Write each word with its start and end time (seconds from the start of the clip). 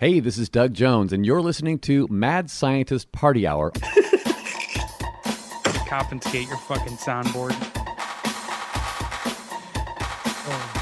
Hey, 0.00 0.20
this 0.20 0.38
is 0.38 0.48
Doug 0.48 0.74
Jones, 0.74 1.12
and 1.12 1.26
you're 1.26 1.42
listening 1.42 1.80
to 1.80 2.06
Mad 2.08 2.50
Scientist 2.50 3.10
Party 3.10 3.48
Hour. 3.48 3.72
Confiscate 5.88 6.46
your 6.46 6.56
fucking 6.56 6.98
soundboard. 6.98 7.50
Oh. 10.46 10.72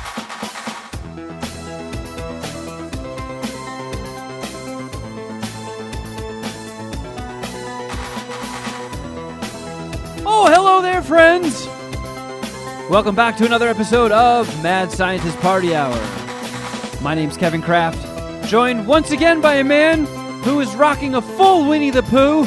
oh, 10.27 10.47
hello 10.53 10.83
there, 10.83 11.01
friends! 11.01 11.67
Welcome 12.91 13.15
back 13.15 13.39
to 13.39 13.47
another 13.47 13.69
episode 13.69 14.13
of 14.13 14.47
Mad 14.63 14.93
Scientist 14.93 15.39
Party 15.39 15.75
Hour. 15.75 15.99
My 17.01 17.15
name's 17.15 17.39
Kevin 17.39 17.63
Kraft, 17.63 18.06
joined 18.47 18.87
once 18.87 19.11
again 19.11 19.41
by 19.41 19.57
a 19.57 19.65
man 19.65 20.05
who 20.45 20.61
is 20.61 20.73
rocking 20.77 21.17
a 21.17 21.23
full 21.23 21.69
Winnie 21.69 21.91
the 21.91 22.03
Pooh 22.05 22.45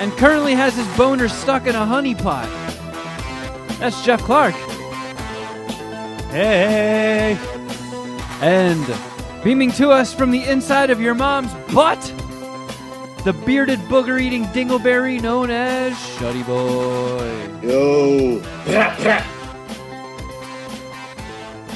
and 0.00 0.10
currently 0.12 0.54
has 0.54 0.74
his 0.74 0.86
boner 0.96 1.28
stuck 1.28 1.66
in 1.66 1.74
a 1.74 1.84
honey 1.84 2.14
pot. 2.14 2.48
That's 3.78 4.02
Jeff 4.02 4.22
Clark. 4.22 4.54
Hey! 6.30 7.38
And 8.40 8.94
beaming 9.44 9.72
to 9.72 9.90
us 9.90 10.14
from 10.14 10.30
the 10.30 10.42
inside 10.44 10.88
of 10.88 11.00
your 11.00 11.14
mom's 11.14 11.52
butt, 11.74 12.00
the 13.24 13.34
bearded 13.44 13.80
booger 13.80 14.20
eating 14.20 14.44
dingleberry 14.46 15.20
known 15.20 15.50
as 15.50 15.92
Shuddy 15.94 16.46
Boy. 16.46 17.68
Yo. 17.68 18.40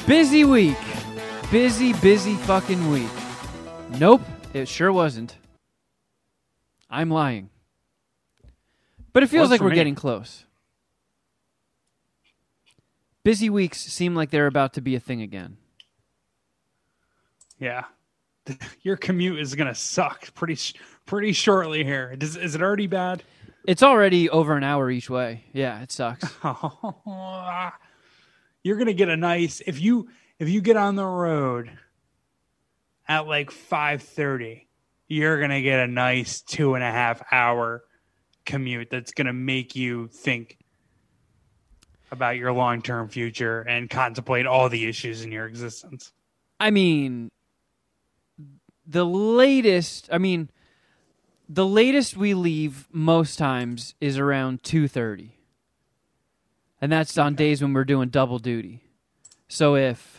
Busy 0.07 0.43
week. 0.43 0.77
Busy, 1.51 1.93
busy 1.93 2.35
fucking 2.35 2.91
week. 2.91 3.07
Nope, 3.99 4.21
it 4.53 4.67
sure 4.67 4.91
wasn't. 4.91 5.37
I'm 6.89 7.09
lying. 7.09 7.49
But 9.13 9.23
it 9.23 9.27
feels 9.27 9.49
like 9.49 9.61
we're 9.61 9.69
me. 9.69 9.75
getting 9.75 9.95
close. 9.95 10.43
Busy 13.23 13.49
weeks 13.49 13.79
seem 13.79 14.13
like 14.13 14.29
they're 14.29 14.47
about 14.47 14.73
to 14.73 14.81
be 14.81 14.95
a 14.95 14.99
thing 14.99 15.21
again. 15.21 15.55
Yeah. 17.59 17.85
Your 18.81 18.97
commute 18.97 19.39
is 19.39 19.55
gonna 19.55 19.73
suck 19.73 20.33
pretty 20.33 20.57
pretty 21.05 21.31
shortly 21.31 21.85
here. 21.85 22.17
Does, 22.17 22.35
is 22.35 22.55
it 22.55 22.61
already 22.61 22.87
bad? 22.87 23.23
It's 23.65 23.83
already 23.83 24.29
over 24.29 24.57
an 24.57 24.65
hour 24.65 24.91
each 24.91 25.09
way. 25.09 25.45
Yeah, 25.53 25.81
it 25.81 25.93
sucks. 25.93 26.29
You're 28.63 28.77
gonna 28.77 28.91
get 28.91 29.07
a 29.07 29.15
nice 29.15 29.61
if 29.65 29.79
you 29.79 30.09
if 30.39 30.49
you 30.49 30.61
get 30.61 30.77
on 30.77 30.95
the 30.95 31.05
road 31.05 31.71
at 33.07 33.27
like 33.27 33.51
five 33.51 34.03
thirty, 34.03 34.67
you're 35.07 35.39
gonna 35.39 35.61
get 35.61 35.79
a 35.79 35.87
nice 35.87 36.41
two 36.41 36.75
and 36.75 36.83
a 36.83 36.91
half 36.91 37.21
hour 37.31 37.83
commute 38.45 38.89
that's 38.89 39.11
gonna 39.11 39.33
make 39.33 39.75
you 39.75 40.07
think 40.07 40.57
about 42.11 42.37
your 42.37 42.51
long 42.51 42.81
term 42.81 43.09
future 43.09 43.61
and 43.61 43.89
contemplate 43.89 44.45
all 44.45 44.69
the 44.69 44.87
issues 44.87 45.23
in 45.23 45.31
your 45.31 45.45
existence. 45.45 46.11
I 46.59 46.71
mean, 46.71 47.31
the 48.85 49.05
latest. 49.05 50.09
I 50.11 50.17
mean, 50.17 50.49
the 51.49 51.65
latest 51.65 52.15
we 52.15 52.33
leave 52.33 52.87
most 52.91 53.37
times 53.37 53.95
is 53.99 54.17
around 54.17 54.63
two 54.63 54.87
thirty, 54.87 55.37
and 56.79 56.91
that's 56.91 57.17
on 57.17 57.35
days 57.35 57.61
when 57.61 57.73
we're 57.73 57.85
doing 57.85 58.09
double 58.09 58.39
duty. 58.39 58.83
So 59.47 59.75
if 59.75 60.16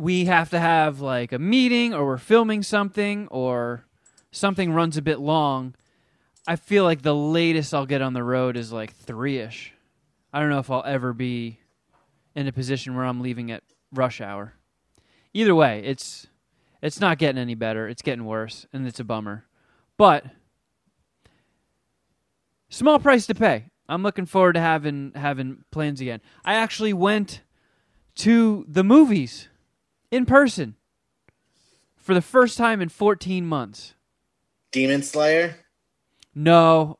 we 0.00 0.24
have 0.24 0.50
to 0.50 0.58
have 0.58 1.00
like 1.00 1.32
a 1.32 1.38
meeting, 1.38 1.94
or 1.94 2.06
we're 2.06 2.18
filming 2.18 2.62
something, 2.62 3.28
or 3.28 3.84
something 4.30 4.72
runs 4.72 4.96
a 4.96 5.02
bit 5.02 5.20
long, 5.20 5.74
I 6.46 6.56
feel 6.56 6.84
like 6.84 7.02
the 7.02 7.14
latest 7.14 7.74
I'll 7.74 7.86
get 7.86 8.02
on 8.02 8.14
the 8.14 8.24
road 8.24 8.56
is 8.56 8.72
like 8.72 8.94
three 8.94 9.38
ish. 9.38 9.74
I 10.32 10.40
don't 10.40 10.50
know 10.50 10.58
if 10.58 10.70
I'll 10.70 10.84
ever 10.86 11.12
be 11.12 11.60
in 12.34 12.46
a 12.46 12.52
position 12.52 12.94
where 12.94 13.04
I'm 13.04 13.20
leaving 13.20 13.50
at 13.50 13.62
rush 13.92 14.20
hour 14.20 14.54
either 15.32 15.54
way, 15.54 15.82
it's 15.84 16.26
it's 16.82 17.00
not 17.00 17.18
getting 17.18 17.40
any 17.40 17.54
better. 17.54 17.88
It's 17.88 18.02
getting 18.02 18.24
worse, 18.24 18.66
and 18.72 18.86
it's 18.86 19.00
a 19.00 19.04
bummer. 19.04 19.44
But 19.96 20.24
small 22.68 22.98
price 22.98 23.26
to 23.26 23.34
pay. 23.34 23.66
I'm 23.88 24.02
looking 24.02 24.26
forward 24.26 24.54
to 24.54 24.60
having 24.60 25.12
having 25.14 25.64
plans 25.70 26.00
again. 26.00 26.20
I 26.44 26.54
actually 26.54 26.92
went 26.92 27.42
to 28.16 28.64
the 28.68 28.84
movies 28.84 29.48
in 30.10 30.26
person 30.26 30.76
for 31.96 32.14
the 32.14 32.22
first 32.22 32.58
time 32.58 32.80
in 32.80 32.88
14 32.88 33.46
months. 33.46 33.94
Demon 34.72 35.02
Slayer. 35.02 35.56
No, 36.34 36.98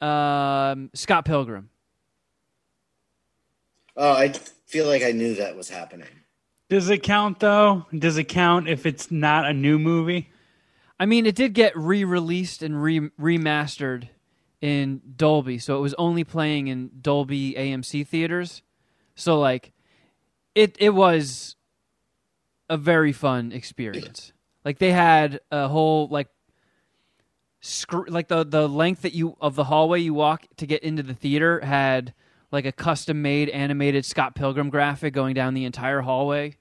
um, 0.00 0.90
Scott 0.94 1.24
Pilgrim. 1.24 1.70
Oh, 3.96 4.12
I 4.12 4.32
feel 4.66 4.86
like 4.86 5.02
I 5.02 5.10
knew 5.10 5.34
that 5.34 5.56
was 5.56 5.68
happening. 5.68 6.08
Does 6.68 6.88
it 6.90 7.02
count 7.02 7.40
though? 7.40 7.86
Does 7.96 8.18
it 8.18 8.24
count 8.24 8.68
if 8.68 8.86
it's 8.86 9.10
not 9.10 9.46
a 9.46 9.52
new 9.52 9.78
movie? 9.78 10.30
I 11.00 11.06
mean, 11.06 11.26
it 11.26 11.34
did 11.34 11.54
get 11.54 11.76
re-released 11.76 12.62
and 12.62 12.82
re- 12.82 13.10
remastered 13.20 14.08
in 14.60 15.00
Dolby, 15.16 15.58
so 15.58 15.76
it 15.76 15.80
was 15.80 15.94
only 15.94 16.24
playing 16.24 16.66
in 16.66 16.90
Dolby 17.00 17.54
AMC 17.54 18.06
theaters. 18.06 18.62
So 19.14 19.38
like, 19.38 19.72
it 20.54 20.76
it 20.78 20.90
was 20.90 21.56
a 22.68 22.76
very 22.76 23.12
fun 23.12 23.52
experience. 23.52 24.32
Like 24.64 24.78
they 24.78 24.92
had 24.92 25.40
a 25.50 25.68
whole 25.68 26.08
like, 26.08 26.28
like 28.08 28.28
the 28.28 28.44
the 28.44 28.68
length 28.68 29.02
that 29.02 29.14
you 29.14 29.36
of 29.40 29.54
the 29.54 29.64
hallway 29.64 30.00
you 30.00 30.14
walk 30.14 30.46
to 30.56 30.66
get 30.66 30.82
into 30.82 31.02
the 31.02 31.14
theater 31.14 31.60
had 31.60 32.14
like 32.50 32.64
a 32.64 32.72
custom 32.72 33.20
made 33.22 33.48
animated 33.48 34.04
Scott 34.04 34.34
Pilgrim 34.34 34.70
graphic 34.70 35.12
going 35.12 35.34
down 35.34 35.54
the 35.54 35.64
entire 35.64 36.00
hallway 36.00 36.56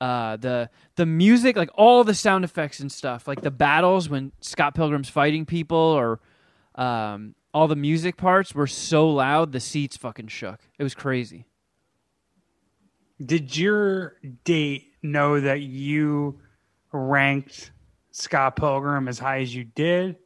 uh, 0.00 0.36
the 0.36 0.70
the 0.96 1.06
music, 1.06 1.56
like 1.56 1.70
all 1.74 2.04
the 2.04 2.14
sound 2.14 2.44
effects 2.44 2.80
and 2.80 2.90
stuff, 2.90 3.26
like 3.26 3.40
the 3.42 3.50
battles 3.50 4.08
when 4.08 4.32
Scott 4.40 4.74
Pilgrim's 4.74 5.08
fighting 5.08 5.46
people, 5.46 5.78
or 5.78 6.20
um, 6.74 7.34
all 7.54 7.68
the 7.68 7.76
music 7.76 8.16
parts 8.16 8.54
were 8.54 8.66
so 8.66 9.08
loud 9.08 9.52
the 9.52 9.60
seats 9.60 9.96
fucking 9.96 10.28
shook. 10.28 10.60
It 10.78 10.82
was 10.82 10.94
crazy. 10.94 11.46
Did 13.24 13.56
your 13.56 14.16
date 14.44 14.92
know 15.06 15.40
that 15.40 15.60
you 15.60 16.38
ranked 16.92 17.70
Scott 18.10 18.56
Pilgrim 18.56 19.08
as 19.08 19.18
high 19.18 19.40
as 19.40 19.54
you 19.54 19.64
did? 19.64 20.16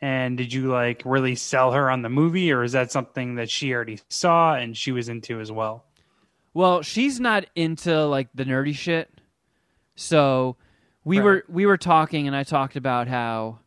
And 0.00 0.36
did 0.36 0.52
you 0.52 0.68
like 0.70 1.02
really 1.04 1.34
sell 1.34 1.72
her 1.72 1.90
on 1.90 2.02
the 2.02 2.08
movie, 2.10 2.52
or 2.52 2.62
is 2.62 2.72
that 2.72 2.92
something 2.92 3.36
that 3.36 3.48
she 3.50 3.72
already 3.72 3.98
saw 4.10 4.54
and 4.54 4.76
she 4.76 4.92
was 4.92 5.08
into 5.08 5.40
as 5.40 5.50
well? 5.50 5.84
Well, 6.52 6.82
she's 6.82 7.18
not 7.18 7.46
into 7.54 8.04
like 8.06 8.28
the 8.34 8.44
nerdy 8.44 8.74
shit, 8.74 9.10
so 9.94 10.56
we 11.04 11.18
Right. 11.18 11.24
were 11.24 11.44
we 11.48 11.66
were 11.66 11.78
talking, 11.78 12.26
and 12.26 12.36
I 12.36 12.44
talked 12.44 12.76
about 12.76 13.08
how, 13.08 13.58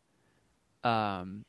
um, 0.84 1.46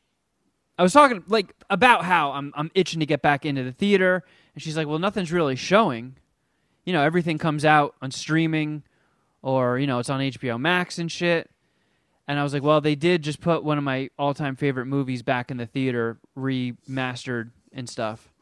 I 0.78 0.82
was 0.82 0.92
talking 0.92 1.22
like 1.28 1.54
about 1.68 2.04
how 2.04 2.32
I'm 2.32 2.52
I'm 2.56 2.70
itching 2.74 3.00
to 3.00 3.06
get 3.06 3.20
back 3.22 3.44
into 3.44 3.62
the 3.62 3.72
theater, 3.72 4.24
and 4.54 4.62
she's 4.62 4.76
like, 4.76 4.86
"Well, 4.86 4.98
nothing's 4.98 5.30
really 5.32 5.56
showing, 5.56 6.16
you 6.84 6.92
know, 6.92 7.02
everything 7.02 7.36
comes 7.38 7.64
out 7.64 7.94
on 8.00 8.10
streaming, 8.10 8.82
or 9.42 9.78
you 9.78 9.86
know, 9.86 9.98
it's 9.98 10.10
on 10.10 10.20
HBO 10.20 10.58
Max 10.58 10.98
and 10.98 11.10
shit." 11.10 11.50
And 12.28 12.38
I 12.38 12.42
was 12.42 12.52
like, 12.52 12.62
"Well, 12.62 12.80
they 12.80 12.94
did 12.94 13.22
just 13.22 13.40
put 13.40 13.64
one 13.64 13.78
of 13.78 13.84
my 13.84 14.10
all 14.18 14.34
time 14.34 14.56
favorite 14.56 14.86
movies 14.86 15.22
back 15.22 15.50
in 15.50 15.56
the 15.56 15.66
theater, 15.66 16.18
remastered 16.36 17.50
and 17.72 17.88
stuff." 17.88 18.32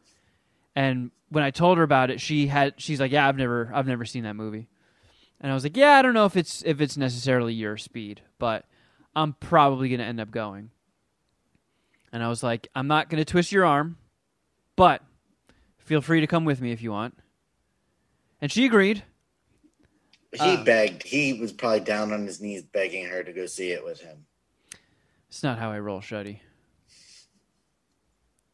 And 0.77 1.11
when 1.31 1.45
I 1.45 1.51
told 1.51 1.79
her 1.79 1.85
about 1.85 2.11
it, 2.11 2.21
she 2.21 2.47
had 2.47 2.75
she's 2.79 3.01
like, 3.01 3.13
"Yeah, 3.13 3.29
I've 3.29 3.37
never 3.37 3.71
I've 3.75 3.87
never 3.87 4.05
seen 4.05 4.25
that 4.25 4.37
movie." 4.37 4.69
And 5.41 5.51
I 5.51 5.55
was 5.55 5.65
like, 5.65 5.77
"Yeah, 5.77 5.93
I 5.93 6.03
don't 6.03 6.15
know 6.15 6.25
if 6.25 6.37
it's 6.37 6.63
if 6.65 6.81
it's 6.81 6.97
necessarily 6.97 7.55
your 7.55 7.77
speed, 7.77 8.23
but 8.39 8.65
I'm 9.15 9.35
probably 9.35 9.89
going 9.89 10.01
to 10.01 10.05
end 10.07 10.21
up 10.21 10.31
going." 10.31 10.71
And 12.13 12.23
I 12.23 12.29
was 12.29 12.43
like, 12.43 12.69
"I'm 12.75 12.87
not 12.87 13.09
going 13.09 13.21
to 13.23 13.31
twist 13.31 13.53
your 13.53 13.65
arm, 13.65 13.99
but 14.77 15.03
feel 15.79 16.01
free 16.01 16.21
to 16.21 16.27
come 16.27 16.45
with 16.45 16.61
me 16.61 16.73
if 16.73 16.83
you 16.83 16.91
want." 16.91 17.19
And 18.41 18.51
she 18.51 18.65
agreed. 18.65 19.03
He 20.33 20.39
Uh. 20.41 20.65
begged. 20.65 21.03
He 21.05 21.33
was 21.35 21.53
probably 21.53 21.81
down 21.81 22.13
on 22.13 22.27
his 22.27 22.41
knees 22.41 22.63
begging 22.63 23.07
her 23.07 23.23
to 23.23 23.33
go 23.33 23.47
see 23.47 23.71
it 23.73 23.85
with 23.85 24.01
him. 24.01 24.27
It's 25.29 25.43
not 25.43 25.59
how 25.59 25.71
I 25.71 25.79
roll, 25.79 26.01
Shuddy. 26.01 26.41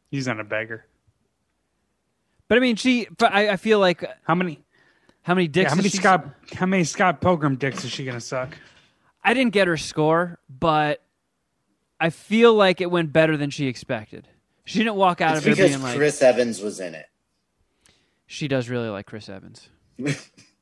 He's 0.09 0.27
not 0.27 0.39
a 0.39 0.43
beggar. 0.43 0.85
But 2.47 2.57
I 2.57 2.61
mean, 2.61 2.75
she. 2.75 3.07
But 3.17 3.33
I, 3.33 3.49
I 3.49 3.57
feel 3.57 3.79
like 3.79 4.03
How 4.23 4.35
many? 4.35 4.63
how 5.23 5.33
many 5.33 5.47
dicks? 5.47 5.65
Yeah, 5.65 5.69
how 5.69 5.75
many 5.75 5.87
is 5.87 5.91
she- 5.93 5.97
Scott? 5.97 6.29
How 6.53 6.65
many 6.65 6.83
Scott 6.83 7.19
Pilgrim 7.21 7.55
dicks 7.55 7.83
is 7.83 7.91
she 7.91 8.05
gonna 8.05 8.21
suck? 8.21 8.55
I 9.23 9.33
didn't 9.33 9.53
get 9.53 9.67
her 9.67 9.77
score, 9.77 10.39
but 10.47 11.01
I 11.99 12.11
feel 12.11 12.53
like 12.53 12.79
it 12.81 12.91
went 12.91 13.11
better 13.11 13.35
than 13.35 13.49
she 13.49 13.65
expected. 13.67 14.27
She 14.65 14.79
didn't 14.79 14.95
walk 14.95 15.21
out 15.21 15.37
It's 15.37 15.45
of 15.45 15.51
it 15.53 15.55
because 15.55 15.71
being 15.71 15.81
like, 15.81 15.95
Chris 15.97 16.21
Evans 16.21 16.61
was 16.61 16.79
in 16.79 16.93
it. 16.95 17.07
she 18.27 18.47
does 18.47 18.69
really 18.69 18.89
like 18.89 19.07
Chris 19.07 19.27
Evans. 19.29 19.69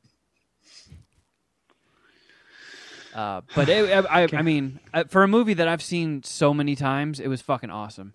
Uh, 3.14 3.42
but 3.56 3.70
it, 3.70 3.92
I, 3.92 4.24
I, 4.24 4.28
I 4.34 4.42
mean, 4.42 4.80
uh, 4.94 5.04
for 5.06 5.24
a 5.24 5.28
movie 5.28 5.54
that 5.54 5.68
I've 5.68 5.82
seen 5.82 6.24
so 6.24 6.54
many 6.54 6.76
times, 6.76 7.20
it 7.20 7.28
was 7.28 7.42
fucking 7.42 7.70
awesome. 7.70 8.14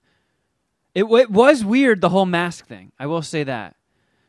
It, 0.94 1.04
it 1.04 1.30
was 1.30 1.64
weird 1.64 2.00
the 2.00 2.08
whole 2.08 2.26
mask 2.26 2.66
thing. 2.66 2.92
I 2.98 3.06
will 3.06 3.22
say 3.22 3.44
that. 3.44 3.76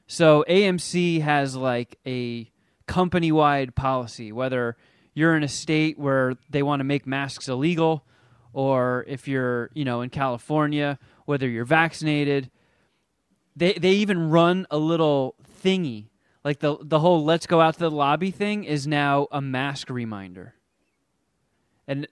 So 0.07 0.45
AMC 0.47 1.21
has 1.21 1.55
like 1.55 1.97
a 2.05 2.51
company 2.87 3.31
wide 3.31 3.75
policy, 3.75 4.31
whether 4.31 4.77
you're 5.13 5.35
in 5.35 5.43
a 5.43 5.47
state 5.47 5.97
where 5.97 6.35
they 6.49 6.63
want 6.63 6.79
to 6.81 6.83
make 6.83 7.07
masks 7.07 7.47
illegal, 7.47 8.03
or 8.53 9.05
if 9.07 9.27
you're 9.27 9.69
you 9.73 9.85
know 9.85 10.01
in 10.01 10.09
California, 10.09 10.99
whether 11.25 11.47
you're 11.47 11.65
vaccinated. 11.65 12.49
They 13.55 13.73
they 13.73 13.91
even 13.93 14.29
run 14.29 14.67
a 14.71 14.77
little 14.77 15.35
thingy 15.63 16.09
like 16.43 16.59
the 16.59 16.77
the 16.81 16.99
whole 16.99 17.23
let's 17.23 17.47
go 17.47 17.61
out 17.61 17.75
to 17.75 17.79
the 17.79 17.91
lobby 17.91 18.31
thing 18.31 18.63
is 18.63 18.87
now 18.87 19.27
a 19.31 19.41
mask 19.41 19.89
reminder. 19.89 20.55
And 21.89 22.07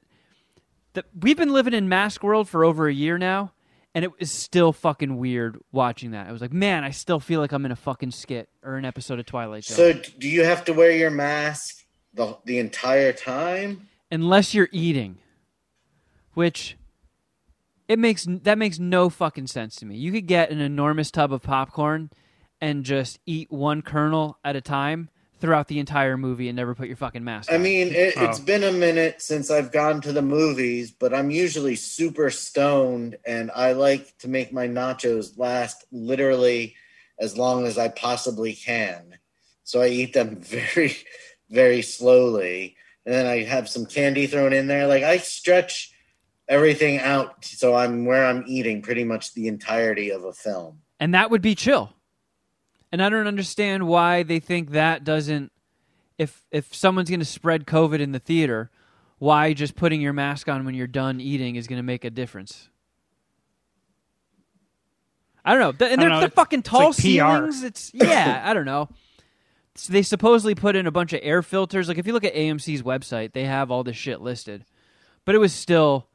the, 0.93 1.05
we've 1.17 1.37
been 1.37 1.53
living 1.53 1.73
in 1.73 1.87
mask 1.87 2.23
world 2.23 2.49
for 2.49 2.65
over 2.65 2.87
a 2.87 2.93
year 2.93 3.19
now, 3.19 3.53
and 3.93 4.03
it 4.03 4.11
is 4.17 4.31
still 4.31 4.73
fucking 4.73 5.17
weird 5.17 5.59
watching 5.71 6.11
that. 6.11 6.27
I 6.27 6.31
was 6.31 6.41
like, 6.41 6.51
man, 6.51 6.83
I 6.83 6.89
still 6.89 7.19
feel 7.19 7.39
like 7.39 7.51
I'm 7.51 7.63
in 7.63 7.71
a 7.71 7.75
fucking 7.75 8.11
skit 8.11 8.49
or 8.63 8.77
an 8.77 8.85
episode 8.85 9.19
of 9.19 9.27
Twilight 9.27 9.65
Zone. 9.65 9.77
So, 9.77 10.11
do 10.17 10.27
you 10.27 10.43
have 10.43 10.65
to 10.65 10.73
wear 10.73 10.91
your 10.91 11.11
mask 11.11 11.85
the 12.15 12.37
the 12.43 12.57
entire 12.57 13.13
time? 13.13 13.87
Unless 14.09 14.55
you're 14.55 14.69
eating, 14.71 15.19
which 16.33 16.75
it 17.87 17.99
makes 17.99 18.25
that 18.27 18.57
makes 18.57 18.79
no 18.79 19.11
fucking 19.11 19.47
sense 19.47 19.75
to 19.75 19.85
me. 19.85 19.95
You 19.95 20.11
could 20.11 20.25
get 20.25 20.49
an 20.49 20.59
enormous 20.59 21.11
tub 21.11 21.31
of 21.31 21.43
popcorn 21.43 22.09
and 22.59 22.83
just 22.83 23.19
eat 23.27 23.51
one 23.51 23.83
kernel 23.83 24.39
at 24.43 24.55
a 24.55 24.61
time 24.61 25.11
throughout 25.39 25.67
the 25.67 25.79
entire 25.79 26.17
movie 26.17 26.49
and 26.49 26.55
never 26.55 26.73
put 26.75 26.87
your 26.87 26.97
fucking 26.97 27.23
mask 27.23 27.51
I 27.51 27.55
on. 27.55 27.63
mean, 27.63 27.89
it, 27.93 28.13
oh. 28.17 28.25
it's 28.25 28.39
Oh. 28.39 28.43
been 28.43 28.63
a 28.63 28.71
minute 28.71 29.21
since 29.21 29.51
I've 29.51 29.71
gone 29.71 30.01
to 30.01 30.11
the 30.11 30.21
movies, 30.21 30.91
but 30.91 31.13
I'm 31.13 31.29
usually 31.31 31.75
super 31.75 32.29
stoned, 32.29 33.17
and 33.25 33.51
I 33.55 33.73
like 33.73 34.17
to 34.19 34.27
make 34.27 34.51
my 34.51 34.67
nachos 34.67 35.37
last 35.37 35.85
literally 35.91 36.75
as 37.19 37.37
long 37.37 37.65
as 37.65 37.77
I 37.77 37.87
possibly 37.89 38.53
can. 38.53 39.17
So 39.63 39.81
I 39.81 39.87
eat 39.87 40.13
them 40.13 40.35
very, 40.41 40.95
very 41.49 41.81
slowly, 41.81 42.75
and 43.05 43.13
then 43.13 43.25
I 43.25 43.43
have 43.43 43.69
some 43.69 43.85
candy 43.85 44.27
thrown 44.27 44.53
in 44.53 44.67
there. 44.67 44.87
Like 44.87 45.03
I 45.03 45.17
stretch 45.17 45.93
everything 46.49 46.99
out, 46.99 47.43
so 47.45 47.75
I'm 47.75 48.05
where 48.05 48.25
I'm 48.25 48.43
eating 48.47 48.81
pretty 48.81 49.03
much 49.03 49.33
the 49.33 49.47
entirety 49.47 50.09
of 50.11 50.23
a 50.23 50.33
film. 50.33 50.79
and 50.99 51.13
that 51.13 51.29
would 51.29 51.41
be 51.41 51.53
chill. 51.55 51.93
And 52.91 53.01
I 53.01 53.09
don't 53.09 53.27
understand 53.27 53.87
why 53.87 54.23
they 54.23 54.39
think 54.39 54.71
that 54.71 55.03
doesn't. 55.03 55.51
If 56.17 56.45
if 56.51 56.73
someone's 56.73 57.09
going 57.09 57.19
to 57.19 57.25
spread 57.25 57.65
COVID 57.65 57.99
in 57.99 58.11
the 58.11 58.19
theater, 58.19 58.71
why 59.19 59.53
just 59.53 59.75
putting 59.75 60.01
your 60.01 60.13
mask 60.13 60.47
on 60.47 60.65
when 60.65 60.73
you're 60.73 60.87
done 60.87 61.19
eating 61.19 61.55
is 61.55 61.67
going 61.67 61.77
to 61.77 61.83
make 61.83 62.05
a 62.05 62.09
difference? 62.09 62.69
I 65.45 65.53
don't 65.55 65.79
know. 65.79 65.87
And 65.87 66.01
they're, 66.01 66.09
know. 66.09 66.19
they're 66.19 66.29
fucking 66.29 66.59
It's 66.59 66.69
tall 66.69 66.87
like 66.89 66.95
PR. 66.95 67.01
ceilings. 67.01 67.63
It's 67.63 67.91
yeah. 67.93 68.41
I 68.45 68.53
don't 68.53 68.65
know. 68.65 68.89
So 69.75 69.93
they 69.93 70.01
supposedly 70.01 70.55
put 70.55 70.75
in 70.75 70.87
a 70.87 70.91
bunch 70.91 71.13
of 71.13 71.19
air 71.23 71.43
filters. 71.43 71.87
Like 71.87 71.97
if 71.97 72.07
you 72.07 72.13
look 72.13 72.23
at 72.23 72.33
AMC's 72.33 72.81
website, 72.81 73.33
they 73.33 73.45
have 73.45 73.69
all 73.69 73.83
this 73.83 73.95
shit 73.95 74.21
listed, 74.21 74.65
but 75.23 75.35
it 75.35 75.37
was 75.37 75.53
still. 75.53 76.07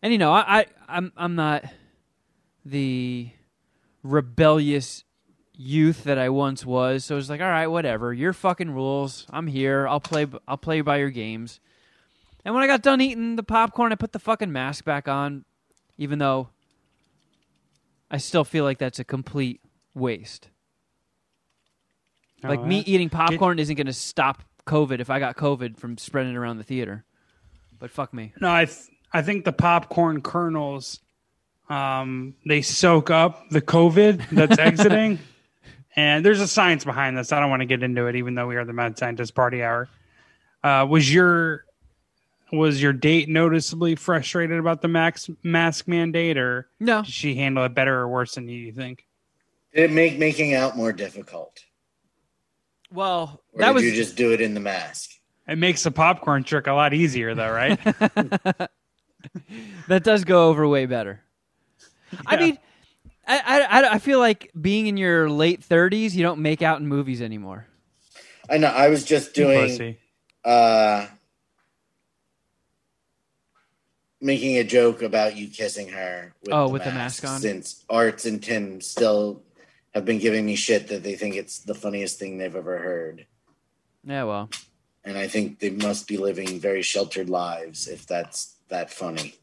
And 0.00 0.12
you 0.12 0.18
know, 0.18 0.32
I, 0.32 0.60
I 0.60 0.66
I'm 0.88 1.12
I'm 1.16 1.34
not 1.36 1.64
the 2.64 3.30
rebellious 4.02 5.04
youth 5.62 6.04
that 6.04 6.18
I 6.18 6.28
once 6.28 6.66
was. 6.66 7.04
So 7.04 7.16
it's 7.16 7.28
like, 7.28 7.40
all 7.40 7.48
right, 7.48 7.66
whatever. 7.66 8.12
Your 8.12 8.32
fucking 8.32 8.70
rules. 8.70 9.26
I'm 9.30 9.46
here. 9.46 9.86
I'll 9.88 10.00
play. 10.00 10.26
I'll 10.46 10.56
play 10.56 10.80
by 10.80 10.98
your 10.98 11.10
games. 11.10 11.60
And 12.44 12.54
when 12.54 12.64
I 12.64 12.66
got 12.66 12.82
done 12.82 13.00
eating 13.00 13.36
the 13.36 13.42
popcorn, 13.42 13.92
I 13.92 13.94
put 13.94 14.12
the 14.12 14.18
fucking 14.18 14.50
mask 14.50 14.84
back 14.84 15.06
on, 15.06 15.44
even 15.96 16.18
though 16.18 16.48
I 18.10 18.16
still 18.18 18.44
feel 18.44 18.64
like 18.64 18.78
that's 18.78 18.98
a 18.98 19.04
complete 19.04 19.60
waste. 19.94 20.48
like 22.42 22.58
Oh, 22.60 22.66
me 22.66 22.80
eating 22.80 23.08
popcorn 23.10 23.58
isn't 23.60 23.76
going 23.76 23.86
to 23.86 23.92
stop 23.92 24.42
COVID 24.66 25.00
if 25.00 25.08
I 25.08 25.18
got 25.20 25.36
COVID 25.36 25.76
from 25.78 25.96
spreading 25.98 26.32
it 26.32 26.36
around 26.36 26.58
the 26.58 26.64
theater. 26.64 27.04
But 27.78 27.90
fuck 27.90 28.12
me. 28.12 28.32
No, 28.40 28.52
I 28.52 28.64
th- 28.64 28.88
I 29.12 29.22
think 29.22 29.44
the 29.44 29.52
popcorn 29.52 30.20
kernels, 30.22 31.00
um, 31.68 32.34
they 32.46 32.62
soak 32.62 33.10
up 33.10 33.48
the 33.50 33.60
COVID 33.60 34.28
that's 34.30 34.58
exiting, 34.58 35.18
and 35.96 36.24
there's 36.24 36.40
a 36.40 36.48
science 36.48 36.84
behind 36.84 37.16
this. 37.16 37.32
I 37.32 37.40
don't 37.40 37.50
want 37.50 37.60
to 37.60 37.66
get 37.66 37.82
into 37.82 38.06
it, 38.06 38.16
even 38.16 38.34
though 38.34 38.46
we 38.46 38.56
are 38.56 38.64
the 38.64 38.72
mad 38.72 38.98
scientist 38.98 39.34
party 39.34 39.62
hour. 39.62 39.88
Uh, 40.62 40.86
was 40.88 41.12
your 41.12 41.64
was 42.52 42.82
your 42.82 42.92
date 42.92 43.28
noticeably 43.28 43.94
frustrated 43.94 44.58
about 44.58 44.82
the 44.82 44.88
max 44.88 45.30
mask 45.42 45.88
mandate, 45.88 46.36
or 46.36 46.68
No, 46.78 47.02
did 47.02 47.12
she 47.12 47.34
handle 47.34 47.64
it 47.64 47.74
better 47.74 47.98
or 47.98 48.08
worse 48.08 48.34
than 48.34 48.48
you, 48.48 48.58
you 48.58 48.72
think? 48.72 49.06
Did 49.74 49.90
it 49.90 49.92
make 49.92 50.18
making 50.18 50.54
out 50.54 50.76
more 50.76 50.92
difficult, 50.92 51.64
well, 52.92 53.42
or 53.52 53.60
that 53.60 53.68
did 53.68 53.74
was 53.74 53.84
you 53.84 53.92
just 53.92 54.16
do 54.16 54.32
it 54.32 54.40
in 54.40 54.54
the 54.54 54.60
mask? 54.60 55.10
It 55.48 55.58
makes 55.58 55.82
the 55.82 55.90
popcorn 55.90 56.44
trick 56.44 56.66
a 56.68 56.72
lot 56.72 56.94
easier, 56.94 57.34
though, 57.34 57.50
right? 57.50 57.82
that 59.88 60.04
does 60.04 60.24
go 60.24 60.48
over 60.48 60.68
way 60.68 60.86
better. 60.86 61.20
I 62.26 62.36
mean, 62.36 62.58
I, 63.26 63.62
I 63.62 63.94
I 63.94 63.98
feel 63.98 64.18
like 64.18 64.50
being 64.60 64.86
in 64.86 64.96
your 64.96 65.30
late 65.30 65.62
thirties, 65.62 66.16
you 66.16 66.22
don't 66.22 66.40
make 66.40 66.62
out 66.62 66.80
in 66.80 66.86
movies 66.88 67.22
anymore. 67.22 67.66
I 68.50 68.58
know. 68.58 68.68
I 68.68 68.88
was 68.88 69.04
just 69.04 69.34
doing. 69.34 69.96
Uh, 70.44 71.06
making 74.20 74.56
a 74.58 74.64
joke 74.64 75.02
about 75.02 75.36
you 75.36 75.48
kissing 75.48 75.88
her. 75.88 76.32
With 76.42 76.52
Oh, 76.52 76.66
the 76.66 76.72
with 76.72 76.84
the 76.84 76.92
mask 76.92 77.24
on? 77.24 77.40
Since 77.40 77.84
Arts 77.90 78.24
and 78.24 78.42
Tim 78.42 78.80
still 78.80 79.42
have 79.94 80.04
been 80.04 80.18
giving 80.18 80.46
me 80.46 80.56
shit 80.56 80.88
that 80.88 81.02
they 81.02 81.16
think 81.16 81.34
it's 81.36 81.58
the 81.58 81.74
funniest 81.74 82.18
thing 82.18 82.38
they've 82.38 82.54
ever 82.56 82.78
heard, 82.78 83.26
Yeah, 84.04 84.24
well, 84.24 84.48
and 85.04 85.18
I 85.18 85.28
think 85.28 85.58
they 85.58 85.70
must 85.70 86.08
be 86.08 86.16
living 86.16 86.58
very 86.60 86.82
sheltered 86.82 87.28
lives 87.28 87.88
if 87.88 88.06
that's 88.06 88.56
that 88.68 88.90
funny. 88.90 89.34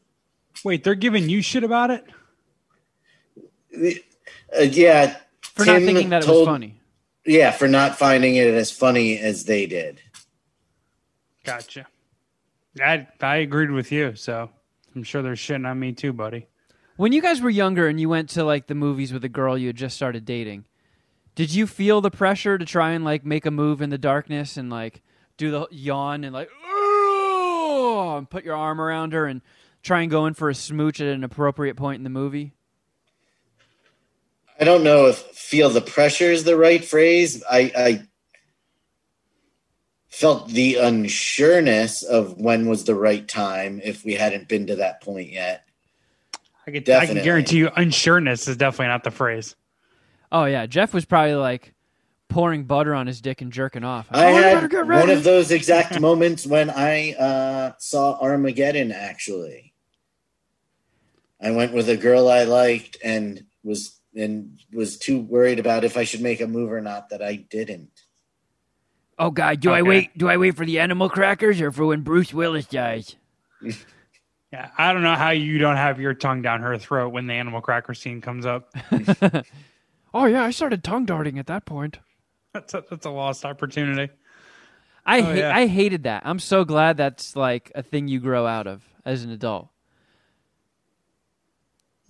Wait, 0.64 0.82
they're 0.82 0.94
giving 0.94 1.28
you 1.28 1.40
shit 1.40 1.62
about 1.62 1.90
it? 1.90 2.04
Uh, 3.76 4.60
yeah, 4.62 5.16
for 5.42 5.64
not 5.64 5.82
thinking 5.82 6.10
that 6.10 6.24
it 6.24 6.28
was 6.28 6.46
funny. 6.46 6.76
yeah, 7.24 7.50
for 7.50 7.68
not 7.68 7.96
finding 7.98 8.36
it 8.36 8.48
as 8.54 8.70
funny 8.70 9.18
as 9.18 9.44
they 9.44 9.66
did. 9.66 10.00
Gotcha. 11.44 11.86
I 12.80 13.06
I 13.20 13.36
agreed 13.36 13.70
with 13.70 13.90
you, 13.92 14.14
so 14.14 14.50
I'm 14.94 15.02
sure 15.02 15.22
they're 15.22 15.34
shitting 15.34 15.68
on 15.68 15.78
me 15.78 15.92
too, 15.92 16.12
buddy. 16.12 16.46
When 16.96 17.12
you 17.12 17.22
guys 17.22 17.40
were 17.40 17.50
younger 17.50 17.88
and 17.88 17.98
you 18.00 18.08
went 18.08 18.28
to 18.30 18.44
like 18.44 18.66
the 18.66 18.74
movies 18.74 19.12
with 19.12 19.24
a 19.24 19.28
girl 19.28 19.56
you 19.56 19.68
had 19.68 19.76
just 19.76 19.96
started 19.96 20.24
dating, 20.24 20.66
did 21.34 21.54
you 21.54 21.66
feel 21.66 22.00
the 22.00 22.10
pressure 22.10 22.58
to 22.58 22.64
try 22.64 22.90
and 22.90 23.04
like 23.04 23.24
make 23.24 23.46
a 23.46 23.50
move 23.50 23.80
in 23.80 23.90
the 23.90 23.98
darkness 23.98 24.56
and 24.56 24.68
like 24.70 25.02
do 25.36 25.50
the 25.50 25.66
yawn 25.70 26.24
and 26.24 26.34
like 26.34 26.50
"Oh," 26.64 28.16
and 28.18 28.28
put 28.28 28.44
your 28.44 28.56
arm 28.56 28.80
around 28.80 29.12
her 29.14 29.26
and 29.26 29.40
try 29.82 30.02
and 30.02 30.10
go 30.10 30.26
in 30.26 30.34
for 30.34 30.50
a 30.50 30.54
smooch 30.54 31.00
at 31.00 31.06
an 31.08 31.24
appropriate 31.24 31.76
point 31.76 31.96
in 31.98 32.04
the 32.04 32.10
movie? 32.10 32.52
I 34.60 34.64
don't 34.64 34.84
know 34.84 35.06
if 35.06 35.16
feel 35.16 35.70
the 35.70 35.80
pressure 35.80 36.30
is 36.30 36.44
the 36.44 36.56
right 36.56 36.84
phrase. 36.84 37.42
I, 37.50 37.72
I 37.76 38.02
felt 40.08 40.48
the 40.48 40.74
unsureness 40.74 42.04
of 42.04 42.38
when 42.38 42.68
was 42.68 42.84
the 42.84 42.94
right 42.94 43.26
time 43.26 43.80
if 43.82 44.04
we 44.04 44.14
hadn't 44.14 44.48
been 44.48 44.66
to 44.66 44.76
that 44.76 45.02
point 45.02 45.32
yet. 45.32 45.64
I 46.66 46.70
could 46.72 46.88
I 46.88 47.06
can 47.06 47.16
guarantee 47.16 47.56
you 47.56 47.70
unsureness 47.70 48.46
is 48.48 48.56
definitely 48.56 48.88
not 48.88 49.02
the 49.02 49.10
phrase. 49.10 49.56
Oh 50.30 50.44
yeah, 50.44 50.66
Jeff 50.66 50.92
was 50.92 51.04
probably 51.04 51.34
like 51.34 51.74
pouring 52.28 52.64
butter 52.64 52.94
on 52.94 53.06
his 53.06 53.20
dick 53.20 53.40
and 53.40 53.52
jerking 53.52 53.82
off. 53.82 54.06
I 54.10 54.26
Oh, 54.26 54.36
you 54.36 54.68
better 54.68 54.84
had 54.84 55.00
one 55.00 55.10
of 55.10 55.24
those 55.24 55.50
exact 55.50 55.98
moments 56.00 56.46
when 56.46 56.70
I 56.70 57.14
uh, 57.14 57.72
saw 57.78 58.20
Armageddon. 58.20 58.92
Actually, 58.92 59.72
I 61.42 61.50
went 61.50 61.72
with 61.72 61.88
a 61.88 61.96
girl 61.96 62.28
I 62.28 62.44
liked 62.44 62.98
and 63.02 63.44
was 63.64 63.99
and 64.14 64.58
was 64.72 64.98
too 64.98 65.20
worried 65.20 65.58
about 65.58 65.84
if 65.84 65.96
I 65.96 66.04
should 66.04 66.20
make 66.20 66.40
a 66.40 66.46
move 66.46 66.72
or 66.72 66.80
not 66.80 67.10
that 67.10 67.22
I 67.22 67.36
didn't. 67.36 67.90
Oh 69.18 69.30
God, 69.30 69.60
do 69.60 69.70
I 69.70 69.82
wait? 69.82 70.16
Do 70.16 70.28
I 70.28 70.36
wait 70.38 70.56
for 70.56 70.64
the 70.64 70.78
animal 70.80 71.08
crackers 71.10 71.60
or 71.60 71.70
for 71.70 71.86
when 71.86 72.00
Bruce 72.02 72.32
Willis 72.34 72.66
dies? 72.66 73.16
Yeah, 74.52 74.68
I 74.76 74.92
don't 74.92 75.04
know 75.04 75.14
how 75.14 75.30
you 75.30 75.58
don't 75.58 75.76
have 75.76 76.00
your 76.00 76.12
tongue 76.12 76.42
down 76.42 76.62
her 76.62 76.76
throat 76.76 77.10
when 77.12 77.28
the 77.28 77.34
animal 77.34 77.60
cracker 77.60 77.94
scene 77.94 78.20
comes 78.20 78.44
up. 78.44 78.74
Oh 80.12 80.24
yeah, 80.24 80.42
I 80.42 80.50
started 80.50 80.82
tongue 80.82 81.04
darting 81.04 81.38
at 81.38 81.46
that 81.46 81.64
point. 81.66 82.00
That's 82.52 82.74
a, 82.74 82.82
that's 82.90 83.06
a 83.06 83.10
lost 83.10 83.44
opportunity. 83.44 84.12
I 85.06 85.20
Oh, 85.20 85.22
ha- 85.22 85.30
yeah. 85.34 85.56
I 85.56 85.66
hated 85.68 86.02
that. 86.02 86.22
I'm 86.26 86.40
so 86.40 86.64
glad 86.64 86.96
that's 86.96 87.36
like 87.36 87.70
a 87.76 87.82
thing 87.84 88.08
you 88.08 88.18
grow 88.18 88.44
out 88.44 88.66
of 88.66 88.82
as 89.04 89.22
an 89.22 89.30
adult. 89.30 89.68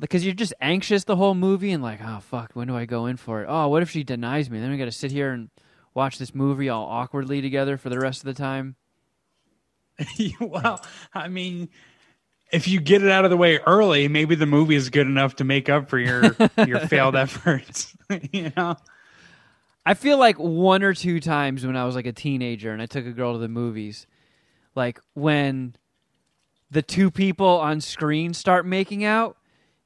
Because 0.00 0.24
you're 0.24 0.34
just 0.34 0.54
anxious 0.60 1.04
the 1.04 1.16
whole 1.16 1.34
movie 1.34 1.70
and 1.72 1.82
like, 1.82 2.00
oh 2.02 2.20
fuck, 2.20 2.52
when 2.54 2.66
do 2.66 2.76
I 2.76 2.86
go 2.86 3.06
in 3.06 3.16
for 3.16 3.42
it? 3.42 3.46
Oh, 3.48 3.68
what 3.68 3.82
if 3.82 3.90
she 3.90 4.02
denies 4.02 4.50
me? 4.50 4.58
Then 4.58 4.70
we 4.70 4.78
got 4.78 4.86
to 4.86 4.92
sit 4.92 5.12
here 5.12 5.30
and 5.30 5.50
watch 5.94 6.18
this 6.18 6.34
movie 6.34 6.70
all 6.70 6.86
awkwardly 6.86 7.42
together 7.42 7.76
for 7.76 7.90
the 7.90 8.00
rest 8.00 8.20
of 8.20 8.26
the 8.26 8.34
time. 8.34 8.76
well, 10.40 10.82
I 11.12 11.28
mean, 11.28 11.68
if 12.52 12.66
you 12.66 12.80
get 12.80 13.02
it 13.02 13.10
out 13.10 13.24
of 13.24 13.30
the 13.30 13.36
way 13.36 13.58
early, 13.58 14.08
maybe 14.08 14.34
the 14.34 14.46
movie 14.46 14.74
is 14.74 14.90
good 14.90 15.06
enough 15.06 15.36
to 15.36 15.44
make 15.44 15.68
up 15.68 15.88
for 15.88 15.98
your 15.98 16.34
your 16.66 16.80
failed 16.80 17.16
efforts. 17.16 17.94
you 18.32 18.52
know, 18.56 18.76
I 19.84 19.94
feel 19.94 20.18
like 20.18 20.38
one 20.38 20.82
or 20.82 20.94
two 20.94 21.20
times 21.20 21.64
when 21.64 21.76
I 21.76 21.84
was 21.84 21.94
like 21.94 22.06
a 22.06 22.12
teenager 22.12 22.72
and 22.72 22.82
I 22.82 22.86
took 22.86 23.06
a 23.06 23.12
girl 23.12 23.34
to 23.34 23.38
the 23.38 23.48
movies, 23.48 24.06
like 24.74 25.00
when 25.14 25.76
the 26.70 26.82
two 26.82 27.10
people 27.10 27.58
on 27.58 27.80
screen 27.80 28.34
start 28.34 28.64
making 28.64 29.04
out, 29.04 29.36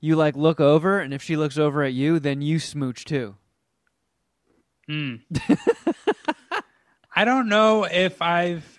you 0.05 0.17
like 0.17 0.37
look 0.37 0.61
over, 0.61 0.99
and 1.01 1.15
if 1.15 1.23
she 1.23 1.35
looks 1.35 1.57
over 1.57 1.83
at 1.83 1.95
you, 1.95 2.19
then 2.19 2.43
you 2.43 2.59
smooch 2.59 3.07
too. 3.07 3.37
Mm. 4.87 5.23
I 7.17 7.25
don't 7.25 7.49
know 7.49 7.85
if 7.85 8.21
I've. 8.21 8.79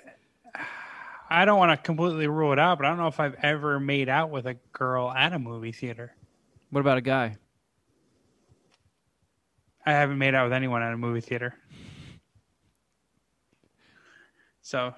I 1.27 1.45
don't 1.45 1.57
want 1.57 1.71
to 1.71 1.83
completely 1.83 2.27
rule 2.27 2.53
it 2.53 2.59
out, 2.59 2.77
but 2.77 2.85
I 2.85 2.89
don't 2.89 2.99
know 2.99 3.07
if 3.07 3.19
I've 3.19 3.35
ever 3.41 3.79
made 3.79 4.07
out 4.07 4.29
with 4.29 4.45
a 4.45 4.53
girl 4.71 5.09
at 5.09 5.33
a 5.33 5.39
movie 5.39 5.71
theater. 5.71 6.15
What 6.69 6.81
about 6.81 6.99
a 6.99 7.01
guy? 7.01 7.37
I 9.83 9.93
haven't 9.93 10.19
made 10.19 10.35
out 10.35 10.43
with 10.43 10.53
anyone 10.53 10.83
at 10.83 10.93
a 10.93 10.97
movie 10.97 11.21
theater. 11.21 11.55
So 14.61 14.93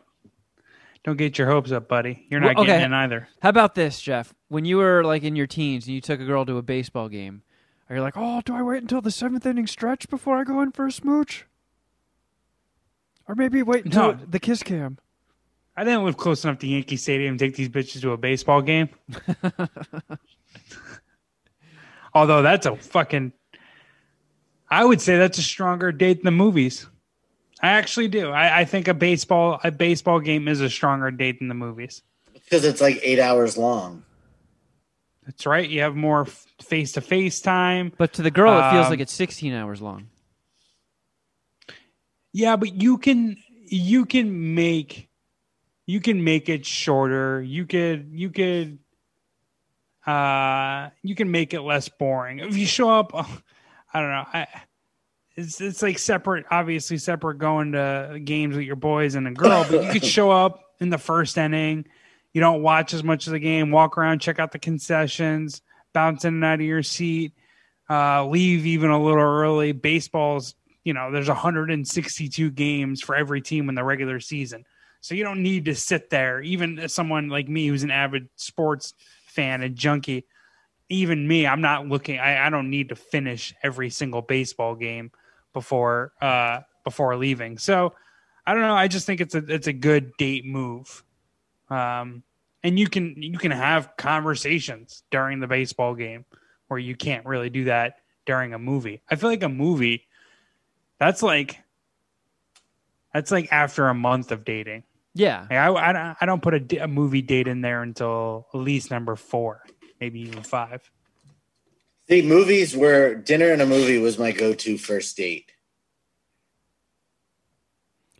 don't 1.08 1.16
get 1.16 1.38
your 1.38 1.50
hopes 1.50 1.72
up, 1.72 1.88
buddy. 1.88 2.28
You're 2.30 2.42
not 2.42 2.58
Well, 2.58 2.66
getting 2.66 2.82
okay. 2.82 2.86
in 2.86 2.94
either. 2.94 3.30
How 3.42 3.48
about 3.48 3.76
this, 3.76 4.02
Jeff? 4.02 4.34
When 4.50 4.66
you 4.66 4.76
were 4.76 5.06
like 5.06 5.24
in 5.24 5.38
your 5.38 5.48
teens 5.48 5.86
and 5.88 5.96
you 5.96 6.02
took 6.02 6.20
a 6.20 6.26
girl 6.26 6.46
to 6.46 6.58
a 6.58 6.62
baseball 6.62 7.08
game, 7.08 7.44
are 7.90 7.96
you 7.96 8.02
like, 8.02 8.16
oh, 8.18 8.42
do 8.44 8.54
I 8.54 8.62
wait 8.62 8.82
until 8.82 9.00
the 9.00 9.10
seventh 9.10 9.46
inning 9.46 9.68
stretch 9.68 10.10
before 10.10 10.38
I 10.38 10.44
go 10.44 10.60
in 10.62 10.74
for 10.74 10.86
a 10.86 10.92
smooch? 10.92 11.46
Or 13.26 13.36
maybe 13.36 13.64
wait 13.64 13.86
until 13.86 14.16
No. 14.16 14.20
the 14.30 14.38
kiss 14.38 14.64
cam. 14.64 14.98
I 15.78 15.86
didn't 15.86 16.04
live 16.04 16.18
close 16.18 16.44
enough 16.44 16.60
to 16.60 16.68
Yankee 16.68 16.98
Stadium 16.98 17.38
to 17.38 17.46
take 17.46 17.56
these 17.56 17.70
bitches 17.70 18.02
to 18.02 18.12
a 18.12 18.18
baseball 18.18 18.62
game. 18.62 18.90
Although 22.14 22.42
that's 22.42 22.66
a 22.66 22.76
fucking, 22.76 23.32
I 24.70 24.84
would 24.84 25.00
say 25.00 25.18
that's 25.18 25.38
a 25.38 25.42
stronger 25.44 25.94
date 25.94 26.18
than 26.18 26.26
the 26.26 26.32
movies. 26.32 26.86
I 27.62 27.70
actually 27.70 28.08
do. 28.08 28.30
I, 28.30 28.60
I 28.60 28.66
think 28.66 28.88
a 28.88 28.94
baseball 28.94 29.60
a 29.64 29.72
baseball 29.72 30.20
game 30.20 30.48
is 30.48 30.62
a 30.62 30.70
stronger 30.70 31.12
date 31.12 31.40
than 31.40 31.48
the 31.48 31.56
movies. 31.56 32.04
Because 32.34 32.64
it's 32.64 32.82
like 32.82 33.00
eight 33.04 33.20
hours 33.20 33.58
long. 33.58 34.04
That's 35.26 35.46
right. 35.46 35.68
You 35.68 35.82
have 35.82 35.96
more 35.96 36.26
face 36.62 36.94
to 36.94 37.02
face 37.02 37.42
time. 37.42 37.92
But 37.98 38.14
to 38.14 38.22
the 38.22 38.32
girl, 38.32 38.58
it 38.58 38.72
feels 38.72 38.86
Um, 38.86 38.92
like 38.92 39.00
it's 39.02 39.14
16 39.14 39.54
hours 39.54 39.82
long. 39.82 40.08
Yeah, 42.32 42.56
but 42.56 42.74
you 42.74 42.98
can 42.98 43.38
you 43.66 44.06
can 44.06 44.56
make 44.56 45.10
you 45.86 46.00
can 46.00 46.24
make 46.24 46.48
it 46.50 46.66
shorter. 46.66 47.42
You 47.42 47.66
could 47.66 48.10
you 48.12 48.30
could 48.30 48.80
uh 50.06 50.90
you 51.02 51.16
can 51.16 51.32
make 51.32 51.54
it 51.54 51.62
less 51.62 51.90
boring. 51.90 52.40
If 52.40 52.56
you 52.56 52.66
show 52.66 52.90
up 52.90 53.14
I 53.94 54.00
don't 54.00 54.10
know. 54.10 54.26
I 54.34 54.48
it's 55.38 55.62
it's 55.62 55.82
like 55.84 56.00
separate 56.00 56.46
obviously 56.50 56.98
separate 56.98 57.38
going 57.38 57.74
to 57.74 58.20
games 58.24 58.56
with 58.56 58.65
your 58.65 58.75
boys 58.75 59.15
and 59.15 59.27
a 59.27 59.32
girl, 59.32 59.65
but 59.70 59.84
you 59.84 59.91
could 59.91 60.06
show 60.17 60.32
up 60.32 60.63
in 60.79 60.89
the 60.89 60.98
first 60.98 61.38
inning. 61.38 61.86
You 62.34 62.41
don't 62.41 62.63
watch 62.63 62.94
as 62.94 63.03
much 63.03 63.27
of 63.27 63.34
the 63.34 63.39
game, 63.39 63.72
walk 63.72 63.98
around, 63.98 64.20
check 64.20 64.39
out 64.39 64.51
the 64.51 64.60
concessions, 64.60 65.62
bounce 65.94 66.25
in 66.25 66.36
and 66.36 66.44
out 66.44 66.56
of 66.56 66.62
your 66.62 66.84
seat, 66.84 67.34
uh, 67.89 68.25
leave 68.25 68.65
even 68.65 68.89
a 68.89 69.01
little 69.01 69.22
early. 69.22 69.72
Baseball's 69.72 70.56
you 70.84 70.94
know, 70.94 71.12
there's 71.12 71.27
162 71.27 72.50
games 72.51 73.01
for 73.01 73.13
every 73.13 73.41
team 73.41 73.67
in 73.67 73.75
the 73.75 73.84
regular 73.84 74.22
season. 74.22 74.63
So 75.01 75.15
you 75.15 75.24
don't 75.25 75.44
need 75.44 75.65
to 75.65 75.75
sit 75.75 76.10
there. 76.10 76.41
Even 76.41 76.88
someone 76.88 77.27
like 77.27 77.50
me 77.50 77.67
who's 77.67 77.84
an 77.84 77.91
avid 77.91 78.29
sports 78.38 78.94
fan 79.27 79.62
and 79.62 79.75
junkie, 79.75 80.25
even 80.88 81.27
me, 81.27 81.46
I'm 81.46 81.60
not 81.60 81.88
looking 81.88 82.20
I, 82.20 82.48
I 82.48 82.50
don't 82.50 82.70
need 82.70 82.89
to 82.89 82.96
finish 82.96 83.53
every 83.62 83.89
single 83.89 84.22
baseball 84.22 84.75
game 84.75 85.12
before 85.58 86.14
uh 86.22 86.60
before 86.84 87.16
leaving. 87.16 87.58
So 87.58 87.94
I 88.46 88.54
don't 88.54 88.62
know. 88.62 88.76
I 88.76 88.88
just 88.88 89.06
think 89.08 89.22
it's 89.22 89.34
a 89.34 89.40
it's 89.40 89.66
a 89.68 89.74
good 89.74 90.12
date 90.18 90.46
move. 90.46 91.04
Um 91.70 92.22
and 92.64 92.78
you 92.78 92.88
can 92.88 93.16
you 93.22 93.40
can 93.40 93.52
have 93.52 93.90
conversations 93.98 95.04
during 95.10 95.40
the 95.40 95.48
baseball 95.48 95.96
game 95.96 96.26
where 96.68 96.80
you 96.80 96.96
can't 96.96 97.26
really 97.26 97.50
do 97.50 97.64
that 97.66 97.96
during 98.28 98.54
a 98.54 98.60
movie. 98.60 99.02
I 99.10 99.16
feel 99.16 99.30
like 99.30 99.42
a 99.44 99.50
movie 99.50 100.08
that's 101.00 101.24
like 101.24 101.58
that's 103.14 103.32
like 103.32 103.52
after 103.52 103.88
a 103.88 103.94
month 103.96 104.32
of 104.32 104.46
dating. 104.46 104.84
Yeah. 105.16 105.48
Like 105.50 105.52
I, 105.60 105.90
I, 105.90 105.94
don't- 105.94 106.18
I 106.22 106.26
don't 106.28 106.42
put 106.44 106.74
a 106.74 106.88
movie 106.88 107.24
date 107.24 107.48
in 107.48 107.62
there 107.62 107.82
until 107.82 108.48
at 108.54 108.60
least 108.60 108.92
number 108.92 109.16
four, 109.16 109.64
maybe 110.00 110.20
even 110.22 110.44
five. 110.44 110.90
See, 112.10 112.22
movies 112.22 112.76
were 112.76 113.16
dinner 113.16 113.52
and 113.52 113.62
a 113.62 113.66
movie 113.66 113.98
was 113.98 114.18
my 114.18 114.32
go-to 114.32 114.78
first 114.78 115.18
date 115.18 115.52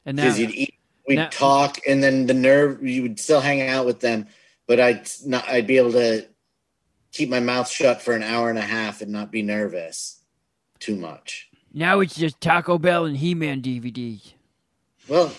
And 0.06 0.18
because 0.18 0.40
you'd 0.40 0.52
eat, 0.52 0.74
we'd 1.08 1.16
now- 1.16 1.30
talk, 1.30 1.80
and 1.88 2.04
then 2.04 2.26
the 2.28 2.34
nerve 2.34 2.84
you 2.86 3.02
would 3.04 3.20
still 3.20 3.40
hang 3.42 3.62
out 3.62 3.86
with 3.86 4.00
them, 4.02 4.28
but 4.68 4.80
I'd 4.80 5.10
not, 5.26 5.48
I'd 5.48 5.68
be 5.68 5.78
able 5.78 5.94
to 5.94 6.28
keep 7.12 7.30
my 7.30 7.40
mouth 7.40 7.70
shut 7.70 8.02
for 8.02 8.14
an 8.14 8.24
hour 8.24 8.50
and 8.50 8.60
a 8.60 8.62
half 8.62 9.02
and 9.02 9.12
not 9.12 9.32
be 9.32 9.42
nervous 9.42 10.22
too 10.80 10.96
much. 10.96 11.50
now 11.74 12.00
it's 12.02 12.16
just 12.16 12.40
Taco 12.42 12.78
Bell 12.78 13.06
and 13.06 13.18
He 13.18 13.34
Man 13.36 13.62
DVDs. 13.62 14.34
Well, 15.08 15.32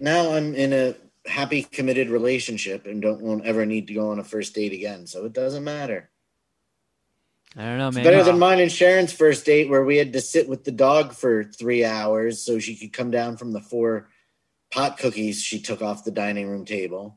now 0.00 0.32
I'm 0.34 0.54
in 0.54 0.72
a 0.72 0.94
happy, 1.26 1.62
committed 1.64 2.08
relationship 2.10 2.86
and 2.86 3.02
don't 3.02 3.20
won't 3.20 3.44
ever 3.44 3.66
need 3.66 3.88
to 3.88 3.94
go 3.94 4.10
on 4.10 4.18
a 4.20 4.24
first 4.24 4.54
date 4.54 4.72
again, 4.72 5.06
so 5.06 5.24
it 5.24 5.32
doesn't 5.32 5.64
matter. 5.64 6.10
I 7.56 7.62
don't 7.64 7.78
know, 7.78 7.88
It's 7.88 7.94
man. 7.96 8.04
better 8.04 8.24
than 8.24 8.38
mine 8.38 8.58
and 8.60 8.70
Sharon's 8.72 9.12
first 9.12 9.44
date 9.46 9.68
where 9.68 9.84
we 9.84 9.96
had 9.96 10.12
to 10.14 10.20
sit 10.20 10.48
with 10.48 10.64
the 10.64 10.72
dog 10.72 11.12
for 11.12 11.44
three 11.44 11.84
hours 11.84 12.42
so 12.42 12.58
she 12.58 12.74
could 12.76 12.92
come 12.92 13.10
down 13.12 13.36
from 13.36 13.52
the 13.52 13.60
four 13.60 14.08
pot 14.72 14.98
cookies 14.98 15.40
she 15.40 15.60
took 15.60 15.80
off 15.80 16.04
the 16.04 16.10
dining 16.10 16.48
room 16.48 16.64
table. 16.64 17.16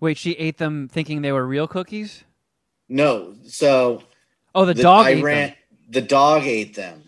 Wait, 0.00 0.18
she 0.18 0.32
ate 0.32 0.58
them 0.58 0.88
thinking 0.88 1.22
they 1.22 1.30
were 1.32 1.46
real 1.46 1.68
cookies? 1.68 2.24
No, 2.88 3.34
so 3.46 4.02
Oh, 4.54 4.64
the, 4.64 4.74
the- 4.74 4.82
dog 4.82 5.06
I 5.06 5.10
ate 5.10 5.22
ran. 5.24 5.48
them. 5.48 5.56
The 5.88 6.02
dog 6.02 6.42
ate 6.44 6.74
them. 6.74 7.02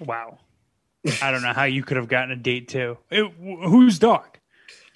Wow. 0.00 0.38
I 1.22 1.30
don't 1.30 1.42
know 1.42 1.52
how 1.52 1.64
you 1.64 1.84
could 1.84 1.96
have 1.98 2.08
gotten 2.08 2.32
a 2.32 2.36
date 2.36 2.66
too. 2.68 2.98
It, 3.10 3.30
whose 3.38 3.98
dog? 3.98 4.26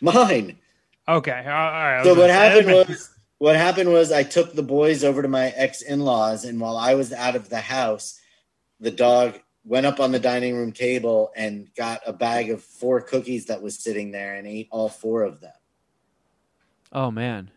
Mine. 0.02 0.58
Okay. 1.06 1.30
All 1.30 1.44
right. 1.44 2.00
So 2.04 2.14
what 2.14 2.30
happened 2.30 2.66
was 2.68 3.10
what 3.38 3.56
happened 3.56 3.92
was 3.92 4.12
I 4.12 4.24
took 4.24 4.52
the 4.52 4.62
boys 4.62 5.04
over 5.04 5.22
to 5.22 5.28
my 5.28 5.48
ex 5.56 5.80
in 5.80 6.00
laws, 6.00 6.44
and 6.44 6.60
while 6.60 6.76
I 6.76 6.94
was 6.94 7.12
out 7.12 7.36
of 7.36 7.48
the 7.48 7.60
house, 7.60 8.20
the 8.80 8.90
dog 8.90 9.38
went 9.64 9.86
up 9.86 10.00
on 10.00 10.12
the 10.12 10.18
dining 10.18 10.56
room 10.56 10.72
table 10.72 11.30
and 11.36 11.68
got 11.74 12.00
a 12.06 12.12
bag 12.12 12.50
of 12.50 12.62
four 12.62 13.00
cookies 13.00 13.46
that 13.46 13.62
was 13.62 13.78
sitting 13.78 14.10
there 14.10 14.34
and 14.34 14.46
ate 14.46 14.68
all 14.70 14.88
four 14.88 15.22
of 15.22 15.40
them. 15.40 15.52
Oh, 16.90 17.10
man. 17.10 17.50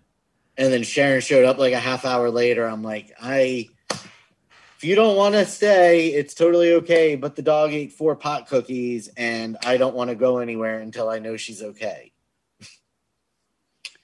And 0.58 0.74
then 0.74 0.84
Sharon 0.84 1.22
showed 1.22 1.46
up 1.46 1.58
like 1.58 1.74
a 1.74 1.80
half 1.80 2.06
hour 2.06 2.30
later. 2.30 2.66
I'm 2.66 2.84
like, 2.84 3.14
I, 3.22 3.70
if 3.90 4.84
you 4.84 4.96
don't 4.96 5.16
want 5.16 5.36
to 5.36 5.46
stay, 5.46 6.10
it's 6.10 6.34
totally 6.34 6.74
okay. 6.74 7.16
But 7.16 7.36
the 7.36 7.42
dog 7.42 7.72
ate 7.72 7.94
four 7.94 8.16
pot 8.16 8.48
cookies, 8.48 9.08
and 9.16 9.58
I 9.66 9.78
don't 9.78 9.96
want 9.96 10.10
to 10.10 10.16
go 10.16 10.40
anywhere 10.40 10.80
until 10.80 11.10
I 11.10 11.20
know 11.20 11.38
she's 11.38 11.64
okay. 11.64 12.11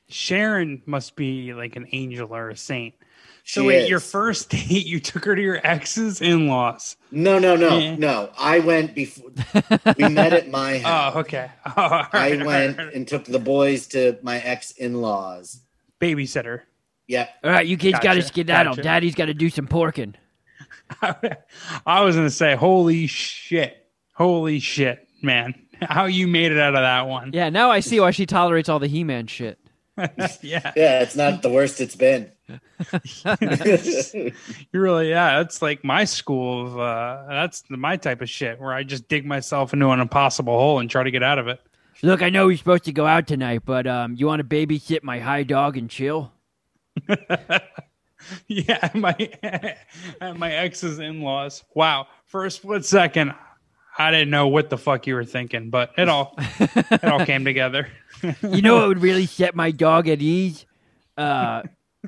Sharon 0.09 0.81
must 0.85 1.15
be 1.15 1.53
like 1.53 1.75
an 1.75 1.87
angel 1.91 2.33
or 2.35 2.49
a 2.49 2.57
saint. 2.57 2.95
So 3.43 3.61
She 3.61 3.67
wait, 3.67 3.83
is. 3.83 3.89
your 3.89 3.99
first 4.01 4.49
date, 4.51 4.85
you 4.85 4.99
took 4.99 5.23
her 5.25 5.35
to 5.35 5.41
your 5.41 5.59
ex's 5.65 6.21
in-laws. 6.21 6.97
No, 7.11 7.39
no, 7.39 7.55
no, 7.55 7.77
Yeah. 7.77 7.95
no. 7.95 8.29
I 8.37 8.59
went 8.59 8.93
before 8.95 9.31
we 9.97 10.09
met 10.09 10.33
at 10.33 10.49
my 10.49 10.77
oh, 10.85 10.87
house. 10.87 11.13
Oh, 11.15 11.19
okay. 11.21 11.51
Oh, 11.65 11.71
all 11.77 11.89
right, 12.13 12.41
I 12.41 12.45
went 12.45 12.77
right. 12.77 12.93
and 12.93 13.07
took 13.07 13.23
the 13.25 13.39
boys 13.39 13.87
to 13.87 14.17
my 14.21 14.39
ex 14.39 14.71
in 14.71 15.01
laws. 15.01 15.61
babysitter. 16.01 16.61
Yeah, 17.07 17.29
All 17.41 17.51
right, 17.51 17.65
you 17.65 17.77
kids 17.77 17.99
got 17.99 18.15
to 18.15 18.19
Gotcha, 18.19 18.27
skedaddle. 18.27 18.73
gotcha. 18.73 18.83
Daddy's 18.83 19.15
got 19.15 19.27
to 19.27 19.33
do 19.33 19.49
some 19.49 19.65
porking. 19.65 20.15
I 21.85 22.01
was 22.01 22.15
gonna 22.17 22.29
say, 22.29 22.55
holy 22.55 23.07
shit, 23.07 23.77
holy 24.13 24.59
shit, 24.59 25.07
man, 25.21 25.53
how 25.81 26.05
you 26.05 26.27
made 26.27 26.51
it 26.51 26.57
out 26.57 26.75
of 26.75 26.81
that 26.81 27.07
one? 27.07 27.31
Yeah, 27.33 27.49
now 27.49 27.71
I 27.71 27.79
see 27.81 27.99
why 28.01 28.11
she 28.11 28.25
tolerates 28.25 28.67
all 28.69 28.79
the 28.79 28.87
He 28.87 29.03
Man 29.05 29.27
shit. 29.27 29.57
yeah, 30.41 30.73
yeah. 30.75 31.01
It's 31.01 31.15
not 31.15 31.41
the 31.41 31.49
worst 31.49 31.81
it's 31.81 31.95
been. 31.95 32.31
you 34.13 34.31
really, 34.71 35.09
yeah, 35.09 35.37
that's 35.37 35.61
like 35.61 35.83
my 35.83 36.05
school 36.05 36.67
of, 36.67 36.79
uh, 36.79 37.25
that's 37.29 37.63
my 37.69 37.97
type 37.97 38.21
of 38.21 38.29
shit 38.29 38.59
where 38.59 38.73
I 38.73 38.83
just 38.83 39.07
dig 39.07 39.25
myself 39.25 39.73
into 39.73 39.89
an 39.89 39.99
impossible 39.99 40.57
hole 40.57 40.79
and 40.79 40.89
try 40.89 41.03
to 41.03 41.11
get 41.11 41.23
out 41.23 41.39
of 41.39 41.47
it. 41.47 41.59
Look, 42.03 42.21
I 42.21 42.29
know 42.29 42.45
we're 42.45 42.57
supposed 42.57 42.85
to 42.85 42.93
go 42.93 43.07
out 43.07 43.27
tonight, 43.27 43.63
but 43.65 43.87
um, 43.87 44.15
you 44.15 44.27
want 44.27 44.39
to 44.39 44.43
babysit 44.43 45.03
my 45.03 45.19
high 45.19 45.43
dog 45.43 45.77
and 45.77 45.89
chill? 45.89 46.31
Yeah, 48.47 48.89
my 48.93 49.15
my 50.35 50.51
ex's 50.51 50.99
in 50.99 51.21
laws. 51.21 51.63
Wow, 51.73 52.07
for 52.25 52.45
a 52.45 52.51
split 52.51 52.85
second, 52.85 53.33
I 53.97 54.11
didn't 54.11 54.29
know 54.29 54.47
what 54.47 54.69
the 54.69 54.77
fuck 54.77 55.07
you 55.07 55.15
were 55.15 55.25
thinking, 55.25 55.69
but 55.69 55.91
it 55.97 56.07
all 56.07 56.35
it 56.37 57.03
all 57.03 57.25
came 57.25 57.45
together. 57.45 57.89
You 58.41 58.63
know 58.63 58.77
what 58.77 58.87
would 58.87 59.01
really 59.03 59.27
set 59.27 59.53
my 59.53 59.69
dog 59.69 60.07
at 60.07 60.23
ease? 60.23 60.65
Uh, 61.15 61.61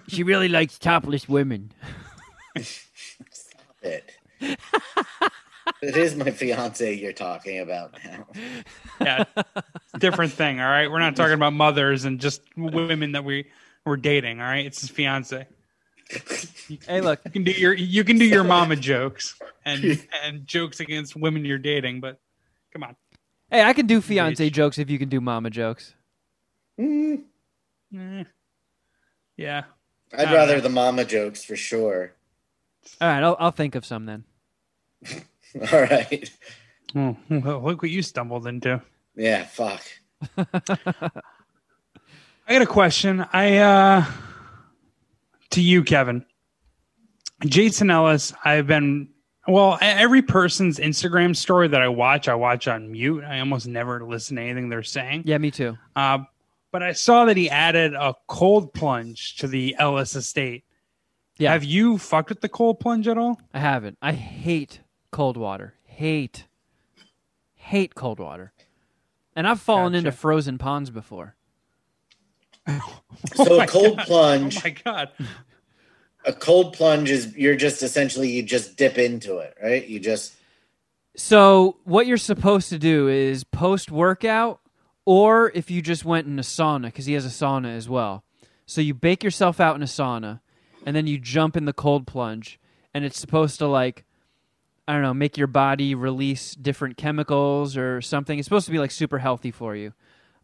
she 0.08 0.24
really 0.24 0.48
likes 0.50 0.80
topless 0.80 1.30
women. 1.30 1.72
Stop 2.60 3.62
It. 3.84 4.12
it 4.42 5.96
is 5.96 6.16
my 6.16 6.32
fiance 6.32 6.94
you're 6.96 7.14
talking 7.14 7.60
about 7.60 7.96
now. 8.04 8.26
Yeah, 9.00 9.24
different 10.00 10.34
thing. 10.34 10.60
All 10.60 10.68
right, 10.68 10.90
we're 10.90 10.98
not 10.98 11.16
talking 11.16 11.36
about 11.36 11.54
mothers 11.54 12.06
and 12.06 12.20
just 12.20 12.42
women 12.58 13.12
that 13.12 13.24
we 13.24 13.46
we're 13.86 13.98
dating. 13.98 14.42
All 14.42 14.48
right, 14.48 14.66
it's 14.66 14.82
his 14.82 14.90
fiance. 14.90 15.46
Hey, 16.88 17.02
look, 17.02 17.20
You 17.26 17.32
can 17.32 17.44
do 17.44 17.52
your 17.52 17.74
you 17.74 18.04
can 18.04 18.18
do 18.18 18.26
your 18.26 18.44
mama 18.44 18.76
jokes 18.76 19.36
and 19.66 20.06
and 20.24 20.46
jokes 20.48 20.80
against 20.80 21.16
women 21.16 21.46
you're 21.46 21.58
dating, 21.60 22.02
but 22.02 22.20
come 22.74 22.84
on. 22.84 22.96
hey, 23.52 23.62
I 23.64 23.74
can 23.74 23.86
do 23.86 24.02
fiance 24.02 24.50
Bitch. 24.50 24.54
jokes 24.54 24.78
if 24.80 24.90
you 24.90 24.98
can 24.98 25.10
do 25.10 25.22
mama 25.22 25.50
jokes. 25.50 25.94
Mm, 26.80 27.24
Eh. 27.96 28.24
Yeah. 29.38 29.64
I'd 30.18 30.34
rather 30.34 30.60
the 30.62 30.70
mama 30.70 31.06
jokes 31.06 31.44
for 31.44 31.56
sure. 31.56 32.14
All 33.00 33.08
right, 33.08 33.22
I'll, 33.24 33.36
I'll 33.40 33.52
think 33.52 33.76
of 33.76 33.86
some 33.86 34.06
then. 34.06 34.24
All 35.72 35.82
right. 35.82 36.30
Oh, 36.96 37.16
well, 37.30 37.62
look 37.64 37.82
what 37.84 37.92
you 37.92 38.02
stumbled 38.02 38.48
into. 38.48 38.82
Yeah, 39.16 39.44
fuck. 39.46 39.84
I 40.38 40.44
got 42.48 42.62
a 42.64 42.66
question. 42.66 43.26
I 43.32 43.58
uh 43.58 44.06
to 45.52 45.62
you, 45.62 45.84
Kevin. 45.84 46.26
Jason 47.46 47.90
Ellis, 47.90 48.34
I've 48.44 48.68
been 48.68 49.10
well, 49.48 49.80
every 49.82 50.22
person's 50.22 50.78
Instagram 50.78 51.36
story 51.36 51.68
that 51.70 51.82
I 51.82 51.88
watch, 51.88 52.28
I 52.28 52.36
watch 52.36 52.68
on 52.68 52.92
mute. 52.92 53.24
I 53.24 53.40
almost 53.40 53.68
never 53.68 54.04
listen 54.06 54.36
to 54.36 54.44
anything 54.44 54.70
they're 54.70 54.84
saying. 54.84 55.24
Yeah, 55.26 55.40
me 55.40 55.50
too. 55.50 55.78
Uh, 55.96 56.20
but 56.72 56.84
I 56.84 56.92
saw 56.92 57.26
that 57.26 57.36
he 57.36 57.50
added 57.50 57.96
a 57.96 58.14
cold 58.28 58.74
plunge 58.74 59.38
to 59.38 59.48
the 59.48 59.76
Ellis 59.80 60.16
estate. 60.16 60.66
Yeah. 61.38 61.54
Have 61.54 61.64
you 61.64 61.98
fucked 61.98 62.30
with 62.30 62.42
the 62.42 62.50
cold 62.50 62.80
plunge 62.80 63.08
at 63.08 63.18
all? 63.18 63.42
I 63.54 63.60
haven't. 63.60 63.98
I 64.02 64.12
hate 64.12 64.82
cold 65.12 65.36
water. 65.36 65.74
Hate. 65.86 66.46
Hate 67.56 67.96
cold 67.96 68.20
water. 68.20 68.54
And 69.36 69.48
I've 69.48 69.62
fallen 69.62 69.96
into 69.96 70.12
frozen 70.12 70.58
ponds 70.58 70.90
before. 70.90 71.36
So 73.34 73.52
oh 73.52 73.58
my 73.58 73.66
a 73.66 73.68
cold 73.68 73.98
God. 73.98 74.08
Oh 74.08 74.08
plunge, 74.08 74.58
Oh 74.58 74.62
my 74.64 74.72
god. 74.72 75.10
a 76.26 76.34
cold 76.34 76.74
plunge 76.74 77.12
is 77.12 77.36
you're 77.38 77.56
just 77.58 77.84
essentially 77.84 78.30
you 78.32 78.44
just 78.44 78.78
dip 78.78 78.98
into 78.98 79.38
it, 79.40 79.56
right? 79.62 79.88
You 79.88 80.00
just 80.00 80.34
So, 81.16 81.78
what 81.86 82.08
you're 82.08 82.18
supposed 82.18 82.70
to 82.70 82.80
do 82.80 83.08
is 83.08 83.44
post 83.46 83.92
workout, 83.92 84.62
or 85.06 85.52
if 85.56 85.72
you 85.72 85.82
just 85.82 86.06
went 86.06 86.28
in 86.28 86.40
a 86.40 86.44
sauna, 86.44 86.86
because 86.86 87.06
he 87.06 87.14
has 87.14 87.26
a 87.26 87.30
sauna 87.30 87.76
as 87.78 87.90
well. 87.90 88.24
So, 88.66 88.82
you 88.82 88.96
bake 88.96 89.24
yourself 89.24 89.60
out 89.60 89.76
in 89.76 89.84
a 89.84 89.88
sauna, 89.88 90.42
and 90.86 90.96
then 90.96 91.08
you 91.08 91.20
jump 91.20 91.58
in 91.58 91.66
the 91.66 91.74
cold 91.74 92.08
plunge, 92.08 92.60
and 92.94 93.06
it's 93.06 93.20
supposed 93.20 93.60
to, 93.60 93.68
like, 93.68 94.06
I 94.88 94.94
don't 94.94 95.04
know, 95.04 95.14
make 95.14 95.38
your 95.38 95.48
body 95.48 95.96
release 95.96 96.56
different 96.56 96.98
chemicals 96.98 97.78
or 97.78 98.02
something. 98.02 98.40
It's 98.40 98.48
supposed 98.48 98.66
to 98.68 98.72
be, 98.72 98.80
like, 98.80 98.92
super 98.92 99.20
healthy 99.20 99.52
for 99.52 99.76
you. 99.76 99.94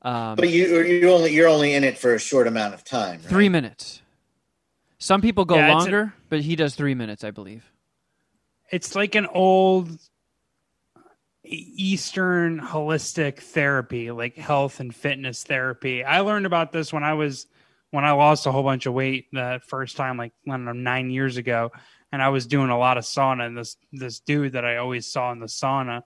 Um, 0.05 0.35
but 0.35 0.49
you 0.49 0.81
you 0.83 1.09
only 1.11 1.33
you're 1.33 1.49
only 1.49 1.73
in 1.73 1.83
it 1.83 1.97
for 1.97 2.13
a 2.13 2.19
short 2.19 2.45
amount 2.47 2.73
of 2.75 2.83
time, 2.83 3.19
right? 3.21 3.29
three 3.29 3.49
minutes. 3.49 4.01
Some 4.99 5.19
people 5.19 5.45
go 5.45 5.55
Yeah, 5.55 5.65
it's 5.65 5.71
a- 5.71 5.77
longer, 5.77 6.13
but 6.29 6.41
he 6.41 6.55
does 6.55 6.75
three 6.75 6.93
minutes, 6.93 7.23
I 7.23 7.31
believe. 7.31 7.69
It's 8.71 8.95
like 8.95 9.15
an 9.15 9.25
old 9.25 9.89
Eastern 11.43 12.59
holistic 12.59 13.39
therapy, 13.39 14.09
like 14.11 14.35
health 14.35 14.79
and 14.79 14.93
fitness 14.95 15.43
therapy. 15.43 16.03
I 16.03 16.21
learned 16.21 16.45
about 16.45 16.71
this 16.71 16.91
when 16.93 17.03
I 17.03 17.13
was 17.13 17.47
when 17.91 18.03
I 18.03 18.11
lost 18.11 18.45
a 18.47 18.51
whole 18.51 18.63
bunch 18.63 18.85
of 18.87 18.93
weight 18.93 19.27
the 19.31 19.61
first 19.67 19.95
time, 19.95 20.17
like 20.17 20.33
I 20.47 20.51
don't 20.51 20.65
know, 20.65 20.71
nine 20.71 21.09
years 21.11 21.37
ago, 21.37 21.71
and 22.11 22.21
I 22.21 22.29
was 22.29 22.47
doing 22.47 22.69
a 22.69 22.77
lot 22.77 22.97
of 22.97 23.03
sauna. 23.03 23.45
And 23.45 23.57
this 23.57 23.77
this 23.91 24.19
dude 24.19 24.53
that 24.53 24.65
I 24.65 24.77
always 24.77 25.11
saw 25.11 25.31
in 25.31 25.39
the 25.39 25.45
sauna 25.47 26.01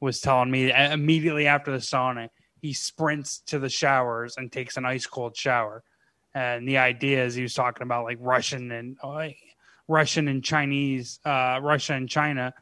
was 0.00 0.20
telling 0.20 0.50
me 0.50 0.70
immediately 0.72 1.46
after 1.46 1.70
the 1.70 1.78
sauna, 1.78 2.28
he 2.60 2.72
sprints 2.72 3.38
to 3.46 3.58
the 3.58 3.68
showers 3.68 4.36
and 4.36 4.50
takes 4.50 4.76
an 4.76 4.84
ice 4.84 5.06
cold 5.06 5.36
shower. 5.36 5.82
And 6.34 6.68
the 6.68 6.78
idea 6.78 7.24
is 7.24 7.34
he 7.34 7.42
was 7.42 7.54
talking 7.54 7.82
about 7.82 8.04
like 8.04 8.18
Russian 8.20 8.70
and 8.70 8.96
uh, 9.02 9.28
Russian 9.88 10.28
and 10.28 10.44
Chinese, 10.44 11.18
uh, 11.24 11.58
Russia 11.62 11.94
and 11.94 12.08
China, 12.08 12.52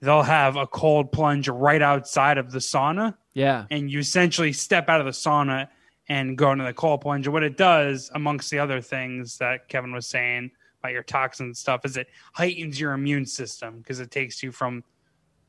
they'll 0.00 0.22
have 0.22 0.56
a 0.56 0.66
cold 0.66 1.10
plunge 1.12 1.48
right 1.48 1.82
outside 1.82 2.38
of 2.38 2.52
the 2.52 2.58
sauna, 2.60 3.16
Yeah. 3.32 3.66
and 3.70 3.90
you 3.90 3.98
essentially 3.98 4.52
step 4.52 4.88
out 4.88 5.00
of 5.00 5.06
the 5.06 5.12
sauna 5.12 5.68
and 6.08 6.36
go 6.36 6.52
into 6.52 6.64
the 6.64 6.74
cold 6.74 7.00
plunge. 7.00 7.26
And 7.26 7.32
what 7.32 7.42
it 7.42 7.56
does, 7.56 8.10
amongst 8.14 8.50
the 8.50 8.58
other 8.58 8.80
things 8.80 9.38
that 9.38 9.68
Kevin 9.68 9.92
was 9.92 10.06
saying 10.06 10.50
about 10.80 10.92
your 10.92 11.02
toxins 11.02 11.46
and 11.46 11.56
stuff, 11.56 11.84
is 11.84 11.96
it 11.96 12.08
heightens 12.34 12.78
your 12.78 12.92
immune 12.92 13.24
system 13.26 13.78
because 13.78 14.00
it 14.00 14.10
takes 14.10 14.42
you 14.42 14.52
from, 14.52 14.84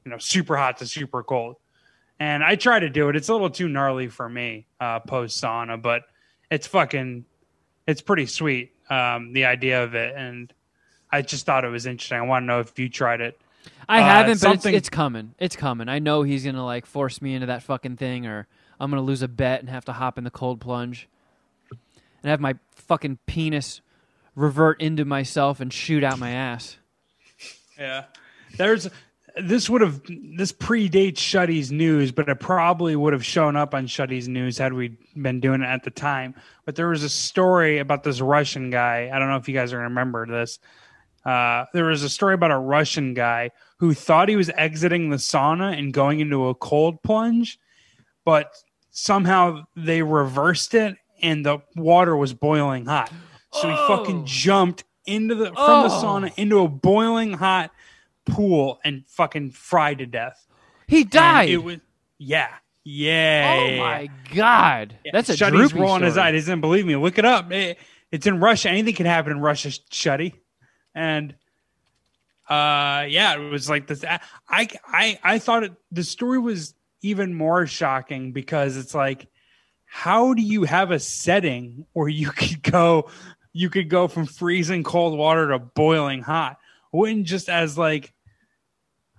you 0.05 0.11
know, 0.11 0.17
super 0.17 0.55
hot 0.55 0.77
to 0.77 0.87
super 0.87 1.21
cold. 1.23 1.57
And 2.19 2.43
I 2.43 2.55
try 2.55 2.79
to 2.79 2.89
do 2.89 3.09
it. 3.09 3.15
It's 3.15 3.27
a 3.29 3.33
little 3.33 3.49
too 3.49 3.67
gnarly 3.67 4.07
for 4.07 4.27
me 4.29 4.65
uh, 4.79 4.99
post 5.01 5.41
sauna, 5.41 5.81
but 5.81 6.03
it's 6.49 6.65
fucking, 6.67 7.25
it's 7.87 8.01
pretty 8.01 8.25
sweet. 8.25 8.71
Um, 8.89 9.33
the 9.33 9.45
idea 9.45 9.83
of 9.83 9.95
it, 9.95 10.15
and 10.15 10.53
I 11.11 11.21
just 11.23 11.45
thought 11.45 11.65
it 11.65 11.69
was 11.69 11.85
interesting. 11.85 12.17
I 12.17 12.21
want 12.21 12.43
to 12.43 12.47
know 12.47 12.59
if 12.61 12.77
you 12.79 12.87
tried 12.87 13.19
it. 13.21 13.39
I 13.89 13.99
Uh, 13.99 14.03
haven't, 14.03 14.33
but 14.35 14.39
something- 14.39 14.73
it's, 14.73 14.87
it's 14.87 14.89
coming. 14.89 15.33
It's 15.39 15.55
coming. 15.55 15.89
I 15.89 15.99
know 15.99 16.21
he's 16.23 16.45
gonna 16.45 16.63
like 16.65 16.85
force 16.85 17.21
me 17.21 17.33
into 17.33 17.47
that 17.47 17.63
fucking 17.63 17.97
thing, 17.97 18.25
or 18.27 18.47
I'm 18.79 18.89
gonna 18.91 19.01
lose 19.01 19.21
a 19.23 19.27
bet 19.27 19.59
and 19.59 19.69
have 19.69 19.85
to 19.85 19.93
hop 19.93 20.17
in 20.17 20.23
the 20.23 20.29
cold 20.31 20.61
plunge, 20.61 21.07
and 21.69 22.29
have 22.29 22.39
my 22.39 22.55
fucking 22.75 23.17
penis 23.25 23.81
revert 24.35 24.79
into 24.81 25.03
myself 25.03 25.59
and 25.59 25.73
shoot 25.73 26.03
out 26.03 26.19
my 26.19 26.29
ass. 26.31 26.77
Yeah. 27.77 28.05
There's 28.57 28.87
this 29.41 29.69
would 29.69 29.81
have 29.81 30.01
this 30.37 30.51
predates 30.51 31.17
Shuddy's 31.17 31.71
news, 31.71 32.11
but 32.11 32.29
it 32.29 32.39
probably 32.39 32.95
would 32.95 33.13
have 33.13 33.25
shown 33.25 33.55
up 33.55 33.73
on 33.73 33.87
Shuddy's 33.87 34.27
news 34.27 34.57
had 34.57 34.73
we 34.73 34.97
been 35.15 35.39
doing 35.39 35.61
it 35.61 35.65
at 35.65 35.83
the 35.83 35.91
time. 35.91 36.35
But 36.65 36.75
there 36.75 36.87
was 36.87 37.03
a 37.03 37.09
story 37.09 37.79
about 37.79 38.03
this 38.03 38.21
Russian 38.21 38.69
guy. 38.69 39.11
I 39.13 39.19
don't 39.19 39.29
know 39.29 39.35
if 39.37 39.47
you 39.47 39.53
guys 39.53 39.73
are 39.73 39.77
gonna 39.77 39.89
remember 39.89 40.25
this. 40.25 40.59
Uh, 41.25 41.65
there 41.73 41.85
was 41.85 42.03
a 42.03 42.09
story 42.09 42.33
about 42.35 42.51
a 42.51 42.57
Russian 42.57 43.13
guy 43.13 43.51
who 43.79 43.93
thought 43.93 44.29
he 44.29 44.35
was 44.35 44.49
exiting 44.51 45.09
the 45.09 45.17
sauna 45.17 45.77
and 45.77 45.91
going 45.91 46.19
into 46.19 46.47
a 46.47 46.55
cold 46.55 47.01
plunge, 47.03 47.59
but 48.23 48.53
somehow 48.91 49.63
they 49.75 50.01
reversed 50.01 50.73
it 50.75 50.95
and 51.21 51.45
the 51.45 51.59
water 51.75 52.15
was 52.15 52.33
boiling 52.33 52.85
hot. 52.85 53.11
So 53.51 53.69
he 53.69 53.75
fucking 53.87 54.19
Oh. 54.21 54.25
jumped 54.25 54.83
into 55.05 55.35
the 55.35 55.45
from 55.47 55.83
the 55.87 55.89
Oh. 55.89 56.01
sauna 56.03 56.33
into 56.37 56.59
a 56.59 56.67
boiling 56.67 57.33
hot 57.33 57.71
pool 58.25 58.79
and 58.83 59.03
fucking 59.07 59.51
fried 59.51 59.99
to 59.99 60.05
death. 60.05 60.45
He 60.87 61.01
And 61.01 61.09
died. 61.09 61.49
It 61.49 61.57
was 61.57 61.77
yeah. 62.17 62.49
Yeah. 62.83 63.55
oh 63.57 63.77
my 63.79 64.09
god, 64.35 64.97
Yeah, 65.03 65.11
that's 65.13 65.29
a 65.29 65.33
Shuddy's 65.33 65.71
droopy 65.71 65.79
rolling 65.79 66.03
his 66.03 66.17
eyes. 66.17 66.25
eye. 66.25 66.31
He 66.33 66.37
doesn't 66.39 66.61
believe 66.61 66.85
me. 66.85 66.95
Look 66.95 67.17
it 67.17 67.25
up. 67.25 67.51
It- 67.51 67.77
it's 68.11 68.27
in 68.27 68.39
Russia. 68.39 68.69
Anything 68.69 68.93
can 68.93 69.07
happen 69.07 69.31
in 69.31 69.39
Russia, 69.39 69.69
Shuddy. 69.69 70.33
And 70.93 71.33
uh 72.47 73.05
yeah, 73.09 73.35
it 73.35 73.49
was 73.49 73.69
like 73.69 73.87
this. 73.87 74.03
I 74.05 74.19
I 74.87 75.19
I 75.23 75.39
thought 75.39 75.63
it 75.63 75.73
the 75.91 76.03
story 76.03 76.37
was 76.37 76.75
even 77.01 77.33
more 77.33 77.65
shocking 77.65 78.31
because 78.31 78.77
it's 78.77 78.93
like 78.93 79.27
how 79.85 80.33
do 80.33 80.41
you 80.43 80.63
have 80.63 80.91
a 80.91 80.99
setting 80.99 81.85
where 81.93 82.07
you 82.07 82.29
could 82.31 82.61
go 82.61 83.09
you 83.53 83.69
could 83.69 83.89
go 83.89 84.07
from 84.07 84.25
freezing 84.27 84.83
cold 84.83 85.17
water 85.17 85.49
to 85.49 85.59
boiling 85.59 86.21
hot? 86.21 86.57
Wouldn't 86.95 87.25
just 87.25 87.49
as 87.49 87.77
like 87.77 88.13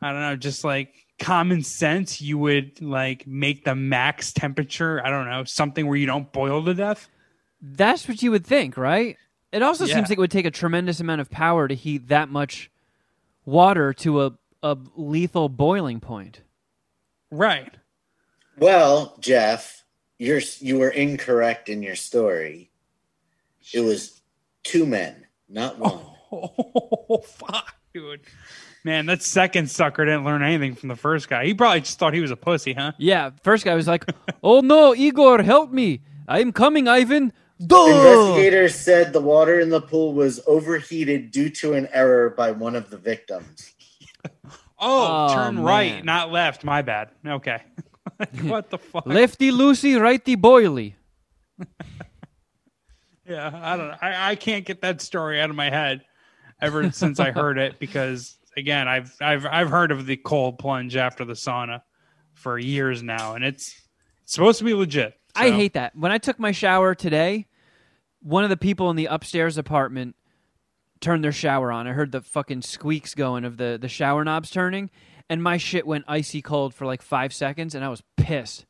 I 0.00 0.12
don't 0.12 0.20
know, 0.20 0.36
just 0.36 0.64
like 0.64 0.94
common 1.18 1.62
sense, 1.62 2.20
you 2.20 2.38
would 2.38 2.80
like 2.82 3.26
make 3.26 3.64
the 3.64 3.74
max 3.74 4.32
temperature, 4.32 5.04
I 5.04 5.10
don't 5.10 5.28
know, 5.28 5.44
something 5.44 5.86
where 5.86 5.96
you 5.96 6.06
don't 6.06 6.30
boil 6.32 6.64
to 6.64 6.74
death. 6.74 7.08
That's 7.60 8.06
what 8.06 8.22
you 8.22 8.30
would 8.30 8.46
think, 8.46 8.76
right? 8.76 9.16
It 9.52 9.62
also 9.62 9.86
Yeah. 9.86 9.94
seems 9.94 10.08
like 10.10 10.18
it 10.18 10.20
would 10.20 10.30
take 10.30 10.44
a 10.46 10.50
tremendous 10.50 11.00
amount 11.00 11.20
of 11.20 11.30
power 11.30 11.66
to 11.68 11.74
heat 11.74 12.08
that 12.08 12.28
much 12.28 12.70
water 13.44 13.92
to 13.94 14.22
a, 14.22 14.32
a 14.62 14.76
lethal 14.96 15.48
boiling 15.48 16.00
point. 16.00 16.42
Right. 17.30 17.74
Well, 18.58 19.16
Jeff, 19.20 19.84
you're 20.18 20.40
you 20.60 20.78
were 20.78 20.90
incorrect 20.90 21.68
in 21.68 21.82
your 21.82 21.96
story. 21.96 22.70
It 23.72 23.80
was 23.80 24.20
two 24.62 24.86
men, 24.86 25.26
not 25.48 25.76
oh. 25.78 25.82
one. 25.82 25.92
Oh, 25.92 26.15
Oh, 26.36 27.18
fuck, 27.24 27.74
dude. 27.94 28.20
Man, 28.84 29.06
that 29.06 29.22
second 29.22 29.70
sucker 29.70 30.04
didn't 30.04 30.24
learn 30.24 30.42
anything 30.42 30.74
from 30.74 30.88
the 30.88 30.96
first 30.96 31.28
guy. 31.28 31.44
He 31.44 31.54
probably 31.54 31.80
just 31.80 31.98
thought 31.98 32.14
he 32.14 32.20
was 32.20 32.30
a 32.30 32.36
pussy, 32.36 32.72
huh? 32.72 32.92
Yeah, 32.98 33.30
first 33.42 33.64
guy 33.64 33.74
was 33.74 33.88
like, 33.88 34.04
"Oh 34.44 34.60
no, 34.60 34.94
Igor, 34.94 35.42
help 35.42 35.72
me! 35.72 36.02
I'm 36.28 36.52
coming, 36.52 36.86
Ivan." 36.86 37.32
Duh! 37.66 37.86
Investigators 37.86 38.74
said 38.74 39.12
the 39.12 39.20
water 39.20 39.58
in 39.58 39.70
the 39.70 39.80
pool 39.80 40.12
was 40.12 40.40
overheated 40.46 41.30
due 41.30 41.48
to 41.50 41.72
an 41.72 41.88
error 41.92 42.30
by 42.30 42.50
one 42.52 42.76
of 42.76 42.90
the 42.90 42.98
victims. 42.98 43.72
Oh, 44.78 45.28
Oh, 45.30 45.34
turn 45.34 45.60
right, 45.60 46.04
not 46.04 46.30
left. 46.30 46.62
My 46.62 46.82
bad. 46.82 47.08
Okay. 47.26 47.62
what 48.42 48.68
the 48.70 48.78
fuck? 48.78 49.06
Lefty 49.06 49.50
loosey, 49.50 49.98
righty 50.00 50.36
boily. 50.36 50.94
Yeah, 53.28 53.50
I 53.52 53.76
don't 53.76 53.88
know. 53.88 53.96
I, 54.00 54.30
I 54.30 54.34
can't 54.36 54.64
get 54.64 54.82
that 54.82 55.00
story 55.00 55.40
out 55.40 55.50
of 55.50 55.56
my 55.56 55.68
head 55.68 56.02
ever 56.60 56.90
since 56.92 57.20
I 57.20 57.30
heard 57.30 57.58
it 57.58 57.78
because 57.78 58.36
again, 58.56 58.88
I've 58.88 59.14
I've 59.20 59.46
I've 59.46 59.70
heard 59.70 59.90
of 59.90 60.06
the 60.06 60.16
cold 60.16 60.58
plunge 60.58 60.96
after 60.96 61.24
the 61.24 61.34
sauna 61.34 61.82
for 62.34 62.58
years 62.58 63.02
now, 63.02 63.34
and 63.34 63.44
it's, 63.44 63.80
it's 64.22 64.34
supposed 64.34 64.58
to 64.58 64.64
be 64.64 64.74
legit. 64.74 65.18
I 65.34 65.50
hate 65.50 65.74
that. 65.74 65.94
When 65.94 66.12
I 66.12 66.18
took 66.18 66.38
my 66.38 66.52
shower 66.52 66.94
today, 66.94 67.46
one 68.22 68.44
of 68.44 68.50
the 68.50 68.56
people 68.56 68.88
in 68.90 68.96
the 68.96 69.06
upstairs 69.06 69.58
apartment 69.58 70.16
turned 71.00 71.22
their 71.22 71.32
shower 71.32 71.70
on. 71.70 71.86
I 71.86 71.92
heard 71.92 72.10
the 72.10 72.22
fucking 72.22 72.62
squeaks 72.62 73.14
going 73.14 73.44
of 73.44 73.58
the, 73.58 73.78
the 73.80 73.88
shower 73.88 74.24
knobs 74.24 74.50
turning, 74.50 74.90
and 75.28 75.42
my 75.42 75.58
shit 75.58 75.86
went 75.86 76.06
icy 76.08 76.40
cold 76.40 76.72
for 76.74 76.86
like 76.86 77.02
five 77.02 77.34
seconds, 77.34 77.74
and 77.74 77.84
I 77.84 77.88
was 77.88 78.02
pissed. 78.16 78.64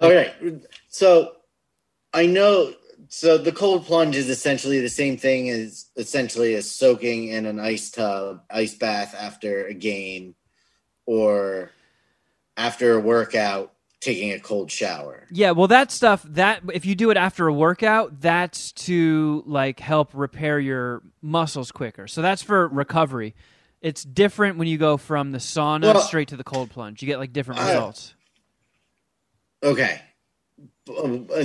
Okay, 0.00 0.32
so 0.88 1.32
I 2.12 2.26
know. 2.26 2.72
So 3.14 3.36
the 3.36 3.52
cold 3.52 3.84
plunge 3.84 4.16
is 4.16 4.30
essentially 4.30 4.80
the 4.80 4.88
same 4.88 5.18
thing 5.18 5.50
as 5.50 5.84
essentially 5.96 6.54
as 6.54 6.70
soaking 6.70 7.28
in 7.28 7.44
an 7.44 7.60
ice 7.60 7.90
tub, 7.90 8.42
ice 8.50 8.74
bath 8.74 9.14
after 9.14 9.66
a 9.66 9.74
game, 9.74 10.34
or 11.04 11.70
after 12.56 12.94
a 12.94 13.00
workout, 13.00 13.74
taking 14.00 14.32
a 14.32 14.40
cold 14.40 14.70
shower. 14.70 15.26
Yeah, 15.30 15.50
well, 15.50 15.68
that 15.68 15.90
stuff 15.90 16.22
that 16.22 16.62
if 16.72 16.86
you 16.86 16.94
do 16.94 17.10
it 17.10 17.18
after 17.18 17.46
a 17.46 17.52
workout, 17.52 18.18
that's 18.22 18.72
to 18.86 19.42
like 19.44 19.78
help 19.78 20.12
repair 20.14 20.58
your 20.58 21.02
muscles 21.20 21.70
quicker. 21.70 22.08
So 22.08 22.22
that's 22.22 22.42
for 22.42 22.66
recovery. 22.66 23.34
It's 23.82 24.04
different 24.04 24.56
when 24.56 24.68
you 24.68 24.78
go 24.78 24.96
from 24.96 25.32
the 25.32 25.38
sauna 25.38 25.82
Well- 25.92 26.00
straight 26.00 26.28
to 26.28 26.36
the 26.38 26.44
cold 26.44 26.70
plunge. 26.70 27.02
You 27.02 27.06
get 27.08 27.18
like 27.18 27.34
different 27.34 27.60
I- 27.60 27.74
results. 27.74 28.14
Okay, 29.62 30.00
uh, 30.88 31.44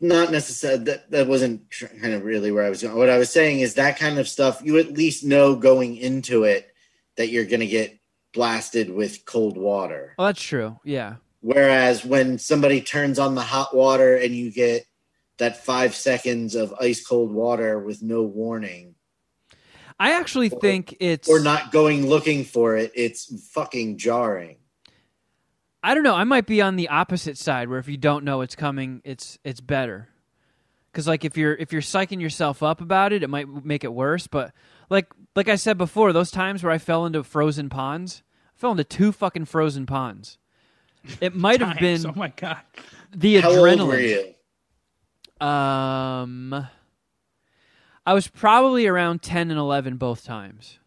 not 0.00 0.30
necessarily. 0.32 0.84
That 0.84 1.10
that 1.10 1.26
wasn't 1.26 1.70
tr- 1.70 1.86
kind 1.86 2.14
of 2.14 2.24
really 2.24 2.50
where 2.52 2.64
I 2.64 2.70
was 2.70 2.82
going. 2.82 2.96
What 2.96 3.10
I 3.10 3.18
was 3.18 3.30
saying 3.30 3.60
is 3.60 3.74
that 3.74 3.98
kind 3.98 4.18
of 4.18 4.28
stuff. 4.28 4.60
You 4.64 4.78
at 4.78 4.92
least 4.92 5.24
know 5.24 5.56
going 5.56 5.96
into 5.96 6.44
it 6.44 6.68
that 7.16 7.28
you're 7.28 7.44
going 7.44 7.60
to 7.60 7.66
get 7.66 7.98
blasted 8.32 8.90
with 8.90 9.24
cold 9.24 9.56
water. 9.56 10.14
Oh, 10.18 10.26
that's 10.26 10.42
true. 10.42 10.78
Yeah. 10.84 11.16
Whereas 11.40 12.04
when 12.04 12.38
somebody 12.38 12.80
turns 12.80 13.18
on 13.18 13.34
the 13.34 13.40
hot 13.42 13.74
water 13.74 14.16
and 14.16 14.34
you 14.34 14.50
get 14.50 14.84
that 15.38 15.64
five 15.64 15.94
seconds 15.94 16.54
of 16.54 16.74
ice 16.80 17.06
cold 17.06 17.30
water 17.32 17.78
with 17.78 18.02
no 18.02 18.22
warning 18.22 18.94
I 19.98 20.12
actually 20.12 20.50
Or- 20.50 20.60
think 20.60 20.96
it's 21.00 21.28
or 21.28 21.40
not 21.40 21.72
going 21.72 22.06
looking 22.06 22.44
for 22.44 22.76
it, 22.76 22.92
it's 22.94 23.32
fucking 23.52 23.96
jarring. 23.96 24.58
I 25.86 25.94
don't 25.94 26.02
know. 26.02 26.14
I 26.16 26.24
might 26.24 26.46
be 26.46 26.60
on 26.60 26.74
the 26.74 26.88
opposite 26.88 27.38
side 27.38 27.68
where 27.68 27.78
if 27.78 27.86
you 27.88 27.96
don't 27.96 28.24
know 28.24 28.40
it's 28.40 28.56
coming, 28.56 29.00
it's 29.04 29.38
it's 29.44 29.60
better. 29.60 30.08
Cuz 30.92 31.06
like 31.06 31.24
if 31.24 31.36
you're 31.36 31.54
if 31.54 31.72
you're 31.72 31.80
psyching 31.82 32.20
yourself 32.20 32.60
up 32.62 32.80
about 32.80 33.12
it, 33.12 33.22
it 33.22 33.30
might 33.30 33.46
make 33.64 33.84
it 33.84 33.92
worse, 33.94 34.26
but 34.26 34.52
like 34.90 35.06
like 35.36 35.48
I 35.48 35.54
said 35.54 35.78
before, 35.78 36.12
those 36.12 36.30
times 36.32 36.64
where 36.64 36.72
I 36.72 36.78
fell 36.78 37.06
into 37.06 37.22
frozen 37.22 37.68
ponds, 37.68 38.22
I 38.56 38.58
fell 38.58 38.72
into 38.72 38.82
two 38.82 39.12
fucking 39.12 39.44
frozen 39.44 39.86
ponds. 39.86 40.38
It 41.20 41.36
might 41.46 41.60
have 41.60 41.78
been 41.78 42.04
Oh 42.04 42.12
my 42.16 42.28
god. 42.28 42.58
the 43.14 43.40
How 43.40 43.50
adrenaline. 43.52 43.80
old 43.80 43.88
were 43.90 44.00
you? 44.00 44.34
Um, 45.46 46.66
I 48.04 48.12
was 48.14 48.26
probably 48.26 48.86
around 48.88 49.22
ten 49.22 49.50
and 49.52 49.60
eleven 49.60 49.98
both 49.98 50.24
times. 50.24 50.78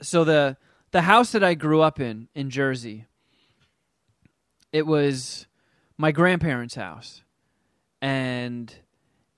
So 0.00 0.24
the 0.24 0.56
the 0.92 1.02
house 1.02 1.32
that 1.32 1.44
I 1.44 1.54
grew 1.54 1.80
up 1.82 2.00
in 2.00 2.28
in 2.34 2.48
Jersey, 2.50 3.06
it 4.74 4.86
was 4.88 5.46
my 5.96 6.10
grandparents' 6.10 6.74
house, 6.74 7.22
and 8.02 8.74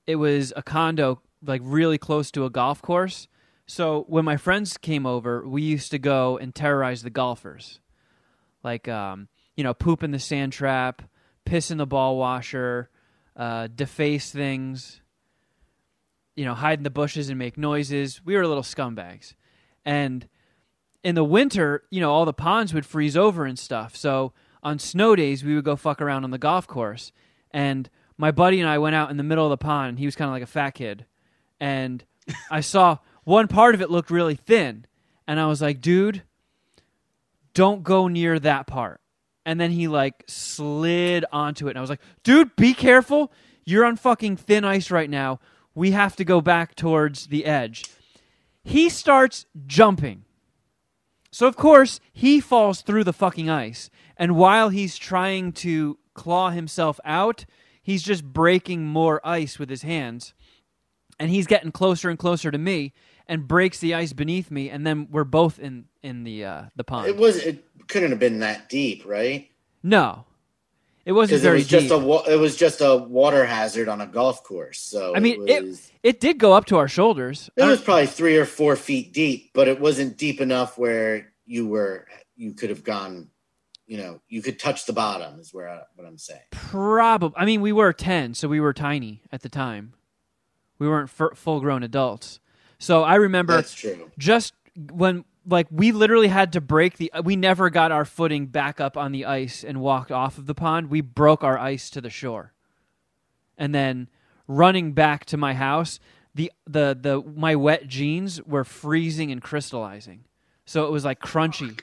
it 0.06 0.16
was 0.16 0.50
a 0.56 0.62
condo 0.62 1.20
like 1.44 1.60
really 1.62 1.98
close 1.98 2.30
to 2.30 2.46
a 2.46 2.50
golf 2.50 2.80
course. 2.80 3.28
So 3.66 4.06
when 4.08 4.24
my 4.24 4.38
friends 4.38 4.78
came 4.78 5.04
over, 5.04 5.46
we 5.46 5.60
used 5.60 5.90
to 5.90 5.98
go 5.98 6.38
and 6.38 6.54
terrorize 6.54 7.02
the 7.02 7.10
golfers, 7.10 7.80
like 8.64 8.88
um, 8.88 9.28
you 9.56 9.62
know, 9.62 9.74
poop 9.74 10.02
in 10.02 10.10
the 10.10 10.18
sand 10.18 10.54
trap, 10.54 11.02
piss 11.44 11.70
in 11.70 11.76
the 11.76 11.86
ball 11.86 12.16
washer, 12.16 12.88
uh, 13.36 13.66
deface 13.66 14.30
things, 14.30 15.02
you 16.34 16.46
know, 16.46 16.54
hide 16.54 16.78
in 16.78 16.84
the 16.84 16.88
bushes 16.88 17.28
and 17.28 17.38
make 17.38 17.58
noises. 17.58 18.22
We 18.24 18.36
were 18.36 18.46
little 18.46 18.62
scumbags. 18.62 19.34
And 19.84 20.26
in 21.04 21.14
the 21.14 21.24
winter, 21.24 21.82
you 21.90 22.00
know, 22.00 22.10
all 22.10 22.24
the 22.24 22.32
ponds 22.32 22.72
would 22.72 22.86
freeze 22.86 23.18
over 23.18 23.44
and 23.44 23.58
stuff. 23.58 23.94
So 23.94 24.32
on 24.66 24.80
snow 24.80 25.14
days, 25.14 25.44
we 25.44 25.54
would 25.54 25.64
go 25.64 25.76
fuck 25.76 26.02
around 26.02 26.24
on 26.24 26.32
the 26.32 26.38
golf 26.38 26.66
course. 26.66 27.12
And 27.52 27.88
my 28.18 28.32
buddy 28.32 28.58
and 28.58 28.68
I 28.68 28.78
went 28.78 28.96
out 28.96 29.12
in 29.12 29.16
the 29.16 29.22
middle 29.22 29.44
of 29.44 29.50
the 29.50 29.56
pond, 29.56 29.90
and 29.90 29.98
he 29.98 30.06
was 30.06 30.16
kind 30.16 30.28
of 30.28 30.32
like 30.32 30.42
a 30.42 30.46
fat 30.46 30.72
kid. 30.72 31.06
And 31.60 32.02
I 32.50 32.62
saw 32.62 32.98
one 33.24 33.46
part 33.46 33.76
of 33.76 33.80
it 33.80 33.92
looked 33.92 34.10
really 34.10 34.34
thin. 34.34 34.84
And 35.28 35.38
I 35.38 35.46
was 35.46 35.62
like, 35.62 35.80
dude, 35.80 36.22
don't 37.54 37.84
go 37.84 38.08
near 38.08 38.40
that 38.40 38.66
part. 38.66 39.00
And 39.44 39.60
then 39.60 39.70
he 39.70 39.86
like 39.86 40.24
slid 40.26 41.24
onto 41.30 41.68
it. 41.68 41.70
And 41.70 41.78
I 41.78 41.80
was 41.80 41.90
like, 41.90 42.02
dude, 42.24 42.56
be 42.56 42.74
careful. 42.74 43.30
You're 43.64 43.84
on 43.84 43.94
fucking 43.94 44.36
thin 44.36 44.64
ice 44.64 44.90
right 44.90 45.08
now. 45.08 45.38
We 45.76 45.92
have 45.92 46.16
to 46.16 46.24
go 46.24 46.40
back 46.40 46.74
towards 46.74 47.28
the 47.28 47.44
edge. 47.44 47.84
He 48.64 48.88
starts 48.88 49.46
jumping. 49.68 50.24
So, 51.30 51.46
of 51.46 51.56
course, 51.56 52.00
he 52.12 52.40
falls 52.40 52.82
through 52.82 53.04
the 53.04 53.12
fucking 53.12 53.50
ice. 53.50 53.90
And 54.16 54.36
while 54.36 54.70
he's 54.70 54.96
trying 54.96 55.52
to 55.52 55.98
claw 56.14 56.50
himself 56.50 56.98
out, 57.04 57.44
he's 57.82 58.02
just 58.02 58.24
breaking 58.24 58.86
more 58.86 59.20
ice 59.24 59.58
with 59.58 59.68
his 59.68 59.82
hands. 59.82 60.34
And 61.18 61.30
he's 61.30 61.46
getting 61.46 61.72
closer 61.72 62.10
and 62.10 62.18
closer 62.18 62.50
to 62.50 62.58
me 62.58 62.92
and 63.26 63.48
breaks 63.48 63.78
the 63.78 63.94
ice 63.94 64.12
beneath 64.12 64.50
me. 64.50 64.70
And 64.70 64.86
then 64.86 65.08
we're 65.10 65.24
both 65.24 65.58
in, 65.58 65.86
in 66.02 66.24
the, 66.24 66.44
uh, 66.44 66.62
the 66.76 66.84
pond. 66.84 67.08
It 67.08 67.16
was 67.16 67.36
it 67.36 67.64
couldn't 67.88 68.10
have 68.10 68.18
been 68.18 68.40
that 68.40 68.68
deep, 68.68 69.04
right? 69.06 69.48
No, 69.82 70.24
it 71.06 71.12
wasn't 71.12 71.30
Because 71.40 71.42
it 71.44 71.48
very 71.48 71.58
was 71.58 71.66
just 71.68 71.88
deep. 71.88 71.92
a 72.26 72.32
it 72.34 72.36
was 72.36 72.56
just 72.56 72.80
a 72.82 72.96
water 72.96 73.46
hazard 73.46 73.88
on 73.88 74.02
a 74.02 74.06
golf 74.06 74.42
course. 74.42 74.78
So 74.80 75.14
I 75.16 75.20
mean, 75.20 75.48
it 75.48 75.62
was, 75.64 75.90
it 76.02 76.20
did 76.20 76.36
go 76.38 76.52
up 76.52 76.66
to 76.66 76.76
our 76.76 76.88
shoulders. 76.88 77.48
it 77.56 77.64
was 77.64 77.80
probably 77.80 78.06
three 78.06 78.36
or 78.36 78.44
four 78.44 78.76
feet 78.76 79.12
deep, 79.14 79.50
but 79.54 79.68
it 79.68 79.80
wasn't 79.80 80.18
deep 80.18 80.40
enough 80.42 80.76
where 80.76 81.32
you 81.46 81.66
were 81.66 82.06
you 82.36 82.52
could 82.52 82.68
have 82.70 82.84
gone. 82.84 83.30
You 83.86 83.98
know, 83.98 84.20
you 84.28 84.42
could 84.42 84.58
touch 84.58 84.84
the 84.86 84.92
bottom. 84.92 85.38
Is 85.38 85.54
where 85.54 85.68
I, 85.68 85.82
what 85.94 86.06
I'm 86.08 86.18
saying. 86.18 86.40
probably. 86.50 87.32
I 87.36 87.44
mean, 87.44 87.60
we 87.60 87.70
were 87.72 87.92
ten, 87.92 88.34
so 88.34 88.48
we 88.48 88.58
were 88.58 88.72
tiny 88.72 89.22
at 89.30 89.42
the 89.42 89.48
time. 89.48 89.92
We 90.80 90.88
weren't 90.88 91.08
f- 91.18 91.38
full-grown 91.38 91.84
adults. 91.84 92.40
So 92.78 93.04
I 93.04 93.14
remember 93.14 93.54
That's 93.54 93.72
true. 93.72 94.10
just 94.18 94.52
when 94.92 95.24
like 95.46 95.66
we 95.70 95.92
literally 95.92 96.28
had 96.28 96.52
to 96.54 96.60
break 96.60 96.96
the 96.96 97.10
we 97.22 97.36
never 97.36 97.70
got 97.70 97.92
our 97.92 98.04
footing 98.04 98.46
back 98.46 98.80
up 98.80 98.96
on 98.96 99.12
the 99.12 99.24
ice 99.24 99.64
and 99.64 99.80
walked 99.80 100.10
off 100.10 100.38
of 100.38 100.46
the 100.46 100.54
pond. 100.54 100.90
We 100.90 101.00
broke 101.00 101.44
our 101.44 101.58
ice 101.58 101.88
to 101.90 102.00
the 102.00 102.10
shore. 102.10 102.52
And 103.56 103.74
then 103.74 104.08
running 104.46 104.92
back 104.92 105.24
to 105.26 105.36
my 105.36 105.54
house 105.54 105.98
the 106.36 106.52
the 106.66 106.96
the 107.00 107.22
my 107.34 107.56
wet 107.56 107.88
jeans 107.88 108.42
were 108.42 108.64
freezing 108.64 109.32
and 109.32 109.42
crystallizing. 109.42 110.24
So 110.66 110.86
it 110.86 110.92
was 110.92 111.04
like 111.04 111.20
crunchy 111.20 111.80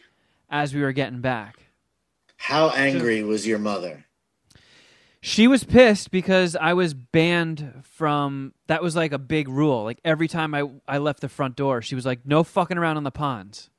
as 0.49 0.73
we 0.73 0.81
were 0.81 0.91
getting 0.91 1.21
back. 1.21 1.71
How 2.37 2.69
angry 2.69 3.23
was 3.23 3.47
your 3.47 3.59
mother? 3.59 4.05
She 5.25 5.47
was 5.47 5.63
pissed 5.63 6.11
because 6.11 6.53
I 6.57 6.73
was 6.73 6.93
banned 6.93 7.85
from 7.93 8.53
that 8.67 8.83
was 8.83 8.93
like 8.93 9.13
a 9.13 9.17
big 9.17 9.47
rule. 9.47 9.85
Like 9.85 10.01
every 10.03 10.27
time 10.27 10.53
I 10.53 10.69
I 10.85 10.97
left 10.97 11.21
the 11.21 11.29
front 11.29 11.55
door, 11.55 11.81
she 11.81 11.95
was 11.95 12.05
like, 12.05 12.25
"No 12.25 12.43
fucking 12.43 12.77
around 12.77 12.97
on 12.97 13.05
the 13.05 13.11
ponds." 13.11 13.69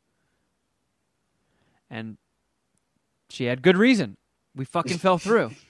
And 1.90 2.16
she 3.28 3.44
had 3.44 3.60
good 3.60 3.76
reason. 3.76 4.16
We 4.56 4.64
fucking 4.64 4.96
fell 4.98 5.18
through. 5.18 5.50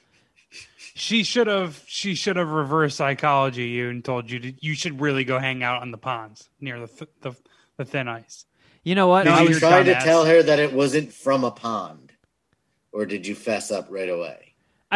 She 0.96 1.24
should 1.24 1.48
have 1.48 1.82
she 1.88 2.14
should 2.14 2.37
have 2.37 2.50
reverse 2.50 2.94
psychology 2.94 3.64
you 3.64 3.90
and 3.90 4.04
told 4.04 4.30
you 4.30 4.38
to, 4.38 4.54
you 4.64 4.74
should 4.76 5.00
really 5.00 5.24
go 5.24 5.40
hang 5.40 5.64
out 5.64 5.82
on 5.82 5.90
the 5.90 5.98
ponds 5.98 6.48
near 6.60 6.78
the 6.78 6.87
th- 6.87 7.10
the, 7.20 7.32
the 7.76 7.84
thin 7.84 8.06
ice. 8.06 8.44
You 8.84 8.94
know 8.94 9.08
what? 9.08 9.24
Did 9.24 9.32
I 9.32 9.40
you 9.40 9.48
was 9.48 9.60
you're 9.60 9.68
try 9.70 9.82
to 9.82 9.92
dumbass. 9.92 10.04
tell 10.04 10.24
her 10.24 10.40
that 10.44 10.60
it 10.60 10.72
wasn't 10.72 11.12
from 11.12 11.42
a 11.42 11.50
pond, 11.50 12.12
or 12.92 13.06
did 13.06 13.26
you 13.26 13.34
fess 13.34 13.72
up 13.72 13.88
right 13.90 14.08
away? 14.08 14.43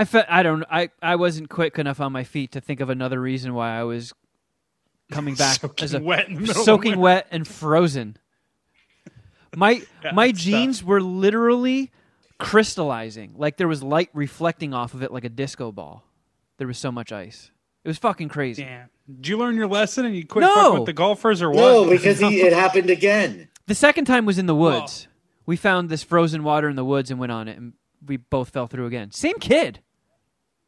I 0.00 0.04
fe- 0.04 0.24
I 0.28 0.42
don't 0.42 0.64
I 0.70 0.90
I 1.02 1.16
wasn't 1.16 1.48
quick 1.48 1.78
enough 1.78 2.00
on 2.00 2.12
my 2.12 2.22
feet 2.24 2.52
to 2.52 2.60
think 2.60 2.80
of 2.80 2.88
another 2.90 3.20
reason 3.20 3.52
why 3.54 3.76
I 3.78 3.82
was 3.82 4.12
coming 5.10 5.34
back 5.34 5.56
Soaking 5.60 5.84
as 5.84 5.94
a 5.94 6.00
wet 6.00 6.28
in 6.28 6.34
the 6.34 6.40
middle 6.42 6.58
of 6.60 6.64
soaking 6.64 6.98
wet 7.00 7.26
and 7.30 7.46
frozen. 7.46 8.16
My 9.56 9.82
Yeah, 10.04 10.12
my 10.12 10.28
that's 10.28 10.40
jeans 10.44 10.84
were 10.84 11.00
literally 11.00 11.90
crystallizing. 12.38 13.34
Like 13.36 13.56
there 13.56 13.68
was 13.68 13.82
light 13.82 14.10
reflecting 14.12 14.72
off 14.74 14.94
of 14.94 15.02
it 15.02 15.12
like 15.12 15.24
a 15.24 15.28
disco 15.28 15.72
ball. 15.72 16.04
There 16.58 16.66
was 16.66 16.78
so 16.78 16.92
much 16.92 17.10
ice. 17.12 17.50
It 17.84 17.88
was 17.88 17.98
fucking 17.98 18.28
crazy. 18.28 18.62
Damn. 18.64 18.90
Did 19.08 19.28
you 19.28 19.36
learn 19.38 19.56
your 19.56 19.66
lesson 19.68 20.04
and 20.04 20.14
you 20.14 20.26
quit 20.26 20.42
No. 20.42 20.74
with 20.74 20.86
the 20.86 20.92
golfers 20.92 21.40
or 21.42 21.50
what? 21.50 21.56
No, 21.56 21.88
because 21.88 22.18
he, 22.18 22.40
it 22.42 22.52
happened 22.52 22.90
again. 22.90 23.48
The 23.66 23.74
second 23.74 24.04
time 24.04 24.26
was 24.26 24.38
in 24.38 24.46
the 24.46 24.54
Well- 24.54 24.80
woods. 24.82 25.08
We 25.46 25.56
found 25.56 25.88
this 25.88 26.02
frozen 26.02 26.42
water 26.44 26.68
in 26.68 26.76
the 26.76 26.84
woods 26.84 27.10
and 27.10 27.18
went 27.18 27.32
on 27.32 27.48
it, 27.48 27.56
and 27.56 27.72
we 28.04 28.18
both 28.18 28.50
fell 28.50 28.66
through 28.66 28.84
again. 28.84 29.12
Same 29.12 29.38
kid. 29.38 29.80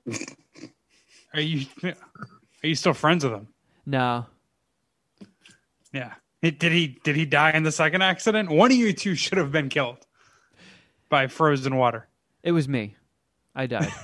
Are 1.35 1.41
you 1.41 1.67
are 1.85 2.67
you 2.67 2.75
still 2.75 2.93
friends 2.95 3.23
with 3.25 3.33
him? 3.33 3.49
No, 3.87 4.27
Yeah. 5.93 6.15
Did 6.43 6.63
he 6.73 6.99
did 7.05 7.17
he 7.17 7.25
die 7.27 7.51
in 7.53 7.63
the 7.65 7.73
second 7.73 8.03
accident? 8.03 8.51
One 8.51 8.71
of 8.73 8.77
you 8.77 8.93
two 8.93 9.15
should 9.15 9.39
have 9.39 9.53
been 9.53 9.69
killed 9.69 9.99
by 11.09 11.27
frozen 11.27 11.77
water. 11.77 12.09
it 12.43 12.53
was 12.53 12.67
me. 12.69 12.97
I 13.55 13.67
died. 13.67 13.93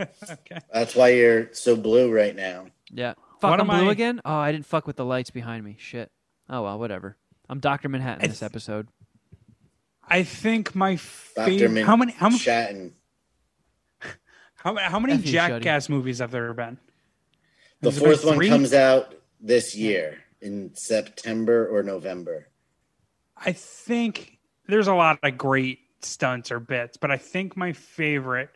Okay. 0.00 0.58
That's 0.72 0.96
why 0.96 1.10
you're 1.10 1.52
so 1.52 1.76
blue 1.76 2.10
right 2.12 2.34
now. 2.34 2.66
yeah. 2.90 3.12
Fuck, 3.40 3.50
What 3.50 3.60
I'm 3.60 3.66
blue 3.68 3.88
I- 3.88 3.92
again? 3.92 4.20
Oh, 4.24 4.34
I 4.34 4.50
didn't 4.50 4.66
fuck 4.66 4.86
with 4.86 4.96
the 4.96 5.04
lights 5.04 5.30
behind 5.30 5.64
me. 5.64 5.76
Shit. 5.78 6.10
Oh, 6.48 6.62
well, 6.62 6.78
whatever. 6.78 7.16
I'm 7.48 7.60
Dr. 7.60 7.88
Manhattan 7.88 8.24
I 8.24 8.28
this 8.28 8.42
episode. 8.42 8.88
I 10.08 10.22
think 10.24 10.74
my 10.74 10.94
Dr. 11.36 11.44
favorite. 11.50 11.84
How 11.84 11.96
many 11.96 12.12
how, 12.12 12.28
many- 12.30 12.40
Shatton. 12.40 12.92
How, 14.62 14.76
how 14.76 15.00
many 15.00 15.14
F 15.14 15.26
you, 15.26 15.32
Shuddy. 15.32 15.62
Jackass 15.62 15.88
movies 15.88 16.18
have 16.20 16.30
there 16.30 16.52
been? 16.54 16.78
The 17.80 17.90
Has 17.90 17.98
fourth 17.98 18.24
one 18.24 18.48
comes 18.48 18.72
out 18.72 19.14
this 19.40 19.74
year 19.74 20.18
in 20.40 20.70
September 20.74 21.66
or 21.66 21.82
November. 21.82 22.48
I 23.36 23.52
think 23.52 24.38
there's 24.68 24.86
a 24.86 24.94
lot 24.94 25.18
of 25.22 25.36
great 25.36 25.80
stunts 26.00 26.52
or 26.52 26.60
bits, 26.60 26.96
but 26.96 27.10
I 27.10 27.16
think 27.16 27.56
my 27.56 27.72
favorite 27.72 28.50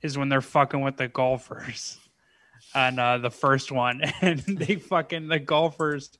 is 0.00 0.16
when 0.16 0.30
they're 0.30 0.40
fucking 0.40 0.80
with 0.80 0.96
the 0.96 1.08
golfers 1.08 1.98
on 2.74 2.98
uh, 2.98 3.18
the 3.18 3.30
first 3.30 3.70
one, 3.70 4.00
and 4.22 4.40
they 4.40 4.76
fucking 4.76 5.28
the 5.28 5.38
golfers 5.38 6.18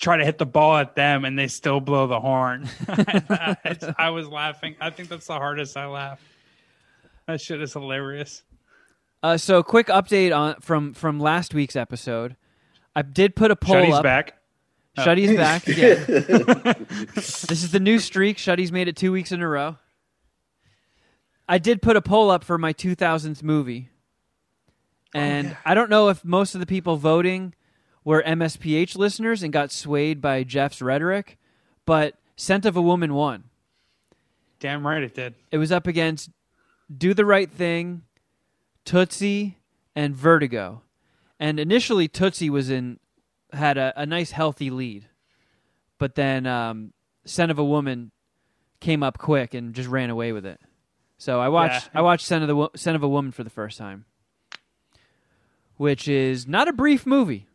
try 0.00 0.16
to 0.16 0.24
hit 0.24 0.38
the 0.38 0.46
ball 0.46 0.76
at 0.76 0.96
them, 0.96 1.24
and 1.24 1.38
they 1.38 1.46
still 1.46 1.78
blow 1.78 2.08
the 2.08 2.20
horn. 2.20 2.68
I 3.96 4.10
was 4.10 4.26
laughing. 4.26 4.74
I 4.80 4.90
think 4.90 5.08
that's 5.08 5.28
the 5.28 5.34
hardest 5.34 5.76
I 5.76 5.86
laugh. 5.86 6.20
That 7.26 7.40
shit 7.40 7.62
is 7.62 7.72
hilarious. 7.72 8.42
Uh, 9.22 9.38
so, 9.38 9.62
quick 9.62 9.86
update 9.86 10.36
on 10.36 10.56
from 10.60 10.92
from 10.92 11.18
last 11.18 11.54
week's 11.54 11.74
episode. 11.74 12.36
I 12.94 13.00
did 13.00 13.34
put 13.34 13.50
a 13.50 13.56
poll 13.56 13.76
up. 13.76 13.82
Shuddy's 13.82 13.94
up. 13.94 14.02
back. 14.02 14.34
Shuddy's 14.98 15.36
back 15.36 15.66
again. 15.66 16.04
this 17.14 17.50
is 17.50 17.72
the 17.72 17.80
new 17.80 17.98
streak. 17.98 18.36
Shuddy's 18.36 18.70
made 18.70 18.88
it 18.88 18.96
two 18.96 19.10
weeks 19.10 19.32
in 19.32 19.40
a 19.40 19.48
row. 19.48 19.78
I 21.48 21.58
did 21.58 21.82
put 21.82 21.96
a 21.96 22.02
poll 22.02 22.30
up 22.30 22.44
for 22.44 22.58
my 22.58 22.72
2000th 22.72 23.42
movie. 23.42 23.88
And 25.14 25.48
yeah. 25.48 25.56
I 25.64 25.74
don't 25.74 25.90
know 25.90 26.08
if 26.08 26.24
most 26.24 26.54
of 26.54 26.60
the 26.60 26.66
people 26.66 26.96
voting 26.96 27.54
were 28.02 28.22
MSPH 28.22 28.96
listeners 28.96 29.42
and 29.42 29.52
got 29.52 29.72
swayed 29.72 30.20
by 30.20 30.44
Jeff's 30.44 30.82
rhetoric, 30.82 31.38
but 31.86 32.16
Scent 32.36 32.66
of 32.66 32.76
a 32.76 32.82
Woman 32.82 33.14
won. 33.14 33.44
Damn 34.58 34.86
right 34.86 35.02
it 35.02 35.14
did. 35.14 35.34
It 35.50 35.58
was 35.58 35.72
up 35.72 35.86
against 35.86 36.30
Do 36.96 37.14
the 37.14 37.24
Right 37.24 37.50
Thing, 37.50 38.02
Tootsie, 38.84 39.58
and 39.96 40.14
Vertigo. 40.14 40.82
And 41.40 41.58
initially, 41.58 42.08
Tootsie 42.08 42.50
was 42.50 42.70
in 42.70 42.98
had 43.52 43.78
a, 43.78 43.92
a 43.96 44.04
nice 44.06 44.32
healthy 44.32 44.68
lead, 44.70 45.06
but 45.98 46.14
then 46.14 46.46
um, 46.46 46.92
Scent 47.24 47.50
of 47.50 47.58
a 47.58 47.64
Woman 47.64 48.10
came 48.80 49.02
up 49.02 49.18
quick 49.18 49.54
and 49.54 49.74
just 49.74 49.88
ran 49.88 50.10
away 50.10 50.32
with 50.32 50.44
it. 50.44 50.60
So 51.18 51.40
I 51.40 51.48
watched 51.48 51.88
Yeah. 51.94 52.00
I 52.00 52.02
watched 52.02 52.26
Scent 52.26 52.42
of 52.48 52.48
the 52.48 52.78
Scent 52.78 52.96
of 52.96 53.02
a 53.02 53.08
Woman 53.08 53.32
for 53.32 53.44
the 53.44 53.50
first 53.50 53.78
time, 53.78 54.04
which 55.76 56.08
is 56.08 56.46
not 56.46 56.68
a 56.68 56.72
brief 56.72 57.06
movie. 57.06 57.46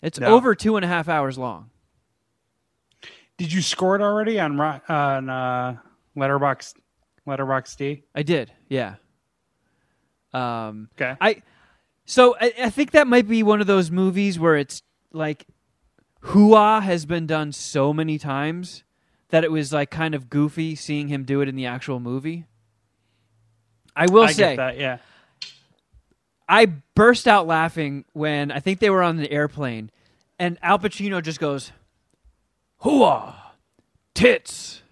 It's 0.00 0.18
No. 0.18 0.28
over 0.28 0.54
two 0.54 0.76
and 0.76 0.84
a 0.84 0.88
half 0.88 1.08
hours 1.08 1.38
long. 1.38 1.70
Did 3.36 3.52
you 3.52 3.62
score 3.62 3.96
it 3.96 4.02
already 4.02 4.38
on 4.38 4.60
on 4.60 5.28
uh, 5.28 5.76
Letterboxd 6.16 6.74
Letterbox 7.26 7.76
D? 7.76 8.04
I 8.14 8.22
did, 8.22 8.52
yeah. 8.68 8.96
Um, 10.32 10.88
Okay. 10.96 11.16
I 11.20 11.42
so 12.04 12.34
I, 12.40 12.52
I 12.64 12.70
think 12.70 12.92
that 12.92 13.06
might 13.06 13.28
be 13.28 13.42
one 13.42 13.60
of 13.60 13.66
those 13.66 13.90
movies 13.90 14.38
where 14.38 14.56
it's 14.56 14.82
like 15.12 15.46
Hooah 16.22 16.82
has 16.82 17.06
been 17.06 17.26
done 17.26 17.52
so 17.52 17.92
many 17.92 18.18
times 18.18 18.82
that 19.28 19.44
it 19.44 19.50
was 19.50 19.72
like 19.72 19.90
kind 19.90 20.14
of 20.14 20.28
goofy 20.28 20.74
seeing 20.74 21.08
him 21.08 21.24
do 21.24 21.40
it 21.40 21.48
in 21.48 21.56
the 21.56 21.66
actual 21.66 22.00
movie. 22.00 22.46
I 23.94 24.06
will 24.06 24.24
I 24.24 24.32
say 24.32 24.56
that. 24.56 24.78
Yeah. 24.78 24.98
I 26.48 26.66
burst 26.94 27.28
out 27.28 27.46
laughing 27.46 28.04
when 28.12 28.50
I 28.50 28.60
think 28.60 28.78
they 28.78 28.90
were 28.90 29.02
on 29.02 29.16
the 29.16 29.30
airplane 29.30 29.90
and 30.38 30.58
Al 30.62 30.78
Pacino 30.78 31.22
just 31.22 31.40
goes 31.40 31.72
Hooah 32.82 33.34
tits. 34.14 34.82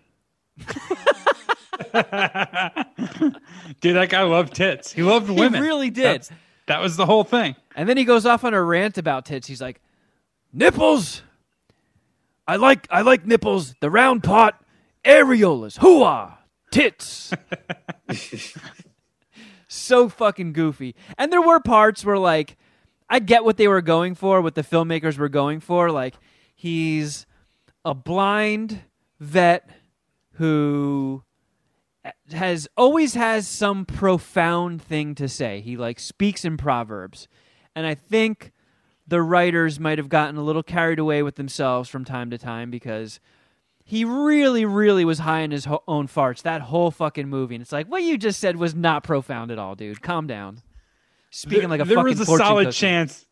Dude, 3.81 3.97
that 3.97 4.09
guy 4.11 4.23
loved 4.23 4.55
tits. 4.55 4.93
He 4.93 5.03
loved 5.03 5.31
women. 5.31 5.63
He 5.63 5.69
really 5.69 5.91
did. 5.91 6.05
That's- 6.05 6.31
that 6.67 6.81
was 6.81 6.97
the 6.97 7.05
whole 7.05 7.25
thing. 7.25 7.57
And 7.75 7.89
then 7.89 7.97
he 7.97 8.05
goes 8.05 8.25
off 8.25 8.45
on 8.45 8.55
a 8.55 8.63
rant 8.63 8.97
about 8.97 9.25
tits. 9.25 9.49
He's 9.49 9.61
like, 9.61 9.81
"Nipples. 10.53 11.23
I 12.47 12.57
like 12.57 12.87
I 12.91 13.01
like 13.01 13.27
nipples. 13.27 13.75
The 13.81 13.91
round 13.91 14.23
pot, 14.23 14.63
areolas, 15.05 15.79
hooah, 15.79 16.35
tits." 16.71 17.33
so 19.67 20.09
fucking 20.09 20.53
goofy. 20.53 20.95
And 21.19 21.33
there 21.33 21.43
were 21.43 21.59
parts 21.59 22.05
where 22.05 22.19
like 22.19 22.57
I 23.09 23.19
get 23.19 23.45
what 23.45 23.57
they 23.57 23.67
were 23.67 23.83
going 23.83 24.15
for, 24.15 24.41
what 24.41 24.55
the 24.55 24.63
filmmakers 24.63 25.19
were 25.19 25.29
going 25.29 25.59
for. 25.59 25.91
Like 25.91 26.15
he's 26.55 27.27
a 27.85 27.95
blind 27.95 28.81
vet 29.19 29.69
who 30.35 31.25
has 32.33 32.69
always 32.77 33.15
has 33.15 33.47
some 33.47 33.85
profound 33.85 34.83
thing 34.83 35.15
to 35.17 35.29
say. 35.29 35.61
He 35.61 35.77
like 35.77 35.99
speaks 36.01 36.45
in 36.45 36.57
proverbs. 36.57 37.29
And 37.75 37.87
I 37.87 37.95
think 37.95 38.53
the 39.07 39.23
writers 39.23 39.79
might 39.79 39.99
have 39.99 40.09
gotten 40.09 40.37
a 40.37 40.43
little 40.43 40.63
carried 40.63 40.99
away 40.99 41.23
with 41.23 41.37
themselves 41.37 41.89
from 41.89 42.05
time 42.05 42.31
to 42.31 42.39
time 42.39 42.71
because 42.71 43.21
he 43.85 44.05
really 44.05 44.65
really 44.65 45.05
was 45.05 45.19
high 45.21 45.41
in 45.41 45.51
his 45.51 45.65
ho- 45.65 45.83
own 45.89 46.07
farts 46.09 46.43
that 46.43 46.63
whole 46.63 46.91
fucking 46.91 47.29
movie. 47.29 47.55
And 47.57 47.63
it's 47.63 47.73
like 47.73 47.87
what 47.89 48.03
you 48.03 48.17
just 48.17 48.41
said 48.41 48.57
was 48.57 48.75
not 48.75 49.03
profound 49.05 49.51
at 49.51 49.59
all, 49.59 49.75
dude. 49.75 50.01
Calm 50.01 50.27
down. 50.27 50.63
Speaking 51.31 51.69
like 51.69 51.81
a 51.81 51.85
there 51.85 51.97
fucking 51.97 52.19
was 52.19 52.21
a 52.21 52.25
solid 52.37 52.67
cookie. 52.67 52.77
chance 52.77 53.27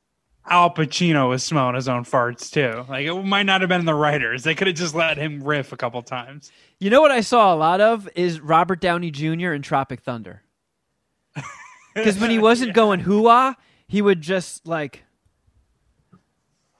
Al 0.50 0.70
Pacino 0.70 1.28
was 1.28 1.42
smelling 1.42 1.74
his 1.74 1.88
own 1.88 2.04
farts 2.04 2.50
too. 2.50 2.84
Like 2.88 3.06
it 3.06 3.14
might 3.14 3.44
not 3.44 3.61
have 3.61 3.68
been 3.68 3.84
the 3.84 3.94
writers. 3.94 4.44
They 4.44 4.54
could 4.54 4.66
have 4.66 4.76
just 4.76 4.94
let 4.94 5.16
him 5.16 5.42
riff 5.42 5.72
a 5.72 5.76
couple 5.76 6.02
times. 6.02 6.50
You 6.78 6.90
know 6.90 7.00
what 7.00 7.11
I 7.11 7.20
saw 7.20 7.54
a 7.54 7.56
lot 7.56 7.80
of 7.80 8.08
is 8.14 8.40
Robert 8.40 8.80
Downey 8.80 9.11
Jr. 9.11 9.52
in 9.52 9.62
Tropic 9.62 10.00
Thunder. 10.00 10.42
Because 11.94 12.20
when 12.20 12.30
he 12.30 12.38
wasn't 12.38 12.74
going 12.74 13.00
hoo 13.00 13.54
he 13.88 14.02
would 14.02 14.20
just 14.20 14.66
like, 14.68 15.02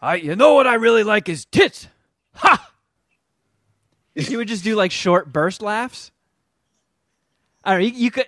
I. 0.01 0.17
You 0.17 0.37
know 0.37 0.55
what 0.55 0.69
I 0.69 0.75
really 0.75 1.03
like 1.03 1.29
is 1.29 1.45
tits. 1.45 1.89
Ha. 2.35 2.73
he 4.15 4.37
would 4.37 4.47
just 4.47 4.63
do 4.63 4.77
like 4.77 4.93
short 4.93 5.33
burst 5.33 5.61
laughs. 5.61 6.13
I 7.65 7.73
don't 7.73 7.81
know. 7.81 7.87
You, 7.87 7.93
you 7.95 8.11
could. 8.13 8.27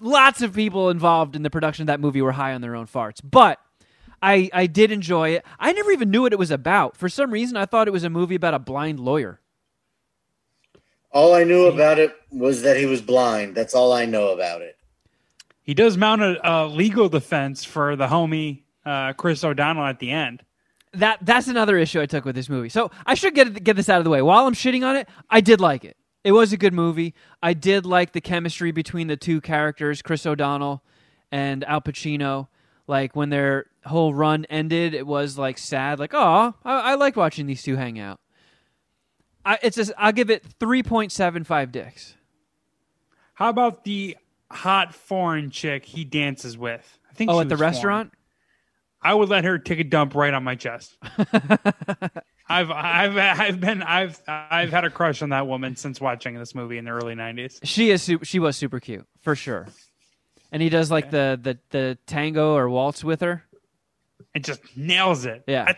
Lots 0.00 0.40
of 0.40 0.54
people 0.54 0.88
involved 0.88 1.36
in 1.36 1.42
the 1.42 1.50
production 1.50 1.82
of 1.82 1.86
that 1.88 2.00
movie 2.00 2.22
were 2.22 2.32
high 2.32 2.54
on 2.54 2.62
their 2.62 2.74
own 2.74 2.86
farts, 2.86 3.20
but 3.22 3.58
I 4.32 4.50
I 4.52 4.66
did 4.66 4.90
enjoy 4.90 5.30
it. 5.36 5.44
I 5.60 5.72
never 5.72 5.90
even 5.92 6.10
knew 6.10 6.22
what 6.22 6.32
it 6.32 6.38
was 6.38 6.50
about. 6.50 6.96
For 6.96 7.08
some 7.08 7.30
reason, 7.30 7.56
I 7.56 7.66
thought 7.66 7.88
it 7.88 7.92
was 7.92 8.04
a 8.04 8.10
movie 8.10 8.36
about 8.36 8.54
a 8.54 8.58
blind 8.58 9.00
lawyer. 9.00 9.40
All 11.12 11.34
I 11.34 11.44
knew 11.44 11.66
about 11.66 11.98
it 11.98 12.14
was 12.32 12.62
that 12.62 12.76
he 12.76 12.86
was 12.86 13.00
blind. 13.02 13.54
That's 13.54 13.74
all 13.74 13.92
I 13.92 14.04
know 14.06 14.28
about 14.30 14.62
it. 14.62 14.76
He 15.62 15.74
does 15.74 15.96
mount 15.96 16.22
a, 16.22 16.38
a 16.42 16.66
legal 16.66 17.08
defense 17.08 17.64
for 17.64 17.96
the 17.96 18.06
homie 18.08 18.62
uh, 18.84 19.12
Chris 19.14 19.44
O'Donnell 19.44 19.86
at 19.86 19.98
the 20.00 20.10
end. 20.10 20.42
that 20.94 21.18
that's 21.22 21.48
another 21.48 21.76
issue 21.78 22.00
I 22.00 22.06
took 22.06 22.24
with 22.24 22.34
this 22.34 22.48
movie. 22.48 22.68
So 22.68 22.90
I 23.06 23.14
should 23.14 23.34
get 23.34 23.62
get 23.64 23.76
this 23.76 23.88
out 23.88 23.98
of 23.98 24.04
the 24.04 24.10
way. 24.10 24.22
While 24.22 24.46
I'm 24.46 24.54
shitting 24.54 24.84
on 24.86 24.96
it, 24.96 25.08
I 25.30 25.40
did 25.40 25.60
like 25.60 25.84
it. 25.84 25.96
It 26.24 26.32
was 26.32 26.52
a 26.52 26.56
good 26.56 26.74
movie. 26.74 27.14
I 27.42 27.52
did 27.54 27.86
like 27.86 28.12
the 28.12 28.20
chemistry 28.20 28.72
between 28.72 29.08
the 29.08 29.16
two 29.16 29.40
characters, 29.40 30.02
Chris 30.02 30.26
O'Donnell 30.26 30.82
and 31.30 31.64
Al 31.64 31.80
Pacino. 31.82 32.48
Like 32.86 33.16
when 33.16 33.30
their 33.30 33.66
whole 33.84 34.12
run 34.12 34.44
ended, 34.50 34.94
it 34.94 35.06
was 35.06 35.38
like 35.38 35.58
sad. 35.58 35.98
Like, 35.98 36.12
oh, 36.14 36.54
I, 36.64 36.92
I 36.92 36.94
like 36.96 37.16
watching 37.16 37.46
these 37.46 37.62
two 37.62 37.76
hang 37.76 37.98
out. 37.98 38.20
I, 39.44 39.58
it's 39.62 39.76
just, 39.76 39.92
I'll 39.98 40.12
give 40.12 40.30
it 40.30 40.44
three 40.60 40.82
point 40.82 41.12
seven 41.12 41.44
five 41.44 41.72
dicks. 41.72 42.14
How 43.34 43.48
about 43.48 43.84
the 43.84 44.16
hot 44.50 44.94
foreign 44.94 45.50
chick 45.50 45.84
he 45.84 46.04
dances 46.04 46.56
with? 46.56 46.98
I 47.10 47.14
think 47.14 47.30
Oh, 47.30 47.34
she 47.34 47.40
at 47.40 47.48
the 47.48 47.56
foreign. 47.56 47.70
restaurant. 47.70 48.12
I 49.02 49.12
would 49.12 49.28
let 49.28 49.44
her 49.44 49.58
take 49.58 49.80
a 49.80 49.84
dump 49.84 50.14
right 50.14 50.32
on 50.32 50.44
my 50.44 50.54
chest. 50.54 50.96
I've 52.48 52.70
I've 52.70 53.16
I've 53.16 53.60
been 53.60 53.82
I've 53.82 54.20
I've 54.28 54.70
had 54.70 54.84
a 54.84 54.90
crush 54.90 55.20
on 55.22 55.30
that 55.30 55.46
woman 55.46 55.76
since 55.76 56.00
watching 56.00 56.34
this 56.38 56.54
movie 56.54 56.78
in 56.78 56.84
the 56.84 56.90
early 56.90 57.14
'90s. 57.14 57.58
She 57.64 57.90
is 57.90 58.10
she 58.22 58.38
was 58.38 58.56
super 58.56 58.80
cute 58.80 59.06
for 59.22 59.34
sure. 59.34 59.66
And 60.54 60.62
he 60.62 60.68
does 60.68 60.88
like 60.88 61.10
the, 61.10 61.36
the 61.42 61.58
the 61.70 61.98
tango 62.06 62.54
or 62.54 62.70
waltz 62.70 63.02
with 63.02 63.20
her. 63.22 63.42
It 64.34 64.44
just 64.44 64.60
nails 64.76 65.26
it. 65.26 65.42
Yeah. 65.48 65.64
I, 65.66 65.76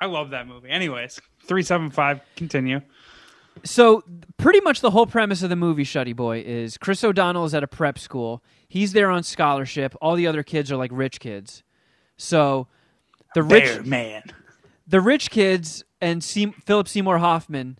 I 0.00 0.06
love 0.06 0.30
that 0.30 0.48
movie. 0.48 0.68
Anyways, 0.68 1.20
three 1.44 1.62
seven 1.62 1.90
five. 1.90 2.20
Continue. 2.34 2.80
So 3.62 4.02
pretty 4.36 4.60
much 4.60 4.80
the 4.80 4.90
whole 4.90 5.06
premise 5.06 5.44
of 5.44 5.48
the 5.48 5.54
movie 5.54 5.84
Shuddy 5.84 6.14
Boy 6.14 6.42
is 6.44 6.76
Chris 6.76 7.04
O'Donnell 7.04 7.44
is 7.44 7.54
at 7.54 7.62
a 7.62 7.68
prep 7.68 8.00
school. 8.00 8.42
He's 8.66 8.92
there 8.94 9.10
on 9.10 9.22
scholarship. 9.22 9.94
All 10.00 10.16
the 10.16 10.26
other 10.26 10.42
kids 10.42 10.72
are 10.72 10.76
like 10.76 10.90
rich 10.92 11.20
kids. 11.20 11.62
So 12.16 12.66
the 13.34 13.44
rich 13.44 13.84
man. 13.84 14.24
the 14.88 15.00
rich 15.00 15.30
kids 15.30 15.84
and 16.00 16.24
Se- 16.24 16.54
Philip 16.66 16.88
Seymour 16.88 17.18
Hoffman 17.18 17.78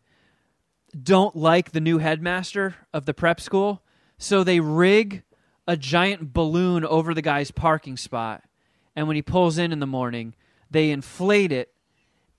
don't 1.02 1.34
like 1.34 1.72
the 1.72 1.80
new 1.80 1.98
headmaster 1.98 2.76
of 2.94 3.06
the 3.06 3.14
prep 3.14 3.40
school, 3.40 3.82
so 4.16 4.44
they 4.44 4.60
rig 4.60 5.24
a 5.70 5.76
giant 5.76 6.32
balloon 6.32 6.84
over 6.84 7.14
the 7.14 7.22
guy's 7.22 7.52
parking 7.52 7.96
spot. 7.96 8.42
And 8.96 9.06
when 9.06 9.14
he 9.14 9.22
pulls 9.22 9.56
in 9.56 9.70
in 9.70 9.78
the 9.78 9.86
morning, 9.86 10.34
they 10.68 10.90
inflate 10.90 11.52
it, 11.52 11.72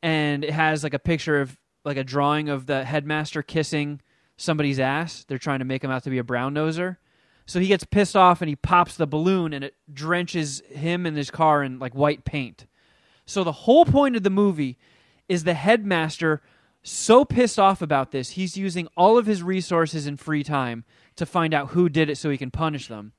and 0.03 0.43
it 0.43 0.51
has 0.51 0.83
like 0.83 0.93
a 0.93 0.99
picture 0.99 1.39
of 1.39 1.57
like 1.85 1.95
a 1.95 2.03
drawing 2.03 2.49
of 2.49 2.65
the 2.65 2.83
headmaster 2.83 3.41
kissing 3.41 4.01
somebody's 4.35 4.81
ass. 4.81 5.23
They're 5.25 5.37
trying 5.37 5.59
to 5.59 5.65
make 5.65 5.81
him 5.81 5.89
out 5.89 6.03
to 6.03 6.09
be 6.09 6.17
a 6.17 6.25
brown 6.25 6.53
noser. 6.53 6.97
So 7.45 7.61
he 7.61 7.67
gets 7.67 7.85
pissed 7.85 8.17
off 8.17 8.41
and 8.41 8.49
he 8.49 8.57
pops 8.57 8.97
the 8.97 9.07
balloon, 9.07 9.53
and 9.53 9.63
it 9.63 9.75
drenches 9.91 10.61
him 10.67 11.05
and 11.05 11.15
his 11.15 11.31
car 11.31 11.63
in 11.63 11.79
like 11.79 11.95
white 11.95 12.25
paint. 12.25 12.67
So 13.25 13.45
the 13.45 13.53
whole 13.53 13.85
point 13.85 14.17
of 14.17 14.23
the 14.23 14.29
movie 14.29 14.77
is 15.29 15.45
the 15.45 15.53
headmaster 15.53 16.41
so 16.83 17.23
pissed 17.23 17.59
off 17.59 17.81
about 17.81 18.11
this, 18.11 18.31
he's 18.31 18.57
using 18.57 18.87
all 18.97 19.17
of 19.17 19.25
his 19.25 19.43
resources 19.43 20.07
and 20.07 20.19
free 20.19 20.43
time 20.43 20.83
to 21.15 21.25
find 21.25 21.53
out 21.53 21.69
who 21.69 21.89
did 21.89 22.09
it 22.09 22.17
so 22.17 22.29
he 22.29 22.37
can 22.37 22.51
punish 22.51 22.87
them. 22.87 23.13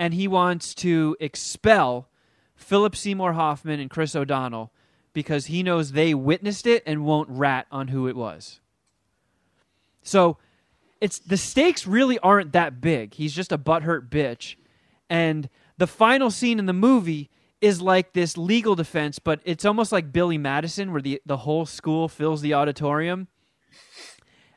And 0.00 0.14
he 0.14 0.26
wants 0.26 0.74
to 0.76 1.16
expel 1.20 2.08
Philip 2.56 2.96
Seymour 2.96 3.34
Hoffman 3.34 3.80
and 3.80 3.90
Chris 3.90 4.16
O'Donnell 4.16 4.72
because 5.12 5.46
he 5.46 5.62
knows 5.62 5.92
they 5.92 6.14
witnessed 6.14 6.66
it 6.66 6.82
and 6.86 7.04
won't 7.04 7.28
rat 7.28 7.66
on 7.70 7.88
who 7.88 8.08
it 8.08 8.16
was. 8.16 8.60
So 10.02 10.38
it's 11.02 11.18
the 11.18 11.36
stakes 11.36 11.86
really 11.86 12.18
aren't 12.20 12.52
that 12.52 12.80
big. 12.80 13.14
He's 13.14 13.34
just 13.34 13.52
a 13.52 13.58
butthurt 13.58 14.08
bitch. 14.08 14.56
And 15.10 15.50
the 15.76 15.86
final 15.86 16.30
scene 16.30 16.58
in 16.58 16.64
the 16.64 16.72
movie 16.72 17.28
is 17.60 17.82
like 17.82 18.14
this 18.14 18.38
legal 18.38 18.74
defense, 18.74 19.18
but 19.18 19.40
it's 19.44 19.66
almost 19.66 19.92
like 19.92 20.12
Billy 20.12 20.38
Madison, 20.38 20.92
where 20.92 21.02
the, 21.02 21.20
the 21.26 21.38
whole 21.38 21.66
school 21.66 22.08
fills 22.08 22.40
the 22.40 22.54
auditorium. 22.54 23.28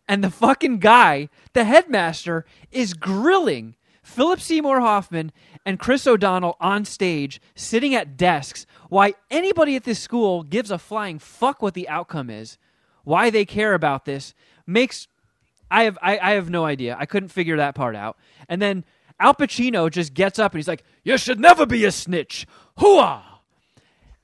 And 0.08 0.24
the 0.24 0.30
fucking 0.30 0.80
guy, 0.80 1.28
the 1.54 1.66
headmaster, 1.66 2.46
is 2.72 2.94
grilling 2.94 3.76
Philip 4.04 4.42
Seymour 4.42 4.82
Hoffman 4.82 5.32
and 5.66 5.80
Chris 5.80 6.06
O'Donnell 6.06 6.58
on 6.60 6.86
stage, 6.86 7.42
sitting 7.56 7.96
at 7.96 8.18
desks. 8.18 8.66
Why 8.90 9.16
anybody 9.32 9.76
at 9.76 9.86
this 9.86 10.00
school 10.00 10.44
gives 10.44 10.70
a 10.70 10.78
flying 10.78 11.18
fuck 11.18 11.62
what 11.62 11.74
the 11.74 11.90
outcome 11.90 12.30
is, 12.30 12.58
why 13.06 13.30
they 13.30 13.46
care 13.46 13.74
about 13.74 14.06
this, 14.06 14.34
makes 14.68 15.08
I 15.72 15.84
have 15.84 15.98
I, 16.02 16.20
I 16.20 16.32
have 16.34 16.50
no 16.50 16.66
idea. 16.66 16.96
I 17.00 17.06
couldn't 17.06 17.30
figure 17.30 17.58
that 17.58 17.74
part 17.74 17.96
out. 17.96 18.18
And 18.48 18.62
then 18.62 18.84
Al 19.20 19.34
Pacino 19.34 19.90
just 19.90 20.14
gets 20.14 20.38
up 20.38 20.52
and 20.52 20.60
he's 20.60 20.68
like, 20.68 20.84
"You 21.04 21.18
should 21.18 21.40
never 21.40 21.66
be 21.66 21.86
a 21.86 21.92
snitch." 21.92 22.46
Hooah! 22.78 23.22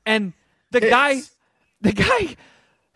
And 0.05 0.33
the 0.71 0.81
guy, 0.81 1.21
the 1.81 1.93
guy 1.93 2.35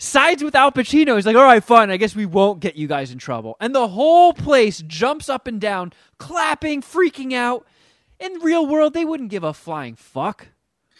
sides 0.03 0.43
with 0.43 0.55
Al 0.55 0.71
Pacino. 0.71 1.15
He's 1.15 1.25
like, 1.25 1.35
"All 1.35 1.43
right, 1.43 1.63
fine. 1.63 1.89
I 1.89 1.97
guess 1.97 2.15
we 2.15 2.25
won't 2.25 2.59
get 2.59 2.75
you 2.75 2.87
guys 2.87 3.11
in 3.11 3.17
trouble." 3.17 3.55
And 3.59 3.73
the 3.73 3.87
whole 3.87 4.33
place 4.33 4.83
jumps 4.85 5.29
up 5.29 5.47
and 5.47 5.59
down, 5.59 5.93
clapping, 6.17 6.81
freaking 6.81 7.33
out. 7.33 7.65
In 8.19 8.33
real 8.41 8.65
world, 8.65 8.93
they 8.93 9.05
wouldn't 9.05 9.29
give 9.29 9.43
a 9.43 9.53
flying 9.53 9.95
fuck. 9.95 10.47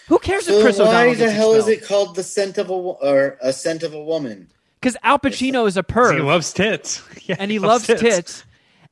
Who 0.07 0.19
cares 0.19 0.47
if 0.47 0.55
So 0.55 0.61
Chris 0.61 0.79
why 0.79 0.85
O'Donnell 0.85 1.13
the 1.13 1.17
gets 1.19 1.33
hell 1.33 1.53
is 1.53 1.67
it 1.67 1.85
called 1.85 2.15
the 2.15 2.23
scent 2.23 2.57
of 2.57 2.69
a 2.69 2.73
or 2.73 3.37
a 3.41 3.53
scent 3.53 3.83
of 3.83 3.93
a 3.93 4.03
woman? 4.03 4.49
Because 4.81 4.97
Al 5.03 5.17
Pacino 5.19 5.65
is 5.65 5.77
a 5.77 5.83
perv. 5.83 6.15
He 6.15 6.21
loves 6.21 6.51
tits. 6.51 7.01
Yeah, 7.25 7.37
and 7.39 7.49
he 7.49 7.57
loves 7.59 7.87
tits. 7.87 8.43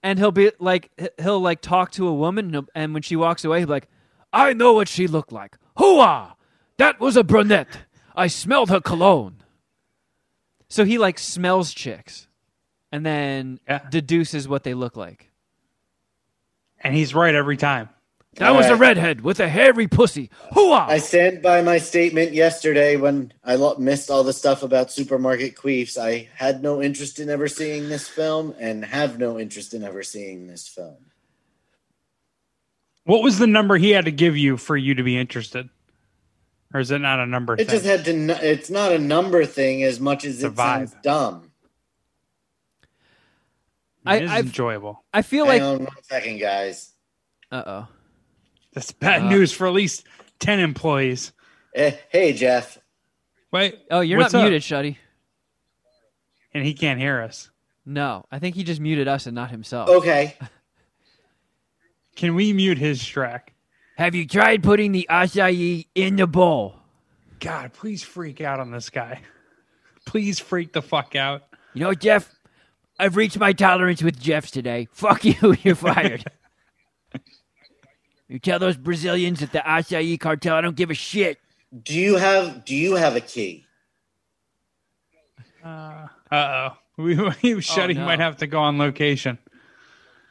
And 0.01 0.17
he'll 0.17 0.31
be 0.31 0.51
like, 0.57 0.89
he'll 1.21 1.41
like 1.41 1.59
talk 1.59 1.91
to 1.91 2.07
a 2.07 2.13
woman, 2.13 2.55
and, 2.55 2.69
and 2.73 2.93
when 2.93 3.03
she 3.03 3.17
walks 3.17 3.43
away, 3.43 3.59
he'll 3.59 3.67
be 3.67 3.73
like, 3.73 3.89
"I 4.31 4.53
know 4.53 4.71
what 4.73 4.87
she 4.87 5.05
looked 5.05 5.33
like. 5.33 5.57
Hooah! 5.77 6.35
That 6.77 6.99
was 7.01 7.17
a 7.17 7.23
brunette. 7.23 7.79
I 8.15 8.27
smelled 8.27 8.69
her 8.69 8.79
cologne." 8.79 9.40
So 10.71 10.85
he 10.85 10.97
like 10.97 11.19
smells 11.19 11.73
chicks, 11.73 12.27
and 12.93 13.05
then 13.05 13.59
Yeah. 13.67 13.81
deduces 13.89 14.47
what 14.47 14.63
they 14.63 14.73
look 14.73 14.95
like. 14.95 15.29
And 16.79 16.95
he's 16.95 17.13
right 17.13 17.35
every 17.35 17.57
time. 17.57 17.89
That 18.35 18.51
was 18.55 18.67
a 18.67 18.77
redhead 18.77 19.19
with 19.19 19.41
a 19.41 19.49
hairy 19.49 19.89
pussy. 19.89 20.29
Hooah! 20.53 20.87
I 20.87 20.99
stand 20.99 21.41
by 21.41 21.61
my 21.61 21.77
statement 21.77 22.31
yesterday 22.31 22.95
when 22.95 23.33
I 23.43 23.55
lo- 23.57 23.75
missed 23.75 24.09
all 24.09 24.23
the 24.23 24.31
stuff 24.31 24.63
about 24.63 24.89
supermarket 24.93 25.55
queefs. 25.55 25.97
I 25.97 26.29
had 26.35 26.63
no 26.63 26.81
interest 26.81 27.19
in 27.19 27.29
ever 27.29 27.49
seeing 27.49 27.89
this 27.89 28.07
film 28.07 28.55
and 28.57 28.85
have 28.85 29.19
no 29.19 29.37
interest 29.37 29.73
in 29.73 29.83
ever 29.83 30.03
seeing 30.03 30.47
this 30.47 30.69
film. 30.69 30.95
What 33.03 33.21
was 33.23 33.39
the 33.39 33.47
number 33.47 33.75
he 33.75 33.89
had 33.89 34.05
to 34.05 34.11
give 34.11 34.37
you 34.37 34.55
for 34.55 34.77
you 34.77 34.95
to 34.95 35.03
be 35.03 35.17
interested? 35.17 35.67
Or 36.73 36.79
is 36.79 36.89
it 36.91 36.99
not 36.99 37.19
a 37.19 37.25
number 37.25 37.53
It 37.53 37.67
thing? 37.67 37.67
just 37.69 37.85
had 37.85 38.05
to. 38.05 38.11
It's 38.49 38.69
not 38.69 38.91
a 38.93 38.99
number 38.99 39.45
thing 39.45 39.83
as 39.83 39.99
much 39.99 40.23
as 40.25 40.41
a 40.43 40.47
it 40.47 40.55
sounds 40.55 40.95
dumb. 41.03 41.51
I- 44.05 44.17
it 44.17 44.23
is 44.23 44.31
I've- 44.31 44.47
enjoyable. 44.47 45.03
I 45.13 45.21
feel 45.21 45.45
Hang 45.45 45.61
like, 45.61 45.79
on 45.79 45.85
one 45.85 46.03
second, 46.03 46.39
guys. 46.39 46.93
uh 47.51 47.63
oh. 47.65 47.87
That's 48.73 48.91
bad 48.93 49.23
Uh, 49.23 49.29
news 49.29 49.51
for 49.51 49.67
at 49.67 49.73
least 49.73 50.05
10 50.39 50.59
employees. 50.61 51.33
Eh, 51.75 51.91
hey, 52.09 52.33
Jeff. 52.33 52.77
Wait. 53.51 53.79
Oh, 53.91 53.99
you're 53.99 54.17
not 54.19 54.33
up? 54.33 54.41
muted, 54.43 54.61
Shuddy. 54.61 54.95
And 56.53 56.65
he 56.65 56.73
can't 56.73 56.99
hear 56.99 57.21
us. 57.21 57.49
No, 57.85 58.25
I 58.31 58.39
think 58.39 58.55
he 58.55 58.63
just 58.63 58.79
muted 58.79 59.07
us 59.09 59.25
and 59.25 59.35
not 59.35 59.51
himself. 59.51 59.89
Okay. 59.89 60.37
Can 62.15 62.35
we 62.35 62.53
mute 62.53 62.77
his 62.77 63.03
track? 63.05 63.50
Have 64.01 64.15
you 64.15 64.25
tried 64.25 64.63
putting 64.63 64.93
the 64.93 65.05
acai 65.11 65.85
in 65.93 66.15
the 66.15 66.25
bowl? 66.25 66.73
God, 67.39 67.71
please 67.71 68.01
freak 68.01 68.41
out 68.41 68.59
on 68.59 68.71
this 68.71 68.89
guy. 68.89 69.21
Please 70.07 70.39
freak 70.39 70.73
the 70.73 70.81
fuck 70.81 71.15
out. 71.15 71.43
You 71.75 71.81
know, 71.81 71.93
Jeff, 71.93 72.33
I've 72.97 73.15
reached 73.15 73.37
my 73.37 73.53
tolerance 73.53 74.01
with 74.01 74.19
Jeffs 74.19 74.49
today. 74.49 74.87
Fuck 74.91 75.23
you, 75.23 75.55
you're 75.61 75.75
fired. 75.75 76.25
you 78.27 78.39
tell 78.39 78.57
those 78.57 78.75
Brazilians 78.75 79.43
at 79.43 79.51
the 79.51 79.59
acai 79.59 80.19
cartel 80.19 80.55
I 80.55 80.61
don't 80.61 80.75
give 80.75 80.89
a 80.89 80.95
shit. 80.95 81.37
Do 81.83 81.93
you 81.93 82.15
have 82.15 82.65
Do 82.65 82.75
you 82.75 82.95
have 82.95 83.15
a 83.15 83.21
key? 83.21 83.67
Uh 85.63 86.07
oh. 86.31 86.77
We, 86.97 87.15
we 87.15 87.61
Shuddy 87.61 87.95
no. 87.95 88.05
might 88.05 88.19
have 88.19 88.37
to 88.37 88.47
go 88.47 88.61
on 88.61 88.79
location. 88.79 89.37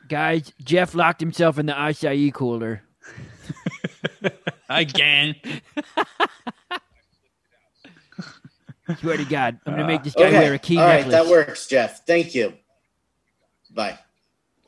Guys, 0.08 0.52
Jeff 0.60 0.96
locked 0.96 1.20
himself 1.20 1.56
in 1.56 1.66
the 1.66 1.72
acai 1.72 2.34
cooler. 2.34 2.82
Again. 4.68 5.34
Swear 9.00 9.16
to 9.18 9.24
God, 9.24 9.60
I'm 9.66 9.74
gonna 9.74 9.86
make 9.86 10.02
this 10.02 10.14
guy 10.14 10.24
Okay. 10.28 10.38
wear 10.38 10.54
a 10.54 10.58
key 10.58 10.76
All 10.78 10.84
right, 10.84 11.06
necklace. 11.06 11.12
that 11.14 11.26
works, 11.30 11.66
Jeff. 11.68 12.04
Thank 12.06 12.34
you. 12.34 12.54
Bye. 13.70 13.98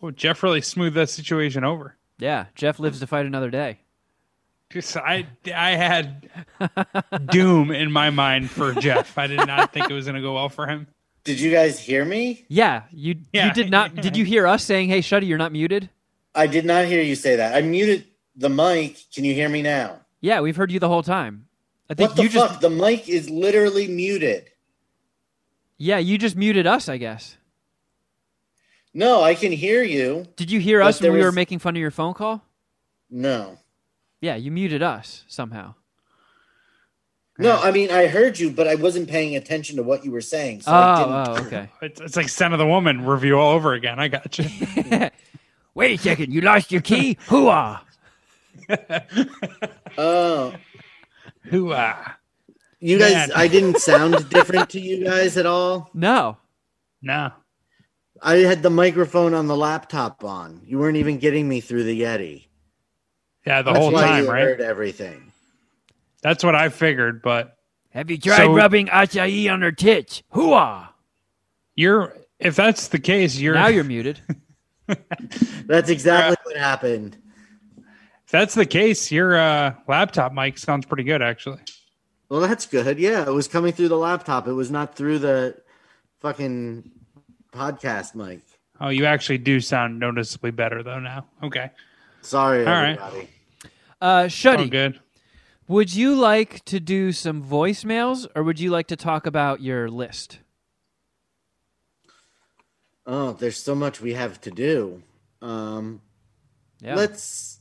Well, 0.00 0.12
Jeff 0.12 0.42
really 0.44 0.60
smoothed 0.60 0.94
that 0.96 1.10
situation 1.10 1.64
over. 1.64 1.96
Yeah, 2.18 2.46
Jeff 2.54 2.78
lives 2.78 3.00
to 3.00 3.06
fight 3.06 3.26
another 3.26 3.50
day. 3.50 3.78
'Cause 4.70 4.96
I, 4.96 5.26
I 5.54 5.70
had 5.72 6.30
doom 7.30 7.70
in 7.72 7.92
my 7.92 8.10
mind 8.10 8.48
for 8.50 8.72
Jeff. 8.74 9.18
I 9.18 9.26
did 9.26 9.44
not 9.46 9.72
think 9.72 9.90
it 9.90 9.92
was 9.92 10.06
going 10.06 10.14
to 10.14 10.22
go 10.22 10.34
well 10.34 10.48
for 10.48 10.66
him. 10.66 10.86
Did 11.24 11.40
you 11.40 11.50
guys 11.50 11.78
hear 11.78 12.04
me? 12.06 12.46
Yeah, 12.48 12.84
you 12.90 13.16
Yeah. 13.32 13.48
you 13.48 13.52
did 13.52 13.70
not. 13.70 13.94
Did 13.96 14.16
you 14.16 14.24
hear 14.24 14.46
us 14.46 14.64
saying, 14.64 14.88
"Hey, 14.88 15.00
Shuddy, 15.00 15.26
you're 15.26 15.36
not 15.38 15.52
muted"? 15.52 15.90
I 16.34 16.46
did 16.46 16.64
not 16.64 16.86
hear 16.86 17.02
you 17.02 17.16
say 17.16 17.36
that. 17.36 17.54
I 17.54 17.60
muted 17.60 18.06
the 18.36 18.48
mic. 18.48 18.96
Can 19.14 19.24
you 19.24 19.34
hear 19.34 19.48
me 19.48 19.62
now? 19.62 20.00
Yeah, 20.20 20.40
we've 20.40 20.56
heard 20.56 20.70
you 20.70 20.78
the 20.78 20.88
whole 20.88 21.02
time. 21.02 21.46
I 21.90 21.94
think 21.94 22.10
What 22.10 22.16
the 22.16 22.22
you 22.24 22.30
fuck? 22.30 22.48
just 22.50 22.60
The 22.60 22.70
mic 22.70 23.08
is 23.08 23.28
literally 23.28 23.88
muted. 23.88 24.50
yeah, 25.78 25.98
you 25.98 26.16
just 26.18 26.36
muted 26.36 26.66
us. 26.66 26.88
I 26.88 26.96
guess. 26.96 27.36
No, 28.94 29.22
I 29.22 29.34
can 29.34 29.52
hear 29.52 29.82
you. 29.82 30.26
Did 30.36 30.50
you 30.50 30.60
hear 30.60 30.82
us 30.82 31.00
when 31.00 31.10
there 31.10 31.18
we 31.18 31.24
were 31.24 31.32
making 31.32 31.58
fun 31.60 31.74
of 31.76 31.80
your 31.80 31.90
phone 31.90 32.14
call? 32.14 32.44
No. 33.10 33.58
Yeah, 34.20 34.36
you 34.36 34.50
muted 34.50 34.82
us 34.82 35.24
somehow. 35.28 35.74
No, 37.38 37.56
I 37.58 37.72
mean 37.72 37.90
I 37.90 38.06
heard 38.06 38.38
you, 38.38 38.50
but 38.50 38.68
I 38.68 38.74
wasn't 38.76 39.08
paying 39.08 39.34
attention 39.36 39.76
to 39.76 39.82
what 39.82 40.04
you 40.04 40.12
were 40.12 40.20
saying. 40.20 40.60
So 40.60 40.70
oh, 40.70 40.74
I 40.74 40.98
didn't. 40.98 41.12
oh, 41.44 41.46
okay. 41.46 41.68
It's, 41.82 42.00
it's 42.00 42.16
like 42.16 42.28
Son 42.28 42.52
of 42.52 42.58
the 42.58 42.66
Woman 42.66 43.04
review 43.04 43.38
all 43.38 43.52
over 43.54 43.72
again. 43.72 43.98
I 43.98 44.08
got 44.08 44.38
you. 44.38 44.44
Wait 45.74 45.98
a 45.98 46.02
second, 46.02 46.32
you 46.32 46.42
lost 46.42 46.70
your 46.70 46.82
key? 46.82 47.16
Hooah! 47.28 47.80
Oh, 49.98 50.54
Hoo-ah. 51.50 52.16
you 52.80 52.98
guys! 52.98 53.30
I 53.34 53.46
didn't 53.48 53.78
sound 53.78 54.28
different 54.30 54.70
to 54.70 54.80
you 54.80 55.04
guys 55.04 55.36
at 55.36 55.46
all. 55.46 55.90
No. 55.94 56.38
No. 57.02 57.32
I 58.22 58.36
had 58.36 58.62
the 58.62 58.70
microphone 58.70 59.34
on 59.34 59.48
the 59.48 59.56
laptop 59.56 60.22
on. 60.24 60.62
You 60.64 60.78
weren't 60.78 60.96
even 60.96 61.18
getting 61.18 61.48
me 61.48 61.60
through 61.60 61.84
the 61.84 62.00
Yeti. 62.02 62.46
Yeah, 63.46 63.62
the 63.62 63.72
That's 63.72 63.82
whole 63.84 63.92
why 63.92 64.02
time, 64.06 64.24
you 64.24 64.30
right? 64.30 64.42
heard 64.44 64.60
everything. 64.60 65.32
That's 66.22 66.44
what 66.44 66.54
I 66.54 66.68
figured, 66.68 67.20
but 67.22 67.56
Have 67.90 68.10
you 68.10 68.16
tried 68.18 68.36
So- 68.46 68.54
rubbing 68.54 68.86
acai 68.86 69.52
on 69.52 69.60
her 69.62 69.72
tits? 69.72 70.22
Hooah! 70.32 70.88
You're 71.74 72.16
if 72.38 72.54
that's 72.56 72.88
the 72.88 72.98
case, 72.98 73.36
you're 73.38 73.54
Now 73.54 73.66
you're 73.68 73.84
muted. 73.84 74.20
That's 75.66 75.88
exactly 75.90 76.36
what 76.44 76.56
happened. 76.56 77.16
If 78.32 78.40
that's 78.40 78.54
the 78.54 78.64
case, 78.64 79.12
your 79.12 79.36
uh, 79.36 79.74
laptop 79.86 80.32
mic 80.32 80.56
sounds 80.56 80.86
pretty 80.86 81.02
good 81.04 81.20
actually. 81.20 81.60
Well, 82.30 82.40
that's 82.40 82.64
good. 82.64 82.98
Yeah, 82.98 83.26
it 83.26 83.30
was 83.32 83.46
coming 83.46 83.74
through 83.74 83.88
the 83.88 83.98
laptop. 83.98 84.48
It 84.48 84.54
was 84.54 84.70
not 84.70 84.96
through 84.96 85.18
the 85.18 85.54
fucking 86.20 86.90
podcast 87.52 88.14
mic. 88.14 88.40
Oh, 88.80 88.88
you 88.88 89.04
actually 89.04 89.36
do 89.36 89.60
sound 89.60 89.98
noticeably 90.00 90.50
better 90.50 90.82
though 90.82 90.98
now. 90.98 91.26
Okay. 91.42 91.72
Sorry, 92.22 92.60
All 92.60 92.72
right. 92.72 92.98
everybody. 92.98 93.28
Uh, 94.00 94.30
Oh, 94.46 94.66
good. 94.66 94.98
would 95.68 95.94
you 95.94 96.14
like 96.14 96.64
to 96.64 96.80
do 96.80 97.12
some 97.12 97.44
voicemails 97.44 98.26
or 98.34 98.42
would 98.44 98.58
you 98.58 98.70
like 98.70 98.86
to 98.86 98.96
talk 98.96 99.26
about 99.26 99.60
your 99.60 99.90
list? 99.90 100.38
Oh, 103.06 103.32
there's 103.34 103.58
so 103.58 103.74
much 103.74 104.00
we 104.00 104.14
have 104.14 104.40
to 104.40 104.50
do. 104.50 105.02
Um, 105.42 106.00
Yeah. 106.80 106.94
Let's 106.94 107.58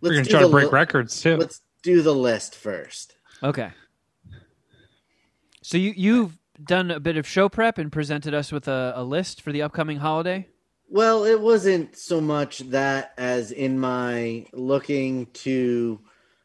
We're 0.00 0.14
let's 0.14 0.28
gonna 0.28 0.40
try 0.40 0.46
to 0.46 0.48
break 0.48 0.66
li- 0.66 0.72
records 0.72 1.20
too. 1.20 1.36
Let's 1.36 1.60
do 1.82 2.02
the 2.02 2.14
list 2.14 2.54
first. 2.54 3.16
Okay. 3.42 3.70
So 5.62 5.78
you 5.78 5.92
you've 5.96 6.38
done 6.62 6.90
a 6.90 7.00
bit 7.00 7.16
of 7.16 7.26
show 7.26 7.48
prep 7.48 7.78
and 7.78 7.90
presented 7.90 8.34
us 8.34 8.52
with 8.52 8.68
a, 8.68 8.92
a 8.96 9.04
list 9.04 9.42
for 9.42 9.52
the 9.52 9.62
upcoming 9.62 9.98
holiday. 9.98 10.46
Well, 10.88 11.24
it 11.24 11.40
wasn't 11.40 11.96
so 11.96 12.20
much 12.20 12.58
that 12.70 13.12
as 13.16 13.52
in 13.52 13.78
my 13.78 14.46
looking 14.52 15.26
to 15.26 16.00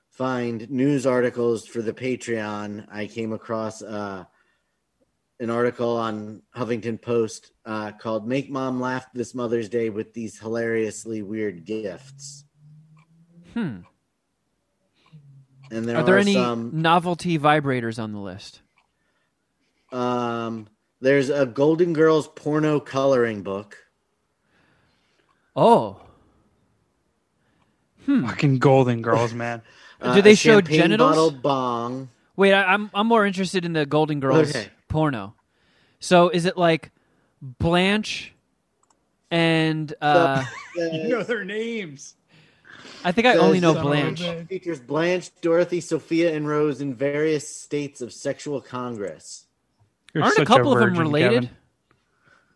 find 0.09 0.69
news 0.69 1.05
articles 1.05 1.65
for 1.65 1.81
the 1.81 1.93
Patreon, 1.93 2.85
I 2.91 3.07
came 3.07 3.33
across 3.33 3.81
uh, 3.81 4.23
an 5.39 5.49
article 5.49 5.97
on 5.97 6.41
Huffington 6.55 7.01
Post 7.01 7.51
uh, 7.65 7.91
called 7.93 8.27
"Make 8.27 8.49
Mom 8.49 8.79
Laugh 8.79 9.07
This 9.13 9.33
Mother's 9.33 9.67
Day 9.67 9.89
with 9.89 10.13
These 10.13 10.39
Hilariously 10.39 11.21
Weird 11.21 11.65
Gifts." 11.65 12.44
Hmm. 13.55 13.77
And 15.71 15.85
there 15.85 15.97
Are 15.97 16.03
there 16.03 16.17
any 16.19 16.33
some. 16.33 16.69
novelty 16.73 17.39
vibrators 17.39 18.01
on 18.01 18.11
the 18.11 18.19
list? 18.19 18.61
Um, 19.91 20.67
there's 21.01 21.29
a 21.29 21.45
Golden 21.45 21.93
Girls 21.93 22.27
porno 22.27 22.79
coloring 22.79 23.41
book. 23.41 23.77
Oh, 25.55 26.01
Hmm. 28.05 28.27
Fucking 28.27 28.59
Golden 28.59 29.01
Girls, 29.01 29.33
man. 29.33 29.63
Do 30.13 30.21
they 30.21 30.33
a 30.33 30.35
show 30.35 30.57
champagne 30.59 30.77
genitals? 30.77 31.15
Bottle 31.15 31.31
bong. 31.31 32.09
wait, 32.35 32.53
I, 32.53 32.65
I'm 32.73 32.91
I'm 32.93 33.07
more 33.07 33.25
interested 33.25 33.65
in 33.65 33.73
the 33.73 33.87
Golden 33.87 34.19
Girls 34.19 34.49
Okay. 34.49 34.69
porno. 34.89 35.33
So 35.99 36.29
is 36.29 36.45
it 36.45 36.55
like 36.55 36.91
Blanche 37.41 38.31
and 39.31 39.91
uh, 40.01 40.43
you 40.75 41.07
know 41.07 41.23
their 41.23 41.43
names. 41.45 42.15
I 43.05 43.11
think 43.11 43.27
I 43.27 43.35
only 43.37 43.59
know 43.59 43.73
Says, 43.73 43.83
Blanche. 43.83 44.21
uh, 44.23 44.43
Features 44.45 44.79
Blanche, 44.79 45.29
Dorothy, 45.41 45.79
Sophia, 45.79 46.33
and 46.35 46.47
Rose 46.47 46.81
in 46.81 46.95
various 46.95 47.47
states 47.47 48.01
of 48.01 48.11
sexual 48.11 48.59
congress. 48.59 49.45
You're 50.13 50.23
Aren't 50.23 50.35
a 50.37 50.39
such 50.39 50.47
couple 50.47 50.73
of 50.73 50.79
them 50.79 50.97
related? 50.97 51.43
Kevin. 51.43 51.49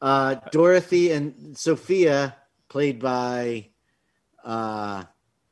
Uh, 0.02 0.36
Dorothy 0.52 1.12
and 1.12 1.58
Sophia, 1.58 2.36
played 2.68 3.00
by 3.00 3.68
uh, 4.44 5.04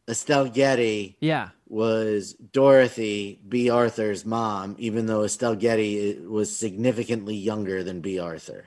Estelle 0.09 0.47
Getty, 0.49 1.17
Yeah. 1.19 1.49
was 1.67 2.33
Dorothy, 2.33 3.39
Bea 3.47 3.69
Arthur's 3.69 4.25
mom, 4.25 4.75
even 4.79 5.05
though 5.05 5.23
Estelle 5.23 5.55
Getty 5.55 6.19
was 6.25 6.55
significantly 6.55 7.35
younger 7.35 7.83
than 7.83 8.01
Bea 8.01 8.19
Arthur. 8.19 8.65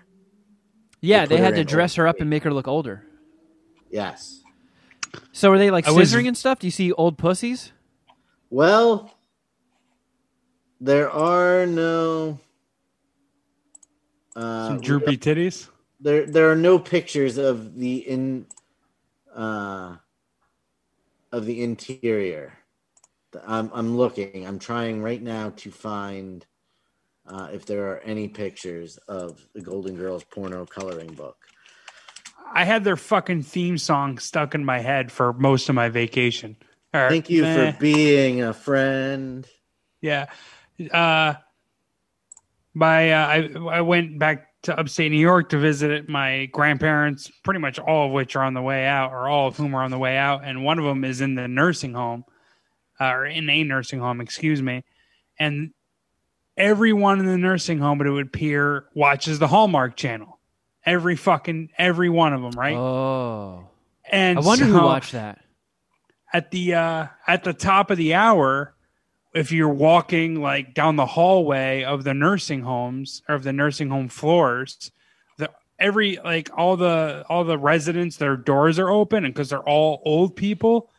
Yeah, 1.01 1.22
put 1.22 1.31
they 1.31 1.37
had 1.39 1.55
to 1.57 1.64
dress 1.64 1.95
her 1.95 2.07
up 2.07 2.20
and 2.20 2.28
make 2.31 2.45
her 2.45 2.53
look 2.53 2.68
older. 2.68 3.03
Yes. 3.91 4.39
So 5.33 5.51
are 5.53 5.59
they 5.59 5.71
like 5.71 5.87
I 5.87 5.91
was- 5.91 6.13
scissoring 6.13 6.29
and 6.29 6.37
stuff? 6.37 6.59
Do 6.59 6.67
you 6.67 6.71
see 6.71 6.93
old 6.93 7.19
pussies? 7.19 7.73
Well, 8.51 9.15
there 10.81 11.11
are 11.11 11.67
no. 11.67 12.39
Uh, 14.37 14.69
Some 14.69 14.81
droopy 14.81 15.19
titties. 15.19 15.69
there 16.01 16.25
there 16.27 16.51
are 16.51 16.57
no 16.57 16.79
pictures 16.79 17.37
of 17.37 17.75
the 17.77 17.97
in 18.09 18.47
uh 19.35 19.97
of 21.33 21.47
the 21.47 21.63
interior 21.63 22.53
i'm 23.47 23.71
i'm 23.75 23.97
looking 23.97 24.47
i'm 24.47 24.59
trying 24.59 25.03
right 25.03 25.21
now 25.23 25.51
to 25.57 25.71
find 25.71 26.47
uh 27.27 27.49
if 27.53 27.67
there 27.67 27.87
are 27.91 27.99
any 28.01 28.29
pictures 28.29 28.97
of 29.09 29.41
the 29.55 29.61
golden 29.61 29.95
girls 29.97 30.25
porno 30.25 30.65
coloring 30.65 31.13
book 31.15 31.37
I 32.53 32.65
had 32.65 32.85
their 32.85 32.97
fucking 32.97 33.43
theme 33.43 33.79
song 33.79 34.19
stuck 34.19 34.55
in 34.55 34.65
my 34.65 34.81
head 34.81 35.13
for 35.13 35.33
most 35.33 35.69
of 35.69 35.75
my 35.75 35.89
vacation. 35.89 36.57
Or, 36.93 37.09
thank 37.09 37.31
you 37.31 37.43
meh, 37.43 37.73
for 37.73 37.79
being 37.79 38.43
a 38.43 38.53
friend 38.53 39.47
yeah. 40.01 40.27
Uh, 40.91 41.35
my 42.75 43.13
uh, 43.13 43.27
I 43.27 43.79
I 43.79 43.81
went 43.83 44.19
back 44.19 44.49
to 44.63 44.79
upstate 44.79 45.11
New 45.11 45.19
York 45.19 45.51
to 45.51 45.59
visit 45.59 46.09
my 46.09 46.47
grandparents, 46.47 47.31
pretty 47.43 47.61
much 47.61 47.79
all 47.79 48.07
of 48.07 48.13
which 48.13 48.37
are 48.37 48.45
on 48.45 48.55
the 48.55 48.63
way 48.63 48.87
out, 48.87 49.13
or 49.13 49.29
all 49.29 49.49
of 49.49 49.57
whom 49.57 49.75
are 49.75 49.83
on 49.83 49.91
the 49.91 49.99
way 49.99 50.17
out, 50.17 50.43
and 50.45 50.65
one 50.65 50.79
of 50.79 50.85
them 50.85 51.05
is 51.05 51.21
in 51.21 51.35
the 51.35 51.49
nursing 51.49 51.95
home, 51.95 52.25
uh, 53.01 53.07
or 53.07 53.27
in 53.27 53.49
a 53.49 53.65
nursing 53.65 54.01
home, 54.01 54.21
excuse 54.21 54.61
me, 54.61 54.85
and 55.39 55.73
everyone 56.57 57.21
in 57.21 57.27
the 57.27 57.39
nursing 57.39 57.79
home, 57.79 57.99
but 57.99 58.07
it 58.07 58.11
would 58.11 58.27
appear, 58.27 58.87
watches 58.95 59.39
the 59.39 59.49
Hallmark 59.49 59.97
Channel. 59.97 60.39
Every 60.85 61.16
fucking 61.16 61.70
every 61.76 62.09
one 62.09 62.33
of 62.33 62.41
them, 62.43 62.53
right? 62.53 62.76
Oh. 62.76 63.68
and 64.11 64.39
I 64.39 64.43
wonder 64.43 64.64
who 64.64 64.72
so- 64.74 64.85
watched 64.85 65.12
that. 65.12 65.41
at 66.33 66.51
the 66.51 66.74
uh 66.74 67.07
at 67.26 67.45
the 67.45 67.53
top 67.53 67.91
of 67.91 67.99
the 67.99 68.14
hour 68.14 68.74
if 69.35 69.53
you're 69.53 69.68
walking 69.68 70.41
like 70.41 70.74
down 70.74 70.97
the 70.97 71.07
hallway 71.07 71.85
of 71.85 72.03
the 72.05 72.14
nursing 72.14 72.62
homes 72.62 73.22
or 73.28 73.35
of 73.37 73.43
the 73.45 73.53
nursing 73.53 73.89
home 73.91 74.09
floors 74.09 74.91
the 75.39 75.51
every 75.78 76.18
like 76.24 76.51
all 76.57 76.76
the 76.76 77.24
all 77.28 77.45
the 77.45 77.59
residents 77.59 78.16
their 78.16 78.37
doors 78.37 78.78
are 78.78 78.91
open 78.91 79.24
and 79.24 79.33
because 79.35 79.51
they're 79.51 79.68
all 79.68 80.03
old 80.05 80.35
people 80.35 80.91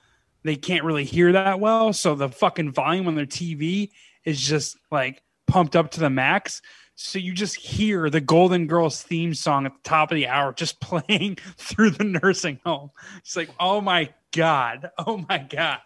they 0.44 0.56
can't 0.56 0.84
really 0.86 1.04
hear 1.06 1.32
that 1.34 1.60
well 1.60 1.92
so 1.92 2.16
the 2.16 2.30
fucking 2.30 2.72
volume 2.72 3.08
on 3.08 3.16
their 3.16 3.26
tv 3.26 3.90
is 4.26 4.40
just 4.40 4.78
like 4.92 5.22
pumped 5.48 5.76
up 5.76 5.92
to 5.92 6.00
the 6.00 6.10
max 6.10 6.62
so 6.96 7.18
you 7.18 7.34
just 7.34 7.56
hear 7.56 8.10
the 8.10 8.22
golden 8.22 8.68
girls 8.68 9.02
theme 9.02 9.34
song 9.34 9.66
at 9.66 9.74
the 9.74 9.90
top 9.90 10.12
of 10.12 10.16
the 10.16 10.28
hour 10.28 10.54
just 10.54 10.80
playing 10.82 11.38
through 11.58 11.90
the 11.90 12.04
nursing 12.04 12.60
home 12.66 12.92
it's 13.18 13.36
like 13.36 13.50
oh 13.60 13.82
my 13.82 14.10
god 14.32 14.92
oh 15.06 15.24
my 15.30 15.38
god 15.38 15.80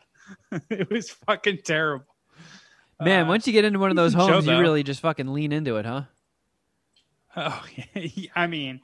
it 0.70 0.90
was 0.90 1.10
fucking 1.10 1.60
terrible 1.64 2.06
Man, 3.02 3.26
Uh, 3.26 3.28
once 3.28 3.46
you 3.46 3.54
get 3.54 3.66
into 3.66 3.80
one 3.80 3.90
of 3.90 3.96
those 3.98 4.14
homes, 4.14 4.46
you 4.46 4.58
really 4.58 4.84
just 4.84 5.02
fucking 5.02 5.28
lean 5.34 5.52
into 5.52 5.78
it, 5.78 5.86
huh? 5.86 6.04
Oh. 7.38 7.66
I 8.34 8.48
mean, 8.48 8.80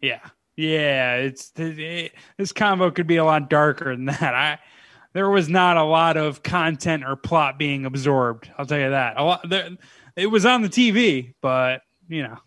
yeah, 0.00 0.20
yeah. 0.54 1.16
It's 1.16 1.50
it, 1.56 2.12
this 2.36 2.52
combo 2.52 2.92
could 2.92 3.08
be 3.08 3.16
a 3.16 3.24
lot 3.24 3.50
darker 3.50 3.96
than 3.96 4.04
that. 4.04 4.22
I 4.32 4.58
there 5.12 5.28
was 5.28 5.48
not 5.48 5.76
a 5.76 5.82
lot 5.82 6.16
of 6.16 6.44
content 6.44 7.02
or 7.04 7.16
plot 7.16 7.58
being 7.58 7.84
absorbed. 7.84 8.48
I'll 8.56 8.64
tell 8.64 8.78
you 8.78 8.90
that. 8.90 9.18
A 9.18 9.24
lot. 9.24 9.48
There, 9.48 9.70
it 10.18 10.26
was 10.26 10.44
on 10.44 10.62
the 10.62 10.68
TV, 10.68 11.34
but 11.40 11.82
you 12.08 12.22
know, 12.22 12.38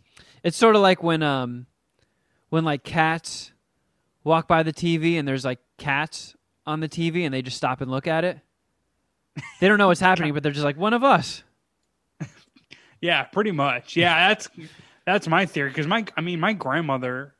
It's 0.43 0.57
sort 0.57 0.75
of 0.75 0.81
like 0.81 1.01
when 1.01 1.23
um 1.23 1.65
when 2.49 2.65
like 2.65 2.83
cats 2.83 3.53
walk 4.23 4.47
by 4.47 4.61
the 4.61 4.73
TV 4.73 5.17
and 5.17 5.27
there's 5.27 5.45
like 5.45 5.59
cats 5.77 6.35
on 6.65 6.81
the 6.81 6.89
TV 6.89 7.25
and 7.25 7.33
they 7.33 7.41
just 7.41 7.57
stop 7.57 7.81
and 7.81 7.89
look 7.89 8.07
at 8.07 8.23
it. 8.23 8.39
They 9.59 9.67
don't 9.67 9.77
know 9.77 9.87
what's 9.87 10.01
happening, 10.01 10.33
but 10.33 10.43
they're 10.43 10.51
just 10.51 10.65
like 10.65 10.77
one 10.77 10.93
of 10.93 11.03
us. 11.03 11.43
yeah, 13.01 13.23
pretty 13.23 13.51
much. 13.51 13.95
Yeah, 13.95 14.27
that's 14.27 14.49
that's 15.05 15.27
my 15.27 15.45
theory 15.45 15.69
because 15.69 15.87
my 15.87 16.05
I 16.17 16.21
mean 16.21 16.39
my 16.39 16.53
grandmother 16.53 17.35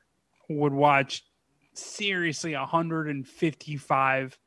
would 0.47 0.73
watch 0.73 1.25
seriously 1.73 2.55
155 2.55 4.39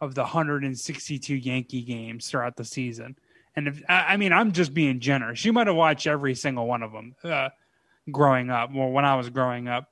of 0.00 0.14
the 0.14 0.22
162 0.22 1.34
Yankee 1.34 1.82
games 1.82 2.28
throughout 2.28 2.56
the 2.56 2.64
season. 2.64 3.16
And 3.56 3.68
if 3.68 3.82
I, 3.88 4.16
mean, 4.16 4.32
I'm 4.32 4.52
just 4.52 4.74
being 4.74 5.00
generous. 5.00 5.38
She 5.38 5.50
might 5.50 5.68
have 5.68 5.76
watched 5.76 6.06
every 6.06 6.34
single 6.34 6.66
one 6.66 6.82
of 6.82 6.92
them 6.92 7.14
uh, 7.22 7.50
growing 8.10 8.50
up, 8.50 8.70
or 8.74 8.92
when 8.92 9.04
I 9.04 9.14
was 9.14 9.30
growing 9.30 9.68
up. 9.68 9.90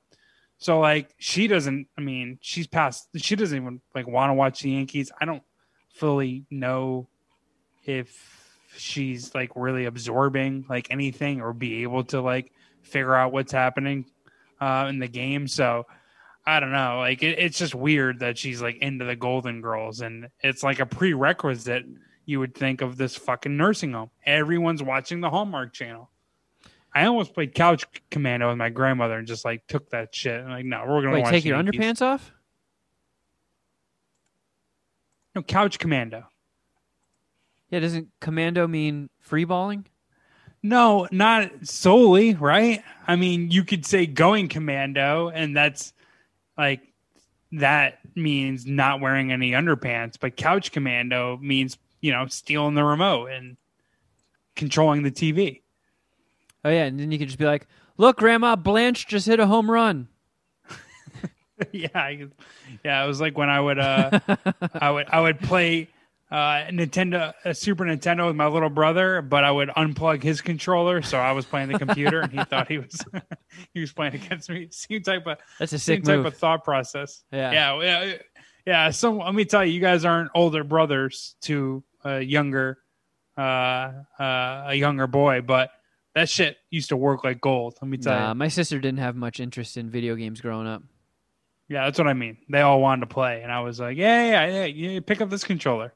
So 0.57 0.79
like, 0.79 1.13
she 1.17 1.47
doesn't. 1.47 1.87
I 1.97 2.01
mean, 2.01 2.39
she's 2.41 2.67
past. 2.67 3.07
She 3.15 3.35
doesn't 3.35 3.57
even 3.57 3.81
like 3.95 4.07
want 4.07 4.29
to 4.29 4.33
watch 4.33 4.61
the 4.61 4.71
Yankees. 4.71 5.11
I 5.19 5.25
don't 5.25 5.43
fully 5.93 6.45
know 6.49 7.07
if 7.85 8.43
she's 8.77 9.33
like 9.35 9.51
really 9.55 9.85
absorbing 9.85 10.65
like 10.67 10.87
anything 10.89 11.41
or 11.41 11.53
be 11.53 11.83
able 11.83 12.03
to 12.03 12.21
like 12.21 12.51
figure 12.81 13.13
out 13.13 13.31
what's 13.31 13.51
happening 13.51 14.05
uh, 14.59 14.87
in 14.89 14.99
the 14.99 15.07
game. 15.07 15.47
So 15.47 15.85
I 16.45 16.59
don't 16.59 16.71
know. 16.71 16.97
Like 16.99 17.23
it, 17.23 17.39
it's 17.39 17.57
just 17.57 17.75
weird 17.75 18.19
that 18.19 18.37
she's 18.37 18.61
like 18.61 18.77
into 18.77 19.05
the 19.05 19.15
Golden 19.15 19.61
Girls, 19.61 20.01
and 20.01 20.29
it's 20.41 20.63
like 20.63 20.79
a 20.79 20.85
prerequisite. 20.85 21.85
You 22.25 22.39
would 22.39 22.55
think 22.55 22.81
of 22.81 22.97
this 22.97 23.15
fucking 23.15 23.55
nursing 23.55 23.93
home. 23.93 24.09
Everyone's 24.25 24.81
watching 24.81 25.21
the 25.21 25.29
Hallmark 25.29 25.73
Channel. 25.73 26.09
I 26.93 27.05
almost 27.05 27.33
played 27.33 27.55
Couch 27.55 27.85
Commando 28.11 28.49
with 28.49 28.57
my 28.57 28.69
grandmother 28.69 29.17
and 29.17 29.27
just 29.27 29.43
like 29.45 29.65
took 29.67 29.89
that 29.89 30.13
shit. 30.13 30.39
And 30.39 30.49
like, 30.49 30.65
no, 30.65 30.83
we're 30.87 31.01
gonna 31.01 31.15
Wait, 31.15 31.23
watch 31.23 31.31
take 31.31 31.45
your 31.45 31.57
Yankees. 31.57 31.79
underpants 31.79 32.01
off? 32.01 32.31
No, 35.35 35.41
Couch 35.41 35.79
Commando. 35.79 36.25
Yeah, 37.69 37.79
doesn't 37.79 38.09
commando 38.21 38.67
mean 38.67 39.09
free 39.19 39.45
balling? 39.45 39.87
No, 40.61 41.07
not 41.11 41.49
solely, 41.63 42.35
right? 42.35 42.83
I 43.07 43.15
mean, 43.15 43.49
you 43.49 43.63
could 43.63 43.85
say 43.85 44.05
going 44.05 44.47
commando, 44.47 45.29
and 45.29 45.57
that's 45.57 45.91
like 46.57 46.81
that 47.53 47.99
means 48.15 48.65
not 48.65 49.01
wearing 49.01 49.31
any 49.31 49.51
underpants, 49.51 50.15
but 50.19 50.37
couch 50.37 50.71
commando 50.71 51.37
means, 51.37 51.77
you 52.03 52.11
know, 52.11 52.27
stealing 52.27 52.75
the 52.75 52.83
remote 52.83 53.27
and 53.27 53.55
controlling 54.57 55.03
the 55.03 55.11
TV. 55.11 55.61
Oh 56.65 56.69
yeah, 56.69 56.83
and 56.83 56.99
then 56.99 57.11
you 57.13 57.17
could 57.17 57.29
just 57.29 57.39
be 57.39 57.45
like, 57.45 57.65
"Look, 57.97 58.17
Grandma, 58.17 58.57
Blanche 58.57 59.07
just 59.07 59.25
hit 59.25 59.39
a 59.39 59.47
home 59.47 59.71
run." 59.71 60.09
yeah, 61.71 61.87
I, 61.93 62.27
yeah, 62.83 63.03
it 63.03 63.07
was 63.07 63.21
like 63.21 63.37
when 63.37 63.49
I 63.49 63.59
would 63.59 63.79
uh 63.79 64.19
I 64.73 64.91
would 64.91 65.07
I 65.09 65.21
would 65.21 65.39
play 65.39 65.87
uh 66.29 66.65
Nintendo 66.71 67.31
a 67.45 67.55
Super 67.55 67.85
Nintendo 67.85 68.27
with 68.27 68.35
my 68.35 68.47
little 68.47 68.69
brother, 68.69 69.21
but 69.21 69.45
I 69.45 69.51
would 69.51 69.69
unplug 69.69 70.23
his 70.23 70.41
controller 70.41 71.01
so 71.03 71.17
I 71.17 71.31
was 71.31 71.45
playing 71.45 71.69
the 71.69 71.79
computer 71.79 72.19
and 72.19 72.33
he 72.33 72.43
thought 72.49 72.67
he 72.67 72.79
was 72.79 72.99
he 73.73 73.79
was 73.79 73.93
playing 73.93 74.15
against 74.15 74.49
me. 74.49 74.67
Same 74.71 75.03
type 75.03 75.25
of 75.25 75.37
That's 75.57 75.71
a 75.71 75.79
same 75.79 76.03
sick 76.03 76.17
type 76.17 76.25
of 76.25 76.35
thought 76.35 76.65
process. 76.65 77.23
Yeah. 77.31 77.51
yeah, 77.53 77.81
yeah, 77.81 78.13
yeah. 78.65 78.89
So 78.89 79.13
let 79.13 79.33
me 79.33 79.45
tell 79.45 79.63
you, 79.63 79.71
you 79.71 79.79
guys 79.79 80.03
aren't 80.03 80.31
older 80.35 80.65
brothers 80.65 81.37
to 81.43 81.81
a 82.03 82.21
younger, 82.21 82.77
uh, 83.37 83.41
uh, 84.19 84.63
a 84.67 84.75
younger 84.75 85.07
boy, 85.07 85.41
but 85.41 85.71
that 86.15 86.29
shit 86.29 86.57
used 86.69 86.89
to 86.89 86.97
work 86.97 87.23
like 87.23 87.41
gold. 87.41 87.75
Let 87.81 87.89
me 87.89 87.97
tell 87.97 88.13
Nah, 88.13 88.29
you. 88.29 88.35
my 88.35 88.47
sister 88.47 88.79
didn't 88.79 88.99
have 88.99 89.15
much 89.15 89.39
interest 89.39 89.77
in 89.77 89.89
video 89.89 90.15
games 90.15 90.41
growing 90.41 90.67
up. 90.67 90.83
Yeah, 91.69 91.85
that's 91.85 91.97
what 91.97 92.07
I 92.07 92.13
mean. 92.13 92.37
They 92.49 92.61
all 92.61 92.81
wanted 92.81 93.01
to 93.01 93.13
play, 93.13 93.41
and 93.41 93.51
I 93.51 93.61
was 93.61 93.79
like, 93.79 93.97
yeah, 93.97 94.45
yeah, 94.45 94.65
yeah. 94.65 94.65
yeah 94.65 94.99
pick 94.99 95.21
up 95.21 95.29
this 95.29 95.43
controller. 95.43 95.93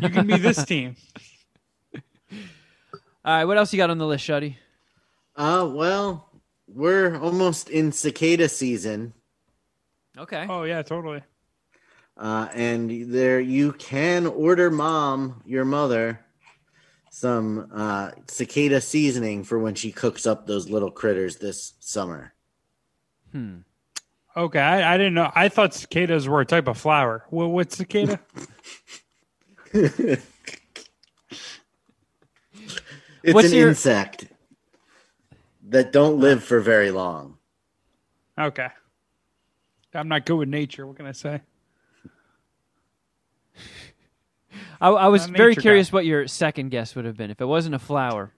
You 0.00 0.08
can 0.10 0.26
be 0.26 0.36
this 0.38 0.64
team. 0.66 0.96
All 3.24 3.34
right, 3.36 3.44
what 3.44 3.58
else 3.58 3.72
you 3.72 3.76
got 3.76 3.90
on 3.90 3.98
the 3.98 4.06
list, 4.06 4.26
Shuddy? 4.26 4.56
Uh, 5.36 5.68
well, 5.72 6.28
we're 6.66 7.16
almost 7.18 7.68
in 7.68 7.92
cicada 7.92 8.48
season, 8.48 9.12
Okay. 10.18 10.46
Oh 10.48 10.64
yeah, 10.64 10.82
totally. 10.82 11.22
Uh, 12.20 12.48
and 12.54 13.12
there 13.12 13.40
you 13.40 13.72
can 13.72 14.26
order 14.26 14.70
mom, 14.70 15.42
your 15.44 15.64
mother, 15.64 16.20
some 17.10 17.68
uh, 17.74 18.10
cicada 18.28 18.80
seasoning 18.80 19.42
for 19.42 19.58
when 19.58 19.74
she 19.74 19.90
cooks 19.90 20.26
up 20.26 20.46
those 20.46 20.68
little 20.68 20.90
critters 20.90 21.36
this 21.38 21.72
summer. 21.80 22.32
Hmm. 23.32 23.58
Okay, 24.36 24.60
I, 24.60 24.94
I 24.94 24.96
didn't 24.96 25.14
know. 25.14 25.32
I 25.34 25.48
thought 25.48 25.74
cicadas 25.74 26.28
were 26.28 26.40
a 26.40 26.46
type 26.46 26.68
of 26.68 26.78
flower. 26.78 27.24
What, 27.30 27.46
what's 27.50 27.76
cicada? 27.76 28.20
It's 33.22 33.34
What's 33.34 33.50
an 33.50 33.54
your- 33.58 33.68
insect 33.68 34.28
that 35.68 35.92
don't 35.92 36.18
live 36.20 36.42
for 36.42 36.58
very 36.60 36.90
long. 36.90 37.36
okay. 38.38 38.68
I'm 39.92 40.08
not 40.08 40.24
good 40.24 40.36
with 40.36 40.48
nature. 40.48 40.86
What 40.86 40.96
can 40.96 41.04
I 41.06 41.12
say? 41.12 41.40
I, 44.80 44.88
I 44.90 45.08
was 45.08 45.26
very 45.26 45.50
nature 45.50 45.60
guy. 45.60 45.62
curious 45.62 45.92
what 45.92 46.06
your 46.06 46.26
second 46.26 46.70
guess 46.70 46.94
would 46.94 47.04
have 47.04 47.16
been 47.16 47.30
if 47.30 47.40
it 47.40 47.46
wasn't 47.46 47.74
a 47.74 47.78
flower. 47.78 48.32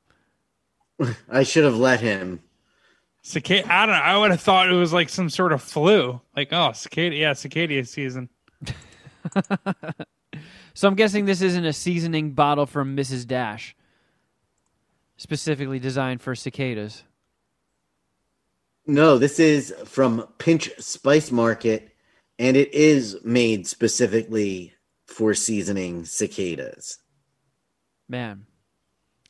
I 1.30 1.42
should 1.42 1.64
have 1.64 1.76
let 1.76 2.00
him. 2.00 2.40
Cicada. 3.22 3.72
I 3.72 3.86
don't 3.86 3.94
know. 3.94 4.00
I 4.02 4.18
would 4.18 4.32
have 4.32 4.40
thought 4.40 4.68
it 4.68 4.74
was 4.74 4.92
like 4.92 5.08
some 5.08 5.30
sort 5.30 5.52
of 5.52 5.62
flu. 5.62 6.20
Like, 6.36 6.48
oh, 6.52 6.72
cicada. 6.72 7.14
Yeah, 7.14 7.34
cicada 7.34 7.84
season. 7.84 8.28
So 10.74 10.88
I'm 10.88 10.94
guessing 10.94 11.24
this 11.24 11.42
isn't 11.42 11.64
a 11.64 11.72
seasoning 11.72 12.32
bottle 12.32 12.66
from 12.66 12.96
Mrs. 12.96 13.26
Dash, 13.26 13.76
specifically 15.16 15.78
designed 15.78 16.22
for 16.22 16.34
cicadas. 16.34 17.04
No, 18.86 19.18
this 19.18 19.38
is 19.38 19.74
from 19.84 20.26
Pinch 20.38 20.70
Spice 20.78 21.30
Market, 21.30 21.90
and 22.38 22.56
it 22.56 22.72
is 22.72 23.16
made 23.22 23.66
specifically 23.66 24.72
for 25.12 25.34
seasoning 25.34 26.04
cicadas. 26.04 26.98
Man, 28.08 28.46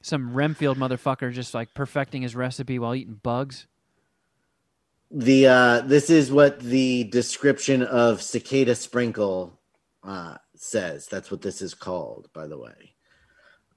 some 0.01 0.35
Renfield 0.35 0.79
motherfucker 0.79 1.33
just 1.33 1.55
like 1.55 1.75
perfecting 1.75 2.23
his 2.23 2.35
recipe 2.35 2.79
while 2.79 2.95
eating 2.95 3.21
bugs. 3.23 3.67
The 5.11 5.47
uh, 5.47 5.81
this 5.83 6.09
is 6.09 6.33
what 6.33 6.61
the 6.61 7.05
description 7.05 7.83
of 7.83 8.23
cicada 8.23 8.75
sprinkle 8.75 9.61
uh, 10.03 10.39
says. 10.57 11.07
That's 11.07 11.31
what 11.31 11.43
this 11.43 11.61
is 11.61 11.75
called, 11.75 12.31
by 12.33 12.47
the 12.47 12.59
way. 12.59 12.95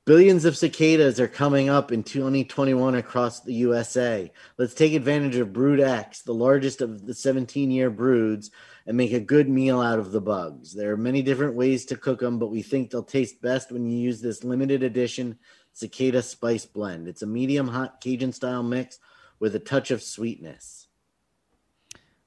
Billions 0.05 0.45
of 0.45 0.55
cicadas 0.55 1.19
are 1.19 1.27
coming 1.27 1.67
up 1.67 1.91
in 1.91 2.03
2021 2.03 2.93
across 2.93 3.39
the 3.39 3.55
USA. 3.55 4.31
Let's 4.55 4.75
take 4.75 4.93
advantage 4.93 5.35
of 5.37 5.51
Brood 5.51 5.79
X, 5.79 6.21
the 6.21 6.31
largest 6.31 6.81
of 6.81 7.07
the 7.07 7.13
17 7.15 7.71
year 7.71 7.89
broods, 7.89 8.51
and 8.85 8.95
make 8.95 9.13
a 9.13 9.19
good 9.19 9.49
meal 9.49 9.81
out 9.81 9.97
of 9.97 10.11
the 10.11 10.21
bugs. 10.21 10.75
There 10.75 10.91
are 10.91 10.97
many 10.97 11.23
different 11.23 11.55
ways 11.55 11.85
to 11.85 11.97
cook 11.97 12.19
them, 12.19 12.37
but 12.37 12.51
we 12.51 12.61
think 12.61 12.91
they'll 12.91 13.01
taste 13.01 13.41
best 13.41 13.71
when 13.71 13.89
you 13.89 13.97
use 13.97 14.21
this 14.21 14.43
limited 14.43 14.83
edition 14.83 15.39
cicada 15.73 16.21
spice 16.21 16.67
blend. 16.67 17.07
It's 17.07 17.23
a 17.23 17.27
medium 17.27 17.67
hot 17.67 17.99
Cajun 17.99 18.31
style 18.31 18.61
mix 18.61 18.99
with 19.39 19.55
a 19.55 19.59
touch 19.59 19.89
of 19.89 20.03
sweetness. 20.03 20.87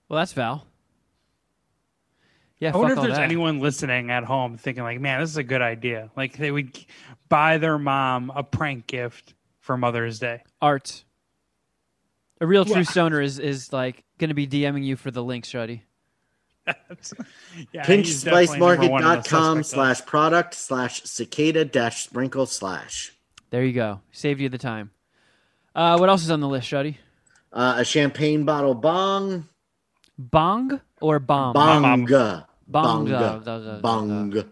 Well, 0.09 0.18
that's 0.18 0.33
Val. 0.33 0.66
Yeah, 2.61 2.72
I 2.74 2.76
wonder 2.76 2.94
if 2.94 3.00
there's 3.02 3.14
that. 3.14 3.22
anyone 3.22 3.61
listening 3.61 4.11
at 4.11 4.24
home 4.24 4.56
thinking 4.56 4.82
like, 4.82 5.00
man, 5.00 5.20
this 5.20 5.30
is 5.30 5.36
a 5.36 5.44
good 5.44 5.62
idea. 5.62 6.11
Like 6.16 6.36
they 6.36 6.50
would 6.50 6.76
buy 7.28 7.59
their 7.59 7.78
mom 7.78 8.32
a 8.34 8.42
prank 8.42 8.86
gift 8.88 9.34
for 9.61 9.76
Mother's 9.76 10.18
Day. 10.18 10.42
art. 10.61 11.04
A 12.40 12.46
real 12.46 12.64
true 12.64 12.74
Well- 12.76 12.84
stoner 12.84 13.20
is 13.20 13.38
is 13.38 13.72
like 13.72 14.04
going 14.18 14.28
to 14.28 14.34
be 14.34 14.46
DMing 14.46 14.84
you 14.84 14.96
for 14.96 15.11
the 15.11 15.22
link, 15.22 15.44
Shuddy. 15.44 15.82
yeah, 17.72 17.86
he's 17.86 18.22
definitely 18.22 18.59
number 18.59 18.88
one 18.88 19.02
on 19.04 19.16
the 19.16 19.22
pinchspicemarket.com 19.22 19.62
slash 19.62 20.04
product 20.04 20.54
slash 20.54 21.02
cicada 21.04 21.64
dash 21.64 22.04
sprinkle 22.04 22.44
slash 22.46 23.12
There 23.50 23.64
you 23.64 23.72
go. 23.72 24.00
Saved 24.12 24.40
you 24.40 24.48
the 24.48 24.59
time. 24.59 24.90
Uh, 25.74 25.96
what 25.96 26.09
else 26.09 26.22
is 26.24 26.30
on 26.30 26.40
the 26.40 26.48
list, 26.48 26.68
Shuddy? 26.70 26.96
uh, 27.52 27.76
a 27.78 27.84
champagne 27.84 28.44
bottle 28.44 28.74
bong 28.74 29.48
Bong 30.18 30.80
or 31.00 31.18
bomb? 31.18 31.54
bong 31.54 32.04
Bong. 32.69 33.09
bong 33.09 33.81
bong 33.81 34.45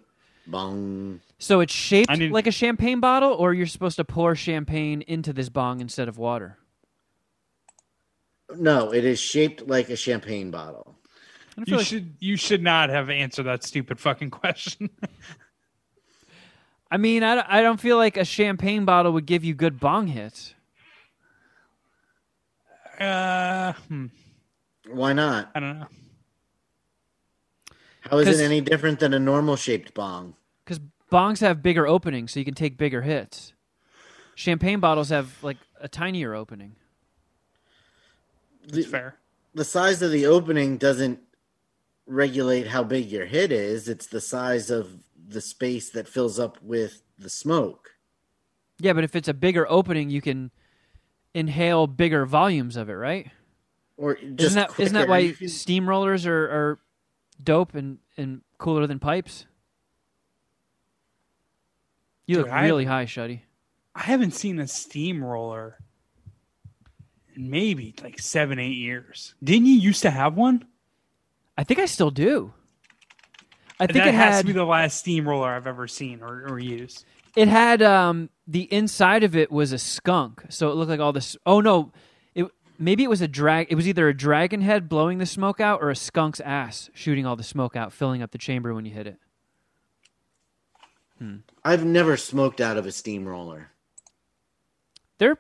bong 0.47 1.21
So 1.39 1.61
it's 1.61 1.73
shaped 1.75 2.11
I 2.11 2.15
need- 2.17 2.33
like 2.33 2.47
a 2.47 2.51
champagne 2.53 2.99
bottle, 3.01 3.33
or 3.33 3.53
you're 3.53 3.67
supposed 3.67 3.97
to 3.97 4.05
pour 4.05 4.35
champagne 4.35 5.03
into 5.03 5.33
this 5.33 5.49
bong 5.51 5.81
instead 5.81 6.09
of 6.09 6.17
water. 6.19 6.59
no 8.57 8.93
it 8.93 9.05
is 9.05 9.19
shaped 9.21 9.67
like 9.69 9.89
a 9.91 9.97
champagne 9.97 10.51
bottle 10.51 10.97
You 11.67 11.77
like- 11.77 11.87
should 11.87 12.15
you 12.21 12.37
should 12.37 12.63
not 12.63 12.89
have 12.91 13.11
answered 13.11 13.45
that 13.45 13.65
stupid 13.65 13.99
fucking 13.99 14.31
question. 14.31 14.91
I 16.91 16.99
mean, 16.99 17.25
I, 17.25 17.35
don't- 17.35 17.49
I 17.49 17.63
don't 17.63 17.81
feel 17.81 17.97
like 17.97 18.17
a 18.17 18.25
champagne 18.25 18.85
bottle 18.85 19.13
would 19.13 19.27
give 19.27 19.43
you 19.45 19.55
good 19.55 19.81
bong 19.81 20.07
hits. 20.07 20.55
uh, 23.01 23.73
hmm, 23.89 24.07
why 24.89 25.13
not 25.13 25.51
I 25.55 25.61
don't 25.61 25.81
know. 25.81 25.87
How 28.11 28.19
is 28.19 28.27
'Cause- 28.27 28.41
it 28.41 28.45
any 28.45 28.61
different 28.61 29.01
than 29.01 29.13
a 29.15 29.19
normal 29.19 29.57
shaped 29.57 29.95
bong 29.95 30.35
Because 30.65 30.81
bongs 31.11 31.41
have 31.41 31.63
bigger 31.63 31.87
openings, 31.87 32.33
so 32.33 32.41
you 32.41 32.45
can 32.45 32.55
take 32.55 32.77
bigger 32.77 33.03
hits. 33.03 33.53
Champagne 34.35 34.81
bottles 34.81 35.09
have 35.11 35.43
like 35.43 35.57
a 35.81 35.89
tinier 35.89 36.35
opening. 36.35 36.77
the, 38.69 38.81
It's 38.81 38.89
fair. 38.89 39.17
the 39.55 39.65
size 39.65 40.03
of 40.03 40.11
the 40.11 40.27
opening 40.27 40.77
doesn't 40.77 41.21
regulate 42.07 42.67
how 42.69 42.83
big 42.85 43.11
your 43.11 43.27
hit 43.27 43.51
is 43.53 43.89
it's 43.89 44.07
the 44.07 44.21
size 44.21 44.71
of 44.71 44.99
the 45.29 45.41
space 45.41 45.91
that 45.91 46.07
fills 46.09 46.39
up 46.39 46.61
with 46.63 47.03
the 47.19 47.29
smoke 47.31 47.91
Yeah, 48.79 48.93
but 48.93 49.05
if 49.05 49.17
it's 49.17 49.29
a 49.29 49.35
bigger 49.35 49.67
opening, 49.71 50.11
you 50.11 50.21
can 50.21 50.51
inhale 51.35 51.87
bigger 51.87 52.27
volumes 52.27 52.77
of 52.77 52.89
it, 52.89 52.95
right? 52.95 53.31
or 53.99 54.15
just 54.17 54.41
isn't 54.41 54.55
that 54.57 54.81
isn't 54.81 54.95
that 54.95 55.09
why 55.09 55.19
You 55.19 55.35
can- 55.35 55.47
steamrollers 55.47 56.27
are, 56.27 56.45
are 56.45 56.79
dope 57.43 57.75
and, 57.75 57.99
and 58.17 58.43
cooler 58.59 58.87
than 58.87 58.99
pipes? 58.99 59.47
You 62.27 62.37
Dude, 62.37 62.45
look 62.47 62.53
I- 62.53 62.65
really 62.65 62.85
high, 62.85 63.05
Shuddy. 63.05 63.41
I 63.95 64.01
haven't 64.03 64.33
seen 64.33 64.59
a 64.59 64.67
steamroller 64.67 65.79
in 67.35 67.49
maybe 67.49 67.95
like 68.03 68.19
seven, 68.21 68.59
eight 68.59 68.77
years. 68.77 69.35
Didn't 69.43 69.67
you 69.67 69.77
used 69.77 70.03
to 70.03 70.11
have 70.11 70.37
one? 70.37 70.67
I 71.57 71.65
think 71.65 71.81
I 71.81 71.87
still 71.87 72.11
do. 72.11 72.53
I 73.81 73.87
think 73.87 74.05
that 74.05 74.09
it 74.09 74.15
has 74.15 74.35
had 74.37 74.41
to 74.43 74.47
be 74.49 74.53
the 74.53 74.65
last 74.65 74.99
steamroller 74.99 75.49
I've 75.49 75.67
ever 75.67 75.87
seen 75.89 76.21
or, 76.23 76.47
or 76.49 76.59
used. 76.59 77.05
it 77.37 77.49
had 77.49 77.81
um 77.83 78.29
the 78.47 78.71
inside 78.73 79.23
of 79.25 79.35
it 79.35 79.51
was 79.51 79.73
a 79.73 79.79
skunk, 79.79 80.45
so 80.51 80.71
it 80.71 80.75
looked 80.75 80.91
like 80.91 81.01
all 81.01 81.13
this. 81.15 81.37
Oh 81.47 81.61
no, 81.61 81.91
maybe 82.79 83.05
it 83.05 83.11
was 83.11 83.21
a 83.21 83.29
drag. 83.29 83.69
It 83.71 83.75
was 83.75 83.89
either 83.89 84.09
a 84.09 84.17
dragon 84.17 84.61
head 84.61 84.89
blowing 84.89 85.19
the 85.19 85.27
smoke 85.27 85.61
out 85.61 85.83
or 85.83 85.91
a 85.91 85.97
skunk's 85.97 86.41
ass 86.41 86.91
shooting 86.95 87.27
all 87.27 87.37
the 87.37 87.43
smoke 87.43 87.77
out, 87.77 87.93
filling 87.93 88.23
up 88.23 88.31
the 88.31 88.39
chamber 88.39 88.75
when 88.75 88.85
you 88.85 88.93
hit 88.93 89.07
it. 89.07 89.19
I've 91.65 91.85
never 91.85 92.17
smoked 92.17 92.61
out 92.61 92.77
of 92.77 92.87
a 92.87 92.93
steamroller. 92.93 93.71
They're 95.19 95.39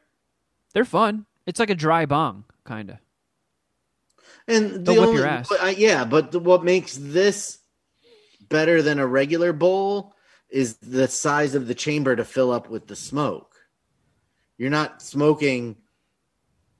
they're 0.72 0.84
fun. 0.84 1.26
It's 1.44 1.60
like 1.60 1.70
a 1.70 1.74
dry 1.74 2.06
bong, 2.06 2.44
kind 2.64 2.90
of. 2.90 2.96
And 4.48 4.72
the 4.72 4.92
They'll 4.92 5.04
only, 5.04 5.16
your 5.18 5.26
ass. 5.26 5.48
but, 5.48 5.62
uh, 5.62 5.66
yeah, 5.66 6.04
but 6.04 6.32
the, 6.32 6.38
what 6.38 6.64
makes 6.64 6.96
this 6.96 7.58
better 8.48 8.80
than 8.80 8.98
a 8.98 9.06
regular 9.06 9.52
bowl 9.52 10.14
is 10.48 10.76
the 10.76 11.08
size 11.08 11.54
of 11.54 11.66
the 11.66 11.74
chamber 11.74 12.14
to 12.16 12.24
fill 12.24 12.52
up 12.52 12.70
with 12.70 12.86
the 12.86 12.96
smoke. 12.96 13.54
You're 14.56 14.70
not 14.70 15.02
smoking 15.02 15.76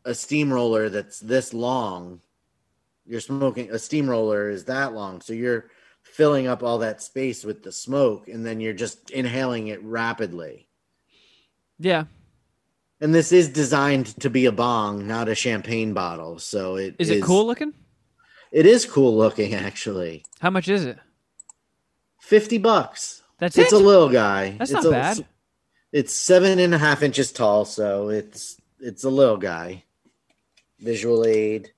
a 0.06 0.14
steamroller 0.14 0.88
that's 0.88 1.20
this 1.20 1.52
long. 1.52 2.20
You're 3.04 3.20
smoking 3.20 3.70
a 3.70 3.78
steamroller 3.78 4.48
is 4.48 4.64
that 4.64 4.94
long, 4.94 5.20
so 5.20 5.32
you're 5.32 5.70
filling 6.02 6.46
up 6.46 6.62
all 6.62 6.78
that 6.78 7.02
space 7.02 7.44
with 7.44 7.62
the 7.62 7.72
smoke, 7.72 8.28
and 8.28 8.46
then 8.46 8.60
you're 8.60 8.72
just 8.72 9.10
inhaling 9.10 9.68
it 9.68 9.82
rapidly. 9.82 10.68
Yeah. 11.78 12.04
And 13.00 13.14
this 13.14 13.32
is 13.32 13.48
designed 13.48 14.18
to 14.20 14.30
be 14.30 14.46
a 14.46 14.52
bong, 14.52 15.06
not 15.06 15.28
a 15.28 15.34
champagne 15.34 15.92
bottle. 15.92 16.38
So 16.38 16.76
it 16.76 16.96
Is 16.98 17.10
it 17.10 17.22
cool 17.22 17.46
looking? 17.46 17.74
It 18.50 18.64
is 18.64 18.86
cool 18.86 19.16
looking, 19.16 19.54
actually. 19.54 20.24
How 20.40 20.50
much 20.50 20.68
is 20.68 20.86
it? 20.86 20.98
Fifty 22.20 22.58
bucks. 22.58 23.22
That's 23.38 23.58
it. 23.58 23.62
It's 23.62 23.72
it. 23.72 23.82
a 23.82 23.84
little 23.84 24.08
guy. 24.08 24.56
That's 24.58 24.70
it's 24.70 24.84
not 24.84 24.86
a, 24.86 24.90
bad. 24.90 25.26
It's 25.92 26.12
seven 26.12 26.58
and 26.58 26.74
a 26.74 26.78
half 26.78 27.02
inches 27.02 27.32
tall, 27.32 27.64
so 27.64 28.08
it's 28.08 28.60
it's 28.80 29.04
a 29.04 29.10
little 29.10 29.36
guy. 29.36 29.84
Visual 30.80 31.24
aid. 31.24 31.72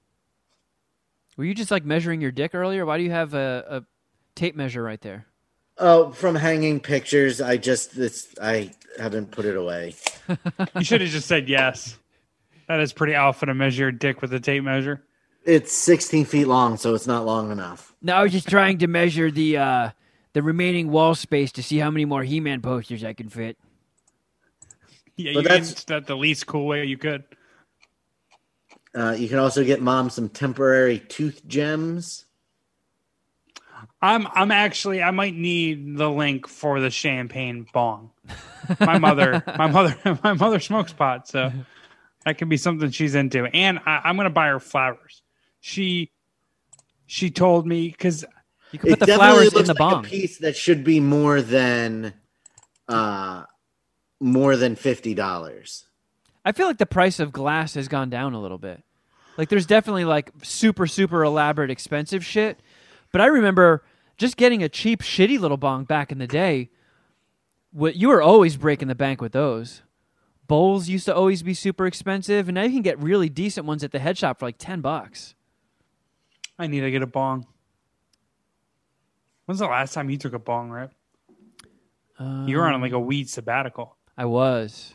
Were 1.37 1.45
you 1.45 1.55
just 1.55 1.71
like 1.71 1.85
measuring 1.85 2.21
your 2.21 2.33
dick 2.33 2.55
earlier? 2.55 2.85
Why 2.85 2.99
do 2.99 3.05
you 3.05 3.11
have 3.13 3.33
a, 3.35 3.65
a 3.69 3.85
tape 4.35 4.57
measure 4.57 4.83
right 4.83 5.01
there? 5.01 5.27
Oh, 5.79 6.11
from 6.11 6.35
hanging 6.35 6.81
pictures, 6.81 7.41
I 7.41 7.57
just 7.57 7.95
this 7.95 8.35
I 8.43 8.73
haven't 8.99 9.31
put 9.31 9.45
it 9.45 9.57
away. 9.57 9.95
You 10.75 10.83
should 10.83 11.01
have 11.01 11.11
just 11.11 11.29
said 11.29 11.49
yes. 11.49 11.97
That 12.67 12.81
is 12.81 12.93
pretty 12.93 13.15
alpha 13.15 13.47
to 13.47 13.55
measure 13.55 13.85
your 13.85 13.93
dick 13.93 14.21
with 14.21 14.33
a 14.35 14.41
tape 14.41 14.65
measure. 14.65 15.05
It's 15.45 15.73
sixteen 15.73 16.25
feet 16.25 16.47
long, 16.47 16.77
so 16.77 16.95
it's 16.95 17.07
not 17.07 17.25
long 17.25 17.53
enough. 17.53 17.95
No, 18.03 18.15
I 18.17 18.23
was 18.25 18.33
just 18.33 18.49
trying 18.49 18.79
to 18.79 18.89
measure 18.89 19.31
the 19.31 19.57
uh, 19.59 19.91
the 20.33 20.43
remaining 20.43 20.91
wall 20.91 21.15
space 21.15 21.53
to 21.53 21.63
see 21.63 21.79
how 21.79 21.91
many 21.93 22.05
more 22.05 22.25
He-Man 22.25 22.61
posters 22.61 23.05
I 23.05 23.13
can 23.13 23.29
fit. 23.29 23.57
Yeah, 25.17 25.33
But 25.35 25.43
you 25.45 25.49
that's- 25.49 25.69
that's 25.69 25.85
that 25.85 26.07
the 26.09 26.17
least 26.17 26.47
cool 26.49 26.67
way 26.67 26.85
you 26.85 26.99
could. 26.99 27.23
Uh, 28.99 29.13
you 29.13 29.29
can 29.29 29.39
also 29.39 29.63
get 29.63 29.81
mom 29.81 30.11
some 30.11 30.29
temporary 30.29 30.99
tooth 30.99 31.47
gems. 31.47 32.25
I'm 34.03 34.27
I'm 34.33 34.51
actually 34.51 35.01
I 35.03 35.13
might 35.13 35.37
need 35.37 35.97
the 35.97 36.11
link 36.11 36.49
for 36.49 36.81
the 36.81 36.91
champagne 36.91 37.65
bong. 37.73 38.11
My 38.81 38.99
mother 38.99 39.45
my 39.57 39.67
mother 39.71 39.97
my 40.25 40.33
mother 40.33 40.59
smokes 40.59 40.93
pot, 40.93 41.29
so 41.29 41.53
that 42.25 42.39
could 42.39 42.49
be 42.49 42.57
something 42.57 42.91
she's 42.91 43.15
into. 43.15 43.45
And 43.45 43.79
I, 43.87 44.01
I'm 44.05 44.17
gonna 44.17 44.31
buy 44.31 44.49
her 44.49 44.59
flowers. 44.59 45.23
She 45.61 46.11
she 47.07 47.31
told 47.31 47.69
me 47.69 47.91
because 47.91 48.25
You 48.73 48.81
can 48.81 48.91
put 48.91 48.99
the 48.99 49.07
definitely 49.07 49.49
flowers 49.49 49.55
in 49.55 49.65
the 49.67 49.75
like 49.75 49.79
bong. 49.79 50.07
A 50.07 50.09
piece 50.09 50.39
that 50.39 50.57
should 50.57 50.83
be 50.83 50.99
more 50.99 51.41
than 51.41 52.15
uh 52.89 53.45
more 54.19 54.57
than 54.57 54.75
fifty 54.75 55.15
dollars. 55.15 55.85
I 56.45 56.51
feel 56.51 56.67
like 56.67 56.79
the 56.79 56.87
price 56.87 57.21
of 57.21 57.31
glass 57.31 57.75
has 57.75 57.87
gone 57.87 58.11
down 58.11 58.35
a 58.35 58.41
little 58.41 58.59
bit. 58.59 58.83
Like 59.39 59.49
there's 59.49 59.67
definitely 59.67 60.05
like 60.05 60.33
super 60.43 60.87
super 60.87 61.23
elaborate 61.23 61.71
expensive 61.71 62.25
shit, 62.25 62.59
but 63.13 63.21
I 63.23 63.27
remember 63.27 63.85
just 64.19 64.37
getting 64.37 64.63
a 64.65 64.69
cheap 64.69 65.01
shitty 65.01 65.39
little 65.39 65.57
bong 65.57 65.85
back 65.85 66.11
in 66.13 66.19
the 66.19 66.27
day. 66.27 66.71
What 67.71 67.95
you 67.97 68.09
were 68.09 68.21
always 68.21 68.57
breaking 68.57 68.89
the 68.89 68.95
bank 68.97 69.21
with 69.21 69.33
those. 69.33 69.83
Bowls 70.49 70.89
used 70.89 71.05
to 71.05 71.15
always 71.15 71.43
be 71.43 71.53
super 71.55 71.87
expensive, 71.87 72.49
and 72.49 72.55
now 72.57 72.63
you 72.63 72.73
can 72.73 72.83
get 72.83 72.99
really 72.99 73.29
decent 73.29 73.67
ones 73.67 73.85
at 73.85 73.93
the 73.93 73.99
head 73.99 74.19
shop 74.19 74.41
for 74.41 74.47
like 74.47 74.59
ten 74.59 74.81
bucks. 74.81 75.35
I 76.59 76.67
need 76.67 76.81
to 76.81 76.91
get 76.91 77.03
a 77.03 77.07
bong. 77.07 77.47
When's 79.45 79.61
the 79.61 79.67
last 79.67 79.95
time 79.95 80.11
you 80.11 80.19
took 80.19 80.33
a 80.35 80.39
bong 80.39 80.71
rip? 80.71 80.93
you 82.21 82.57
were 82.57 82.67
on 82.67 82.81
like 82.81 82.91
a 82.93 82.99
weed 82.99 83.31
sabbatical. 83.31 83.97
I 84.17 84.25
was. 84.25 84.95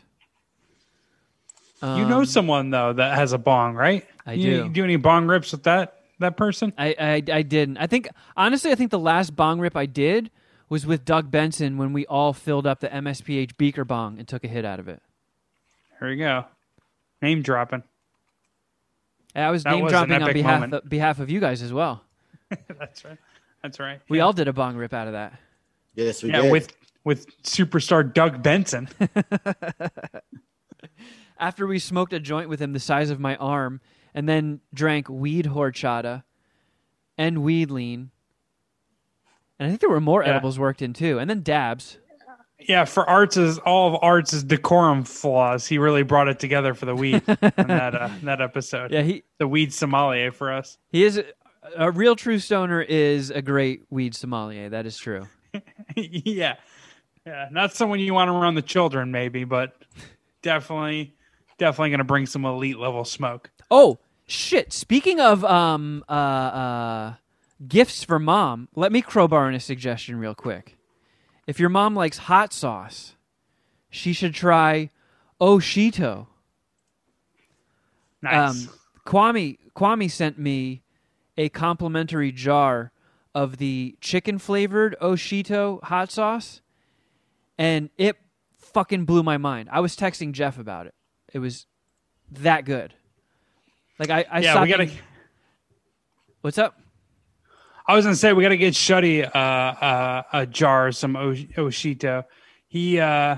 you 1.82 2.06
know 2.06 2.18
Um, 2.18 2.26
someone 2.26 2.68
though 2.68 2.92
that 2.92 3.14
has 3.14 3.32
a 3.32 3.38
bong, 3.38 3.74
right? 3.74 4.04
I 4.26 4.34
you, 4.34 4.42
do. 4.42 4.50
You 4.64 4.68
do 4.70 4.84
any 4.84 4.96
bong 4.96 5.26
rips 5.26 5.52
with 5.52 5.64
that 5.64 6.00
that 6.20 6.36
person? 6.36 6.72
I, 6.78 6.94
I 6.98 7.22
I 7.32 7.42
didn't. 7.42 7.78
I 7.78 7.86
think 7.86 8.08
honestly, 8.36 8.70
I 8.70 8.74
think 8.74 8.90
the 8.90 8.98
last 8.98 9.34
bong 9.36 9.60
rip 9.60 9.76
I 9.76 9.86
did 9.86 10.30
was 10.68 10.86
with 10.86 11.04
Doug 11.04 11.30
Benson 11.30 11.76
when 11.76 11.92
we 11.92 12.06
all 12.06 12.32
filled 12.32 12.66
up 12.66 12.80
the 12.80 12.88
MSPH 12.88 13.56
beaker 13.56 13.84
bong 13.84 14.18
and 14.18 14.26
took 14.26 14.44
a 14.44 14.48
hit 14.48 14.64
out 14.64 14.80
of 14.80 14.88
it. 14.88 15.02
There 16.00 16.10
you 16.10 16.18
go. 16.18 16.44
Name 17.22 17.42
dropping. 17.42 17.82
I 19.36 19.50
was 19.50 19.64
That 19.64 19.72
name 19.72 19.84
was 19.84 19.92
dropping 19.92 20.22
on 20.22 20.32
behalf 20.32 20.60
moment. 20.60 20.84
of, 20.84 20.88
behalf 20.88 21.18
of 21.18 21.28
you 21.28 21.40
guys 21.40 21.60
as 21.60 21.72
well. 21.72 22.02
That's 22.78 23.04
right. 23.04 23.18
That's 23.62 23.80
right. 23.80 24.00
We 24.08 24.18
Yeah. 24.18 24.24
all 24.24 24.32
did 24.32 24.46
a 24.48 24.52
bong 24.52 24.76
rip 24.76 24.94
out 24.94 25.06
of 25.08 25.12
that. 25.14 25.38
Yes, 25.94 26.22
we 26.22 26.30
yeah 26.30 26.42
did. 26.42 26.52
with 26.52 26.72
with 27.04 27.26
superstar 27.42 28.10
Doug 28.12 28.42
Benson. 28.42 28.88
After 31.38 31.66
we 31.66 31.78
smoked 31.78 32.12
a 32.12 32.20
joint 32.20 32.48
with 32.48 32.60
him 32.60 32.72
the 32.72 32.80
size 32.80 33.10
of 33.10 33.18
my 33.18 33.36
arm, 33.36 33.80
and 34.14 34.28
then 34.28 34.60
drank 34.72 35.08
weed 35.08 35.46
horchata 35.46 36.22
and 37.18 37.42
weed 37.42 37.70
lean, 37.70 38.10
and 39.58 39.66
I 39.66 39.68
think 39.70 39.80
there 39.80 39.90
were 39.90 40.00
more 40.00 40.22
Yeah. 40.22 40.30
edibles 40.30 40.58
worked 40.58 40.82
in 40.82 40.92
too, 40.92 41.18
and 41.18 41.28
then 41.30 41.42
dabs. 41.42 41.98
yeah, 42.58 42.84
for 42.84 43.08
Arts 43.08 43.36
is 43.36 43.58
all 43.58 43.94
of 43.94 43.98
Arts 44.02 44.32
is 44.32 44.42
decorum 44.44 45.04
flaws. 45.04 45.66
He 45.66 45.78
really 45.78 46.02
brought 46.02 46.28
it 46.28 46.38
together 46.38 46.74
for 46.74 46.86
the 46.86 46.94
weed 46.94 47.22
in 47.28 47.66
that 47.68 47.94
uh, 47.94 48.08
that 48.22 48.40
episode. 48.40 48.92
Yeah, 48.92 49.02
he 49.02 49.22
The 49.38 49.46
weed 49.48 49.72
sommelier 49.72 50.32
for 50.32 50.52
us. 50.52 50.78
he 50.90 51.04
is 51.04 51.18
a, 51.18 51.24
a 51.76 51.90
real 51.90 52.16
true 52.16 52.38
stoner. 52.38 52.80
Is 52.82 53.30
a 53.30 53.42
great 53.42 53.82
weed 53.90 54.14
sommelier. 54.14 54.68
That 54.70 54.86
is 54.86 54.96
true. 54.96 55.26
yeah. 55.96 56.54
Yeah. 57.26 57.48
Not 57.50 57.72
someone 57.74 58.00
you 58.00 58.12
want 58.14 58.28
around 58.30 58.54
the 58.56 58.62
children, 58.62 59.10
maybe, 59.12 59.44
but 59.44 59.74
definitely 60.42 61.14
definitely 61.58 61.90
gonna 61.90 62.04
bring 62.04 62.26
some 62.26 62.44
elite 62.44 62.78
level 62.78 63.04
smoke. 63.04 63.50
Oh 63.70 63.98
shit! 64.26 64.72
Speaking 64.72 65.20
of 65.20 65.44
um 65.44 66.04
uh 66.08 66.12
uh 66.12 67.14
gifts 67.66 68.04
for 68.04 68.18
mom, 68.18 68.68
let 68.74 68.92
me 68.92 69.02
crowbar 69.02 69.48
in 69.48 69.54
a 69.54 69.60
suggestion 69.60 70.18
real 70.18 70.34
quick. 70.34 70.76
If 71.46 71.60
your 71.60 71.68
mom 71.68 71.94
likes 71.94 72.18
hot 72.18 72.52
sauce, 72.52 73.14
she 73.90 74.12
should 74.12 74.34
try 74.34 74.90
Oshito. 75.40 76.26
Nice. 78.22 78.66
Um, 78.66 78.70
Kwame 79.06 79.58
Kwame 79.76 80.10
sent 80.10 80.38
me 80.38 80.82
a 81.36 81.48
complimentary 81.48 82.32
jar 82.32 82.92
of 83.34 83.58
the 83.58 83.96
chicken 84.00 84.38
flavored 84.38 84.96
Oshito 85.00 85.82
hot 85.84 86.10
sauce, 86.10 86.62
and 87.58 87.90
it 87.98 88.16
fucking 88.58 89.04
blew 89.04 89.22
my 89.22 89.36
mind. 89.36 89.68
I 89.70 89.80
was 89.80 89.96
texting 89.96 90.32
Jeff 90.32 90.58
about 90.58 90.86
it. 90.86 90.94
It 91.32 91.40
was 91.40 91.66
that 92.30 92.64
good. 92.64 92.94
Like 93.98 94.10
I, 94.10 94.24
I 94.30 94.40
yeah, 94.40 94.54
saw 94.54 94.62
we 94.62 94.68
gotta 94.68 94.90
What's 96.40 96.58
up? 96.58 96.78
I 97.86 97.94
was 97.94 98.04
gonna 98.04 98.16
say 98.16 98.32
we 98.32 98.42
got 98.42 98.50
to 98.50 98.56
get 98.56 98.74
Shuddy 98.74 99.24
uh, 99.24 99.38
uh, 99.38 100.22
a 100.32 100.46
jar 100.46 100.88
of 100.88 100.96
some 100.96 101.14
Oshito. 101.14 102.24
He 102.66 102.98
uh, 102.98 103.36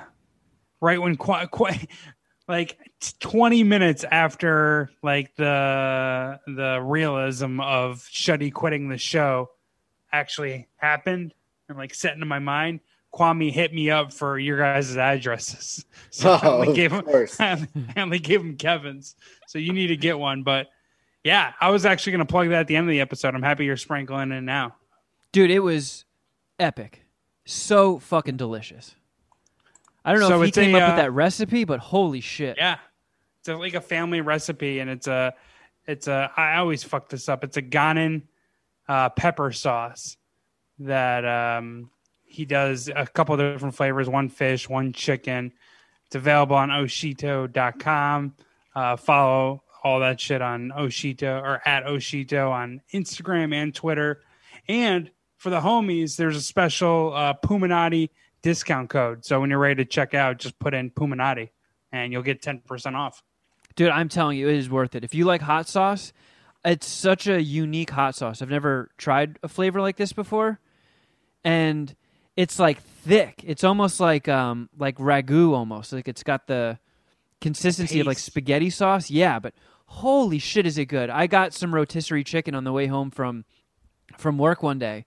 right 0.80 1.00
when 1.00 1.16
quite 1.16 1.50
quite 1.50 1.88
like 2.48 2.78
twenty 3.20 3.64
minutes 3.64 4.04
after 4.10 4.90
like 5.02 5.34
the 5.36 6.40
the 6.46 6.80
realism 6.82 7.60
of 7.60 7.98
Shuddy 8.12 8.52
quitting 8.52 8.88
the 8.88 8.98
show 8.98 9.50
actually 10.12 10.68
happened 10.76 11.34
and 11.68 11.76
like 11.76 11.94
set 11.94 12.14
into 12.14 12.26
my 12.26 12.38
mind. 12.38 12.80
Kwame 13.16 13.50
hit 13.50 13.72
me 13.72 13.90
up 13.90 14.12
for 14.12 14.38
your 14.38 14.58
guys' 14.58 14.96
addresses. 14.96 15.84
So 16.10 16.32
I 16.32 16.40
Oh, 16.44 16.60
only 16.62 16.72
gave 16.74 16.92
him. 16.92 17.04
I 17.40 17.66
only 18.00 18.18
gave 18.18 18.40
him 18.40 18.56
Kevin's. 18.56 19.16
So 19.46 19.58
you 19.58 19.74
need 19.74 19.88
to 19.88 19.96
get 19.98 20.18
one. 20.18 20.42
But 20.44 20.68
yeah, 21.24 21.52
I 21.60 21.68
was 21.68 21.84
actually 21.84 22.12
going 22.12 22.26
to 22.26 22.30
plug 22.32 22.48
that 22.48 22.60
at 22.60 22.66
the 22.68 22.76
end 22.76 22.88
of 22.88 22.90
the 22.90 23.00
episode. 23.02 23.34
I'm 23.34 23.42
happy 23.42 23.66
you're 23.66 23.76
sprinkling 23.76 24.32
it 24.32 24.40
now. 24.40 24.76
Dude, 25.32 25.50
it 25.50 25.58
was 25.58 26.06
epic. 26.58 27.02
So 27.44 27.98
fucking 27.98 28.38
delicious. 28.38 28.94
I 30.06 30.12
don't 30.12 30.20
know 30.20 30.28
So 30.28 30.36
if 30.36 30.42
he 30.44 30.48
it's 30.48 30.56
a, 30.58 30.60
came 30.62 30.74
up 30.74 30.82
uh, 30.82 30.86
with 30.92 30.96
that 30.96 31.12
recipe, 31.12 31.64
but 31.64 31.80
holy 31.80 32.20
shit. 32.20 32.56
Yeah, 32.56 32.78
it's 33.40 33.48
a, 33.48 33.56
like 33.56 33.74
a 33.74 33.80
family 33.82 34.22
recipe, 34.22 34.78
and 34.78 34.88
it's 34.88 35.08
a, 35.08 35.34
it's 35.86 36.06
a. 36.08 36.30
I 36.34 36.56
always 36.56 36.82
fuck 36.82 37.10
this 37.10 37.28
up. 37.28 37.44
It's 37.44 37.58
a 37.58 37.62
Ghanan 37.62 38.22
uh, 38.88 39.10
pepper 39.10 39.52
sauce 39.52 40.16
that 40.78 41.24
um, 41.26 41.90
he 42.36 42.44
does 42.44 42.90
a 42.94 43.06
couple 43.06 43.34
of 43.34 43.40
different 43.40 43.74
flavors 43.74 44.10
one 44.10 44.28
fish, 44.28 44.68
one 44.68 44.92
chicken. 44.92 45.52
It's 46.04 46.16
available 46.16 46.54
on 46.54 46.68
Oshito.com. 46.68 48.34
Uh, 48.74 48.96
follow 48.96 49.62
all 49.82 50.00
that 50.00 50.20
shit 50.20 50.42
on 50.42 50.70
Oshito 50.76 51.40
or 51.40 51.66
at 51.66 51.86
Oshito 51.86 52.50
on 52.50 52.82
Instagram 52.92 53.54
and 53.54 53.74
Twitter. 53.74 54.20
And 54.68 55.10
for 55.38 55.48
the 55.48 55.60
homies, 55.60 56.16
there's 56.16 56.36
a 56.36 56.42
special 56.42 57.14
uh, 57.14 57.32
Puminati 57.42 58.10
discount 58.42 58.90
code. 58.90 59.24
So 59.24 59.40
when 59.40 59.48
you're 59.48 59.58
ready 59.58 59.82
to 59.82 59.86
check 59.86 60.12
out, 60.12 60.36
just 60.36 60.58
put 60.58 60.74
in 60.74 60.90
Puminati 60.90 61.48
and 61.90 62.12
you'll 62.12 62.22
get 62.22 62.42
10% 62.42 62.94
off. 62.94 63.22
Dude, 63.76 63.88
I'm 63.88 64.10
telling 64.10 64.36
you, 64.36 64.48
it 64.48 64.56
is 64.56 64.68
worth 64.68 64.94
it. 64.94 65.04
If 65.04 65.14
you 65.14 65.24
like 65.24 65.40
hot 65.40 65.68
sauce, 65.68 66.12
it's 66.66 66.86
such 66.86 67.28
a 67.28 67.42
unique 67.42 67.90
hot 67.90 68.14
sauce. 68.14 68.42
I've 68.42 68.50
never 68.50 68.90
tried 68.98 69.38
a 69.42 69.48
flavor 69.48 69.80
like 69.80 69.96
this 69.96 70.12
before, 70.12 70.60
and 71.44 71.94
it's 72.36 72.58
like 72.58 72.80
thick. 72.82 73.42
It's 73.44 73.64
almost 73.64 74.00
like 74.00 74.28
um 74.28 74.68
like 74.78 74.96
ragu 74.98 75.52
almost. 75.52 75.92
Like 75.92 76.08
it's 76.08 76.22
got 76.22 76.46
the 76.46 76.78
consistency 77.40 78.00
of 78.00 78.06
like 78.06 78.18
spaghetti 78.18 78.70
sauce. 78.70 79.10
Yeah, 79.10 79.38
but 79.38 79.54
holy 79.86 80.38
shit, 80.38 80.66
is 80.66 80.78
it 80.78 80.86
good? 80.86 81.10
I 81.10 81.26
got 81.26 81.52
some 81.54 81.74
rotisserie 81.74 82.24
chicken 82.24 82.54
on 82.54 82.64
the 82.64 82.72
way 82.72 82.86
home 82.86 83.10
from 83.10 83.44
from 84.18 84.38
work 84.38 84.62
one 84.62 84.78
day, 84.78 85.04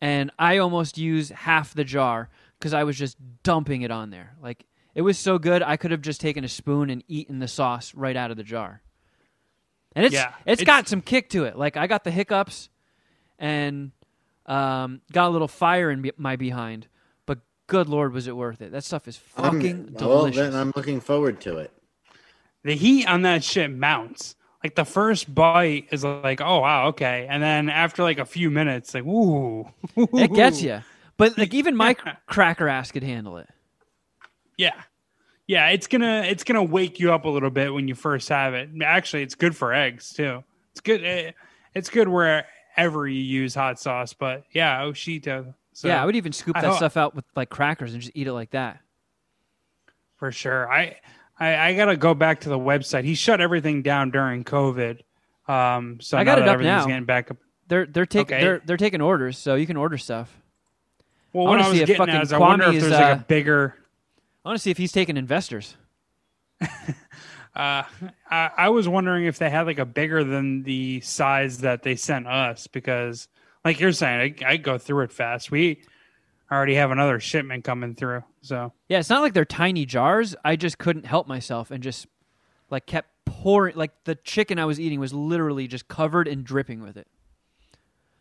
and 0.00 0.30
I 0.38 0.58
almost 0.58 0.96
used 0.98 1.30
half 1.32 1.74
the 1.74 1.84
jar 1.84 2.28
because 2.58 2.74
I 2.74 2.84
was 2.84 2.96
just 2.98 3.16
dumping 3.42 3.82
it 3.82 3.90
on 3.90 4.10
there. 4.10 4.34
Like 4.42 4.66
it 4.94 5.02
was 5.02 5.18
so 5.18 5.38
good, 5.38 5.62
I 5.62 5.76
could 5.76 5.90
have 5.92 6.02
just 6.02 6.20
taken 6.20 6.44
a 6.44 6.48
spoon 6.48 6.90
and 6.90 7.02
eaten 7.08 7.38
the 7.38 7.48
sauce 7.48 7.94
right 7.94 8.16
out 8.16 8.30
of 8.30 8.36
the 8.36 8.42
jar. 8.42 8.82
And 9.94 10.04
it's 10.04 10.14
Yeah, 10.14 10.32
it's 10.46 10.62
it's- 10.62 10.66
got 10.66 10.88
some 10.88 11.00
kick 11.00 11.30
to 11.30 11.44
it. 11.44 11.56
Like 11.56 11.76
I 11.76 11.86
got 11.86 12.04
the 12.04 12.10
hiccups, 12.10 12.68
and 13.38 13.92
um, 14.46 15.00
got 15.12 15.28
a 15.28 15.30
little 15.30 15.48
fire 15.48 15.90
in 15.90 16.10
my 16.16 16.36
behind. 16.36 16.86
But 17.26 17.38
good 17.66 17.88
lord, 17.88 18.12
was 18.12 18.26
it 18.26 18.36
worth 18.36 18.60
it? 18.62 18.72
That 18.72 18.84
stuff 18.84 19.06
is 19.08 19.18
I'm- 19.36 19.54
fucking 19.54 19.94
well, 19.94 20.08
delicious. 20.22 20.36
then 20.40 20.54
I'm 20.54 20.72
looking 20.76 21.00
forward 21.00 21.40
to 21.42 21.58
it. 21.58 21.72
the 22.64 22.74
heat 22.74 23.06
on 23.06 23.22
that 23.22 23.42
shit 23.44 23.70
mounts. 23.70 24.34
Like 24.62 24.74
the 24.74 24.84
first 24.84 25.34
bite 25.34 25.86
is 25.90 26.04
like, 26.04 26.40
oh 26.42 26.60
wow, 26.60 26.88
okay, 26.88 27.26
and 27.30 27.42
then 27.42 27.70
after 27.70 28.02
like 28.02 28.18
a 28.18 28.26
few 28.26 28.50
minutes, 28.50 28.92
like, 28.92 29.04
ooh, 29.04 29.66
it 29.96 30.32
gets 30.34 30.60
you. 30.62 30.80
But 31.16 31.36
like 31.38 31.52
even 31.54 31.76
my 31.76 31.96
Yeah. 32.04 32.16
cracker 32.26 32.66
ass 32.68 32.92
could 32.92 33.02
handle 33.02 33.36
it. 33.36 33.48
Yeah, 34.56 34.80
yeah, 35.46 35.68
it's 35.68 35.86
gonna 35.86 36.22
it's 36.26 36.44
gonna 36.44 36.62
wake 36.64 36.98
you 37.00 37.12
up 37.12 37.24
a 37.24 37.28
little 37.28 37.50
bit 37.50 37.72
when 37.72 37.88
you 37.88 37.94
first 37.94 38.28
have 38.30 38.54
it. 38.54 38.68
Actually, 38.82 39.22
it's 39.22 39.34
good 39.34 39.56
for 39.56 39.72
eggs 39.72 40.12
too. 40.12 40.44
It's 40.72 40.80
good. 40.80 41.04
eh, 41.04 41.32
It's 41.74 41.88
good 41.90 42.08
wherever 42.74 43.06
you 43.08 43.20
use 43.22 43.54
hot 43.54 43.78
sauce. 43.78 44.12
But 44.12 44.44
yeah, 44.52 44.80
Oshito. 44.80 45.54
So 45.72 45.88
yeah, 45.88 46.02
I 46.02 46.06
would 46.06 46.16
even 46.16 46.32
scoop 46.32 46.56
I 46.56 46.62
that 46.62 46.68
hope- 46.68 46.76
stuff 46.78 46.96
out 46.96 47.14
with 47.14 47.24
like 47.36 47.48
crackers 47.50 47.92
and 47.92 48.02
just 48.02 48.12
eat 48.14 48.26
it 48.26 48.32
like 48.32 48.50
that. 48.50 48.80
for 50.16 50.30
sure. 50.32 50.70
I, 50.70 50.96
I 51.38 51.56
I 51.68 51.74
gotta 51.74 51.96
go 51.96 52.12
back 52.14 52.40
to 52.40 52.48
the 52.48 52.58
website. 52.58 53.04
He 53.04 53.14
shut 53.14 53.40
everything 53.40 53.82
down 53.82 54.10
during 54.10 54.44
COVID. 54.44 55.00
Um, 55.48 55.98
so 56.00 56.18
I 56.18 56.24
got 56.24 56.38
now 56.38 56.44
it 56.44 56.48
up 56.48 56.54
everything's 56.54 56.82
now. 56.82 56.86
getting 56.86 57.04
back 57.06 57.30
up. 57.30 57.36
They're 57.68 57.86
they're 57.86 58.06
taking 58.06 58.34
Okay. 58.34 58.44
they're 58.44 58.62
they're 58.64 58.76
taking 58.76 59.00
orders, 59.00 59.38
so 59.38 59.54
you 59.54 59.66
can 59.66 59.76
order 59.76 59.96
stuff. 59.96 60.36
Well, 61.32 61.46
I 61.46 61.50
what 61.50 61.60
I 61.60 61.68
was 61.68 61.78
getting 61.78 62.08
at 62.08 62.22
is 62.22 62.32
I 62.32 62.38
wonder 62.38 62.66
if 62.66 62.74
is, 62.74 62.82
there's 62.82 62.92
like 62.94 63.16
uh, 63.16 63.20
a 63.20 63.24
bigger. 63.26 63.76
I 64.44 64.48
want 64.48 64.58
to 64.58 64.62
see 64.62 64.70
if 64.70 64.76
he's 64.78 64.92
taking 64.92 65.16
investors. 65.16 65.76
Uh, 67.54 67.82
I, 68.30 68.50
I 68.56 68.68
was 68.68 68.88
wondering 68.88 69.24
if 69.24 69.38
they 69.38 69.50
had 69.50 69.66
like 69.66 69.78
a 69.78 69.84
bigger 69.84 70.22
than 70.24 70.62
the 70.62 71.00
size 71.00 71.58
that 71.58 71.82
they 71.82 71.96
sent 71.96 72.26
us 72.26 72.66
because, 72.68 73.28
like 73.64 73.80
you're 73.80 73.92
saying, 73.92 74.36
I, 74.44 74.52
I 74.52 74.56
go 74.56 74.78
through 74.78 75.04
it 75.04 75.12
fast. 75.12 75.50
We 75.50 75.82
already 76.50 76.74
have 76.76 76.90
another 76.90 77.18
shipment 77.20 77.64
coming 77.64 77.94
through, 77.94 78.22
so 78.40 78.72
Yeah, 78.88 78.98
it's 78.98 79.10
not 79.10 79.22
like 79.22 79.34
they're 79.34 79.44
tiny 79.44 79.84
jars. 79.86 80.34
I 80.44 80.56
just 80.56 80.78
couldn't 80.78 81.06
help 81.06 81.26
myself 81.28 81.70
and 81.70 81.82
just 81.82 82.06
like 82.70 82.86
kept 82.86 83.08
pouring. 83.24 83.76
Like 83.76 83.92
the 84.04 84.14
chicken 84.14 84.58
I 84.58 84.64
was 84.64 84.78
eating 84.80 85.00
was 85.00 85.12
literally 85.12 85.66
just 85.68 85.88
covered 85.88 86.28
and 86.28 86.44
dripping 86.44 86.82
with 86.82 86.96
it. 86.96 87.08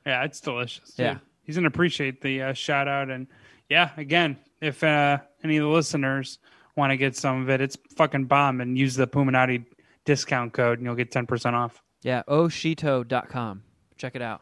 yeah, 0.05 0.23
it's 0.23 0.39
delicious. 0.41 0.89
dude. 0.91 1.05
Yeah. 1.05 1.17
he's 1.43 1.55
gonna 1.55 1.67
appreciate 1.67 2.21
the 2.21 2.41
uh, 2.41 2.53
shout 2.53 2.87
out 2.87 3.09
and 3.09 3.27
yeah, 3.69 3.91
again, 3.97 4.37
if 4.61 4.83
uh, 4.83 5.19
any 5.43 5.57
of 5.57 5.63
the 5.63 5.69
listeners 5.69 6.39
want 6.79 6.91
to 6.91 6.97
get 6.97 7.15
some 7.15 7.41
of 7.43 7.49
it, 7.49 7.61
it's 7.61 7.77
fucking 7.95 8.25
bomb 8.25 8.59
and 8.61 8.75
use 8.77 8.95
the 8.95 9.05
Puminati 9.07 9.65
discount 10.05 10.53
code 10.53 10.79
and 10.79 10.85
you'll 10.85 10.95
get 10.95 11.11
ten 11.11 11.27
percent 11.27 11.55
off. 11.55 11.81
Yeah, 12.01 12.23
oshito.com. 12.27 13.63
Check 13.97 14.15
it 14.15 14.21
out. 14.21 14.41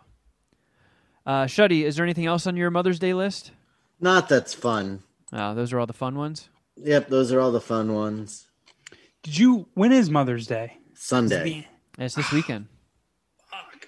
Uh, 1.25 1.43
Shuddy, 1.45 1.83
is 1.83 1.95
there 1.97 2.05
anything 2.05 2.25
else 2.25 2.47
on 2.47 2.55
your 2.55 2.69
Mother's 2.71 2.99
Day 2.99 3.13
list? 3.13 3.51
Not 3.99 4.29
that's 4.29 4.53
fun. 4.53 5.03
Oh, 5.33 5.53
those 5.55 5.73
are 5.73 5.79
all 5.79 5.88
the 5.88 5.91
fun 5.93 6.15
ones. 6.15 6.49
Yep, 6.77 7.09
those 7.09 7.31
are 7.33 7.39
all 7.41 7.51
the 7.51 7.59
fun 7.59 7.93
ones. 7.93 8.47
Did 9.23 9.38
you? 9.38 9.67
When 9.73 9.91
is 9.91 10.09
Mother's 10.09 10.47
Day? 10.47 10.77
Sunday. 10.93 11.67
Yeah, 11.97 12.05
It's 12.05 12.15
this 12.15 12.31
weekend. 12.31 12.67
Fuck. 13.51 13.88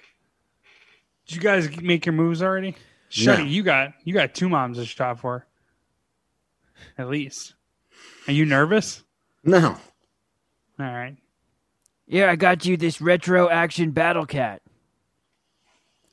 Did 1.26 1.36
you 1.36 1.40
guys 1.40 1.80
make 1.80 2.04
your 2.04 2.12
moves 2.12 2.42
already? 2.42 2.72
No. 2.72 2.76
Shuddy, 3.36 3.48
you 3.48 3.62
got 3.62 3.94
you 4.04 4.12
got 4.12 4.34
two 4.34 4.48
moms 4.48 4.76
to 4.78 4.84
shop 4.84 5.20
for. 5.20 5.46
At 6.98 7.08
least. 7.08 7.54
Are 8.28 8.32
you 8.32 8.44
nervous? 8.46 9.02
No. 9.44 9.76
All 10.78 10.86
right. 10.86 11.16
Yeah, 12.06 12.30
I 12.30 12.36
got 12.36 12.64
you 12.66 12.76
this 12.76 13.00
retro 13.00 13.48
action 13.48 13.90
battle 13.92 14.26
cat. 14.26 14.62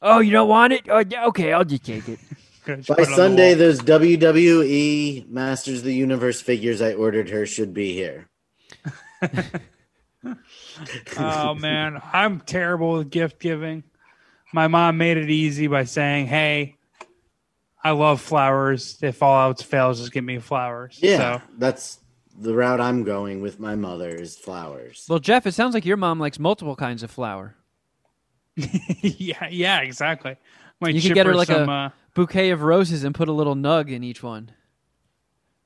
Oh, 0.01 0.20
you 0.20 0.32
don't 0.32 0.47
want 0.49 0.74
it? 0.74 0.88
Oh, 0.89 1.03
okay, 1.30 1.53
I'll 1.53 1.66
just 1.66 1.84
take 1.86 2.08
it. 2.08 2.20
Just 2.66 2.89
By 2.89 2.95
put 2.95 3.03
it 3.03 3.05
on 3.08 3.12
the 3.12 3.16
Sunday, 3.16 3.49
wall. 3.51 3.60
those 3.60 3.80
WWE 3.80 5.30
Masters 5.30 5.80
of 5.80 5.86
the 5.86 5.93
Universe 5.93 6.41
figures 6.41 6.82
I 6.82 6.93
ordered 6.95 7.30
her 7.30 7.45
should 7.45 7.74
be 7.74 7.93
here. 7.93 8.28
oh 11.18 11.53
man, 11.55 12.01
I'm 12.12 12.41
terrible 12.41 12.93
with 12.93 13.10
gift 13.10 13.39
giving. 13.39 13.84
My 14.53 14.68
mom 14.68 14.97
made 14.97 15.16
it 15.18 15.30
easy 15.30 15.68
by 15.68 15.86
saying, 15.86 16.28
"Hey, 16.28 16.76
I 17.84 17.91
love 17.91 18.21
flowers. 18.21 18.97
If 19.01 19.21
all 19.23 19.49
else 19.49 19.61
fails, 19.61 19.99
just 19.99 20.11
give 20.11 20.23
me 20.23 20.39
flowers." 20.39 20.99
Yeah, 21.01 21.17
So, 21.17 21.41
that's 21.57 21.99
the 22.39 22.53
route 22.53 22.80
I'm 22.82 23.03
going 23.03 23.41
with 23.41 23.59
my 23.59 23.75
mother 23.75 24.09
is 24.09 24.38
flowers. 24.38 25.05
Well, 25.09 25.19
Jeff, 25.19 25.47
it 25.47 25.53
sounds 25.53 25.73
like 25.73 25.86
your 25.86 25.97
mom 25.97 26.19
likes 26.19 26.39
multiple 26.39 26.75
kinds 26.75 27.03
of 27.03 27.11
flower. 27.11 27.55
yeah, 29.01 29.47
yeah, 29.49 29.80
exactly. 29.82 30.36
Might 30.80 30.95
You 30.95 31.01
could 31.01 31.13
get 31.13 31.25
her 31.25 31.36
like 31.36 31.47
some, 31.47 31.69
a- 31.69 31.71
uh, 31.71 31.89
Bouquet 32.13 32.49
of 32.49 32.61
roses 32.63 33.03
and 33.03 33.13
put 33.13 33.28
a 33.28 33.32
little 33.32 33.55
nug 33.55 33.91
in 33.91 34.03
each 34.03 34.23
one. 34.23 34.51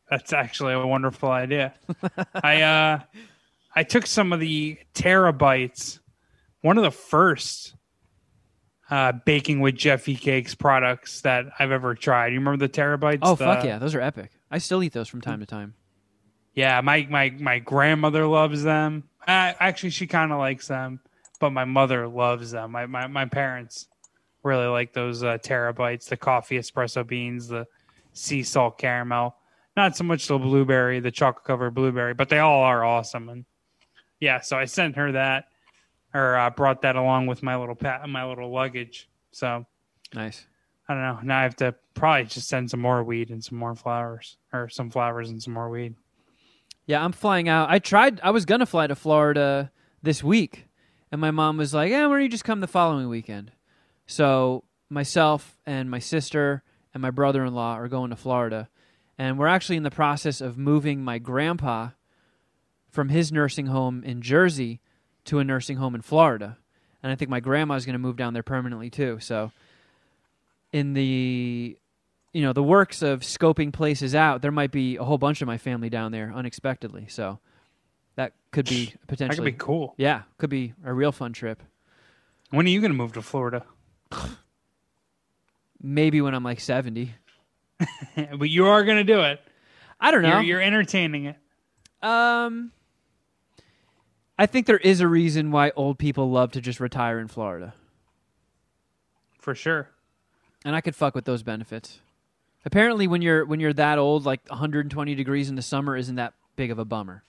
That's 0.10 0.34
actually 0.34 0.74
a 0.74 0.86
wonderful 0.86 1.30
idea. 1.32 1.74
I 2.44 2.62
uh 2.62 3.00
I 3.74 3.84
took 3.84 4.06
some 4.06 4.34
of 4.34 4.42
the 4.42 4.78
terabytes, 4.94 6.00
one 6.62 6.78
of 6.78 6.84
the 6.84 6.92
first 6.92 7.76
uh 8.92 9.14
baking 9.26 9.60
with 9.62 9.76
Jeffy 9.76 10.16
Cakes 10.16 10.54
products 10.54 11.22
that 11.22 11.46
I've 11.58 11.72
ever 11.72 11.96
tried. 11.96 12.34
You 12.34 12.40
remember 12.40 12.68
the 12.68 12.72
terabytes? 12.72 13.20
Oh, 13.24 13.36
The- 13.36 13.46
fuck 13.46 13.64
yeah. 13.64 13.80
Those 13.80 13.96
are 13.96 14.02
epic. 14.02 14.32
I 14.52 14.58
still 14.60 14.84
eat 14.84 14.94
those 14.94 15.08
from 15.08 15.22
time 15.22 15.40
to 15.40 15.46
time. 15.46 15.74
Yeah, 16.54 16.82
my 16.82 17.08
my 17.10 17.30
my 17.32 17.60
grandmother 17.60 18.28
loves 18.28 18.62
them. 18.64 19.06
Uh, 19.26 19.54
actually, 19.60 19.92
she 19.92 20.06
kind 20.08 20.32
of 20.32 20.40
likes 20.40 20.68
them, 20.68 21.00
but 21.40 21.52
my 21.52 21.64
mother 21.66 22.08
loves 22.08 22.52
them. 22.52 22.72
My 22.72 22.86
my 22.86 23.08
my 23.08 23.26
parents 23.26 23.88
really 24.44 24.66
like 24.68 24.92
those 24.92 25.24
uh, 25.24 25.38
terabytes, 25.38 26.10
the 26.10 26.18
coffee 26.18 26.58
espresso 26.58 27.08
beans, 27.08 27.48
the 27.48 27.66
sea 28.14 28.44
salt 28.44 28.78
caramel. 28.78 29.36
Not 29.78 29.96
so 29.96 30.04
much 30.04 30.28
the 30.28 30.38
blueberry, 30.38 31.00
the 31.00 31.12
chocolate 31.12 31.46
covered 31.46 31.74
blueberry, 31.76 32.14
but 32.14 32.28
they 32.28 32.40
all 32.40 32.64
are 32.64 32.84
awesome. 32.84 33.30
And 33.30 33.46
yeah, 34.20 34.42
so 34.42 34.58
I 34.58 34.66
sent 34.66 34.98
her 34.98 35.14
that, 35.14 35.46
or 36.14 36.36
uh, 36.38 36.50
brought 36.50 36.82
that 36.82 36.96
along 36.96 37.28
with 37.28 37.42
my 37.44 37.56
little 37.56 37.76
pa- 37.76 38.06
my 38.08 38.26
little 38.26 38.52
luggage. 38.52 39.10
So 39.32 39.66
Nice. 40.14 40.46
I 40.90 40.94
don't 40.94 41.04
know. 41.04 41.20
Now 41.24 41.40
I 41.40 41.44
have 41.44 41.56
to 41.58 41.74
probably 41.94 42.26
just 42.26 42.48
send 42.50 42.70
some 42.70 42.82
more 42.82 43.04
weed 43.04 43.30
and 43.30 43.44
some 43.44 43.58
more 43.58 43.76
flowers, 43.76 44.38
or 44.52 44.68
some 44.68 44.90
flowers 44.90 45.30
and 45.30 45.42
some 45.42 45.54
more 45.54 45.70
weed. 45.70 45.96
Yeah, 46.86 47.04
I'm 47.04 47.14
flying 47.14 47.48
out. 47.48 47.70
I 47.70 47.80
tried. 47.80 48.20
I 48.22 48.32
was 48.32 48.46
gonna 48.46 48.66
fly 48.66 48.88
to 48.88 48.96
Florida 48.96 49.72
this 50.04 50.24
week, 50.24 50.66
and 51.12 51.22
my 51.22 51.32
mom 51.32 51.58
was 51.58 51.74
like, 51.74 51.92
"Yeah, 51.92 52.08
why 52.08 52.16
don't 52.16 52.24
you 52.24 52.30
just 52.30 52.44
come 52.44 52.60
the 52.60 52.68
following 52.68 53.08
weekend?" 53.08 53.52
So 54.06 54.66
myself 54.90 55.58
and 55.66 55.90
my 55.90 56.00
sister 56.00 56.64
and 56.94 57.02
my 57.02 57.12
brother-in-law 57.12 57.76
are 57.76 57.88
going 57.88 58.10
to 58.10 58.18
Florida, 58.18 58.68
and 59.18 59.40
we're 59.40 59.48
actually 59.48 59.78
in 59.78 59.84
the 59.84 59.92
process 59.92 60.42
of 60.42 60.58
moving 60.58 61.02
my 61.04 61.20
grandpa 61.20 61.92
from 62.90 63.08
his 63.08 63.32
nursing 63.32 63.68
home 63.68 64.04
in 64.04 64.22
Jersey 64.22 64.82
to 65.32 65.40
a 65.40 65.44
nursing 65.46 65.78
home 65.78 65.96
in 65.96 66.02
Florida, 66.02 66.58
and 67.02 67.12
I 67.12 67.16
think 67.16 67.30
my 67.32 67.40
grandma's 67.40 67.86
going 67.86 67.94
to 67.94 68.00
move 68.00 68.18
down 68.18 68.34
there 68.34 68.44
permanently 68.44 68.90
too. 68.90 69.18
So, 69.22 69.52
in 70.74 70.94
the 70.94 71.78
you 72.34 72.42
know 72.42 72.52
the 72.52 72.62
works 72.62 73.02
of 73.02 73.22
scoping 73.22 73.72
places 73.72 74.14
out, 74.14 74.42
there 74.42 74.52
might 74.52 74.72
be 74.72 74.98
a 74.98 75.04
whole 75.04 75.18
bunch 75.18 75.42
of 75.42 75.48
my 75.48 75.58
family 75.58 75.90
down 75.90 76.12
there 76.12 76.34
unexpectedly. 76.36 77.08
So 77.08 77.40
that 78.16 78.34
could 78.52 78.68
be 78.68 78.94
That 79.08 79.32
could 79.32 79.46
be 79.46 79.54
cool. 79.54 79.96
yeah, 79.98 80.24
could 80.38 80.50
be 80.50 80.74
a 80.84 80.94
real 80.94 81.14
fun 81.14 81.32
trip. 81.32 81.64
When 82.50 82.66
are 82.66 82.70
you 82.70 82.82
going 82.82 82.92
to 82.92 82.98
move 82.98 83.14
to 83.14 83.22
Florida? 83.22 83.64
maybe 85.82 86.20
when 86.20 86.34
I'm 86.36 86.44
like 86.44 86.60
70. 86.60 87.16
but 88.38 88.50
you 88.50 88.68
are 88.68 88.84
going 88.84 88.98
to 88.98 89.06
do 89.06 89.22
it. 89.22 89.40
I 89.98 90.12
don't 90.12 90.24
know. 90.24 90.40
You're, 90.40 90.42
you're 90.42 90.62
entertaining 90.62 91.26
it. 91.26 91.38
Um, 92.02 92.74
I 94.42 94.48
think 94.48 94.66
there 94.66 94.78
is 94.80 95.02
a 95.02 95.08
reason 95.08 95.52
why 95.52 95.72
old 95.76 96.00
people 96.00 96.32
love 96.32 96.52
to 96.54 96.62
just 96.62 96.80
retire 96.80 97.20
in 97.20 97.28
Florida, 97.28 97.76
For 99.38 99.54
sure. 99.54 99.90
and 100.66 100.76
I 100.76 100.82
could 100.82 100.96
fuck 100.96 101.14
with 101.14 101.26
those 101.26 101.44
benefits. 101.44 102.00
Apparently, 102.66 103.06
when 103.06 103.22
you're 103.22 103.46
when 103.46 103.60
you're 103.60 103.74
that 103.74 104.00
old, 104.00 104.26
like 104.26 104.42
120 104.50 105.14
degrees 105.14 105.48
in 105.48 105.56
the 105.56 105.62
summer 105.62 105.96
isn't 105.96 106.16
that 106.16 106.34
big 106.56 106.72
of 106.72 106.80
a 106.80 106.86
bummer. 106.86 107.24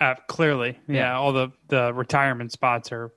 Uh, 0.00 0.16
clearly. 0.26 0.80
Yeah. 0.88 0.94
Yeah. 0.96 1.16
All 1.16 1.32
the, 1.32 1.52
the 1.68 1.94
retirement 1.94 2.50
spots 2.50 2.90
are 2.90 3.12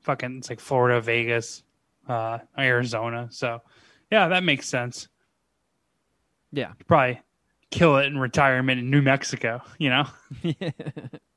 fucking, 0.00 0.38
it's 0.38 0.48
like 0.48 0.58
Florida, 0.58 1.02
Vegas, 1.02 1.62
uh, 2.08 2.38
Arizona. 2.58 3.28
So, 3.30 3.60
yeah, 4.10 4.28
that 4.28 4.42
makes 4.42 4.70
sense. 4.70 5.08
Yeah, 6.50 6.72
Probably 6.86 7.20
kill 7.70 7.98
it 7.98 8.06
in 8.06 8.16
retirement 8.16 8.80
in 8.80 8.88
New 8.88 9.02
Mexico, 9.02 9.60
you 9.78 9.90
know? 9.90 10.06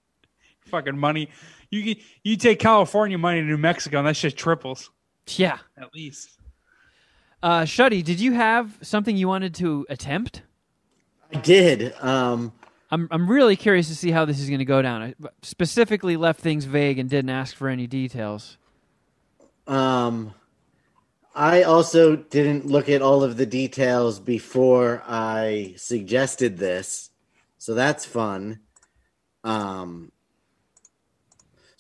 fucking 0.66 0.98
money. 0.98 1.30
You 1.70 1.96
you 2.24 2.38
take 2.38 2.60
California 2.60 3.18
money 3.18 3.42
to 3.42 3.46
New 3.46 3.58
Mexico, 3.58 4.00
and 4.00 4.08
that 4.08 4.16
shit 4.16 4.36
triples 4.38 4.92
yeah. 5.36 5.60
at 5.78 5.94
least. 5.94 6.30
Uh, 7.42 7.62
Shuddy, 7.62 8.04
did 8.04 8.20
you 8.20 8.34
have 8.34 8.78
something 8.82 9.16
you 9.16 9.28
wanted 9.28 9.54
to 9.56 9.86
attempt? 9.90 10.42
I 11.34 11.40
did. 11.40 11.94
Um, 12.02 12.54
I'm 12.92 13.08
I'm 13.12 13.30
really 13.30 13.56
curious 13.56 13.88
to 13.90 13.96
see 13.96 14.12
how 14.12 14.26
this 14.26 14.40
is 14.40 14.48
going 14.48 14.60
to 14.60 14.66
go 14.66 14.82
down. 14.82 15.02
I 15.02 15.16
specifically 15.42 16.18
left 16.18 16.40
things 16.40 16.66
vague 16.66 17.00
and 17.00 17.10
didn't 17.10 17.30
ask 17.30 17.56
for 17.56 17.68
any 17.68 17.88
details. 17.88 18.58
Um, 19.68 20.34
I 21.34 21.64
also 21.64 22.16
didn't 22.16 22.66
look 22.66 22.88
at 22.88 23.02
all 23.02 23.24
of 23.24 23.38
the 23.38 23.46
details 23.46 24.20
before 24.20 25.04
I 25.06 25.74
suggested 25.78 26.58
this, 26.58 27.10
so 27.58 27.74
that's 27.74 28.06
fun. 28.06 28.60
Um, 29.44 30.12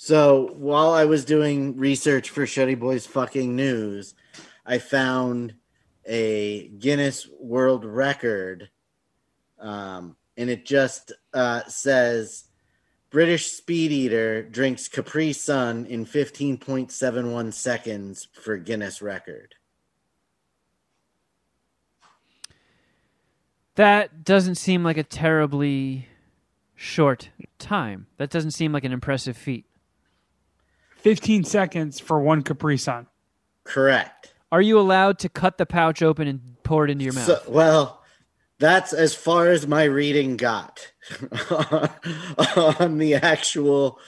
so 0.05 0.51
while 0.53 0.91
I 0.91 1.05
was 1.05 1.25
doing 1.25 1.77
research 1.77 2.29
for 2.29 2.45
Shuddy 2.45 2.79
Boys 2.79 3.07
fucking 3.07 3.55
news, 3.55 4.13
I 4.63 4.77
found 4.77 5.55
a 6.05 6.67
Guinness 6.67 7.27
World 7.39 7.83
Record, 7.85 8.69
um, 9.57 10.15
and 10.37 10.51
it 10.51 10.63
just 10.63 11.11
uh, 11.33 11.63
says 11.65 12.43
British 13.09 13.47
speed 13.47 13.91
eater 13.91 14.43
drinks 14.43 14.87
Capri 14.87 15.33
Sun 15.33 15.87
in 15.87 16.05
15.71 16.05 17.51
seconds 17.51 18.27
for 18.31 18.57
Guinness 18.57 19.01
record. 19.01 19.55
That 23.73 24.23
doesn't 24.23 24.53
seem 24.53 24.83
like 24.83 24.97
a 24.97 25.03
terribly 25.03 26.09
short 26.75 27.29
time. 27.57 28.05
That 28.17 28.29
doesn't 28.29 28.51
seem 28.51 28.71
like 28.71 28.83
an 28.83 28.91
impressive 28.91 29.35
feat. 29.35 29.65
15 31.05 31.43
seconds 31.43 31.99
for 31.99 32.19
one 32.19 32.41
Capri 32.41 32.79
Sun. 32.79 33.05
Correct. 33.63 34.33
Are 34.51 34.59
you 34.59 34.79
allowed 34.79 35.19
to 35.19 35.29
cut 35.29 35.59
the 35.59 35.65
pouch 35.67 36.01
open 36.01 36.27
and 36.27 36.55
pour 36.63 36.83
it 36.83 36.89
into 36.89 37.03
your 37.03 37.13
mouth? 37.13 37.27
So, 37.27 37.41
well, 37.47 38.01
that's 38.57 38.91
as 38.91 39.13
far 39.13 39.49
as 39.49 39.67
my 39.67 39.83
reading 39.83 40.35
got 40.35 40.91
on 42.55 42.97
the 42.97 43.19
actual 43.21 43.99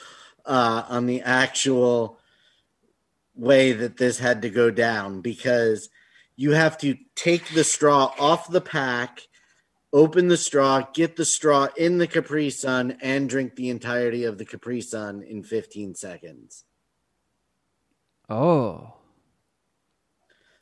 uh, 0.43 0.85
on 0.89 1.05
the 1.05 1.21
actual 1.21 2.17
way 3.35 3.73
that 3.73 3.97
this 3.97 4.17
had 4.17 4.41
to 4.41 4.49
go 4.49 4.71
down 4.71 5.21
because 5.21 5.89
you 6.35 6.53
have 6.53 6.79
to 6.79 6.95
take 7.13 7.47
the 7.49 7.63
straw 7.63 8.11
off 8.17 8.49
the 8.49 8.59
pack, 8.59 9.21
open 9.93 10.29
the 10.29 10.37
straw, 10.37 10.81
get 10.95 11.15
the 11.15 11.25
straw 11.25 11.67
in 11.77 11.99
the 11.99 12.07
Capri 12.07 12.49
Sun, 12.49 12.97
and 13.03 13.29
drink 13.29 13.55
the 13.55 13.69
entirety 13.69 14.23
of 14.23 14.39
the 14.39 14.45
Capri 14.45 14.81
Sun 14.81 15.21
in 15.21 15.43
15 15.43 15.93
seconds. 15.93 16.63
Oh. 18.29 18.93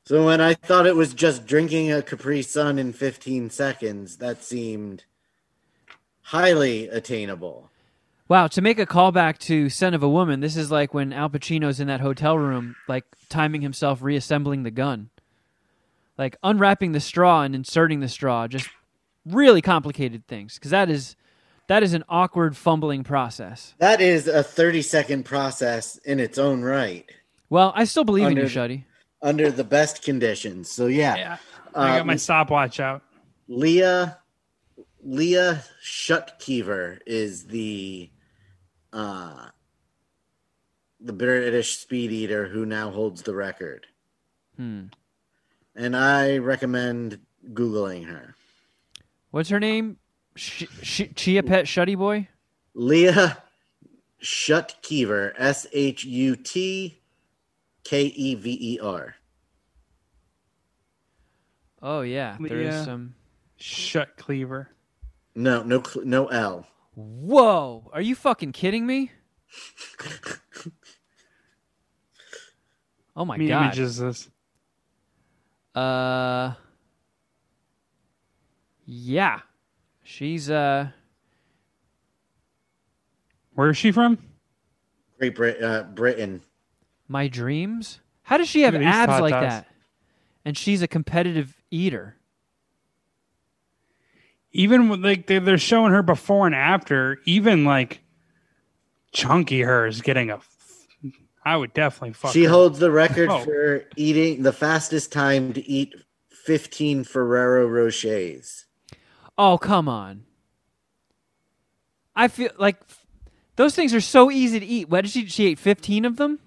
So 0.05 0.23
when 0.23 0.39
I 0.39 0.53
thought 0.53 0.85
it 0.85 0.95
was 0.95 1.15
just 1.15 1.47
drinking 1.47 1.91
a 1.91 2.03
Capri 2.03 2.43
Sun 2.43 2.77
in 2.77 2.93
15 2.93 3.49
seconds, 3.49 4.17
that 4.17 4.43
seemed 4.43 5.03
highly 6.21 6.87
attainable. 6.87 7.71
Wow, 8.27 8.45
to 8.47 8.61
make 8.61 8.77
a 8.77 8.85
callback 8.85 9.39
to 9.39 9.69
Son 9.69 9.95
of 9.95 10.03
a 10.03 10.09
Woman, 10.09 10.41
this 10.41 10.57
is 10.57 10.69
like 10.69 10.93
when 10.93 11.11
Al 11.11 11.29
Pacino's 11.29 11.79
in 11.79 11.87
that 11.87 12.01
hotel 12.01 12.37
room, 12.37 12.75
like 12.87 13.05
timing 13.29 13.61
himself 13.61 14.03
reassembling 14.03 14.61
the 14.61 14.71
gun. 14.71 15.09
Like 16.19 16.37
unwrapping 16.43 16.91
the 16.91 16.99
straw 16.99 17.41
and 17.41 17.55
inserting 17.55 17.99
the 17.99 18.07
straw, 18.07 18.47
just 18.47 18.69
really 19.25 19.61
complicated 19.61 20.27
things. 20.27 20.55
Because 20.55 20.71
that 20.71 20.89
is 20.89 21.15
that 21.67 21.81
is 21.81 21.93
an 21.93 22.03
awkward 22.07 22.55
fumbling 22.55 23.03
process. 23.03 23.73
That 23.79 24.01
is 24.01 24.27
a 24.27 24.43
30 24.43 24.83
second 24.83 25.23
process 25.25 25.97
in 25.97 26.19
its 26.19 26.37
own 26.37 26.61
right 26.61 27.09
Well, 27.55 27.71
I 27.73 27.85
still 27.85 28.03
believe 28.03 28.25
in 28.27 28.35
you, 28.35 28.43
Under- 28.43 28.53
Shuddy. 28.53 28.83
under 29.21 29.49
the 29.49 29.63
best 29.63 30.03
conditions. 30.03 30.69
So 30.69 30.87
yeah, 30.87 31.15
Yeah. 31.15 31.37
I 31.73 31.99
got 31.99 32.05
my 32.05 32.13
Um, 32.13 32.19
stopwatch 32.19 32.81
out. 32.81 33.01
Leah 33.47 34.17
Leah 35.01 35.63
Shutkever 35.81 36.99
is 37.05 37.47
the 37.47 38.09
uh 38.91 39.51
the 40.99 41.13
British 41.13 41.77
speed 41.77 42.11
eater 42.11 42.49
who 42.49 42.65
now 42.65 42.91
holds 42.91 43.21
the 43.21 43.33
record. 43.33 43.87
Hmm. 44.57 44.87
And 45.77 45.95
I 45.95 46.39
recommend 46.39 47.19
googling 47.53 48.07
her. 48.07 48.35
What's 49.31 49.47
her 49.47 49.61
name? 49.61 49.95
Sh- 50.35 50.65
Sh- 50.81 51.13
Chia 51.15 51.41
Pet 51.41 51.67
Shuddy 51.67 51.97
Boy? 51.97 52.27
Leah 52.73 53.41
Shutkever, 54.21 55.31
S 55.37 55.67
H 55.71 56.03
U 56.03 56.35
T 56.35 56.99
K 57.85 58.03
E 58.07 58.35
V 58.35 58.57
E 58.59 58.79
R. 58.81 59.15
Oh, 61.81 62.01
yeah. 62.01 62.35
There 62.39 62.59
is 62.59 62.73
Leah. 62.75 62.83
some. 62.83 63.15
Shut 63.57 64.17
cleaver. 64.17 64.69
No, 65.35 65.63
no, 65.63 65.81
cl- 65.81 66.05
no 66.05 66.25
L. 66.27 66.67
Whoa! 66.95 67.89
Are 67.93 68.01
you 68.01 68.15
fucking 68.15 68.51
kidding 68.51 68.85
me? 68.85 69.11
Oh 73.17 73.23
my 73.23 73.37
Me 73.37 73.47
god. 73.47 73.67
images 73.67 73.97
this. 73.97 74.29
Uh 75.73 76.53
Yeah. 78.85 79.39
She's 80.03 80.49
uh 80.49 80.89
Where 83.53 83.69
is 83.69 83.77
she 83.77 83.93
from? 83.93 84.17
Great 85.17 85.33
Brit- 85.35 85.63
uh, 85.63 85.83
Britain. 85.83 86.41
My 87.07 87.27
dreams? 87.27 87.99
How 88.23 88.37
does 88.37 88.47
she 88.49 88.61
have 88.61 88.73
Look 88.73 88.83
at 88.83 89.09
abs 89.09 89.21
like 89.21 89.33
tatas. 89.33 89.41
that? 89.49 89.67
And 90.43 90.57
she's 90.57 90.81
a 90.81 90.87
competitive 90.87 91.55
eater. 91.71 92.15
Even 94.51 94.89
with, 94.89 95.03
like 95.03 95.27
they- 95.27 95.39
they're 95.39 95.57
showing 95.57 95.91
her 95.91 96.01
before 96.03 96.45
and 96.45 96.55
after, 96.55 97.19
even 97.25 97.65
like 97.65 98.01
chunky 99.11 99.61
her 99.61 99.85
is 99.85 100.01
getting 100.01 100.31
a. 100.31 100.39
I 101.43 101.57
would 101.57 101.73
definitely 101.73 102.13
fuck. 102.13 102.31
She 102.33 102.45
her. 102.45 102.49
holds 102.49 102.79
the 102.79 102.89
record 102.89 103.29
Oh. 103.29 103.43
for 103.43 103.85
eating 103.95 104.41
the 104.43 104.53
fastest 104.53 105.11
time 105.11 105.53
to 105.53 105.69
eat 105.69 105.93
15 106.29 107.03
Ferrero 107.03 107.67
Rochers. 107.67 108.65
Oh, 109.37 109.57
come 109.57 109.87
on. 109.89 110.23
I 112.15 112.29
feel 112.29 112.49
like 112.57 112.77
f- 112.89 113.05
those 113.57 113.75
things 113.75 113.93
are 113.93 114.01
so 114.01 114.31
easy 114.31 114.59
to 114.59 114.65
eat. 114.65 114.89
What 114.89 115.01
did 115.01 115.11
she 115.11 115.25
she 115.27 115.47
ate 115.47 115.59
15 115.59 116.05
of 116.05 116.15
them? 116.15 116.39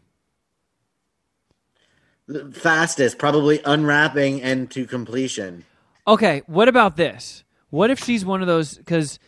Fastest, 2.53 3.19
probably 3.19 3.61
unwrapping 3.65 4.43
and 4.43 4.71
to 4.71 4.87
completion. 4.87 5.65
Okay, 6.07 6.43
what 6.47 6.69
about 6.69 6.97
this? 6.97 7.45
What 7.71 7.91
if 7.91 8.03
she's 8.03 8.25
one 8.25 8.41
of 8.41 8.47
those? 8.47 8.77
Because 8.77 9.19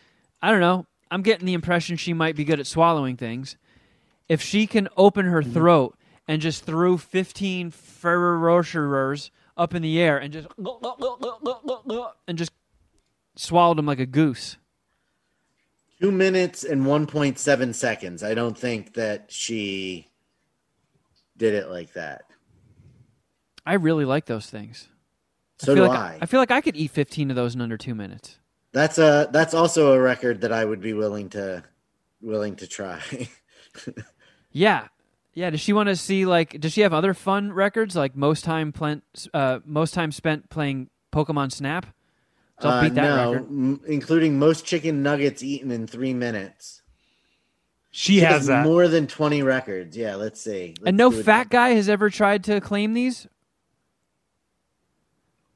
I 0.42 0.50
don't 0.50 0.60
know. 0.60 0.86
I'm 1.10 1.22
getting 1.22 1.46
the 1.46 1.54
impression 1.54 1.96
she 1.96 2.12
might 2.12 2.36
be 2.36 2.44
good 2.44 2.60
at 2.60 2.66
swallowing 2.66 3.16
things. 3.16 3.56
If 4.28 4.40
she 4.40 4.66
can 4.66 4.88
open 4.96 5.26
her 5.26 5.42
mm-hmm. 5.42 5.52
throat 5.52 5.98
and 6.28 6.40
just 6.40 6.64
threw 6.64 6.96
15 6.96 7.70
Ferrero 7.70 8.62
up 9.56 9.74
in 9.74 9.82
the 9.82 10.00
air 10.00 10.16
and 10.18 10.32
just 10.32 10.46
and 12.28 12.38
just 12.38 12.52
swallowed 13.36 13.78
them 13.78 13.86
like 13.86 13.98
a 13.98 14.06
goose. 14.06 14.56
Two 16.00 16.12
minutes 16.12 16.64
and 16.64 16.82
1.7 16.86 17.74
seconds. 17.74 18.22
I 18.22 18.34
don't 18.34 18.56
think 18.56 18.94
that 18.94 19.30
she 19.30 20.06
did 21.36 21.54
it 21.54 21.68
like 21.68 21.92
that. 21.94 22.29
I 23.66 23.74
really 23.74 24.04
like 24.04 24.26
those 24.26 24.46
things. 24.46 24.88
So 25.58 25.72
I 25.72 25.74
feel 25.76 25.84
do 25.84 25.90
like 25.90 25.98
I. 25.98 26.18
I 26.22 26.26
feel 26.26 26.40
like 26.40 26.50
I 26.50 26.60
could 26.60 26.76
eat 26.76 26.90
15 26.90 27.30
of 27.30 27.36
those 27.36 27.54
in 27.54 27.60
under 27.60 27.76
two 27.76 27.94
minutes. 27.94 28.38
That's 28.72 28.98
a 28.98 29.28
that's 29.32 29.52
also 29.54 29.92
a 29.92 30.00
record 30.00 30.40
that 30.42 30.52
I 30.52 30.64
would 30.64 30.80
be 30.80 30.92
willing 30.92 31.28
to 31.30 31.64
willing 32.20 32.56
to 32.56 32.66
try. 32.66 33.00
Yeah, 34.52 34.88
Yeah, 35.32 35.50
does 35.50 35.60
she 35.60 35.72
want 35.72 35.88
to 35.88 35.96
see 35.96 36.26
like? 36.26 36.60
Does 36.60 36.72
she 36.72 36.80
have 36.80 36.92
other 36.92 37.14
fun 37.14 37.52
records 37.52 37.94
like 37.94 38.16
most 38.16 38.44
time 38.44 38.72
plen- 38.72 39.02
uh, 39.32 39.60
most 39.64 39.94
time 39.94 40.10
spent 40.10 40.50
playing 40.50 40.90
Pokemon 41.12 41.52
Snap? 41.52 41.86
So 42.60 42.68
I'll 42.68 42.74
Uh, 42.78 42.82
beat 42.82 42.94
that 42.94 43.02
no, 43.02 43.32
record. 43.32 43.46
m- 43.48 43.80
including 43.86 44.38
most 44.40 44.64
chicken 44.66 45.02
nuggets 45.04 45.42
eaten 45.44 45.70
in 45.70 45.86
three 45.86 46.12
minutes. 46.14 46.82
She, 47.92 48.14
She 48.14 48.20
has 48.20 48.46
that. 48.46 48.64
more 48.64 48.88
than 48.88 49.06
twenty 49.06 49.42
records. 49.42 49.96
Yeah, 49.96 50.16
let's 50.16 50.40
see. 50.40 50.74
Let's 50.80 50.88
And 50.88 50.96
no 50.96 51.10
do 51.10 51.20
it. 51.20 51.24
fat 51.24 51.48
guy 51.48 51.70
has 51.70 51.88
ever 51.88 52.10
tried 52.10 52.42
to 52.44 52.60
claim 52.60 52.92
these. 52.94 53.28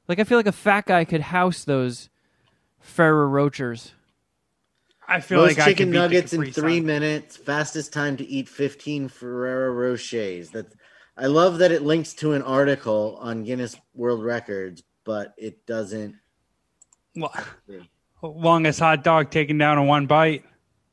Like 0.08 0.18
I 0.18 0.24
feel 0.24 0.38
like 0.38 0.46
a 0.46 0.52
fat 0.52 0.86
guy 0.86 1.04
could 1.04 1.20
house 1.22 1.64
those 1.64 2.08
Ferrero 2.80 3.26
Rochers. 3.28 3.92
I 5.06 5.20
feel 5.20 5.40
Most 5.42 5.58
like 5.58 5.66
I 5.66 5.70
chicken 5.70 5.86
could 5.88 5.92
beat 5.92 5.92
the 5.92 5.98
nuggets 5.98 6.32
in 6.32 6.52
three 6.52 6.78
Sun. 6.78 6.86
minutes. 6.86 7.36
Fastest 7.36 7.92
time 7.92 8.16
to 8.18 8.26
eat 8.26 8.48
fifteen 8.48 9.08
Ferrero 9.08 9.72
Rochers. 9.72 10.50
That 10.50 10.66
I 11.16 11.26
love 11.26 11.58
that 11.58 11.72
it 11.72 11.82
links 11.82 12.14
to 12.14 12.32
an 12.32 12.42
article 12.42 13.18
on 13.20 13.44
Guinness 13.44 13.76
World 13.94 14.22
Records, 14.24 14.82
but 15.04 15.34
it 15.36 15.66
doesn't. 15.66 16.16
Lo- 17.16 17.30
Longest 18.22 18.80
hot 18.80 19.04
dog 19.04 19.30
taken 19.30 19.58
down 19.58 19.78
in 19.78 19.86
one 19.86 20.06
bite. 20.06 20.44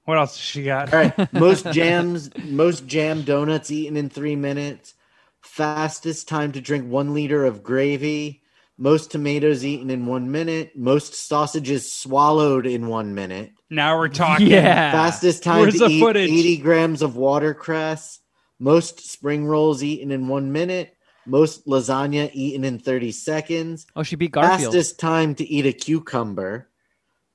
What 0.03 0.17
else 0.17 0.35
has 0.35 0.43
she 0.45 0.63
got? 0.63 0.93
All 0.93 0.99
right, 0.99 1.33
most 1.33 1.71
jams, 1.71 2.29
most 2.43 2.85
jam 2.87 3.21
donuts 3.21 3.71
eaten 3.71 3.95
in 3.95 4.09
three 4.09 4.35
minutes. 4.35 4.93
Fastest 5.41 6.27
time 6.27 6.51
to 6.51 6.61
drink 6.61 6.89
one 6.89 7.13
liter 7.13 7.45
of 7.45 7.63
gravy. 7.63 8.40
Most 8.77 9.11
tomatoes 9.11 9.63
eaten 9.63 9.89
in 9.89 10.05
one 10.05 10.31
minute. 10.31 10.75
Most 10.75 11.13
sausages 11.13 11.91
swallowed 11.91 12.65
in 12.65 12.87
one 12.87 13.13
minute. 13.13 13.51
Now 13.69 13.97
we're 13.97 14.09
talking. 14.09 14.47
Yeah. 14.47 14.91
Fastest 14.91 15.43
time 15.43 15.61
Where's 15.61 15.73
to 15.73 15.85
the 15.85 15.91
eat 15.91 15.99
footage? 15.99 16.29
80 16.29 16.57
grams 16.57 17.01
of 17.01 17.15
watercress. 17.15 18.19
Most 18.59 18.99
spring 19.11 19.45
rolls 19.45 19.83
eaten 19.83 20.11
in 20.11 20.27
one 20.27 20.51
minute. 20.51 20.95
Most 21.25 21.67
lasagna 21.67 22.29
eaten 22.33 22.63
in 22.63 22.79
30 22.79 23.11
seconds. 23.11 23.85
Oh, 23.95 24.03
she 24.03 24.15
beat 24.15 24.31
Garfield. 24.31 24.73
Fastest 24.73 24.99
time 24.99 25.35
to 25.35 25.47
eat 25.47 25.65
a 25.65 25.73
cucumber. 25.73 26.69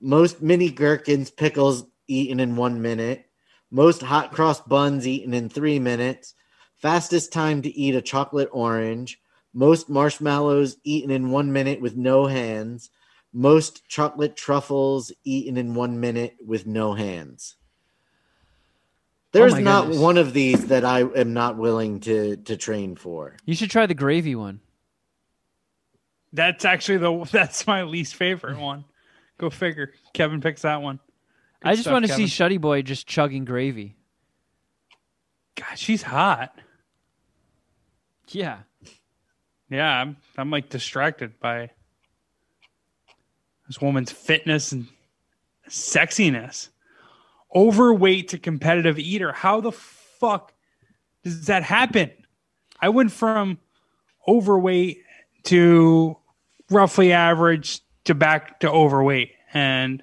Most 0.01 0.43
mini 0.43 0.71
gherkins, 0.71 1.31
pickles 1.31 1.85
eaten 2.09 2.41
in 2.41 2.57
one 2.57 2.83
minute. 2.83 3.27
Most 3.71 4.03
hot 4.03 4.33
cross 4.33 4.61
buns 4.61 5.07
eaten 5.07 5.35
in 5.35 5.49
three 5.49 5.79
minutes. 5.79 6.35
Fastest 6.77 7.33
time 7.33 7.63
to 7.63 7.75
eat 7.77 7.95
a 7.95 8.03
chocolate 8.03 8.49
orange. 8.53 9.21
Most 9.57 9.89
marshmallows 9.89 10.77
eaten 10.85 11.11
in 11.11 11.31
one 11.31 11.51
minute 11.51 11.81
with 11.81 11.97
no 11.97 12.27
hands. 12.27 12.91
Most 13.33 13.89
chocolate 13.89 14.37
truffles 14.37 15.11
eaten 15.25 15.57
in 15.57 15.75
one 15.75 15.99
minute 15.99 16.37
with 16.45 16.67
no 16.67 16.93
hands. 16.93 17.57
There's 19.33 19.55
Oh 19.55 19.59
not 19.61 19.85
goodness. 19.85 19.99
one 20.03 20.19
of 20.19 20.35
these 20.35 20.67
that 20.67 20.85
I 20.85 21.01
am 21.01 21.33
not 21.33 21.57
willing 21.57 22.01
to 22.01 22.37
to 22.37 22.57
train 22.59 22.97
for. 22.97 23.35
You 23.47 23.55
should 23.55 23.71
try 23.71 23.87
the 23.87 23.95
gravy 23.95 24.35
one. 24.35 24.61
That's 26.35 26.67
actually 26.67 26.99
the 26.99 27.25
that's 27.33 27.67
my 27.67 27.83
least 27.85 28.15
favorite 28.15 28.59
one. 28.59 28.85
Go 29.39 29.49
figure. 29.49 29.95
Kevin 30.13 30.43
picks 30.43 30.63
that 30.63 30.83
one. 30.83 31.01
Good 31.63 31.69
I 31.69 31.73
just 31.73 31.85
stuff, 31.85 31.93
want 31.95 32.05
to 32.05 32.11
Kevin. 32.11 32.29
see 32.29 32.45
Shuddy 32.45 32.61
Boy 32.61 32.83
just 32.83 33.07
chugging 33.07 33.47
gravy. 33.47 33.97
God, 35.55 35.79
she's 35.79 36.03
hot. 36.03 36.59
Yeah. 38.29 38.59
Yeah, 39.71 39.89
I'm 39.89 40.17
I'm 40.37 40.51
like 40.51 40.69
distracted 40.69 41.41
by 41.41 41.71
this 43.67 43.81
woman's 43.81 44.13
fitness 44.13 44.73
and 44.73 44.87
sexiness. 45.69 46.69
Overweight 47.55 48.29
to 48.29 48.39
competitive 48.39 48.99
eater. 48.99 49.33
How 49.33 49.61
the 49.61 49.73
fuck 49.73 50.53
does 51.25 51.47
that 51.47 51.63
happen? 51.63 52.11
I 52.81 52.91
went 52.91 53.11
from 53.11 53.59
overweight 54.29 55.03
to 55.45 56.17
roughly 56.71 57.13
average 57.13 57.81
to 58.05 58.15
back 58.15 58.61
to 58.61 58.71
overweight 58.71 59.33
and 59.53 60.03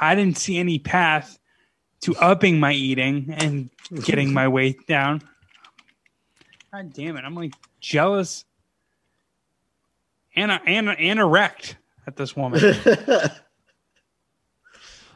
I 0.00 0.14
didn't 0.14 0.36
see 0.36 0.58
any 0.58 0.78
path 0.78 1.38
to 2.02 2.16
upping 2.16 2.58
my 2.58 2.72
eating 2.72 3.32
and 3.36 3.70
getting 4.04 4.32
my 4.32 4.48
weight 4.48 4.86
down. 4.86 5.22
God 6.72 6.92
damn 6.92 7.16
it! 7.16 7.24
I'm 7.24 7.34
like 7.34 7.52
jealous 7.82 8.46
and 10.34 10.50
and 10.50 10.88
and 10.88 11.18
erect 11.18 11.76
at 12.06 12.16
this 12.16 12.34
woman. 12.34 12.60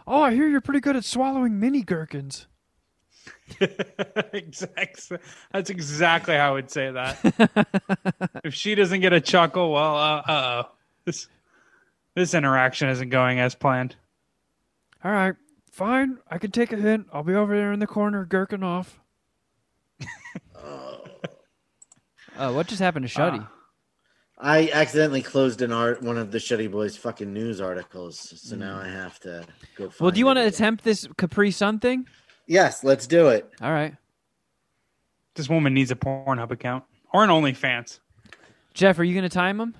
Oh, 0.08 0.22
I 0.22 0.34
hear 0.34 0.46
you're 0.46 0.60
pretty 0.60 0.78
good 0.78 0.94
at 0.94 1.04
swallowing 1.04 1.58
mini 1.58 1.82
gherkins. 1.82 2.46
exactly. 4.32 5.18
That's 5.52 5.68
exactly 5.68 6.36
how 6.36 6.50
I 6.50 6.52
would 6.52 6.70
say 6.70 6.92
that. 6.92 8.30
if 8.44 8.54
she 8.54 8.76
doesn't 8.76 9.00
get 9.00 9.12
a 9.12 9.20
chuckle, 9.20 9.72
well, 9.72 9.96
uh 9.96 10.22
oh, 10.28 10.70
this 11.04 11.26
this 12.14 12.34
interaction 12.34 12.88
isn't 12.88 13.08
going 13.08 13.40
as 13.40 13.56
planned. 13.56 13.96
All 15.02 15.10
right, 15.10 15.34
fine. 15.72 16.18
I 16.30 16.38
can 16.38 16.52
take 16.52 16.72
a 16.72 16.76
hint. 16.76 17.08
I'll 17.12 17.24
be 17.24 17.34
over 17.34 17.56
there 17.56 17.72
in 17.72 17.80
the 17.80 17.88
corner 17.88 18.24
gherkin 18.24 18.62
off. 18.62 19.00
Uh, 22.36 22.52
what 22.52 22.66
just 22.66 22.80
happened 22.80 23.08
to 23.08 23.12
Shuddy? 23.14 23.40
Ah. 23.40 23.52
I 24.38 24.68
accidentally 24.72 25.22
closed 25.22 25.62
an 25.62 25.72
art 25.72 26.02
one 26.02 26.18
of 26.18 26.30
the 26.30 26.38
Shuddy 26.38 26.70
Boys 26.70 26.94
fucking 26.96 27.32
news 27.32 27.58
articles, 27.60 28.34
so 28.36 28.54
now 28.54 28.78
I 28.78 28.86
have 28.88 29.18
to 29.20 29.46
go. 29.76 29.84
Find 29.84 30.00
Well, 30.00 30.10
do 30.10 30.18
you 30.18 30.26
want 30.26 30.38
to 30.38 30.46
attempt 30.46 30.84
this 30.84 31.08
Capri 31.16 31.50
Sun 31.50 31.78
thing? 31.80 32.06
Yes, 32.46 32.84
let's 32.84 33.06
do 33.06 33.28
it. 33.28 33.50
All 33.62 33.72
right, 33.72 33.94
This 35.34 35.48
woman 35.48 35.72
needs 35.72 35.90
a 35.90 35.96
Pornhub 35.96 36.50
account 36.50 36.84
or 37.14 37.24
an 37.24 37.30
OnlyFans. 37.30 37.98
Jeff, 38.74 38.98
are 38.98 39.04
you 39.04 39.14
going 39.14 39.22
to 39.28 39.30
time 39.30 39.58
him? 39.58 39.74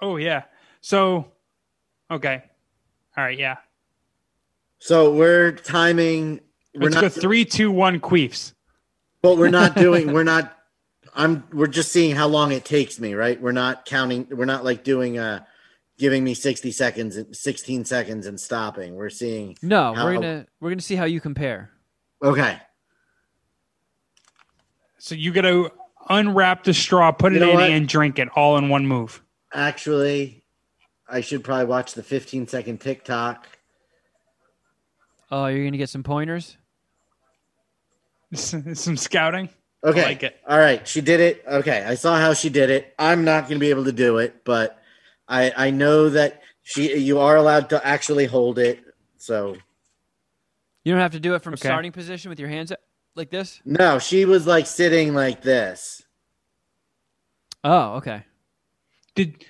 Oh 0.00 0.16
yeah. 0.16 0.44
So, 0.80 1.26
okay. 2.10 2.42
All 3.18 3.24
right. 3.24 3.38
Yeah. 3.38 3.56
So 4.78 5.12
we're 5.14 5.52
timing. 5.52 6.40
We're 6.74 6.84
Let's 6.84 6.94
not, 6.94 7.00
go 7.02 7.08
three, 7.10 7.44
two, 7.44 7.70
one. 7.70 8.00
Queefs. 8.00 8.54
but 9.20 9.36
we're 9.36 9.48
not 9.50 9.74
doing. 9.76 10.12
We're 10.12 10.22
not. 10.24 10.55
I'm. 11.16 11.44
We're 11.52 11.66
just 11.66 11.90
seeing 11.90 12.14
how 12.14 12.28
long 12.28 12.52
it 12.52 12.64
takes 12.64 13.00
me. 13.00 13.14
Right. 13.14 13.40
We're 13.40 13.52
not 13.52 13.84
counting. 13.86 14.28
We're 14.30 14.44
not 14.44 14.64
like 14.64 14.84
doing 14.84 15.18
a, 15.18 15.46
giving 15.98 16.22
me 16.22 16.34
sixty 16.34 16.70
seconds, 16.72 17.18
sixteen 17.32 17.84
seconds, 17.84 18.26
and 18.26 18.38
stopping. 18.38 18.94
We're 18.94 19.08
seeing. 19.10 19.56
No, 19.62 19.94
How- 19.94 20.04
we're 20.04 20.14
gonna 20.14 20.46
we're 20.60 20.70
gonna 20.70 20.80
see 20.82 20.94
how 20.96 21.04
you 21.06 21.20
compare. 21.20 21.70
Okay. 22.22 22.58
So 24.98 25.14
you 25.14 25.32
got 25.32 25.42
to 25.42 25.70
unwrap 26.08 26.64
the 26.64 26.74
straw, 26.74 27.12
put 27.12 27.32
You 27.32 27.38
it 27.42 27.48
in, 27.48 27.54
what? 27.54 27.70
and 27.70 27.88
drink 27.88 28.18
it 28.18 28.28
all 28.34 28.56
in 28.58 28.68
one 28.68 28.86
move. 28.86 29.22
Actually, 29.54 30.42
I 31.08 31.20
should 31.20 31.44
probably 31.44 31.66
watch 31.66 31.94
the 31.94 32.02
fifteen 32.02 32.46
second 32.48 32.80
TikTok. 32.80 33.46
Oh, 35.30 35.46
you're 35.46 35.64
gonna 35.64 35.76
get 35.78 35.88
some 35.90 36.02
pointers. 36.02 36.56
Some 38.34 38.96
scouting. 38.96 39.48
Okay. 39.86 40.02
like 40.02 40.22
it. 40.22 40.40
All 40.48 40.58
right. 40.58 40.86
She 40.86 41.00
did 41.00 41.20
it. 41.20 41.44
Okay. 41.46 41.84
I 41.84 41.94
saw 41.94 42.16
how 42.18 42.34
she 42.34 42.48
did 42.48 42.70
it. 42.70 42.92
I'm 42.98 43.24
not 43.24 43.42
going 43.44 43.54
to 43.54 43.60
be 43.60 43.70
able 43.70 43.84
to 43.84 43.92
do 43.92 44.18
it, 44.18 44.44
but 44.44 44.78
I 45.28 45.52
I 45.56 45.70
know 45.70 46.08
that 46.10 46.42
she 46.62 46.96
you 46.98 47.18
are 47.20 47.36
allowed 47.36 47.70
to 47.70 47.86
actually 47.86 48.26
hold 48.26 48.58
it. 48.58 48.80
So 49.18 49.56
You 50.84 50.92
don't 50.92 51.00
have 51.00 51.12
to 51.12 51.20
do 51.20 51.34
it 51.34 51.42
from 51.42 51.54
Okay. 51.54 51.68
starting 51.68 51.92
position 51.92 52.28
with 52.30 52.38
your 52.40 52.48
hands 52.48 52.72
up 52.72 52.80
like 53.14 53.30
this. 53.30 53.60
no, 53.64 53.98
she 53.98 54.24
was 54.24 54.46
like 54.46 54.66
sitting 54.66 55.14
like 55.14 55.42
this. 55.42 56.02
Oh, 57.64 57.94
okay. 57.96 58.24
Did 59.14 59.44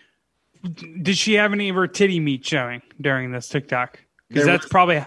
did 1.03 1.17
she 1.17 1.35
have 1.35 1.53
any 1.53 1.69
of 1.69 1.77
her 1.77 1.87
titty 1.87 2.21
meat 2.21 2.45
showing 2.45 2.83
during 3.01 3.31
this 3.33 3.49
TikTok? 3.49 4.01
Because 4.29 4.45
that's 4.47 4.65
was- 4.65 4.71
probably 4.71 5.05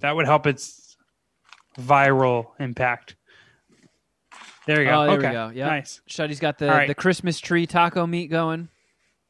that 0.00 0.14
would 0.14 0.26
help 0.26 0.46
its 0.46 0.96
viral 1.78 2.48
impact. 2.60 3.16
There 4.66 4.82
you 4.82 4.88
go. 4.88 5.02
Oh, 5.02 5.06
there 5.06 5.18
okay. 5.18 5.28
we 5.28 5.32
go. 5.32 5.50
Yeah. 5.54 5.66
Nice. 5.66 6.00
Shuddy's 6.08 6.40
got 6.40 6.58
the 6.58 6.70
All 6.70 6.76
right. 6.76 6.88
the 6.88 6.94
Christmas 6.94 7.38
tree 7.40 7.66
taco 7.66 8.06
meat 8.06 8.28
going. 8.30 8.68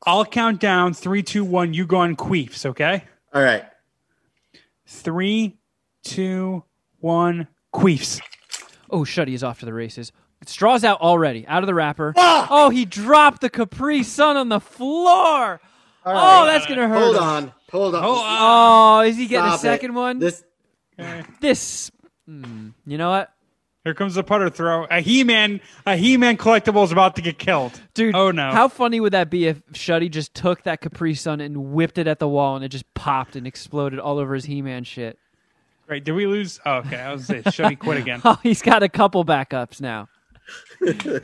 I'll 0.07 0.25
count 0.25 0.61
down 0.61 0.93
three, 0.95 1.23
two, 1.23 1.45
one. 1.45 1.73
You 1.75 1.87
go 1.87 1.99
on 1.99 2.15
queefs, 2.17 2.67
okay? 2.67 3.05
All 3.33 3.43
right. 3.43 3.65
Three, 4.87 5.57
two, 6.05 6.63
one. 7.01 7.49
Queefs. 7.75 8.21
Oh, 8.91 9.01
Shuddy 9.01 9.33
is 9.35 9.43
off 9.43 9.61
to 9.61 9.67
the 9.67 9.73
races. 9.75 10.13
Straw's 10.47 10.85
out 10.85 11.01
already, 11.01 11.47
out 11.49 11.63
of 11.63 11.67
the 11.67 11.75
wrapper. 11.75 12.13
Oh, 12.17 12.69
he 12.71 12.85
dropped 12.85 13.41
the 13.41 13.49
Capri 13.49 14.03
Sun 14.03 14.37
on 14.37 14.51
the 14.51 14.61
floor. 14.61 15.61
All 16.05 16.43
Oh, 16.43 16.45
that's 16.45 16.67
gonna 16.67 16.87
hurt. 16.87 16.99
Hold 16.99 17.17
him. 17.17 17.23
on. 17.23 17.53
Hold 17.73 17.95
on. 17.95 18.03
Oh, 18.05 18.23
Oh, 18.99 19.01
is 19.01 19.17
he 19.17 19.27
getting 19.27 19.47
a 19.47 19.49
Stop 19.53 19.61
it. 19.61 19.63
second 19.63 19.95
one? 19.95 20.19
This 20.19 20.45
okay. 21.01 21.25
This, 21.41 21.91
hmm, 22.27 22.69
you 22.87 22.99
know 22.99 23.09
what, 23.11 23.33
Here 23.85 23.93
comes 23.93 24.15
the 24.15 24.25
putter 24.25 24.49
throw. 24.49 24.85
A 24.85 25.03
He-Man, 25.03 25.61
a 25.85 25.95
He-Man 25.97 26.39
collectible 26.39 26.85
is 26.85 26.93
about 26.93 27.17
to 27.17 27.23
get 27.23 27.39
killed. 27.39 27.79
dude? 27.93 28.15
Oh, 28.15 28.31
no. 28.31 28.51
How 28.51 28.69
funny 28.69 28.99
would 28.99 29.13
that 29.13 29.29
be 29.29 29.47
if 29.47 29.63
Shuddy 29.73 30.11
just 30.11 30.33
took 30.33 30.63
that 30.63 30.81
Capri 30.81 31.15
Sun 31.15 31.43
and 31.43 31.73
whipped 31.73 31.99
it 31.99 32.07
at 32.07 32.19
the 32.19 32.27
wall 32.27 32.57
and 32.57 32.65
it 32.65 32.69
just 32.69 32.93
popped 32.95 33.37
and 33.37 33.47
exploded 33.47 34.01
all 34.01 34.19
over 34.19 34.35
his 34.35 34.47
He-Man 34.47 34.85
shit? 34.85 35.19
Right? 35.87 36.03
Did 36.03 36.13
we 36.13 36.27
lose? 36.27 36.59
Oh, 36.65 36.77
okay. 36.77 36.97
I 36.97 37.13
was 37.13 37.27
gonna 37.27 37.43
say, 37.43 37.51
should 37.51 37.69
he 37.69 37.77
quit 37.77 37.99
again? 37.99 38.23
Oh, 38.25 38.39
he's 38.43 38.63
got 38.63 38.83
a 38.83 38.89
couple 38.89 39.23
backups 39.23 39.83
now. 39.83 40.09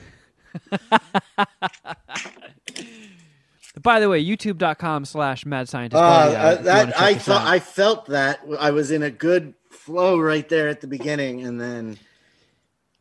By 3.82 4.00
the 4.00 4.10
way, 4.10 4.22
youtube.com 4.22 5.06
slash 5.06 5.46
mad 5.46 5.68
scientist. 5.70 5.98
Uh, 6.02 6.04
uh, 6.04 6.24
if 6.26 6.30
you 6.30 6.36
wanna 6.36 6.62
that 6.64 7.00
I 7.00 7.14
this 7.14 7.24
thought. 7.24 7.46
I 7.46 7.58
felt 7.58 8.06
that 8.06 8.40
I 8.58 8.70
was 8.72 8.90
in 8.90 9.02
a 9.02 9.10
good 9.10 9.54
flow 9.70 10.18
right 10.18 10.46
there 10.46 10.68
at 10.68 10.82
the 10.82 10.86
beginning, 10.86 11.42
and 11.42 11.58
then 11.58 11.98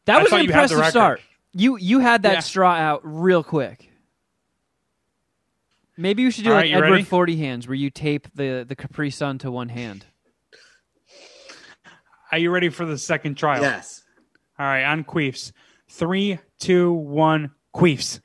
that 0.10 0.20
I 0.20 0.24
was 0.24 0.32
an 0.34 0.38
you 0.40 0.42
had 0.44 0.48
the 0.48 0.54
impressive 0.54 0.78
record. 0.78 0.92
start. 0.92 1.22
You 1.54 1.78
you 1.78 2.00
had 2.00 2.24
that 2.24 2.34
Yeah. 2.34 2.40
straw 2.42 2.74
out 2.74 3.02
real 3.04 3.44
quick. 3.44 3.90
Maybe 5.98 6.22
you 6.22 6.32
should 6.32 6.44
do 6.46 6.52
All 6.52 6.56
like 6.58 6.66
right, 6.66 6.74
Edward 6.76 6.92
ready? 6.92 7.04
Forty 7.04 7.36
Hands, 7.38 7.68
where 7.68 7.76
you 7.76 7.90
tape 7.90 8.28
the 8.34 8.66
the 8.68 8.76
Capri 8.76 9.10
Sun 9.10 9.40
to 9.40 9.52
one 9.52 9.70
hand. 9.70 10.06
Are 12.32 12.38
you 12.38 12.52
ready 12.52 12.70
for 12.70 12.86
the 12.86 12.98
second 12.98 13.36
trial? 13.36 13.62
yes, 13.64 14.04
All 14.60 14.66
right, 14.66 14.84
on 14.84 15.04
queefs. 15.04 15.52
Three, 15.88 16.38
two, 16.60 16.94
one, 16.94 17.52
queefs. 17.76 18.20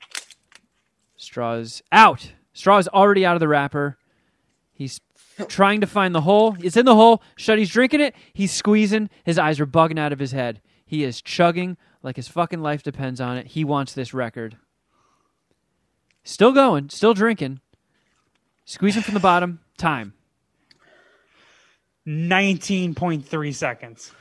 Straws 1.17 1.81
out. 1.91 2.31
Straw 2.53 2.77
is 2.77 2.87
already 2.87 3.25
out 3.25 3.35
of 3.35 3.39
the 3.39 3.47
wrapper. 3.47 3.97
He's 4.73 5.01
trying 5.47 5.81
to 5.81 5.87
find 5.87 6.13
the 6.13 6.21
hole. 6.21 6.55
It's 6.59 6.77
in 6.77 6.85
the 6.85 6.93
hole. 6.93 7.23
Shuddy's 7.35 7.69
drinking 7.71 8.01
it. 8.01 8.13
He's 8.33 8.51
squeezing. 8.51 9.09
His 9.23 9.39
eyes 9.39 9.59
are 9.59 9.65
bugging 9.65 9.97
out 9.99 10.13
of 10.13 10.19
his 10.19 10.31
head. 10.33 10.61
He 10.85 11.03
is 11.03 11.21
chugging 11.21 11.77
like 12.03 12.15
his 12.15 12.27
fucking 12.27 12.61
life 12.61 12.83
depends 12.83 13.19
on 13.19 13.37
it. 13.37 13.47
He 13.47 13.63
wants 13.63 13.93
this 13.93 14.13
record. 14.13 14.57
Still 16.23 16.51
going. 16.51 16.89
Still 16.89 17.13
drinking. 17.13 17.59
Squeezing 18.65 19.01
from 19.03 19.13
the 19.15 19.19
bottom. 19.19 19.59
Time. 19.77 20.13
19.3 22.07 23.53
seconds. 23.55 24.11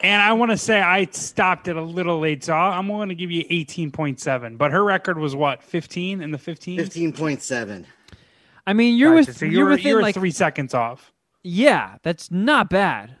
And 0.00 0.20
I 0.20 0.32
want 0.32 0.50
to 0.50 0.56
say 0.56 0.80
I 0.80 1.04
stopped 1.06 1.68
it 1.68 1.76
a 1.76 1.82
little 1.82 2.18
late, 2.18 2.42
so 2.44 2.54
I'm 2.54 2.88
going 2.88 3.10
to 3.10 3.14
give 3.14 3.30
you 3.30 3.44
18.7. 3.44 4.58
But 4.58 4.72
her 4.72 4.82
record 4.82 5.18
was 5.18 5.36
what, 5.36 5.62
15 5.62 6.20
in 6.22 6.30
the 6.32 6.38
15? 6.38 6.78
fifteen 6.78 7.12
point 7.12 7.40
seven. 7.42 7.86
I 8.66 8.72
mean, 8.72 8.96
you're 8.96 9.14
Gotcha. 9.14 9.30
with 9.30 9.36
so 9.38 9.44
you're, 9.44 9.54
you're, 9.54 9.68
within 9.70 9.86
you're 9.86 10.02
like 10.02 10.14
three 10.14 10.30
seconds 10.32 10.74
off. 10.74 11.12
yeah. 11.42 11.96
That's 12.02 12.30
not 12.30 12.68
bad. 12.68 13.16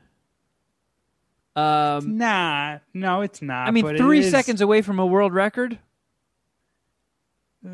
Um, 1.54 2.16
Nah, 2.16 2.78
no, 2.94 3.20
it's 3.20 3.42
not. 3.42 3.68
I 3.68 3.70
mean, 3.70 3.84
but 3.84 3.96
three 3.98 4.20
is 4.20 4.30
seconds 4.30 4.60
away 4.60 4.80
from 4.82 4.98
a 4.98 5.06
world 5.06 5.32
record. 5.34 5.78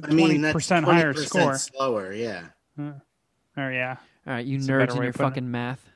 I 0.03 0.12
mean, 0.12 0.43
that's 0.43 0.57
20% 0.57 0.85
higher 0.85 1.14
score. 1.14 1.55
slower. 1.57 2.12
Yeah, 2.12 2.47
Oh, 2.79 2.93
yeah. 3.57 3.97
All 4.26 4.35
right, 4.35 4.45
you 4.45 4.59
That's 4.59 4.68
a 4.68 4.72
nerds 4.72 4.79
better 4.81 4.93
and 4.93 5.01
your 5.03 5.09
of 5.09 5.14
putting 5.14 5.26
it. 5.26 5.31
fucking 5.31 5.51
math. 5.51 5.89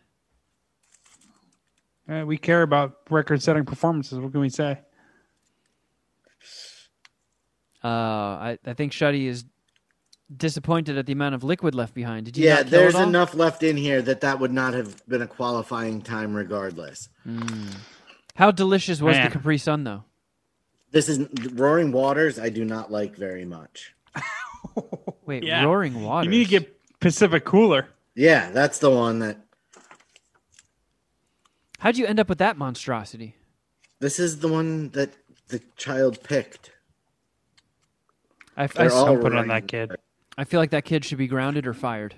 Uh, 2.09 2.25
we 2.27 2.39
care 2.39 2.63
about 2.63 2.99
record 3.11 3.43
setting 3.43 3.65
performances. 3.65 4.19
What 4.19 4.33
can 4.33 4.41
we 4.41 4.49
say? 4.49 4.79
Uh, 7.85 7.89
I, 7.89 8.59
I 8.65 8.75
think 8.75 8.93
Shuddy 8.93 9.27
is 9.27 9.45
disappointed 10.37 10.97
at 10.99 11.07
the 11.07 11.13
amount 11.13 11.35
of 11.35 11.45
liquid 11.45 11.75
left 11.75 11.95
behind. 11.95 12.27
Did 12.27 12.37
you? 12.37 12.45
yeah. 12.47 12.63
There's 12.63 12.95
enough 12.95 13.35
left 13.35 13.63
in 13.63 13.77
here 13.77 14.03
that 14.03 14.21
that 14.23 14.39
would 14.41 14.53
not 14.53 14.75
have 14.75 15.07
been 15.07 15.23
a 15.23 15.27
qualifying 15.27 16.03
time, 16.03 16.35
regardless. 16.35 17.09
Hmm. 17.25 17.69
How 18.35 18.51
delicious 18.51 19.01
was 19.01 19.17
Man. 19.17 19.27
the 19.27 19.33
Capri 19.33 19.59
Sun, 19.59 19.85
though? 19.85 20.05
This 20.91 21.09
is 21.09 21.27
Roaring 21.53 21.93
Waters. 21.93 22.39
I 22.39 22.49
do 22.49 22.65
not 22.65 22.91
like 22.91 23.17
very 23.17 23.45
much. 23.45 23.95
Wait, 25.27 25.43
Yeah. 25.43 25.65
Roaring 25.65 26.03
Waters. 26.03 26.27
You 26.27 26.31
need 26.31 26.45
to 26.45 26.51
get 26.51 26.81
Pacific 27.01 27.45
Cooler. 27.45 27.89
Yeah, 28.15 28.51
that's 28.51 28.79
the 28.79 28.91
one 28.91 29.21
that. 29.21 29.39
How'd 31.79 31.97
you 31.97 32.07
end 32.07 32.21
up 32.21 32.29
with 32.29 32.39
that 32.39 32.57
monstrosity? 32.57 33.37
This 34.01 34.19
is 34.19 34.41
the 34.41 34.49
one 34.49 34.91
that 34.91 35.11
the 35.49 35.61
child 35.77 36.23
picked. 36.23 36.73
I, 38.57 38.65
I, 38.65 38.67
They're 38.67 38.93
all 38.93 39.17
put 39.17 39.33
it 39.33 39.39
on 39.39 39.49
that 39.49 39.67
kid. 39.67 39.93
I 40.37 40.45
feel 40.45 40.61
like 40.61 40.71
that 40.71 40.85
kid 40.85 41.05
should 41.05 41.19
be 41.19 41.27
grounded 41.27 41.67
or 41.67 41.75
fired. 41.75 42.15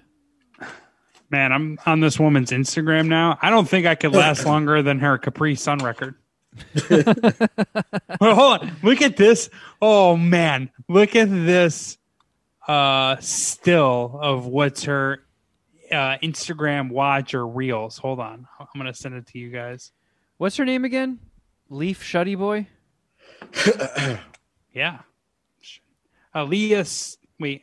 Man, 1.31 1.53
I'm 1.53 1.79
on 1.87 2.01
this 2.01 2.19
woman's 2.21 2.51
Instagram 2.51 3.09
now. 3.09 3.39
I 3.43 3.51
don't 3.51 3.69
think 3.69 3.87
I 3.87 3.95
could 3.95 4.13
last 4.15 4.45
longer 4.47 4.83
than 4.83 5.01
her 5.01 5.19
Capri 5.19 5.55
Sun 5.57 5.79
record. 5.79 6.15
well, 6.91 8.35
hold 8.35 8.61
on. 8.61 8.77
Look 8.83 9.03
at 9.03 9.17
this. 9.17 9.51
Oh 9.83 10.17
man, 10.17 10.71
look 10.89 11.17
at 11.17 11.29
this 11.29 11.99
uh 12.69 13.17
still 13.21 14.19
of 14.23 14.47
what's 14.47 14.85
her 14.85 15.25
uh 15.91 16.17
Instagram 16.23 16.91
watch 16.91 17.35
or 17.35 17.47
reels. 17.47 17.99
Hold 17.99 18.21
on. 18.21 18.47
I'm 18.61 18.67
going 18.81 18.87
to 18.87 18.95
send 18.95 19.17
it 19.17 19.27
to 19.29 19.39
you 19.39 19.51
guys. 19.51 19.91
What's 20.39 20.57
her 20.57 20.65
name 20.65 20.85
again? 20.85 21.19
Leaf 21.69 22.03
Shuddy 22.05 22.39
Boy. 22.39 22.69
Yeah. 24.73 24.99
Uh, 26.35 26.43
Leah 26.45 26.81
S- 26.81 27.17
wait. 27.39 27.63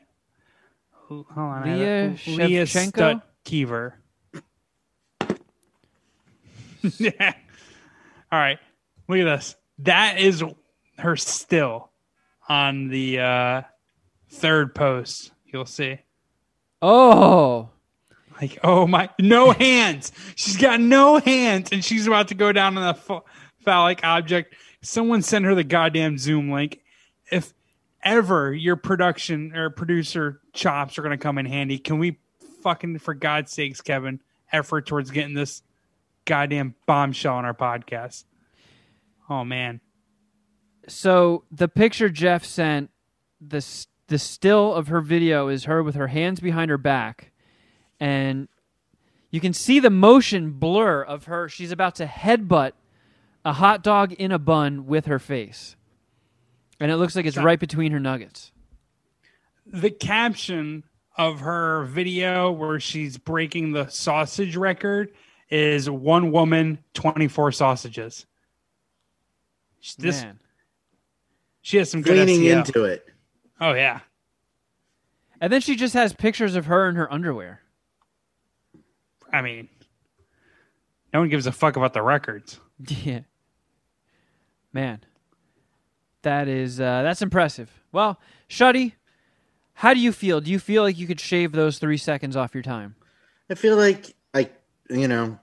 Hold 1.12 1.26
on. 1.36 1.64
Leah 1.66 2.12
Shevchenko? 2.16 3.22
Shutkever. 3.46 3.94
yeah. 7.00 7.34
All 8.32 8.40
right. 8.40 8.60
Look 9.10 9.20
at 9.20 9.26
this. 9.26 9.56
That 9.80 10.20
is 10.20 10.42
her 11.00 11.18
still 11.18 11.90
on 12.48 12.88
the 12.88 13.20
uh, 13.20 13.62
third 14.30 14.74
post. 14.74 15.32
You'll 15.48 15.66
see. 15.66 16.00
Oh, 16.82 17.70
Like, 18.42 18.60
oh 18.64 18.88
my, 18.88 19.10
no 19.20 19.52
hands. 19.52 20.14
She's 20.36 20.56
got 20.58 20.80
no 20.80 21.20
hands, 21.20 21.70
and 21.74 21.84
she's 21.84 22.08
about 22.08 22.30
to 22.30 22.36
go 22.36 22.52
down 22.54 22.78
on 22.78 22.88
the 22.88 22.94
ph- 23.02 23.22
phallic 23.66 24.00
object. 24.04 24.56
Someone 24.82 25.22
send 25.22 25.44
her 25.46 25.54
the 25.56 25.64
goddamn 25.66 26.18
Zoom 26.18 26.50
link. 26.52 26.80
If 27.30 27.54
ever 28.04 28.54
your 28.54 28.76
production 28.76 29.56
or 29.56 29.70
producer 29.70 30.42
chops 30.54 30.98
are 30.98 31.02
going 31.02 31.18
to 31.18 31.22
come 31.22 31.38
in 31.38 31.46
handy, 31.46 31.78
can 31.78 32.00
we 32.00 32.20
fucking, 32.62 33.00
for 33.00 33.14
God's 33.14 33.52
sakes, 33.52 33.82
Kevin, 33.82 34.22
effort 34.52 34.86
towards 34.86 35.12
getting 35.12 35.34
this 35.34 35.64
goddamn 36.26 36.76
bombshell 36.86 37.36
on 37.36 37.46
our 37.46 37.54
podcast? 37.54 38.26
Oh 39.30 39.44
man, 39.46 39.82
so 40.88 41.44
the 41.52 41.68
picture 41.68 42.10
Jeff 42.10 42.44
sent, 42.44 42.90
the 43.40 43.66
the 44.08 44.20
still 44.20 44.74
of 44.74 44.90
her 44.90 45.00
video 45.00 45.48
is 45.48 45.64
her 45.64 45.82
with 45.82 45.96
her 45.96 46.08
hands 46.08 46.42
behind 46.42 46.70
her 46.70 46.78
back, 46.78 47.32
and 48.00 48.50
you 49.30 49.40
can 49.40 49.54
see 49.54 49.80
the 49.80 49.90
motion 49.90 50.52
blur 50.52 51.02
of 51.02 51.26
her. 51.26 51.48
She's 51.48 51.72
about 51.72 51.96
to 51.96 52.06
headbutt 52.06 52.74
a 53.46 53.54
hot 53.54 53.84
dog 53.84 54.12
in 54.14 54.32
a 54.32 54.40
bun 54.40 54.86
with 54.86 55.06
her 55.06 55.18
face, 55.20 55.76
and 56.82 56.92
it 56.92 56.98
looks 56.98 57.16
like 57.16 57.26
it's 57.26 57.38
right 57.38 57.60
between 57.60 57.92
her 57.94 58.00
nuggets. 58.00 58.52
the 59.66 59.90
caption 59.92 60.84
of 61.18 61.40
her 61.42 61.86
video 61.86 62.52
where 62.52 62.80
she's 62.80 63.18
breaking 63.18 63.72
the 63.72 63.88
sausage 63.88 64.56
record 64.58 65.12
is 65.50 65.90
one 65.90 66.32
woman, 66.32 66.80
24 66.94 67.52
sausages. 67.52 68.26
This 69.98 70.22
Man. 70.22 70.40
she 71.62 71.78
has 71.78 71.90
some 71.90 72.02
good 72.02 72.28
Leaning 72.28 72.42
SEO. 72.46 72.66
into 72.66 72.84
it. 72.86 73.08
Oh 73.60 73.74
yeah, 73.74 74.00
And 75.40 75.52
then 75.54 75.62
she 75.62 75.76
just 75.76 75.94
has 75.94 76.14
pictures 76.14 76.56
of 76.56 76.66
her 76.66 76.88
in 76.90 76.96
her 76.96 77.12
underwear. 77.12 77.62
I 79.32 79.42
mean, 79.42 79.70
no 81.14 81.20
one 81.20 81.30
gives 81.30 81.46
a 81.48 81.52
fuck 81.52 81.76
about 81.78 81.94
the 81.94 82.02
records. 82.02 82.60
Yeah. 83.04 83.20
Man. 84.74 85.02
That 86.24 86.48
is 86.48 86.80
uh 86.80 87.02
that's 87.04 87.22
impressive. 87.22 87.70
Well, 87.92 88.20
Shuddy, 88.50 88.94
how 89.74 89.94
do 89.94 90.00
you 90.00 90.12
feel? 90.12 90.42
Do 90.42 90.52
you 90.52 90.60
feel 90.60 90.84
like 90.84 90.98
you 90.98 91.08
could 91.08 91.20
shave 91.20 91.52
those 91.52 91.80
three 91.80 91.98
seconds 91.98 92.36
off 92.36 92.54
your 92.54 92.64
time? 92.64 92.96
I 93.50 93.56
feel 93.56 93.76
like 93.76 94.16
I, 94.34 94.50
you 94.90 95.08
know, 95.08 95.40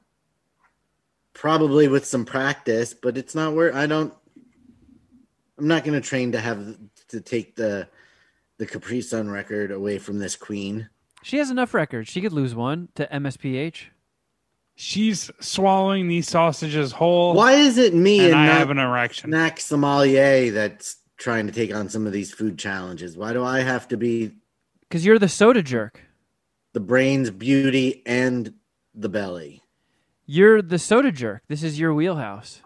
probably 1.34 1.88
with 1.88 2.04
some 2.04 2.24
practice, 2.24 2.94
but 2.94 3.18
it's 3.18 3.34
not 3.34 3.54
where 3.54 3.74
I 3.74 3.86
don't. 3.86 4.14
I'm 5.58 5.66
not 5.66 5.84
going 5.84 6.00
to 6.00 6.06
train 6.06 6.32
to 6.32 6.40
have 6.40 6.76
to 7.08 7.20
take 7.20 7.56
the 7.56 7.88
the 8.58 8.66
Capri 8.66 9.00
Sun 9.00 9.30
record 9.30 9.70
away 9.70 9.98
from 9.98 10.18
this 10.18 10.36
queen. 10.36 10.88
She 11.22 11.38
has 11.38 11.50
enough 11.50 11.74
records. 11.74 12.08
She 12.08 12.20
could 12.20 12.32
lose 12.32 12.54
one 12.54 12.88
to 12.94 13.06
MSPH. 13.06 13.86
She's 14.80 15.28
swallowing 15.40 16.06
these 16.06 16.28
sausages 16.28 16.92
whole. 16.92 17.34
Why 17.34 17.54
is 17.54 17.78
it 17.78 17.94
me 17.94 18.20
And 18.20 18.28
and, 18.28 18.36
I 18.36 18.46
not 18.46 18.58
have 18.58 18.70
an 18.70 18.78
erection. 18.78 19.30
snack 19.30 19.58
sommelier 19.58 20.52
that's 20.52 20.98
trying 21.16 21.48
to 21.48 21.52
take 21.52 21.74
on 21.74 21.88
some 21.88 22.06
of 22.06 22.12
these 22.12 22.32
food 22.32 22.56
challenges? 22.60 23.16
Why 23.16 23.32
do 23.32 23.42
I 23.42 23.60
have 23.60 23.88
to 23.88 23.96
be 23.96 24.30
Because 24.82 25.04
you're 25.04 25.18
the 25.18 25.28
soda 25.28 25.62
jerk. 25.64 26.00
the 26.74 26.80
brains, 26.80 27.30
beauty, 27.32 28.04
and 28.06 28.54
the 28.94 29.08
belly? 29.08 29.62
You're 30.26 30.62
the 30.62 30.78
soda 30.78 31.10
jerk. 31.10 31.42
This 31.48 31.64
is 31.64 31.80
your 31.80 31.92
wheelhouse. 31.92 32.62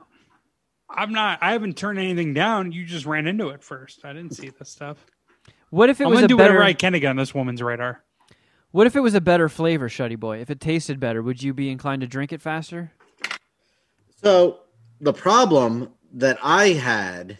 I'm 0.90 1.12
not. 1.14 1.38
I 1.40 1.52
haven't 1.52 1.78
turned 1.78 1.98
anything 1.98 2.34
down. 2.34 2.72
You 2.72 2.84
just 2.84 3.06
ran 3.06 3.26
into 3.26 3.48
it 3.48 3.62
first. 3.64 4.04
I 4.04 4.12
didn't 4.12 4.34
see 4.34 4.50
this 4.50 4.68
stuff. 4.68 5.06
What 5.70 5.88
if 5.88 5.98
it 5.98 6.04
I'm 6.04 6.10
was 6.10 6.18
gonna 6.18 6.24
a 6.26 6.28
do 6.28 6.36
better 6.36 6.52
whatever 6.52 6.64
I 6.68 6.74
can 6.74 6.92
to 6.92 7.00
get 7.00 7.08
on 7.08 7.16
this 7.16 7.34
woman's 7.34 7.62
radar. 7.62 8.02
What 8.72 8.86
if 8.86 8.96
it 8.96 9.00
was 9.00 9.14
a 9.14 9.20
better 9.20 9.48
flavor, 9.50 9.88
Shuddy 9.88 10.18
Boy? 10.18 10.40
If 10.40 10.50
it 10.50 10.58
tasted 10.58 10.98
better, 10.98 11.22
would 11.22 11.42
you 11.42 11.52
be 11.52 11.70
inclined 11.70 12.00
to 12.00 12.08
drink 12.08 12.32
it 12.32 12.40
faster? 12.40 12.92
So 14.22 14.60
the 15.00 15.12
problem 15.12 15.92
that 16.14 16.38
I 16.42 16.68
had 16.70 17.38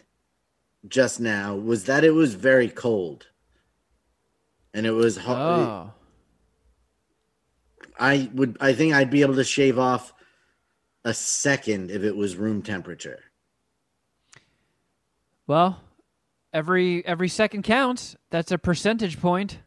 just 0.87 1.19
now 1.19 1.55
was 1.55 1.85
that 1.85 2.03
it 2.03 2.11
was 2.11 2.35
very 2.35 2.69
cold. 2.69 3.27
And 4.75 4.85
it 4.85 4.91
was 4.91 5.17
hard. 5.17 5.67
Oh. 5.67 5.93
I 7.99 8.29
would 8.33 8.57
I 8.59 8.73
think 8.73 8.93
I'd 8.93 9.11
be 9.11 9.21
able 9.21 9.35
to 9.35 9.43
shave 9.43 9.77
off 9.77 10.13
a 11.05 11.13
second 11.13 11.91
if 11.91 12.03
it 12.03 12.15
was 12.15 12.35
room 12.35 12.61
temperature. 12.61 13.19
Well, 15.45 15.79
every 16.51 17.05
every 17.05 17.29
second 17.29 17.63
counts. 17.63 18.15
That's 18.29 18.51
a 18.51 18.57
percentage 18.57 19.19
point. 19.19 19.59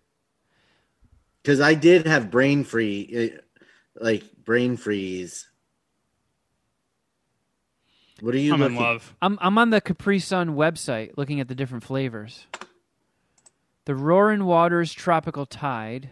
Cuz 1.47 1.61
I 1.61 1.75
did 1.75 2.09
have 2.09 2.29
brain 2.29 2.65
free 2.65 3.33
uh, 3.33 4.05
like 4.05 4.25
brain 4.45 4.77
freeze. 4.77 5.49
What 8.21 8.35
are 8.35 8.39
you 8.39 8.53
I'm 8.53 8.63
in 8.63 8.75
love. 8.75 9.15
I'm 9.23 9.39
I'm 9.41 9.57
on 9.57 9.71
the 9.71 9.81
Capri 9.81 10.19
Sun 10.19 10.57
website 10.57 11.13
looking 11.17 11.39
at 11.39 11.47
the 11.47 11.55
different 11.55 11.85
flavors. 11.85 12.47
The 13.85 13.95
Roaring 13.95 14.45
Waters 14.45 14.93
Tropical 14.93 15.47
Tide. 15.47 16.11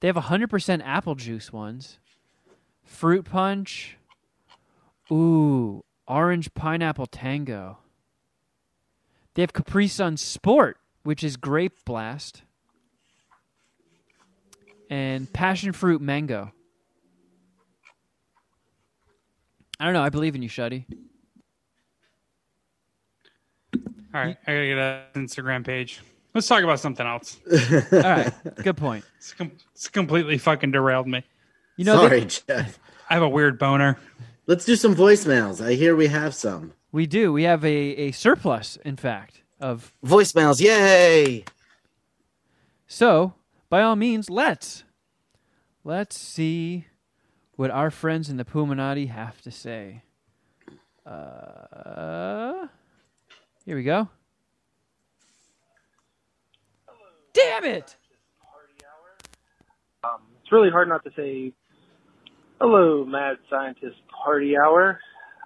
They 0.00 0.08
have 0.08 0.16
100% 0.16 0.82
apple 0.84 1.14
juice 1.14 1.50
ones. 1.50 1.98
Fruit 2.84 3.24
punch. 3.24 3.96
Ooh, 5.10 5.82
orange 6.06 6.52
pineapple 6.52 7.06
tango. 7.06 7.78
They 9.32 9.42
have 9.42 9.54
Capri 9.54 9.88
Sun 9.88 10.18
Sport, 10.18 10.76
which 11.04 11.24
is 11.24 11.38
grape 11.38 11.84
blast. 11.86 12.42
And 14.90 15.30
passion 15.32 15.72
fruit 15.72 16.00
mango. 16.00 16.52
I 19.80 19.84
don't 19.84 19.94
know. 19.94 20.02
I 20.02 20.08
believe 20.08 20.34
in 20.34 20.42
you, 20.42 20.48
Shuddy. 20.48 20.84
All 24.14 24.24
right, 24.24 24.36
I 24.46 24.52
gotta 24.52 24.66
get 24.66 24.78
an 24.78 25.26
Instagram 25.26 25.64
page. 25.64 26.00
Let's 26.34 26.46
talk 26.46 26.62
about 26.64 26.80
something 26.80 27.06
else. 27.06 27.38
All 27.92 28.00
right, 28.00 28.32
good 28.56 28.76
point. 28.76 29.04
It's, 29.18 29.34
com- 29.34 29.52
it's 29.74 29.88
completely 29.88 30.38
fucking 30.38 30.72
derailed 30.72 31.06
me. 31.06 31.22
You 31.76 31.84
know, 31.84 31.96
Sorry, 31.96 32.20
they- 32.20 32.26
Jeff. 32.26 32.78
I 33.10 33.14
have 33.14 33.22
a 33.22 33.28
weird 33.28 33.58
boner. 33.58 33.98
Let's 34.46 34.64
do 34.64 34.76
some 34.76 34.94
voicemails. 34.94 35.64
I 35.64 35.74
hear 35.74 35.94
we 35.94 36.08
have 36.08 36.34
some. 36.34 36.72
we 36.90 37.06
do. 37.06 37.32
We 37.32 37.42
have 37.44 37.64
a, 37.64 37.68
a 37.68 38.12
surplus, 38.12 38.76
in 38.84 38.96
fact, 38.96 39.42
of 39.60 39.92
Voicemails, 40.04 40.60
yay! 40.60 41.44
so. 42.86 43.34
By 43.70 43.82
all 43.82 43.96
means, 43.96 44.30
let's 44.30 44.84
let's 45.84 46.18
see 46.18 46.86
what 47.56 47.70
our 47.70 47.90
friends 47.90 48.30
in 48.30 48.38
the 48.38 48.44
Puminati 48.44 49.08
have 49.08 49.42
to 49.42 49.50
say. 49.50 50.02
Uh, 51.04 52.68
here 53.64 53.76
we 53.76 53.82
go. 53.82 54.08
Damn 57.34 57.64
it! 57.64 57.96
Um, 60.02 60.20
it's 60.42 60.50
really 60.50 60.70
hard 60.70 60.88
not 60.88 61.04
to 61.04 61.10
say, 61.14 61.52
hello, 62.60 63.04
Mad 63.04 63.36
Scientist 63.50 63.96
Party 64.24 64.54
Hour. 64.56 64.98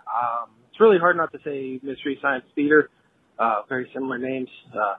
Um, 0.07 0.51
it's 0.71 0.81
really 0.81 0.99
hard 0.99 1.17
not 1.17 1.33
to 1.33 1.39
say 1.45 1.81
Mystery 1.83 2.19
Science 2.23 2.45
Theater. 2.55 2.89
Uh, 3.39 3.63
very 3.69 3.91
similar 3.93 4.19
names, 4.19 4.49
uh, 4.75 4.95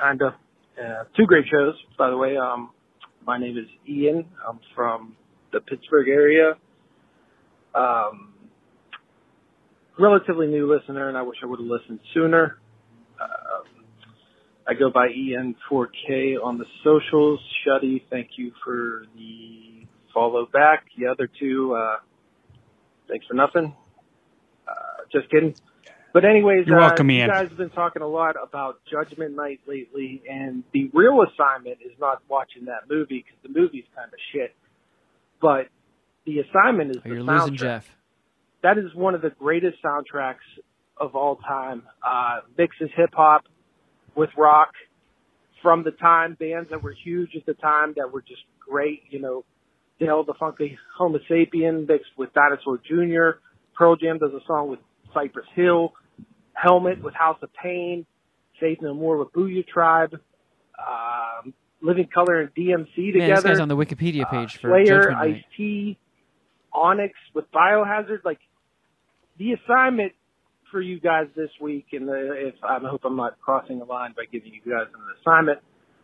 kind 0.00 0.22
of. 0.22 0.32
Uh, 0.78 1.04
two 1.16 1.26
great 1.26 1.44
shows, 1.50 1.74
by 1.98 2.08
the 2.08 2.16
way. 2.16 2.36
Um, 2.36 2.70
my 3.26 3.38
name 3.38 3.58
is 3.58 3.66
Ian. 3.88 4.26
I'm 4.48 4.58
from 4.74 5.16
the 5.52 5.60
Pittsburgh 5.60 6.08
area. 6.08 6.54
Um, 7.74 8.32
relatively 9.98 10.46
new 10.46 10.72
listener, 10.72 11.08
and 11.08 11.18
I 11.18 11.22
wish 11.22 11.36
I 11.42 11.46
would 11.46 11.60
have 11.60 11.68
listened 11.68 12.00
sooner. 12.14 12.58
Um, 13.20 13.84
I 14.66 14.74
go 14.74 14.90
by 14.90 15.08
EN4K 15.08 16.42
on 16.42 16.58
the 16.58 16.64
socials. 16.82 17.40
Shuddy, 17.66 18.02
thank 18.10 18.30
you 18.36 18.52
for 18.64 19.04
the 19.14 19.86
follow 20.14 20.46
back. 20.46 20.84
The 20.98 21.06
other 21.06 21.28
two, 21.38 21.74
uh, 21.74 21.96
thanks 23.08 23.26
for 23.26 23.34
nothing. 23.34 23.74
Uh, 24.66 25.04
just 25.12 25.30
kidding. 25.30 25.54
But 26.12 26.24
anyways, 26.26 26.66
You're 26.66 26.78
uh, 26.78 26.88
welcome, 26.88 27.10
you 27.10 27.18
Ian. 27.20 27.30
guys 27.30 27.48
have 27.48 27.56
been 27.56 27.70
talking 27.70 28.02
a 28.02 28.06
lot 28.06 28.36
about 28.42 28.80
Judgment 28.90 29.34
Night 29.34 29.60
lately, 29.66 30.22
and 30.30 30.62
the 30.72 30.90
real 30.92 31.22
assignment 31.22 31.78
is 31.84 31.92
not 31.98 32.22
watching 32.28 32.66
that 32.66 32.88
movie 32.90 33.24
because 33.24 33.38
the 33.42 33.58
movie's 33.60 33.84
kind 33.96 34.08
of 34.12 34.18
shit. 34.32 34.54
But 35.40 35.68
the 36.26 36.40
assignment 36.40 36.90
is 36.90 36.96
Oh, 36.98 37.08
the 37.08 37.14
you're 37.14 37.24
soundtrack 37.24 37.40
losing 37.40 37.56
Jeff. 37.56 37.96
that 38.62 38.78
is 38.78 38.94
one 38.94 39.14
of 39.14 39.22
the 39.22 39.30
greatest 39.30 39.78
soundtracks 39.82 40.44
of 40.98 41.16
all 41.16 41.36
time. 41.36 41.82
Uh, 42.06 42.40
mixes 42.58 42.90
hip 42.94 43.10
hop 43.14 43.44
with 44.14 44.30
rock 44.36 44.72
from 45.62 45.82
the 45.82 45.92
time 45.92 46.36
bands 46.38 46.68
that 46.70 46.82
were 46.82 46.92
huge 47.04 47.30
at 47.36 47.46
the 47.46 47.54
time 47.54 47.94
that 47.96 48.12
were 48.12 48.20
just 48.20 48.42
great. 48.60 49.02
You 49.08 49.20
know, 49.20 49.44
Dale 49.98 50.24
the 50.24 50.34
Funky 50.38 50.76
Homo 50.98 51.18
Sapien 51.30 51.88
mixed 51.88 52.10
with 52.18 52.34
Dinosaur 52.34 52.78
Jr. 52.86 53.38
Pearl 53.74 53.96
Jam 53.96 54.18
does 54.18 54.32
a 54.34 54.44
song 54.46 54.68
with 54.68 54.80
Cypress 55.14 55.46
Hill. 55.54 55.94
Helmet 56.54 57.02
with 57.02 57.14
House 57.14 57.38
of 57.42 57.50
Pain. 57.54 58.06
Faith 58.60 58.78
No 58.80 58.94
More 58.94 59.16
with 59.18 59.32
Booyah 59.32 59.66
Tribe. 59.66 60.14
Um, 60.78 61.52
Living 61.80 62.08
Colour 62.14 62.40
and 62.40 62.54
DMC 62.54 62.68
Man, 62.68 62.86
this 62.86 63.12
together. 63.40 63.48
guy's 63.48 63.60
on 63.60 63.68
the 63.68 63.76
Wikipedia 63.76 64.28
page 64.30 64.56
Uh, 64.56 64.60
for 64.60 64.68
Slayer, 64.70 64.84
Judgment 65.02 65.18
Night. 65.18 65.34
Ice 65.36 65.44
T, 65.56 65.98
Onyx 66.72 67.14
with 67.34 67.50
Biohazard. 67.52 68.24
Like 68.24 68.38
the 69.38 69.52
assignment 69.54 70.12
for 70.70 70.80
you 70.80 71.00
guys 71.00 71.26
this 71.36 71.50
week, 71.60 71.86
and 71.92 72.08
the, 72.08 72.48
if 72.48 72.54
I 72.62 72.78
hope 72.78 73.00
I'm 73.04 73.16
not 73.16 73.38
crossing 73.40 73.78
the 73.80 73.84
line 73.84 74.14
by 74.16 74.24
giving 74.30 74.52
you 74.52 74.60
guys 74.60 74.86
an 74.94 75.00
assignment, 75.20 75.58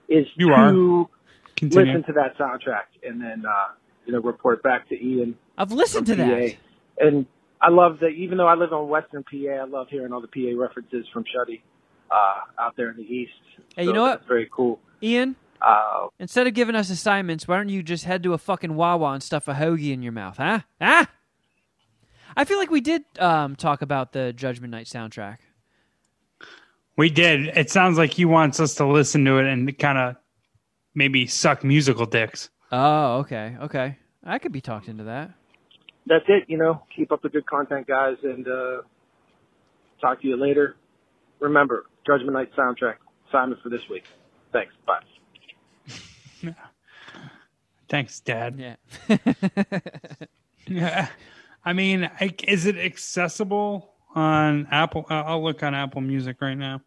is 0.08 0.26
You 0.36 0.48
to 0.48 0.52
are. 0.54 1.08
Continue. 1.56 1.86
listen 1.92 2.04
to 2.04 2.12
that 2.12 2.36
soundtrack 2.38 2.84
and 3.02 3.20
then 3.20 3.44
uh, 3.44 3.72
you 4.06 4.12
know 4.12 4.20
report 4.20 4.62
back 4.62 4.88
to 4.90 4.94
Ian 5.04 5.36
I've 5.56 5.72
listened 5.72 6.06
to 6.06 6.14
from 6.16 6.28
that. 6.28 6.54
And 7.00 7.26
I 7.60 7.70
love 7.70 7.98
that. 8.01 8.09
Even 8.10 8.39
though 8.39 8.47
I 8.47 8.55
live 8.55 8.72
on 8.72 8.89
Western 8.89 9.24
PA, 9.24 9.48
I 9.60 9.64
love 9.64 9.89
hearing 9.90 10.12
all 10.12 10.20
the 10.20 10.28
PA 10.28 10.60
references 10.60 11.06
from 11.12 11.24
Shuddy 11.24 11.60
uh, 12.10 12.62
out 12.62 12.74
there 12.76 12.90
in 12.90 12.97
the 12.97 13.02
East. 13.02 13.32
Hey, 13.76 13.85
So 13.85 13.89
you 13.90 13.93
know 13.93 14.02
what? 14.02 14.26
Very 14.26 14.48
cool. 14.52 14.80
Ian, 15.02 15.36
Uh, 15.60 16.06
instead 16.20 16.47
of 16.47 16.55
giving 16.55 16.74
us 16.76 16.89
assignments, 16.90 17.48
why 17.48 17.56
don't 17.56 17.68
you 17.68 17.82
just 17.82 18.05
head 18.05 18.22
to 18.22 18.32
a 18.32 18.39
fucking 18.39 18.74
Wawa 18.76 19.12
and 19.12 19.22
stuff 19.22 19.48
a 19.48 19.55
hoagie 19.55 19.93
in 19.93 20.02
your 20.02 20.12
mouth, 20.12 20.36
huh? 20.36 20.60
Huh? 20.80 21.06
I 22.36 22.44
feel 22.44 22.59
like 22.59 22.70
we 22.70 22.80
did 22.80 23.02
um, 23.18 23.56
talk 23.56 23.82
about 23.82 24.12
the 24.12 24.32
Judgment 24.32 24.70
Night 24.70 24.86
soundtrack. 24.86 25.39
We 26.97 27.10
did. 27.10 27.47
It 27.56 27.70
sounds 27.70 27.98
like 27.98 28.12
he 28.12 28.24
wants 28.24 28.60
us 28.60 28.74
to 28.76 28.86
listen 28.86 29.24
to 29.24 29.39
it 29.39 29.47
and 29.47 29.76
kind 29.78 29.98
of 29.98 30.16
maybe 30.94 31.26
suck 31.26 31.62
musical 31.64 32.06
dicks. 32.06 32.51
Oh, 32.70 33.18
okay, 33.18 33.56
okay. 33.62 33.97
I 34.24 34.39
could 34.39 34.52
be 34.52 34.60
talked 34.60 34.89
into 34.89 35.05
that. 35.05 35.30
That's 36.09 36.24
it. 36.28 36.44
You 36.48 36.59
know, 36.59 36.82
keep 36.94 37.12
up 37.12 37.22
the 37.22 37.28
good 37.28 37.47
content, 37.47 37.86
guys, 37.86 38.16
and 38.22 38.47
uh, 38.47 38.82
talk 40.01 40.20
to 40.22 40.28
you 40.28 40.36
later. 40.36 40.76
Remember, 41.40 41.86
Judgment 42.06 42.32
Night 42.32 42.51
soundtrack 42.56 42.97
assignment 43.28 43.62
for 43.62 43.68
this 43.68 43.82
week. 43.90 44.05
Thanks. 44.52 44.72
Bye. 44.86 45.02
Thanks, 47.89 48.20
Dad. 48.20 48.56
Yeah. 48.59 49.16
Yeah. 50.68 51.09
I 51.64 51.72
mean, 51.72 52.10
I, 52.20 52.35
is 52.47 52.66
it 52.66 52.76
accessible 52.76 53.90
on 54.14 54.68
Apple? 54.70 55.06
Uh, 55.10 55.22
I'll 55.26 55.43
look 55.43 55.62
on 55.62 55.74
Apple 55.74 56.01
Music 56.01 56.36
right 56.40 56.56
now. 56.56 56.82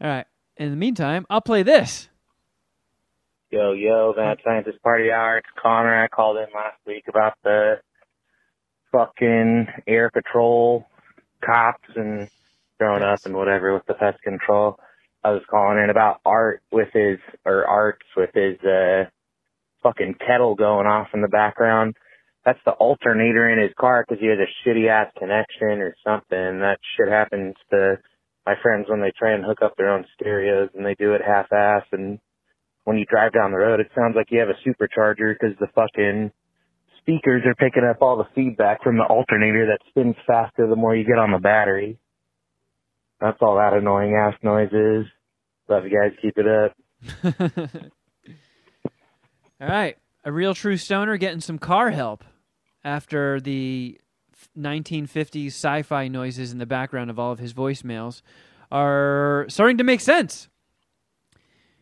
All 0.00 0.08
right. 0.08 0.26
In 0.56 0.70
the 0.70 0.76
meantime, 0.76 1.26
I'll 1.30 1.40
play 1.40 1.62
this. 1.62 2.08
Yo, 3.50 3.72
yo, 3.72 4.14
Mad 4.16 4.38
Scientist 4.44 4.82
Party 4.82 5.10
Hour. 5.10 5.38
It's 5.38 5.46
Connor. 5.62 6.04
I 6.04 6.08
called 6.08 6.38
in 6.38 6.46
last 6.54 6.78
week 6.86 7.04
about 7.08 7.34
the 7.44 7.80
fucking 8.92 9.66
air 9.86 10.10
patrol 10.10 10.86
cops 11.44 11.88
and 11.96 12.28
growing 12.78 13.02
up 13.02 13.20
and 13.24 13.34
whatever 13.34 13.74
with 13.74 13.86
the 13.86 13.94
pest 13.94 14.22
control. 14.22 14.78
I 15.24 15.30
was 15.30 15.42
calling 15.50 15.78
in 15.82 15.90
about 15.90 16.20
Art 16.24 16.62
with 16.70 16.88
his, 16.92 17.18
or 17.44 17.64
Arts 17.66 18.06
with 18.16 18.30
his, 18.34 18.58
uh, 18.60 19.04
fucking 19.82 20.16
kettle 20.26 20.54
going 20.54 20.86
off 20.86 21.08
in 21.14 21.22
the 21.22 21.28
background. 21.28 21.96
That's 22.44 22.58
the 22.64 22.72
alternator 22.72 23.48
in 23.48 23.60
his 23.60 23.72
car 23.78 24.04
because 24.06 24.20
he 24.20 24.28
has 24.28 24.38
a 24.38 24.68
shitty 24.68 24.88
ass 24.88 25.12
connection 25.18 25.80
or 25.80 25.94
something. 26.04 26.60
That 26.60 26.78
shit 26.96 27.08
happens 27.08 27.54
to 27.70 27.98
my 28.46 28.54
friends 28.62 28.86
when 28.88 29.00
they 29.00 29.12
try 29.16 29.32
and 29.32 29.44
hook 29.44 29.58
up 29.62 29.76
their 29.76 29.90
own 29.92 30.04
stereos 30.14 30.70
and 30.74 30.84
they 30.84 30.94
do 30.94 31.14
it 31.14 31.22
half 31.24 31.52
ass 31.52 31.84
and 31.92 32.18
when 32.84 32.98
you 32.98 33.04
drive 33.04 33.32
down 33.32 33.52
the 33.52 33.58
road, 33.58 33.80
it 33.80 33.90
sounds 33.94 34.16
like 34.16 34.26
you 34.30 34.40
have 34.40 34.48
a 34.48 34.68
supercharger 34.68 35.34
because 35.34 35.56
the 35.60 35.68
fucking 35.74 36.32
speakers 37.02 37.42
are 37.44 37.54
picking 37.54 37.84
up 37.84 38.00
all 38.00 38.16
the 38.16 38.28
feedback 38.34 38.82
from 38.82 38.96
the 38.96 39.04
alternator 39.04 39.66
that 39.66 39.78
spins 39.88 40.16
faster 40.26 40.66
the 40.66 40.76
more 40.76 40.96
you 40.96 41.04
get 41.04 41.18
on 41.18 41.32
the 41.32 41.38
battery. 41.38 41.98
That's 43.20 43.38
all 43.40 43.56
that 43.56 43.72
annoying 43.72 44.14
ass 44.14 44.34
noise 44.42 44.72
is. 44.72 45.06
Love 45.68 45.84
you 45.84 45.90
guys. 45.90 46.12
Keep 46.20 46.38
it 46.38 46.46
up. 46.48 46.76
All 49.60 49.68
right, 49.68 49.96
a 50.24 50.32
real 50.32 50.54
true 50.54 50.76
stoner 50.76 51.16
getting 51.16 51.40
some 51.40 51.58
car 51.58 51.90
help 51.90 52.24
after 52.82 53.40
the 53.40 54.00
1950s 54.58 55.48
sci-fi 55.48 56.08
noises 56.08 56.50
in 56.50 56.58
the 56.58 56.66
background 56.66 57.10
of 57.10 57.18
all 57.18 57.30
of 57.30 57.38
his 57.38 57.54
voicemails 57.54 58.22
are 58.72 59.46
starting 59.48 59.78
to 59.78 59.84
make 59.84 60.00
sense. 60.00 60.48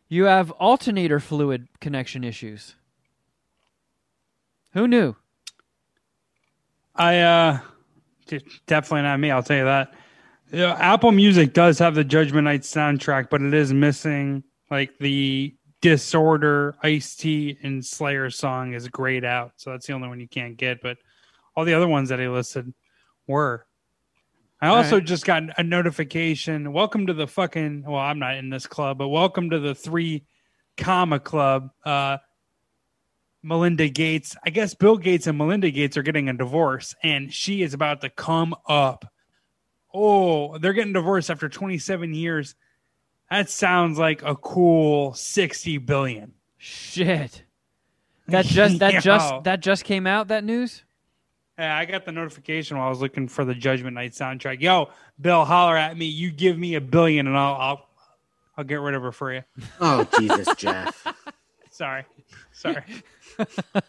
You 0.09 0.25
have 0.25 0.51
alternator 0.53 1.21
fluid 1.21 1.69
connection 1.81 2.23
issues. 2.23 2.77
Who 4.73 4.87
knew? 4.87 5.17
I 6.95 7.19
uh, 7.19 7.61
definitely 8.67 9.03
not 9.03 9.19
me. 9.19 9.31
I'll 9.31 9.43
tell 9.43 9.59
you 9.59 9.65
that. 9.65 9.95
Yeah, 10.53 10.75
Apple 10.75 11.13
Music 11.13 11.53
does 11.53 11.79
have 11.79 11.95
the 11.95 12.05
Judgment 12.05 12.45
Night 12.45 12.63
soundtrack, 12.63 13.31
but 13.31 13.41
it 13.41 13.55
is 13.55 13.73
missing 13.73 14.43
like 14.71 14.99
the 14.99 15.55
Disorder, 15.81 16.77
Ice 16.83 17.17
T, 17.17 17.57
and 17.63 17.85
Slayer 17.85 18.31
song 18.31 18.75
is 18.75 18.87
grayed 18.89 19.25
out, 19.25 19.53
so 19.57 19.71
that's 19.71 19.87
the 19.87 19.93
only 19.93 20.09
one 20.09 20.21
you 20.21 20.29
can't 20.29 20.57
get. 20.57 20.83
But 20.83 20.99
all 21.57 21.65
the 21.65 21.75
other 21.75 21.89
ones 21.89 22.11
that 22.11 22.19
he 22.19 22.29
listed 22.29 22.73
were. 23.27 23.67
I 24.61 24.69
All 24.69 24.77
also 24.77 24.97
right. 24.97 25.05
just 25.05 25.25
got 25.25 25.45
a 25.59 25.63
notification. 25.63 26.73
Welcome 26.73 27.07
to 27.07 27.15
the 27.15 27.27
fucking. 27.27 27.85
Well, 27.87 27.97
I'm 27.97 28.19
not 28.19 28.37
in 28.37 28.51
this 28.51 28.67
club, 28.67 28.99
but 28.99 29.09
welcome 29.09 29.49
to 29.51 29.59
the 29.59 29.75
three 29.75 30.27
comma 30.77 31.19
club. 31.19 31.71
Uh, 31.85 32.19
Melinda 33.43 33.89
Gates. 33.89 34.37
I 34.45 34.51
guess 34.51 34.75
Bill 34.75 34.97
Gates 34.97 35.27
and 35.27 35.39
Melinda 35.39 35.71
Gates 35.71 35.97
are 35.97 36.03
getting 36.03 36.29
a 36.29 36.33
divorce, 36.35 36.95
and 37.03 37.33
she 37.33 37.63
is 37.63 37.75
about 37.75 38.01
to 38.03 38.11
come 38.11 38.55
up. 38.69 39.11
Oh, 39.93 40.59
they're 40.59 40.73
getting 40.73 40.93
divorced 40.93 41.31
after 41.31 41.49
27 41.49 42.15
years. 42.15 42.55
That 43.31 43.49
sounds 43.49 43.99
like 43.99 44.23
a 44.23 44.35
cool 44.37 45.15
60 45.15 45.79
billion. 45.79 46.33
Shit. 46.59 47.45
That 48.29 48.45
just 48.45 48.79
that 48.81 48.93
Yo. 48.95 49.01
just 49.01 49.45
that 49.45 49.61
just 49.61 49.85
came 49.85 50.07
out. 50.07 50.29
That 50.29 50.45
news. 50.45 50.85
Yeah, 51.59 51.77
I 51.77 51.85
got 51.85 52.05
the 52.05 52.13
notification 52.13 52.79
while 52.79 52.87
I 52.87 52.91
was 52.91 53.01
looking 53.01 53.29
for 53.29 53.45
the 53.45 53.55
Judgment 53.55 53.95
Night 53.95 54.13
soundtrack. 54.13 54.61
Yo, 54.61 54.91
Bill, 55.21 55.45
holler 55.45 55.77
at 55.77 55.97
me. 55.97 56.07
You 56.07 56.31
give 56.31 56.57
me 56.59 56.75
a 56.75 56.81
billion, 56.81 57.27
and 57.27 57.37
I'll 57.37 57.55
I'll 57.55 57.89
I'll 58.57 58.65
get 58.65 58.81
rid 58.81 58.95
of 58.95 59.03
her 59.03 59.13
for 59.13 59.33
you. 59.33 59.43
Oh 59.81 60.07
Jesus, 60.19 60.49
Jeff. 60.57 61.07
Sorry, 61.71 62.05
sorry. 62.53 62.85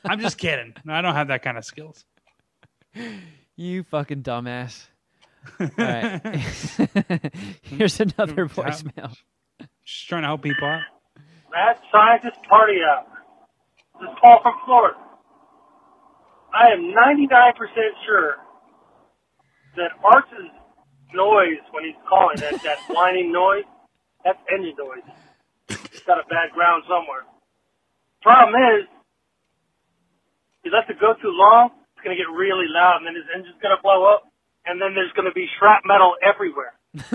I'm 0.05 0.19
just 0.19 0.37
kidding. 0.37 0.73
I 0.87 1.01
don't 1.01 1.15
have 1.15 1.27
that 1.27 1.43
kind 1.43 1.57
of 1.57 1.65
skills. 1.65 2.05
You 3.55 3.83
fucking 3.83 4.23
dumbass. 4.23 4.85
All 5.59 5.69
right. 5.77 6.21
Here's 7.61 7.99
another 7.99 8.47
voicemail. 8.47 9.15
Just 9.85 10.07
trying 10.07 10.21
to 10.23 10.27
help 10.27 10.43
people 10.43 10.67
out. 10.67 10.81
Mad 11.51 11.77
Scientist 11.91 12.41
Party 12.47 12.77
Hour. 12.81 13.05
This 13.99 14.09
is 14.09 14.15
Paul 14.23 14.39
from 14.41 14.53
Florida. 14.65 14.97
I 16.53 16.67
am 16.73 16.93
99% 16.93 17.53
sure 18.05 18.35
that 19.77 19.91
Art's 20.03 20.29
noise 21.13 21.63
when 21.71 21.85
he's 21.85 21.95
calling, 22.07 22.37
that, 22.37 22.61
that 22.63 22.77
whining 22.89 23.31
noise, 23.31 23.63
that's 24.23 24.39
engine 24.51 24.75
noise. 24.77 25.03
It's 25.69 26.03
got 26.03 26.19
a 26.19 26.27
bad 26.27 26.51
ground 26.53 26.83
somewhere. 26.87 27.23
Problem 28.21 28.55
is, 28.55 28.87
he 30.63 30.69
lets 30.69 30.89
it 30.89 30.99
go 30.99 31.13
too 31.21 31.31
long, 31.33 31.71
it's 31.95 32.03
going 32.03 32.15
to 32.15 32.21
get 32.21 32.29
really 32.29 32.67
loud, 32.69 32.97
and 32.97 33.07
then 33.07 33.15
his 33.15 33.25
engine's 33.35 33.55
going 33.61 33.75
to 33.75 33.81
blow 33.81 34.05
up, 34.05 34.23
and 34.65 34.81
then 34.81 34.93
there's 34.93 35.11
going 35.13 35.25
to 35.25 35.33
be 35.33 35.47
shrapnel 35.57 36.15
everywhere. 36.21 36.73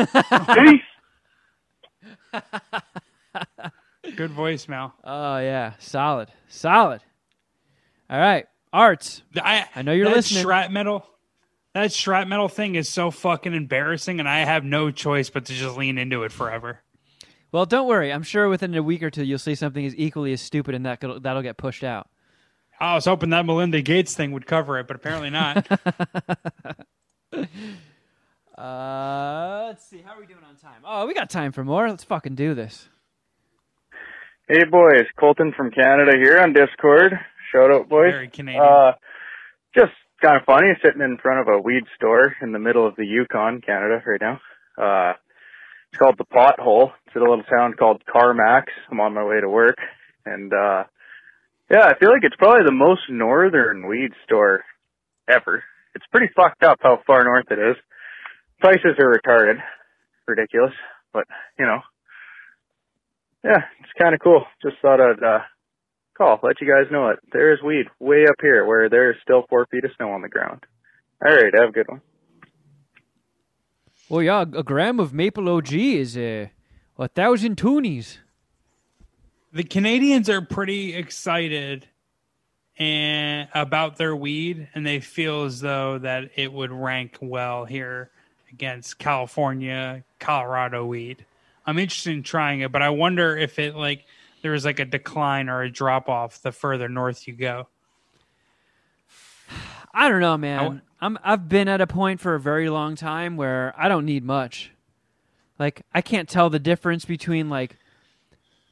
Peace! 0.55 0.83
Good 4.17 4.31
voicemail. 4.31 4.93
Oh 5.05 5.39
yeah, 5.39 5.75
solid, 5.79 6.29
solid. 6.49 7.03
All 8.09 8.19
right, 8.19 8.47
arts. 8.73 9.23
I 9.37 9.67
I 9.75 9.83
know 9.83 9.93
you're 9.93 10.07
that 10.07 10.17
listening. 10.17 10.45
Shrapnel, 10.45 11.05
that 11.75 11.93
shrapnel 11.93 12.49
thing 12.49 12.77
is 12.77 12.89
so 12.89 13.11
fucking 13.11 13.53
embarrassing, 13.53 14.21
and 14.21 14.29
I 14.29 14.41
have 14.45 14.65
no 14.65 14.91
choice 14.91 15.29
but 15.29 15.45
to 15.47 15.53
just 15.55 15.77
lean 15.77 15.99
into 15.99 16.23
it 16.23 16.33
forever. 16.33 16.81
Well, 17.53 17.67
don't 17.67 17.87
worry. 17.87 18.13
I'm 18.13 18.23
sure 18.23 18.49
within 18.49 18.75
a 18.75 18.83
week 18.83 19.03
or 19.03 19.11
two 19.11 19.25
you'll 19.25 19.39
see 19.39 19.55
something 19.55 19.85
as 19.85 19.95
equally 19.97 20.33
as 20.33 20.41
stupid, 20.41 20.75
and 20.75 20.85
that 20.87 21.01
could, 21.01 21.23
that'll 21.23 21.43
get 21.43 21.57
pushed 21.57 21.85
out. 21.85 22.09
I 22.79 22.95
was 22.95 23.07
hoping 23.07 23.31
that 23.31 23.47
Melinda 23.47 23.81
Gates 23.81 24.15
thing 24.15 24.33
would 24.33 24.47
cover 24.47 24.79
it, 24.79 24.87
but 24.87 24.97
apparently 24.97 25.31
not. 25.31 25.67
Uh, 28.57 29.65
let's 29.67 29.85
see. 29.85 30.01
How 30.01 30.17
are 30.17 30.21
we 30.21 30.27
doing 30.27 30.43
on 30.49 30.57
time? 30.57 30.81
Oh, 30.83 31.07
we 31.07 31.13
got 31.13 31.29
time 31.29 31.53
for 31.53 31.63
more. 31.63 31.91
Let's 31.91 32.05
fucking 32.05 32.37
do 32.37 32.55
this. 32.55 32.89
Hey 34.49 34.65
boys, 34.65 35.05
Colton 35.19 35.53
from 35.55 35.71
Canada 35.71 36.13
here 36.17 36.39
on 36.41 36.55
Discord. 36.55 37.13
Shout 37.53 37.71
out 37.71 37.89
boys. 37.89 38.13
Very 38.13 38.29
Canadian. 38.29 38.63
Uh, 38.65 38.93
just 39.75 39.93
kind 40.23 40.37
of 40.37 40.45
funny 40.47 40.69
sitting 40.83 41.03
in 41.03 41.19
front 41.19 41.41
of 41.41 41.55
a 41.55 41.61
weed 41.61 41.83
store 41.97 42.35
in 42.41 42.53
the 42.53 42.59
middle 42.59 42.87
of 42.87 42.97
the 42.97 43.05
Yukon, 43.05 43.61
Canada 43.61 44.03
right 44.07 44.21
now. 44.21 44.41
Uh, 44.79 45.13
it's 45.97 45.99
called 45.99 46.19
the 46.19 46.25
Pothole. 46.25 46.93
It's 47.07 47.17
in 47.17 47.23
a 47.23 47.25
little 47.25 47.45
town 47.45 47.73
called 47.73 48.03
Carmacks. 48.05 48.73
I'm 48.91 49.01
on 49.01 49.15
my 49.15 49.25
way 49.25 49.41
to 49.41 49.49
work 49.49 49.77
and, 50.27 50.53
uh, 50.53 50.85
yeah, 51.71 51.87
I 51.87 51.99
feel 51.99 52.11
like 52.11 52.23
it's 52.23 52.37
probably 52.37 52.65
the 52.65 52.73
most 52.73 53.03
northern 53.09 53.89
weed 53.89 54.11
store 54.25 54.63
ever. 55.29 55.65
It's 55.95 56.05
pretty 56.13 56.29
fucked 56.37 56.63
up 56.63 56.79
how 56.83 57.01
far 57.07 57.25
north 57.25 57.47
it 57.51 57.59
is. 57.59 57.77
Prices 58.61 58.99
are 59.01 59.19
retarded. 59.19 59.57
Ridiculous. 60.29 60.75
But, 61.13 61.25
you 61.59 61.65
know, 61.65 61.81
yeah, 63.43 63.63
it's 63.81 63.93
kind 64.01 64.15
of 64.15 64.21
cool. 64.23 64.45
Just 64.63 64.77
thought 64.83 65.01
I'd 65.01 65.23
uh, 65.25 65.41
call, 66.17 66.39
let 66.43 66.61
you 66.61 66.69
guys 66.69 66.93
know 66.93 67.09
it. 67.09 67.19
There 67.33 67.53
is 67.55 67.63
weed 67.63 67.87
way 67.99 68.27
up 68.29 68.37
here 68.41 68.67
where 68.67 68.89
there's 68.91 69.17
still 69.23 69.45
four 69.49 69.67
feet 69.71 69.85
of 69.85 69.91
snow 69.97 70.11
on 70.11 70.23
the 70.23 70.29
ground. 70.29 70.61
All 71.27 71.35
right, 71.35 71.55
have 71.59 71.71
a 71.71 71.73
good 71.73 71.89
one. 71.89 72.03
Well, 74.09 74.23
yeah, 74.23 74.43
a 74.43 74.63
gram 74.63 75.01
of 75.01 75.13
maple 75.13 75.49
OG 75.49 75.73
is 75.73 76.17
uh, 76.17 76.47
a 76.99 77.09
thousand 77.09 77.57
toonies. 77.57 78.19
the 79.53 79.65
Canadians 79.65 80.29
are 80.29 80.43
pretty 80.43 80.95
excited 80.95 81.89
and 82.79 83.49
about 83.55 83.97
their 83.97 84.15
weed, 84.15 84.69
and 84.75 84.87
they 84.87 85.01
feel 85.01 85.45
as 85.45 85.61
though 85.61 85.99
that 85.99 86.31
it 86.37 86.53
would 86.53 86.71
rank 86.71 87.17
well 87.21 87.65
here 87.65 88.11
against 88.53 88.99
California, 88.99 90.05
Colorado 90.19 90.85
weed. 90.85 91.25
I'm 91.67 91.79
interested 91.79 92.13
in 92.13 92.23
trying 92.23 92.61
it, 92.61 92.71
but 92.71 92.83
I 92.83 92.91
wonder 92.91 93.37
if 93.37 93.59
it 93.59 93.75
like 93.75 94.05
there 94.43 94.55
is 94.55 94.65
like 94.65 94.79
a 94.79 94.85
decline 94.85 95.49
or 95.49 95.63
a 95.63 95.71
drop 95.71 96.09
off 96.09 96.43
the 96.43 96.53
further 96.53 96.89
north 96.89 97.27
you 97.27 97.35
go. 97.35 97.67
I 99.93 100.09
don't 100.11 100.21
know, 100.21 100.37
man. 100.37 100.83
I'm 101.01 101.19
I've 101.23 101.49
been 101.49 101.69
at 101.69 101.81
a 101.81 101.87
point 101.87 102.21
for 102.21 102.35
a 102.35 102.41
very 102.41 102.71
long 102.71 102.97
time 102.97 103.37
where 103.37 103.75
I 103.77 103.89
don't 103.89 104.07
need 104.07 104.25
much. 104.25 104.73
Like 105.59 105.83
I 105.95 106.01
can't 106.01 106.29
tell 106.29 106.51
the 106.51 106.59
difference 106.59 107.05
between 107.05 107.49
like 107.49 107.77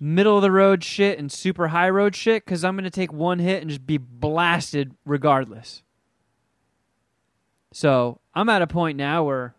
middle 0.01 0.37
of 0.37 0.43
the 0.43 0.51
road 0.51 0.85
shit 0.85 1.19
and 1.19 1.31
super 1.31 1.69
high 1.69 1.89
road 1.89 2.15
shit 2.15 2.45
cuz 2.47 2.65
I'm 2.65 2.75
going 2.75 2.85
to 2.85 2.91
take 2.91 3.13
one 3.13 3.39
hit 3.39 3.63
and 3.63 3.71
just 3.71 3.87
be 3.87 3.99
blasted 3.99 4.95
regardless. 5.05 5.83
So, 7.73 8.21
I'm 8.35 8.49
at 8.49 8.63
a 8.63 8.69
point 8.69 8.97
now 8.97 9.25
where 9.25 9.55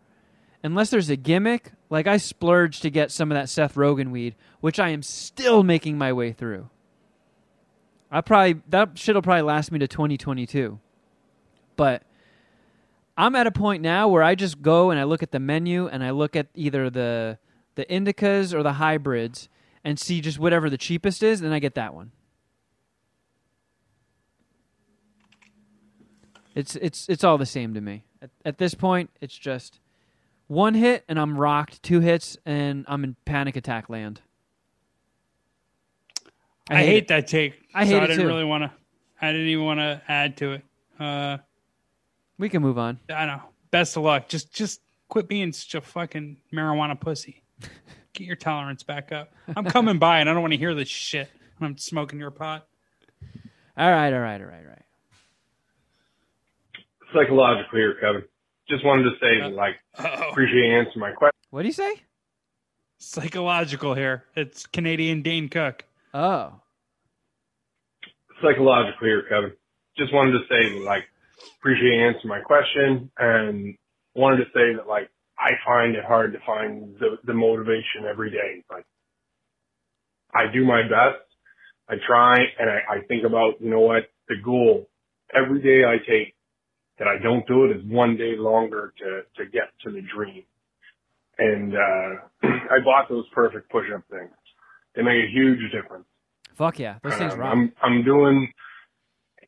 unless 0.62 0.88
there's 0.88 1.10
a 1.10 1.16
gimmick, 1.16 1.72
like 1.90 2.06
I 2.06 2.16
splurged 2.16 2.82
to 2.82 2.90
get 2.90 3.12
some 3.12 3.30
of 3.30 3.36
that 3.36 3.48
Seth 3.48 3.74
Rogen 3.74 4.10
weed, 4.10 4.34
which 4.60 4.80
I 4.80 4.88
am 4.88 5.02
still 5.02 5.62
making 5.62 5.98
my 5.98 6.12
way 6.12 6.32
through. 6.32 6.70
I 8.10 8.20
probably 8.22 8.62
that 8.68 8.98
shit'll 8.98 9.22
probably 9.22 9.42
last 9.42 9.70
me 9.70 9.78
to 9.80 9.88
2022. 9.88 10.78
But 11.76 12.02
I'm 13.16 13.34
at 13.34 13.46
a 13.46 13.50
point 13.50 13.82
now 13.82 14.08
where 14.08 14.22
I 14.22 14.34
just 14.34 14.60
go 14.60 14.90
and 14.90 15.00
I 15.00 15.04
look 15.04 15.22
at 15.22 15.30
the 15.30 15.40
menu 15.40 15.86
and 15.88 16.04
I 16.04 16.10
look 16.10 16.36
at 16.36 16.48
either 16.54 16.90
the 16.90 17.38
the 17.74 17.84
indicas 17.86 18.54
or 18.54 18.62
the 18.62 18.74
hybrids 18.74 19.48
and 19.84 19.98
see 19.98 20.20
just 20.20 20.38
whatever 20.38 20.68
the 20.68 20.78
cheapest 20.78 21.22
is, 21.22 21.40
and 21.40 21.54
I 21.54 21.58
get 21.58 21.74
that 21.74 21.94
one. 21.94 22.12
It's 26.54 26.74
it's 26.76 27.08
it's 27.08 27.22
all 27.22 27.38
the 27.38 27.46
same 27.46 27.74
to 27.74 27.80
me. 27.80 28.04
At, 28.20 28.30
at 28.44 28.58
this 28.58 28.74
point, 28.74 29.10
it's 29.20 29.36
just 29.36 29.78
one 30.46 30.74
hit 30.74 31.04
and 31.08 31.18
I'm 31.18 31.38
rocked, 31.38 31.82
two 31.82 32.00
hits 32.00 32.36
and 32.46 32.84
I'm 32.88 33.04
in 33.04 33.16
panic 33.24 33.56
attack 33.56 33.88
land. 33.88 34.22
I, 36.68 36.82
hate, 36.82 36.96
it. 37.04 37.08
that 37.08 37.28
take. 37.28 37.54
I 37.74 37.84
so 37.84 37.90
hate 37.90 38.02
I 38.02 38.06
didn't 38.06 38.22
too. 38.22 38.26
really 38.26 38.44
want 38.44 38.64
to. 38.64 38.72
I 39.20 39.32
didn't 39.32 39.48
even 39.48 39.64
want 39.64 39.80
to 39.80 40.02
add 40.08 40.36
to 40.38 40.52
it. 40.52 40.64
Uh, 40.98 41.38
We 42.38 42.48
can 42.48 42.62
move 42.62 42.78
on. 42.78 42.98
I 43.08 43.26
know. 43.26 43.42
Best 43.70 43.96
of 43.96 44.02
luck. 44.04 44.28
Just 44.28 44.52
just 44.52 44.80
quit 45.08 45.28
being 45.28 45.52
such 45.52 45.74
a 45.74 45.80
fucking 45.80 46.38
marijuana 46.52 46.98
pussy. 46.98 47.42
Get 48.12 48.26
your 48.26 48.36
tolerance 48.36 48.82
back 48.82 49.12
up. 49.12 49.32
I'm 49.54 49.64
coming 49.64 49.98
by 49.98 50.20
and 50.20 50.28
I 50.28 50.32
don't 50.32 50.42
want 50.42 50.52
to 50.54 50.58
hear 50.58 50.74
this 50.74 50.88
shit 50.88 51.30
when 51.58 51.70
I'm 51.70 51.78
smoking 51.78 52.18
your 52.18 52.30
pot. 52.30 52.66
All 53.76 53.90
right, 53.90 54.12
all 54.12 54.20
right, 54.20 54.40
all 54.40 54.46
right, 54.46 54.62
all 54.64 54.70
right. 54.70 54.82
psychological 57.12 57.78
here, 57.78 57.94
Kevin. 58.00 58.22
Just 58.68 58.84
wanted 58.84 59.04
to 59.04 59.10
say, 59.20 59.46
like, 59.54 59.76
Uh-oh. 59.98 60.30
appreciate 60.30 60.64
you 60.66 60.74
answering 60.78 61.00
my 61.00 61.12
question. 61.12 61.36
What 61.50 61.62
do 61.62 61.68
you 61.68 61.74
say? 61.74 62.02
Psychological 62.98 63.94
here. 63.94 64.24
It's 64.34 64.66
Canadian 64.66 65.20
Dane 65.22 65.48
Cook. 65.48 65.84
Oh. 66.14 66.54
psychologically 68.42 69.08
here, 69.08 69.22
Kevin. 69.28 69.52
Just 69.98 70.12
wanted 70.14 70.32
to 70.32 70.40
say 70.48 70.78
like, 70.80 71.04
appreciate 71.60 71.94
you 71.94 72.06
answering 72.06 72.28
my 72.28 72.40
question 72.40 73.10
and 73.18 73.74
wanted 74.14 74.38
to 74.38 74.44
say 74.54 74.74
that, 74.76 74.86
like, 74.88 75.10
I 75.38 75.50
find 75.66 75.94
it 75.94 76.04
hard 76.04 76.32
to 76.32 76.38
find 76.46 76.94
the, 76.98 77.18
the 77.24 77.34
motivation 77.34 78.06
every 78.08 78.30
day. 78.30 78.64
Like, 78.70 78.86
I 80.34 80.52
do 80.52 80.64
my 80.64 80.82
best. 80.82 81.22
I 81.88 81.94
try 82.06 82.36
and 82.58 82.70
I, 82.70 82.96
I 82.96 83.00
think 83.06 83.24
about, 83.24 83.60
you 83.60 83.70
know 83.70 83.80
what, 83.80 84.04
the 84.28 84.36
goal 84.44 84.88
every 85.34 85.60
day 85.60 85.84
I 85.84 85.98
take 85.98 86.34
that 86.98 87.06
I 87.06 87.22
don't 87.22 87.46
do 87.46 87.64
it 87.66 87.76
is 87.76 87.84
one 87.84 88.16
day 88.16 88.34
longer 88.36 88.92
to, 88.98 89.22
to 89.36 89.50
get 89.50 89.68
to 89.84 89.90
the 89.90 90.02
dream. 90.14 90.44
And, 91.38 91.74
uh, 91.74 92.22
I 92.42 92.78
bought 92.84 93.08
those 93.08 93.26
perfect 93.34 93.70
push-up 93.70 94.02
things. 94.10 94.32
They 94.94 95.02
make 95.02 95.24
a 95.24 95.30
huge 95.30 95.60
difference. 95.70 96.06
Fuck 96.56 96.78
yeah, 96.78 96.96
those 97.02 97.14
things 97.16 97.34
Um, 97.34 97.40
rock. 97.40 97.52
I'm 97.52 97.72
I'm 97.82 98.02
doing 98.02 98.50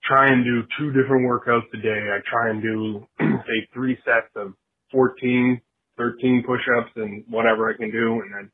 try 0.08 0.32
and 0.32 0.44
do 0.44 0.62
two 0.78 0.90
different 0.92 1.28
workouts 1.28 1.68
a 1.74 1.76
day. 1.76 2.10
I 2.10 2.18
try 2.28 2.50
and 2.50 2.62
do 2.62 3.06
say 3.20 3.68
three 3.74 3.98
sets 4.04 4.32
of 4.36 4.54
14, 4.92 5.60
13 5.98 6.44
push-ups 6.46 6.92
and 6.96 7.24
whatever 7.28 7.70
I 7.70 7.76
can 7.76 7.90
do, 7.92 8.22
and 8.22 8.32
then 8.34 8.50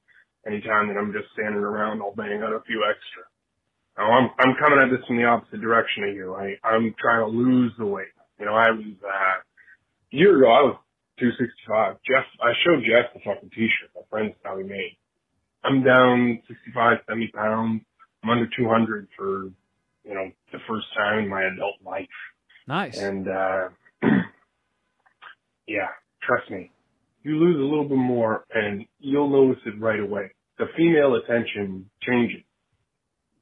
anytime 0.47 0.89
that 0.89 0.99
I'm 0.99 1.13
just 1.13 1.33
standing 1.33 1.63
around, 1.63 2.03
I'll 2.03 2.15
bang 2.15 2.43
out 2.43 2.53
a 2.53 2.61
few 2.67 2.85
extra. 2.85 3.23
Now 3.97 4.11
I'm 4.11 4.31
I'm 4.41 4.57
coming 4.59 4.81
at 4.83 4.91
this 4.91 5.07
from 5.07 5.17
the 5.17 5.25
opposite 5.25 5.61
direction 5.61 6.05
of 6.05 6.15
you. 6.15 6.35
I 6.35 6.57
I'm 6.67 6.95
trying 7.01 7.25
to 7.25 7.31
lose 7.31 7.73
the 7.79 7.87
weight. 7.87 8.13
You 8.41 8.47
know, 8.47 8.55
I 8.55 8.71
was 8.71 8.95
uh, 9.05 9.39
a 10.13 10.17
year 10.17 10.37
ago 10.37 10.51
I 10.51 10.63
was 10.63 10.77
265. 11.21 11.97
Jeff, 12.03 12.27
I 12.43 12.53
showed 12.67 12.83
Jeff 12.83 13.15
the 13.15 13.21
fucking 13.25 13.51
t-shirt 13.55 13.91
my 13.95 14.03
friends 14.11 14.35
how 14.43 14.59
he 14.59 14.65
made. 14.65 14.99
I'm 15.65 15.83
down 15.83 16.43
65, 16.49 16.99
70 17.09 17.29
pounds. 17.35 17.83
I'm 18.23 18.31
under 18.31 18.49
200 18.57 19.09
for, 19.17 19.51
you 20.05 20.15
know, 20.15 20.31
the 20.53 20.59
first 20.69 20.87
time 20.97 21.25
in 21.25 21.29
my 21.29 21.43
adult 21.45 21.77
life. 21.85 22.07
Nice. 22.67 22.99
And, 22.99 23.29
uh, 23.29 23.69
yeah, 25.67 25.89
trust 26.23 26.51
me, 26.51 26.71
you 27.23 27.37
lose 27.39 27.57
a 27.57 27.65
little 27.65 27.89
bit 27.89 27.99
more 27.99 28.45
and 28.55 28.85
you'll 29.01 29.31
notice 29.31 29.63
it 29.67 29.81
right 29.81 30.01
away. 30.01 30.31
The 30.59 30.67
female 30.77 31.15
attention 31.17 31.91
changes. 32.03 32.43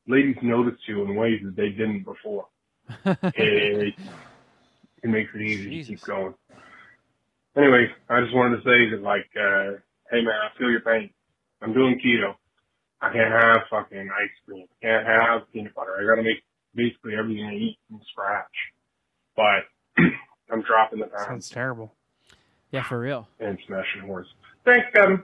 Ladies 0.08 0.36
notice 0.42 0.78
you 0.86 1.02
in 1.04 1.14
ways 1.14 1.40
that 1.44 1.56
they 1.56 1.70
didn't 1.70 2.04
before. 2.04 2.46
it, 3.04 3.94
it 5.02 5.08
makes 5.08 5.30
it 5.34 5.42
easy 5.42 5.82
to 5.82 5.84
keep 5.84 6.00
going. 6.02 6.34
Anyway, 7.56 7.86
I 8.08 8.20
just 8.22 8.34
wanted 8.34 8.56
to 8.56 8.62
say 8.62 8.90
that 8.90 9.02
like, 9.02 9.28
uh, 9.36 9.78
hey 10.10 10.22
man, 10.22 10.34
I 10.34 10.58
feel 10.58 10.70
your 10.70 10.80
pain. 10.80 11.10
I'm 11.60 11.74
doing 11.74 12.00
keto. 12.04 12.34
I 13.00 13.12
can't 13.12 13.32
have 13.32 13.62
fucking 13.68 14.08
ice 14.10 14.30
cream. 14.46 14.66
I 14.70 14.86
can't 14.86 15.06
have 15.06 15.52
peanut 15.52 15.74
butter. 15.74 15.96
I 16.00 16.06
gotta 16.08 16.22
make 16.22 16.42
basically 16.74 17.14
everything 17.18 17.44
I 17.44 17.54
eat 17.54 17.78
from 17.88 18.00
scratch. 18.10 18.46
But 19.36 19.64
I'm 20.52 20.62
dropping 20.62 21.00
the 21.00 21.06
pounds 21.06 21.26
Sounds 21.26 21.48
terrible. 21.50 21.94
yeah, 22.70 22.82
for 22.82 22.98
real. 23.00 23.28
and 23.40 23.58
smashing 23.66 24.02
horse. 24.06 24.28
Thanks, 24.64 24.86
Kevin. 24.94 25.22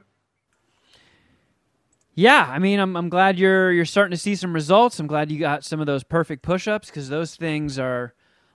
Yeah, 2.14 2.46
I 2.50 2.58
mean, 2.58 2.80
I'm 2.80 2.96
I'm 2.96 3.08
glad 3.08 3.38
you're 3.38 3.70
you're 3.70 3.84
starting 3.84 4.10
to 4.10 4.16
see 4.20 4.34
some 4.34 4.52
results. 4.52 4.98
I'm 4.98 5.06
glad 5.06 5.30
you 5.30 5.38
got 5.38 5.64
some 5.64 5.78
of 5.80 5.86
those 5.86 6.02
perfect 6.02 6.42
push-ups 6.42 6.88
because 6.88 7.08
those 7.08 7.36
things 7.36 7.78
are 7.78 8.12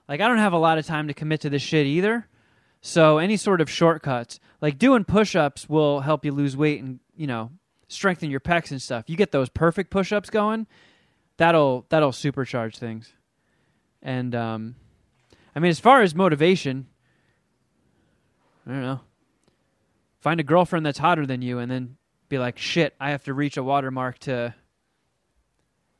like 0.08 0.20
I 0.20 0.28
don't 0.28 0.38
have 0.38 0.52
a 0.52 0.58
lot 0.58 0.76
of 0.76 0.84
time 0.86 1.08
to 1.08 1.14
commit 1.14 1.40
to 1.42 1.50
this 1.50 1.62
shit 1.62 1.86
either. 1.86 2.28
So 2.82 3.16
any 3.16 3.38
sort 3.38 3.62
of 3.62 3.70
shortcuts, 3.70 4.38
like 4.60 4.76
doing 4.78 5.04
push-ups, 5.04 5.66
will 5.66 6.00
help 6.00 6.26
you 6.26 6.32
lose 6.32 6.54
weight 6.58 6.82
and 6.82 7.00
you 7.16 7.26
know 7.26 7.52
strengthen 7.88 8.30
your 8.30 8.40
pecs 8.40 8.70
and 8.70 8.82
stuff. 8.82 9.04
You 9.06 9.16
get 9.16 9.32
those 9.32 9.48
perfect 9.48 9.90
push-ups 9.90 10.28
going, 10.28 10.66
that'll 11.36 11.86
that'll 11.88 12.12
supercharge 12.12 12.76
things. 12.76 13.12
And 14.02 14.34
um, 14.34 14.74
I 15.56 15.60
mean, 15.60 15.70
as 15.70 15.80
far 15.80 16.02
as 16.02 16.14
motivation, 16.14 16.86
I 18.66 18.70
don't 18.70 18.82
know. 18.82 19.00
Find 20.20 20.40
a 20.40 20.44
girlfriend 20.44 20.86
that's 20.86 20.98
hotter 20.98 21.26
than 21.26 21.42
you, 21.42 21.58
and 21.58 21.70
then 21.70 21.96
be 22.28 22.38
like, 22.38 22.58
shit, 22.58 22.94
I 22.98 23.10
have 23.10 23.24
to 23.24 23.34
reach 23.34 23.56
a 23.56 23.62
watermark 23.62 24.18
to 24.20 24.54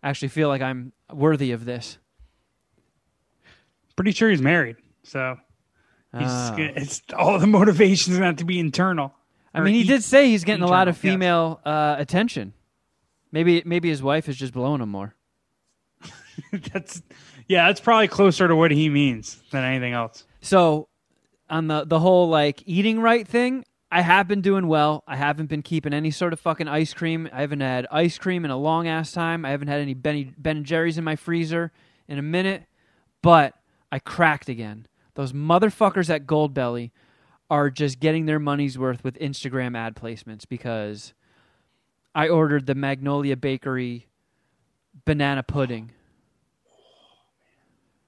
actually 0.03 0.29
feel 0.29 0.49
like 0.49 0.63
I'm 0.63 0.93
worthy 1.13 1.53
of 1.53 1.65
this. 1.65 1.99
Pretty 3.97 4.13
sure 4.13 4.29
he's 4.31 4.43
married, 4.43 4.77
so 5.05 5.37
he's 6.19 6.23
Ah. 6.29 6.57
it's 6.59 7.01
all 7.17 7.39
the 7.39 7.47
motivation's 7.61 8.17
gonna 8.17 8.27
have 8.27 8.37
to 8.37 8.45
be 8.45 8.59
internal. 8.59 9.15
I 9.55 9.61
mean, 9.61 9.75
he 9.75 9.83
e- 9.83 9.87
did 9.87 10.03
say 10.03 10.29
he's 10.31 10.43
getting 10.43 10.65
a 10.65 10.67
lot 10.67 10.89
of 10.89 10.97
internal, 10.97 11.13
yes. 11.13 11.15
female 11.15 11.61
uh, 11.65 11.95
attention. 11.99 12.55
Maybe 13.31 13.63
maybe 13.65 13.89
his 13.89 14.03
wife 14.03 14.29
is 14.29 14.37
just 14.37 14.53
blowing 14.53 14.81
him 14.81 14.89
more. 14.89 15.15
that's 16.73 17.03
yeah, 17.49 17.67
that's 17.67 17.81
probably 17.81 18.09
closer 18.09 18.49
to 18.49 18.57
what 18.57 18.71
he 18.71 18.89
means 18.89 19.43
than 19.51 19.65
anything 19.65 19.93
else. 19.93 20.25
So 20.41 20.89
on 21.49 21.69
the 21.69 21.85
the 21.85 22.01
whole 22.01 22.29
like 22.29 22.63
eating 22.67 23.01
right 23.01 23.27
thing, 23.27 23.65
I 23.91 24.01
have 24.01 24.27
been 24.27 24.41
doing 24.41 24.67
well. 24.67 25.05
I 25.07 25.17
haven't 25.17 25.47
been 25.47 25.63
keeping 25.63 25.95
any 25.95 26.11
sort 26.11 26.33
of 26.33 26.41
fucking 26.41 26.69
ice 26.69 26.93
cream. 26.95 27.29
I 27.33 27.43
haven't 27.43 27.61
had 27.61 27.87
ice 27.91 28.19
cream 28.19 28.45
in 28.45 28.51
a 28.51 28.57
long 28.57 28.89
ass 28.89 29.13
time. 29.13 29.45
I 29.45 29.51
haven't 29.51 29.69
had 29.69 29.81
any 29.81 29.95
Ben 29.95 30.35
Ben 30.37 30.59
and 30.59 30.67
Jerry's 30.67 30.99
in 30.99 31.05
my 31.05 31.17
freezer 31.17 31.73
in 32.09 32.19
a 32.19 32.23
minute. 32.23 32.65
But 33.23 33.55
I 33.93 33.99
cracked 33.99 34.49
again. 34.49 34.87
Those 35.15 35.33
motherfuckers 35.33 36.11
at 36.11 36.27
Goldbelly 36.27 36.91
are 37.49 37.71
just 37.71 38.01
getting 38.01 38.27
their 38.27 38.41
money's 38.41 38.79
worth 38.79 39.05
with 39.05 39.19
Instagram 39.19 39.77
ad 39.77 39.95
placements 39.95 40.49
because 40.49 41.15
I 42.15 42.29
ordered 42.29 42.67
the 42.67 42.75
Magnolia 42.75 43.37
Bakery 43.37 44.09
banana 45.05 45.43
pudding. 45.43 45.93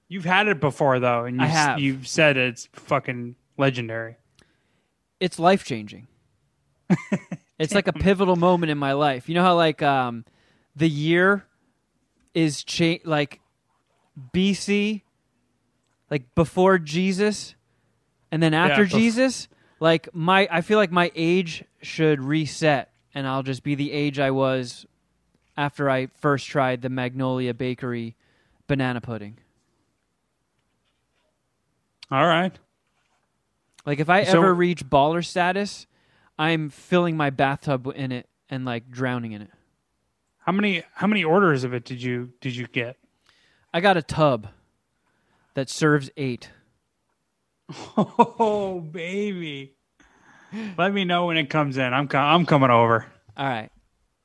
You've 0.09 0.25
had 0.25 0.47
it 0.47 0.59
before 0.59 0.99
though, 0.99 1.25
and 1.25 1.41
I 1.41 1.45
you've, 1.45 1.53
have. 1.53 1.79
you've 1.79 2.07
said 2.07 2.37
it's 2.37 2.69
fucking 2.73 3.35
legendary. 3.57 4.17
it's 5.19 5.39
life 5.39 5.63
changing. 5.65 6.07
it's 7.59 7.73
like 7.73 7.87
a 7.87 7.93
pivotal 7.93 8.35
moment 8.35 8.71
in 8.71 8.77
my 8.77 8.93
life. 8.93 9.27
You 9.27 9.35
know 9.35 9.43
how 9.43 9.55
like 9.55 9.81
um 9.81 10.23
the 10.75 10.87
year 10.89 11.45
is 12.33 12.63
cha- 12.63 12.99
like 13.03 13.41
BC 14.33 15.01
like 16.09 16.33
before 16.35 16.77
Jesus 16.77 17.55
and 18.31 18.41
then 18.41 18.53
after 18.53 18.85
bef- 18.85 18.91
Jesus 18.91 19.47
like 19.79 20.07
my 20.13 20.47
I 20.49 20.61
feel 20.61 20.77
like 20.77 20.91
my 20.91 21.11
age 21.15 21.63
should 21.81 22.21
reset 22.21 22.91
and 23.13 23.27
I'll 23.27 23.43
just 23.43 23.63
be 23.63 23.75
the 23.75 23.91
age 23.91 24.19
I 24.19 24.31
was 24.31 24.85
after 25.57 25.89
I 25.89 26.07
first 26.15 26.47
tried 26.47 26.81
the 26.81 26.89
Magnolia 26.89 27.53
Bakery 27.53 28.15
banana 28.67 29.01
pudding. 29.01 29.39
All 32.11 32.25
right. 32.25 32.57
Like 33.85 33.99
if 33.99 34.09
I 34.09 34.23
So- 34.23 34.37
ever 34.39 34.53
reach 34.53 34.85
baller 34.85 35.25
status, 35.25 35.87
I'm 36.37 36.69
filling 36.69 37.17
my 37.17 37.29
bathtub 37.29 37.91
in 37.95 38.11
it 38.11 38.27
and 38.49 38.65
like 38.65 38.89
drowning 38.91 39.31
in 39.31 39.41
it. 39.41 39.51
How 40.39 40.51
many 40.51 40.83
how 40.93 41.07
many 41.07 41.23
orders 41.23 41.63
of 41.63 41.73
it 41.73 41.83
did 41.83 42.01
you 42.01 42.31
did 42.41 42.55
you 42.55 42.67
get? 42.67 42.97
I 43.73 43.81
got 43.81 43.97
a 43.97 44.01
tub 44.01 44.47
that 45.55 45.69
serves 45.69 46.09
eight. 46.17 46.49
Oh 47.97 48.79
baby, 48.79 49.73
let 50.77 50.93
me 50.93 51.03
know 51.03 51.25
when 51.25 51.35
it 51.37 51.49
comes 51.49 51.77
in. 51.77 51.93
I'm 51.93 52.07
co- 52.07 52.17
I'm 52.17 52.45
coming 52.45 52.69
over. 52.69 53.05
All 53.35 53.45
right. 53.45 53.69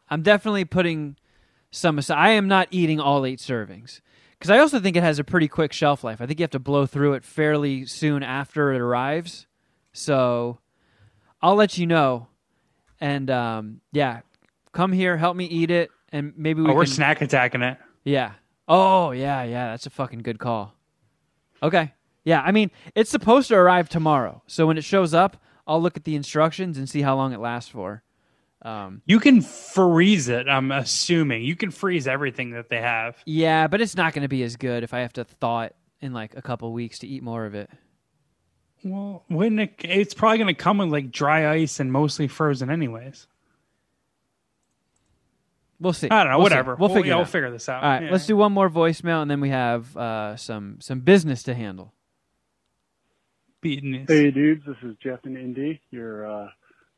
I'm 0.09 0.23
definitely 0.23 0.65
putting 0.65 1.17
some 1.73 1.99
aside. 1.99 2.19
I 2.19 2.29
am 2.31 2.47
not 2.47 2.69
eating 2.71 3.01
all 3.01 3.25
eight 3.27 3.41
servings 3.41 4.01
because 4.43 4.51
I 4.51 4.59
also 4.59 4.81
think 4.81 4.97
it 4.97 5.05
has 5.05 5.21
a 5.21 5.25
pretty 5.25 5.47
quick 5.47 5.73
shelf 5.73 6.03
life. 6.03 6.21
I 6.21 6.27
think 6.27 6.41
you 6.41 6.43
have 6.43 6.51
to 6.51 6.59
blow 6.59 6.85
through 6.85 7.13
it 7.13 7.23
fairly 7.25 7.87
soon 7.87 8.25
after 8.25 8.73
it 8.73 8.81
arrives. 8.81 9.47
So 9.93 10.59
I'll 11.41 11.55
let 11.55 11.79
you 11.79 11.87
know. 11.87 12.27
And 13.01 13.31
um, 13.31 13.81
yeah, 13.93 14.23
come 14.73 14.91
here, 14.91 15.17
help 15.17 15.37
me 15.37 15.45
eat 15.45 15.71
it, 15.71 15.91
and 16.11 16.33
maybe 16.37 16.61
we 16.61 16.71
Oh, 16.71 16.75
we're 16.75 16.85
can. 16.87 16.93
snack 16.93 17.23
attacking 17.23 17.63
it. 17.63 17.79
Yeah. 18.03 18.33
Oh, 18.67 19.13
yeah, 19.13 19.45
yeah. 19.45 19.71
That's 19.71 19.87
a 19.87 19.91
fucking 19.91 20.23
good 20.23 20.41
call. 20.41 20.75
Okay. 21.63 21.93
Yeah, 22.25 22.41
I 22.43 22.51
mean, 22.51 22.73
it's 22.97 23.11
supposed 23.11 23.47
to 23.49 23.55
arrive 23.55 23.89
tomorrow. 23.89 24.43
So 24.49 24.67
when 24.67 24.77
it 24.77 24.83
shows 24.83 25.15
up, 25.15 25.41
I'll 25.69 25.81
look 25.81 25.97
at 25.97 26.03
the 26.03 26.17
instructions 26.17 26.79
and 26.79 26.89
see 26.91 27.03
how 27.03 27.15
long 27.15 27.33
it 27.33 27.39
lasts 27.39 27.71
for. 27.71 28.03
Um, 28.65 29.03
You 29.07 29.19
can 29.19 29.41
freeze 29.43 30.29
it. 30.29 30.49
I'm 30.49 30.71
assuming 30.71 31.43
you 31.43 31.57
can 31.57 31.71
freeze 31.73 32.07
everything 32.07 32.51
that 32.53 32.69
they 32.69 32.81
have. 32.81 33.17
yeah, 33.27 33.67
but 33.67 33.81
it's 33.81 33.97
not 33.97 34.13
going 34.15 34.23
to 34.23 34.29
be 34.29 34.43
as 34.45 34.57
good 34.57 34.85
if 34.85 34.95
I 34.95 35.01
have 35.01 35.13
to 35.15 35.25
thaw 35.25 35.63
it 35.63 35.75
in 36.01 36.13
like 36.13 36.37
a 36.37 36.43
couple 36.43 36.73
weeks 36.73 37.01
to 37.01 37.07
eat 37.09 37.23
more 37.23 37.45
of 37.45 37.55
it. 37.55 37.69
Well, 38.85 39.25
when 39.29 39.59
it, 39.59 39.75
it's 39.81 40.15
probably 40.15 40.39
going 40.39 40.55
to 40.55 40.61
come 40.61 40.79
with 40.79 40.89
like 40.91 41.11
dry 41.11 41.51
ice 41.53 41.81
and 41.81 41.93
mostly 41.93 42.29
frozen, 42.29 42.71
anyways. 42.71 43.27
We'll 45.81 45.93
see. 45.93 46.09
I 46.11 46.23
don't 46.23 46.33
know. 46.33 46.39
We'll 46.39 46.47
see. 46.47 46.51
whatever. 46.55 46.75
We'll, 46.77 46.89
figure 46.89 47.07
yeah, 47.11 47.15
it 47.15 47.17
we'll 47.17 47.25
figure 47.27 47.51
this 47.51 47.69
out. 47.69 47.83
All 47.83 47.89
right, 47.91 48.03
Yeah. 48.05 48.11
let's 48.13 48.27
do 48.27 48.37
one 48.37 48.53
more 48.53 48.71
voicemail, 48.71 49.21
and 49.23 49.31
then 49.31 49.41
we 49.41 49.49
have 49.49 49.97
uh, 49.97 50.37
some 50.37 50.77
some 50.81 51.01
business 51.01 51.43
to 51.45 51.55
handle. 51.55 51.93
Beating 53.61 53.93
this. 53.93 54.05
Hey 54.09 54.31
dudes, 54.31 54.63
this 54.67 54.77
is 54.83 54.97
Jeff 55.03 55.21
in 55.25 55.37
Indy, 55.37 55.81
your 55.91 56.31
uh, 56.31 56.49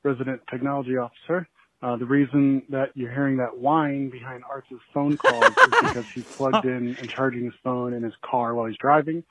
resident 0.03 0.43
technology 0.51 0.97
officer. 0.97 1.49
Uh, 1.83 1.97
the 1.97 2.07
reason 2.07 2.63
that 2.71 2.91
you're 2.95 3.11
hearing 3.11 3.37
that 3.37 3.59
whine 3.59 4.09
behind 4.09 4.43
Art's 4.49 4.69
phone 4.93 5.17
calls 5.19 5.45
is 5.45 5.55
because 5.83 6.07
he's 6.07 6.25
plugged 6.25 6.65
in 6.65 6.97
and 6.97 7.09
charging 7.09 7.45
his 7.45 7.55
phone 7.63 7.93
in 7.93 8.03
his 8.03 8.15
car 8.23 8.55
while 8.55 8.67
he's 8.67 8.79
driving. 8.79 9.23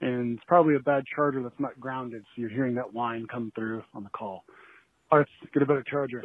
And 0.00 0.36
it's 0.36 0.44
probably 0.46 0.76
a 0.76 0.80
bad 0.80 1.04
charger 1.06 1.42
that's 1.42 1.58
not 1.58 1.78
grounded, 1.80 2.22
so 2.22 2.40
you're 2.40 2.50
hearing 2.50 2.74
that 2.74 2.92
whine 2.92 3.26
come 3.26 3.50
through 3.54 3.82
on 3.94 4.04
the 4.04 4.10
call. 4.10 4.44
Arts, 5.10 5.30
get 5.52 5.62
a 5.62 5.66
better 5.66 5.82
charger. 5.82 6.22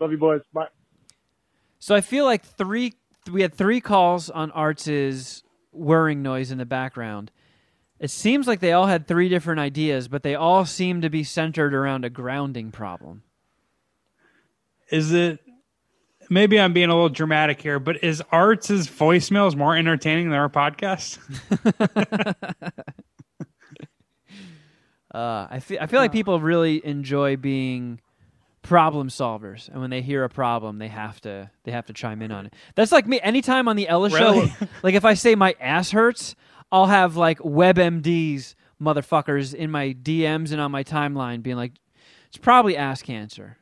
Love 0.00 0.10
you, 0.10 0.18
boys. 0.18 0.42
Bye. 0.52 0.66
So 1.78 1.94
I 1.94 2.00
feel 2.00 2.24
like 2.24 2.44
three 2.44 2.94
we 3.30 3.42
had 3.42 3.54
three 3.54 3.80
calls 3.80 4.30
on 4.30 4.50
Arts's 4.52 5.42
whirring 5.72 6.22
noise 6.22 6.50
in 6.50 6.58
the 6.58 6.66
background. 6.66 7.30
It 8.00 8.10
seems 8.10 8.46
like 8.46 8.60
they 8.60 8.72
all 8.72 8.86
had 8.86 9.06
three 9.06 9.28
different 9.28 9.60
ideas, 9.60 10.08
but 10.08 10.22
they 10.22 10.34
all 10.34 10.64
seem 10.64 11.00
to 11.02 11.10
be 11.10 11.24
centered 11.24 11.74
around 11.74 12.04
a 12.04 12.10
grounding 12.10 12.70
problem. 12.70 13.22
Is 14.90 15.12
it? 15.12 15.40
Maybe 16.30 16.60
I'm 16.60 16.72
being 16.74 16.90
a 16.90 16.94
little 16.94 17.08
dramatic 17.08 17.60
here, 17.60 17.78
but 17.78 18.04
is 18.04 18.22
Arts' 18.30 18.68
voicemails 18.70 19.56
more 19.56 19.74
entertaining 19.76 20.28
than 20.30 20.38
our 20.38 20.50
podcast? 20.50 21.18
Uh, 25.14 25.46
I 25.50 25.60
feel 25.60 25.78
I 25.80 25.86
feel 25.86 26.00
like 26.00 26.12
people 26.12 26.38
really 26.38 26.84
enjoy 26.84 27.36
being 27.38 27.98
problem 28.60 29.08
solvers, 29.08 29.68
and 29.70 29.80
when 29.80 29.88
they 29.88 30.02
hear 30.02 30.22
a 30.22 30.28
problem, 30.28 30.78
they 30.78 30.88
have 30.88 31.18
to 31.22 31.50
they 31.64 31.72
have 31.72 31.86
to 31.86 31.94
chime 31.94 32.20
in 32.20 32.30
on 32.30 32.44
it. 32.46 32.54
That's 32.74 32.92
like 32.92 33.06
me. 33.06 33.18
Anytime 33.22 33.68
on 33.68 33.76
the 33.76 33.88
Ella 33.88 34.10
Really? 34.10 34.48
show, 34.50 34.66
like 34.82 34.94
if 34.94 35.06
I 35.06 35.14
say 35.14 35.34
my 35.34 35.56
ass 35.60 35.92
hurts, 35.92 36.36
I'll 36.70 36.86
have 36.86 37.16
like 37.16 37.38
WebMDs 37.38 38.54
motherfuckers 38.80 39.54
in 39.54 39.70
my 39.70 39.94
DMs 39.94 40.52
and 40.52 40.60
on 40.60 40.70
my 40.70 40.84
timeline 40.84 41.42
being 41.42 41.56
like, 41.56 41.72
"It's 42.28 42.36
probably 42.36 42.76
ass 42.76 43.00
cancer." 43.00 43.56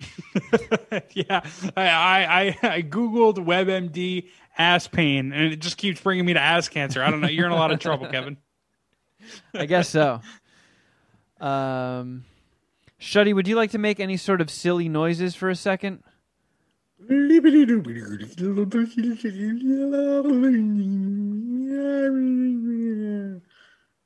yeah, 1.12 1.40
I, 1.76 1.88
I 1.88 2.56
I 2.62 2.68
I 2.76 2.82
googled 2.82 3.36
WebMD 3.36 4.28
ass 4.56 4.86
pain, 4.86 5.32
and 5.32 5.52
it 5.52 5.60
just 5.60 5.76
keeps 5.76 6.00
bringing 6.00 6.24
me 6.24 6.34
to 6.34 6.40
ass 6.40 6.68
cancer. 6.68 7.02
I 7.02 7.10
don't 7.10 7.20
know. 7.20 7.28
You're 7.28 7.46
in 7.46 7.52
a 7.52 7.56
lot 7.56 7.72
of 7.72 7.78
trouble, 7.78 8.06
Kevin. 8.10 8.36
I 9.54 9.66
guess 9.66 9.88
so. 9.88 10.20
Um, 11.40 12.24
Shuddy, 13.00 13.34
would 13.34 13.48
you 13.48 13.56
like 13.56 13.70
to 13.72 13.78
make 13.78 14.00
any 14.00 14.16
sort 14.16 14.40
of 14.40 14.50
silly 14.50 14.88
noises 14.88 15.34
for 15.34 15.50
a 15.50 15.56
second? 15.56 16.02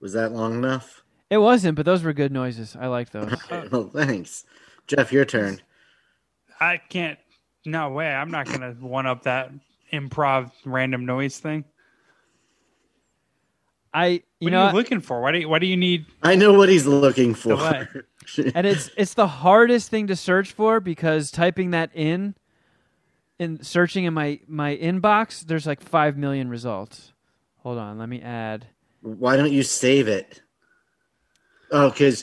Was 0.00 0.12
that 0.12 0.32
long 0.32 0.54
enough? 0.54 1.02
It 1.30 1.38
wasn't, 1.38 1.76
but 1.76 1.86
those 1.86 2.02
were 2.02 2.12
good 2.12 2.32
noises. 2.32 2.76
I 2.78 2.88
like 2.88 3.10
those. 3.10 3.34
well, 3.70 3.88
thanks. 3.88 4.44
Jeff, 4.86 5.12
your 5.12 5.24
turn. 5.24 5.62
I 6.62 6.76
can't. 6.76 7.18
No 7.64 7.90
way. 7.90 8.08
I'm 8.08 8.30
not 8.30 8.46
gonna 8.46 8.72
one 8.80 9.06
up 9.06 9.24
that 9.24 9.50
improv 9.92 10.52
random 10.64 11.04
noise 11.06 11.38
thing. 11.38 11.64
I 13.94 14.06
you 14.06 14.22
What 14.46 14.52
know 14.52 14.58
are 14.60 14.64
what? 14.66 14.72
you 14.72 14.76
looking 14.78 15.00
for? 15.00 15.20
Why 15.20 15.32
do 15.32 15.38
you, 15.40 15.48
Why 15.48 15.58
do 15.58 15.66
you 15.66 15.76
need? 15.76 16.06
I 16.22 16.34
know 16.36 16.52
what 16.54 16.68
he's 16.68 16.86
looking 16.86 17.34
for. 17.34 17.88
And 18.54 18.66
it's 18.66 18.88
it's 18.96 19.14
the 19.14 19.26
hardest 19.26 19.90
thing 19.90 20.06
to 20.06 20.16
search 20.16 20.52
for 20.52 20.78
because 20.80 21.30
typing 21.32 21.72
that 21.72 21.90
in 21.94 22.36
in 23.38 23.62
searching 23.62 24.04
in 24.04 24.14
my 24.14 24.38
my 24.46 24.76
inbox 24.76 25.44
there's 25.44 25.66
like 25.66 25.80
5 25.82 26.16
million 26.16 26.48
results 26.48 27.12
hold 27.56 27.78
on 27.78 27.98
let 27.98 28.08
me 28.08 28.22
add 28.22 28.66
Why 29.00 29.36
don't 29.36 29.50
you 29.52 29.64
save 29.64 30.06
it? 30.06 30.40
Oh, 31.72 31.90
because 31.90 32.22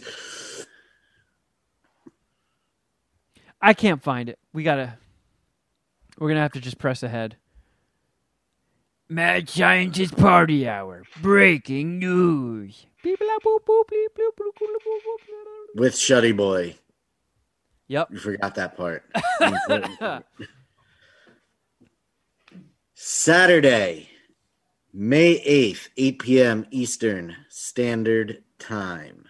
i 3.61 3.73
can't 3.73 4.01
find 4.03 4.29
it 4.29 4.39
we 4.53 4.63
gotta 4.63 4.97
we're 6.17 6.29
gonna 6.29 6.41
have 6.41 6.51
to 6.51 6.59
just 6.61 6.77
press 6.77 7.03
ahead 7.03 7.37
mad 9.07 9.49
scientist 9.49 10.15
party 10.17 10.67
hour 10.67 11.03
breaking 11.21 11.99
news 11.99 12.85
with 15.75 15.93
Shuddy 15.95 16.35
Boy, 16.35 16.75
yep 17.87 18.09
you 18.11 18.19
forgot 18.19 18.55
that 18.55 18.75
part. 18.75 19.03
Saturday, 23.01 24.09
May 24.91 25.39
8th, 25.39 25.87
8 25.95 26.19
p.m. 26.19 26.65
Eastern 26.69 27.33
Standard 27.47 28.43
Time. 28.59 29.28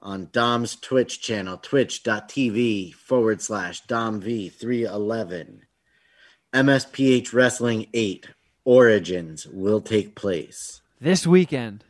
On 0.00 0.28
Dom's 0.32 0.76
Twitch 0.76 1.20
channel, 1.20 1.56
twitch.tv 1.56 2.94
forward 2.94 3.42
slash 3.42 3.84
DomV311. 3.86 5.60
MSPH 6.54 7.32
Wrestling 7.34 7.86
8 7.92 8.28
Origins 8.64 9.46
will 9.46 9.80
take 9.80 10.14
place 10.14 10.80
this 11.00 11.26
weekend 11.26 11.84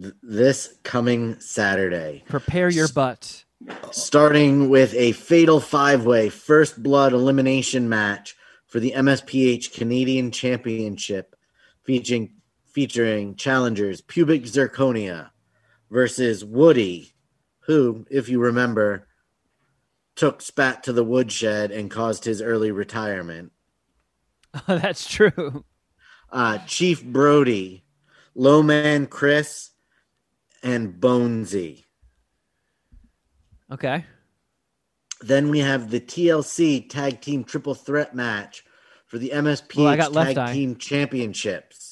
th- 0.00 0.14
this 0.22 0.76
coming 0.82 1.38
Saturday. 1.40 2.22
prepare 2.28 2.68
your 2.68 2.88
butts 2.88 3.44
starting 3.90 4.68
with 4.68 4.94
a 4.94 5.12
fatal 5.12 5.60
five 5.60 6.04
way 6.04 6.28
first 6.28 6.82
blood 6.82 7.12
elimination 7.12 7.88
match 7.88 8.36
for 8.66 8.80
the 8.80 8.92
MSPH 8.96 9.72
Canadian 9.74 10.30
Championship 10.30 11.34
featuring 11.82 12.30
featuring 12.64 13.34
challengers 13.34 14.00
Pubic 14.00 14.44
Zirconia 14.44 15.30
versus 15.90 16.44
Woody, 16.44 17.12
who, 17.60 18.06
if 18.10 18.28
you 18.28 18.40
remember, 18.40 19.06
took 20.16 20.42
Spat 20.42 20.82
to 20.84 20.92
the 20.92 21.04
woodshed 21.04 21.70
and 21.70 21.90
caused 21.90 22.24
his 22.24 22.42
early 22.42 22.70
retirement. 22.72 23.52
that's 24.66 25.08
true 25.08 25.64
Uh, 26.30 26.58
Chief 26.66 27.04
Brody, 27.04 27.84
Lowman 28.34 29.06
Chris, 29.06 29.70
and 30.62 30.94
Bonesy. 31.00 31.84
okay 33.72 34.04
Then 35.20 35.48
we 35.50 35.60
have 35.60 35.90
the 35.90 36.00
TLC 36.00 36.88
Tag 36.88 37.20
Team 37.20 37.44
Triple 37.44 37.74
Threat 37.74 38.14
match 38.14 38.64
for 39.06 39.18
the 39.18 39.30
MSP 39.30 39.76
Well, 39.76 39.86
I 39.86 39.96
got 39.96 40.12
Left 40.12 40.34
Tag 40.34 40.54
Team 40.54 40.76
Championships. 40.76 41.87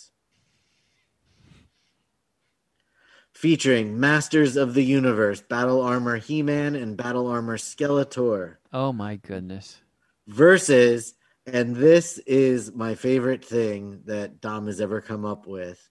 Featuring 3.37 4.01
Masters 4.01 4.57
of 4.57 4.73
the 4.73 4.83
Universe, 4.83 5.43
Battle 5.43 5.83
Armor 5.83 6.17
He 6.17 6.43
Man 6.43 6.75
and 6.75 6.97
Battle 6.97 7.27
Armor 7.27 7.59
Skeletor. 7.59 8.57
Oh 8.73 8.95
my 8.95 9.17
goodness. 9.17 9.83
Versus, 10.27 11.13
and 11.45 11.77
this 11.77 12.17
is 12.27 12.73
my 12.73 12.95
favorite 12.95 13.45
thing 13.45 14.01
that 14.07 14.41
Dom 14.41 14.69
has 14.69 14.81
ever 14.81 15.03
come 15.03 15.27
up 15.27 15.47
with 15.47 15.87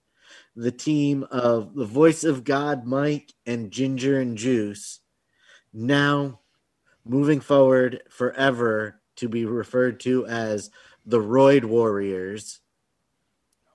the 0.56 0.72
team 0.72 1.24
of 1.30 1.72
the 1.76 1.84
voice 1.84 2.24
of 2.24 2.42
God, 2.42 2.84
Mike, 2.84 3.32
and 3.46 3.70
Ginger 3.70 4.18
and 4.18 4.36
Juice, 4.36 4.98
now 5.72 6.40
moving 7.04 7.38
forward 7.38 8.02
forever 8.10 9.00
to 9.18 9.28
be 9.28 9.44
referred 9.44 10.00
to 10.00 10.26
as 10.26 10.72
the 11.04 11.20
Roid 11.20 11.64
Warriors 11.64 12.58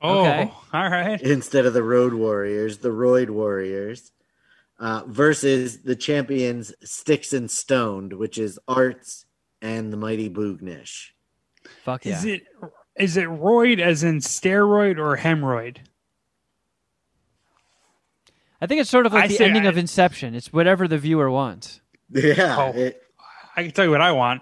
Oh, 0.01 0.21
Okay. 0.21 0.51
all 0.73 0.89
right. 0.89 1.21
instead 1.21 1.65
of 1.65 1.73
the 1.73 1.83
Road 1.83 2.13
Warriors, 2.13 2.79
the 2.79 2.89
Roid 2.89 3.29
Warriors, 3.29 4.11
uh, 4.79 5.03
versus 5.07 5.81
the 5.83 5.95
champions 5.95 6.73
Sticks 6.83 7.33
and 7.33 7.49
Stoned, 7.51 8.13
which 8.13 8.37
is 8.39 8.57
Arts 8.67 9.25
and 9.61 9.93
the 9.93 9.97
Mighty 9.97 10.29
Boognish. 10.29 11.09
fuck 11.83 12.03
yeah 12.05 12.17
Is 12.17 12.25
it 12.25 12.43
is 12.99 13.15
it 13.17 13.27
roid 13.29 13.79
as 13.79 14.03
in 14.03 14.17
steroid 14.17 14.97
or 14.97 15.17
hemorrhoid? 15.17 15.77
I 18.59 18.67
think 18.67 18.81
it's 18.81 18.89
sort 18.89 19.05
of 19.05 19.13
like 19.13 19.25
I 19.25 19.27
the 19.27 19.35
say 19.35 19.45
ending 19.45 19.65
I- 19.65 19.69
of 19.69 19.77
Inception. 19.77 20.35
It's 20.35 20.51
whatever 20.53 20.87
the 20.87 20.97
viewer 20.97 21.29
wants. 21.31 21.79
Yeah, 22.13 22.57
Oh. 22.59 22.77
it- 22.77 23.01
I 23.55 23.63
can 23.63 23.71
tell 23.71 23.85
you 23.85 23.91
what 23.91 24.01
I 24.01 24.11
want. 24.13 24.41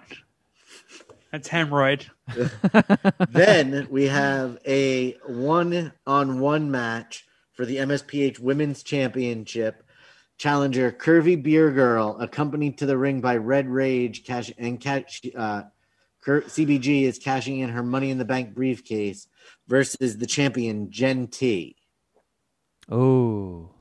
That's 1.32 1.48
hemorrhoid. 1.48 2.06
then 3.30 3.86
we 3.90 4.08
have 4.08 4.58
a 4.66 5.12
one-on-one 5.26 6.70
match 6.70 7.24
for 7.52 7.64
the 7.64 7.76
MSPH 7.76 8.40
Women's 8.40 8.82
Championship. 8.82 9.84
Challenger 10.38 10.90
Curvy 10.90 11.40
Beer 11.40 11.70
Girl, 11.70 12.16
accompanied 12.18 12.78
to 12.78 12.86
the 12.86 12.96
ring 12.96 13.20
by 13.20 13.36
Red 13.36 13.68
Rage, 13.68 14.24
cash 14.24 14.50
and 14.56 14.80
cash. 14.80 15.20
Uh, 15.36 15.64
Cur- 16.22 16.42
CBG 16.42 17.02
is 17.02 17.18
cashing 17.18 17.58
in 17.58 17.68
her 17.68 17.82
Money 17.82 18.10
in 18.10 18.16
the 18.16 18.24
Bank 18.24 18.54
briefcase 18.54 19.28
versus 19.68 20.16
the 20.16 20.26
champion 20.26 20.90
Jen 20.90 21.28
T. 21.28 21.76
Oh. 22.90 23.74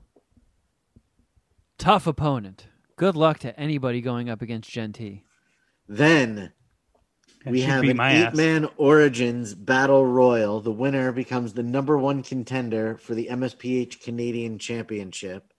Tough 1.77 2.05
opponent. 2.05 2.67
Good 2.97 3.15
luck 3.15 3.39
to 3.39 3.57
anybody 3.57 4.01
going 4.01 4.29
up 4.29 4.41
against 4.41 4.69
Gen 4.69 4.91
T. 4.91 5.23
Then 5.87 6.51
We 7.49 7.61
have 7.61 7.83
an 7.83 7.99
eight-man 7.99 8.69
Origins 8.77 9.53
Battle 9.53 10.05
Royal. 10.05 10.61
The 10.61 10.71
winner 10.71 11.11
becomes 11.11 11.53
the 11.53 11.63
number 11.63 11.97
one 11.97 12.23
contender 12.23 12.97
for 12.97 13.15
the 13.15 13.27
MSPH 13.31 14.01
Canadian 14.01 14.59
Championship. 14.59 15.53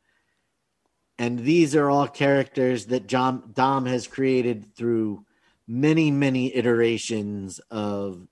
And 1.19 1.41
these 1.41 1.77
are 1.77 1.91
all 1.91 2.09
characters 2.09 2.87
that 2.87 3.07
Dom, 3.07 3.51
Dom 3.53 3.87
has 3.87 4.07
created 4.07 4.75
through 4.75 5.25
many, 5.69 6.11
many 6.11 6.55
iterations 6.55 7.59
of 7.71 8.27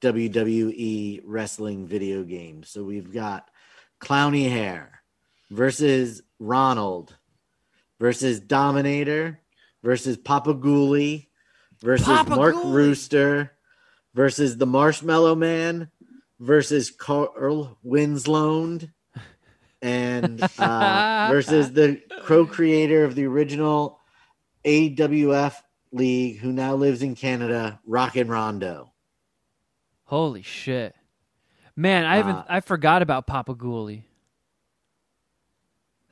WWE 0.00 1.22
wrestling 1.24 1.86
video 1.86 2.22
games. 2.22 2.68
So 2.70 2.84
we've 2.84 3.12
got 3.12 3.50
Clowny 4.00 4.50
Hair 4.50 5.02
versus 5.50 6.22
Ronald 6.38 7.16
versus 8.00 8.40
Dominator 8.40 9.40
versus 9.82 10.16
Papa 10.16 10.54
Ghoulie 10.54 11.28
versus 11.82 12.06
Papa 12.06 12.36
Mark. 12.36 12.54
Rooster 12.64 13.52
versus 14.14 14.56
the 14.56 14.66
Marshmallow 14.66 15.34
Man 15.34 15.90
versus 16.38 16.90
Carl 16.90 17.78
Winslow 17.82 18.78
and 19.80 20.42
uh, 20.58 21.28
versus 21.30 21.72
the 21.72 22.00
co-creator 22.24 23.04
of 23.04 23.14
the 23.14 23.26
original 23.26 23.98
AWF 24.64 25.54
league, 25.92 26.38
who 26.38 26.52
now 26.52 26.74
lives 26.74 27.02
in 27.02 27.14
Canada, 27.14 27.80
Rockin' 27.86 28.28
Rondo. 28.28 28.92
Holy 30.04 30.42
shit, 30.42 30.94
man! 31.74 32.04
I 32.04 32.16
haven't. 32.16 32.36
Uh, 32.36 32.44
I 32.48 32.60
forgot 32.60 33.02
about 33.02 33.26
Papa 33.26 33.54
Ghoulie. 33.54 34.04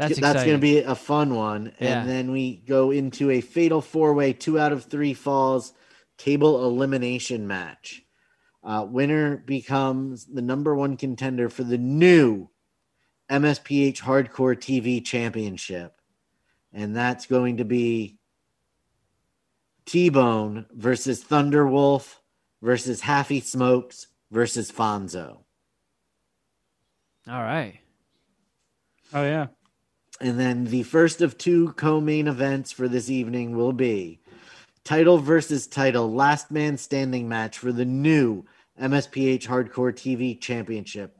That's 0.00 0.18
that's 0.18 0.44
going 0.44 0.56
to 0.56 0.58
be 0.58 0.78
a 0.78 0.94
fun 0.94 1.34
one. 1.34 1.72
Yeah. 1.78 2.00
And 2.00 2.08
then 2.08 2.32
we 2.32 2.56
go 2.56 2.90
into 2.90 3.30
a 3.30 3.42
fatal 3.42 3.82
four-way, 3.82 4.32
two 4.32 4.58
out 4.58 4.72
of 4.72 4.84
three 4.84 5.12
falls 5.12 5.74
table 6.16 6.64
elimination 6.64 7.46
match. 7.46 8.02
Uh, 8.64 8.86
winner 8.88 9.36
becomes 9.36 10.24
the 10.24 10.40
number 10.40 10.74
one 10.74 10.96
contender 10.96 11.50
for 11.50 11.64
the 11.64 11.76
new 11.76 12.48
MSPH 13.30 13.98
Hardcore 13.98 14.56
TV 14.56 15.04
Championship, 15.04 15.94
and 16.72 16.96
that's 16.96 17.26
going 17.26 17.58
to 17.58 17.64
be 17.64 18.18
T-Bone 19.84 20.66
versus 20.72 21.22
Thunderwolf 21.22 22.16
versus 22.62 23.02
Happy 23.02 23.40
Smokes 23.40 24.06
versus 24.30 24.72
Fonzo. 24.72 25.40
All 27.28 27.42
right. 27.42 27.80
Oh 29.12 29.24
yeah. 29.24 29.48
And 30.20 30.38
then 30.38 30.64
the 30.64 30.82
first 30.82 31.22
of 31.22 31.38
two 31.38 31.72
co-main 31.72 32.28
events 32.28 32.72
for 32.72 32.88
this 32.88 33.08
evening 33.08 33.56
will 33.56 33.72
be 33.72 34.20
title 34.84 35.18
versus 35.18 35.66
title 35.66 36.12
last 36.12 36.50
man 36.50 36.76
standing 36.76 37.28
match 37.28 37.56
for 37.58 37.72
the 37.72 37.86
new 37.86 38.44
MSPH 38.78 39.46
Hardcore 39.46 39.94
TV 39.94 40.38
Championship. 40.38 41.16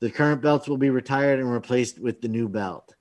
The 0.00 0.10
current 0.10 0.42
belts 0.42 0.68
will 0.68 0.76
be 0.76 0.90
retired 0.90 1.40
and 1.40 1.50
replaced 1.50 1.98
with 1.98 2.20
the 2.20 2.28
new 2.28 2.48
belt. 2.48 2.94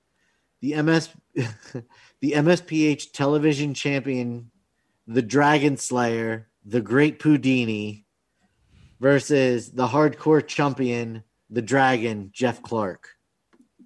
The 0.62 0.82
MS 0.82 1.10
the 1.36 2.32
MSPH 2.32 3.12
television 3.12 3.74
champion, 3.74 4.52
the 5.06 5.22
Dragon 5.22 5.78
Slayer, 5.78 6.48
the 6.66 6.82
Great 6.82 7.20
Pudini 7.20 8.06
versus 9.00 9.72
the 9.72 9.88
hardcore 9.88 10.46
champion, 10.46 11.24
the 11.50 11.62
Dragon, 11.62 12.32
Jeff 12.34 12.62
Clark. 12.62 13.17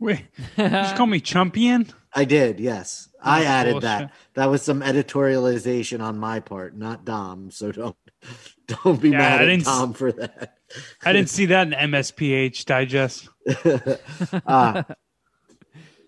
Wait, 0.02 0.26
you 0.58 0.68
just 0.68 0.96
call 0.96 1.06
me 1.06 1.22
Chumpian? 1.22 1.94
I 2.14 2.26
did, 2.26 2.60
yes. 2.60 3.08
I 3.22 3.46
added 3.46 3.74
bullshit. 3.74 3.84
that. 3.84 4.14
That 4.34 4.50
was 4.50 4.64
some 4.64 4.82
editorialization 4.82 6.02
on 6.02 6.18
my 6.18 6.40
part, 6.40 6.76
not 6.76 7.06
Dom. 7.06 7.52
So 7.52 7.72
don't 7.72 7.96
don't 8.68 9.00
be 9.00 9.12
Yeah, 9.12 9.20
mad 9.20 9.48
I 9.48 9.54
at 9.54 9.64
Dom 9.64 9.94
for 9.94 10.12
that. 10.14 10.58
I 11.06 11.14
didn't 11.14 11.30
see 11.30 11.46
that 11.46 11.68
in 11.68 11.74
MSPH 11.92 12.66
Digest. 12.66 13.30
uh, 14.48 14.84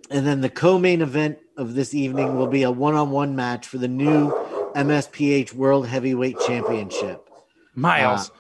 and 0.10 0.26
then 0.26 0.42
the 0.42 0.50
co-main 0.50 1.02
event 1.04 1.38
of 1.56 1.76
this 1.76 1.94
evening 1.94 2.36
will 2.36 2.48
be 2.48 2.64
a 2.64 2.72
one-on-one 2.72 3.36
match 3.36 3.68
for 3.68 3.78
the 3.78 3.88
new 3.88 4.32
MSPH 4.76 5.54
World 5.54 5.88
Heavyweight 5.88 6.40
Championship. 6.48 7.30
Miles. 7.76 8.32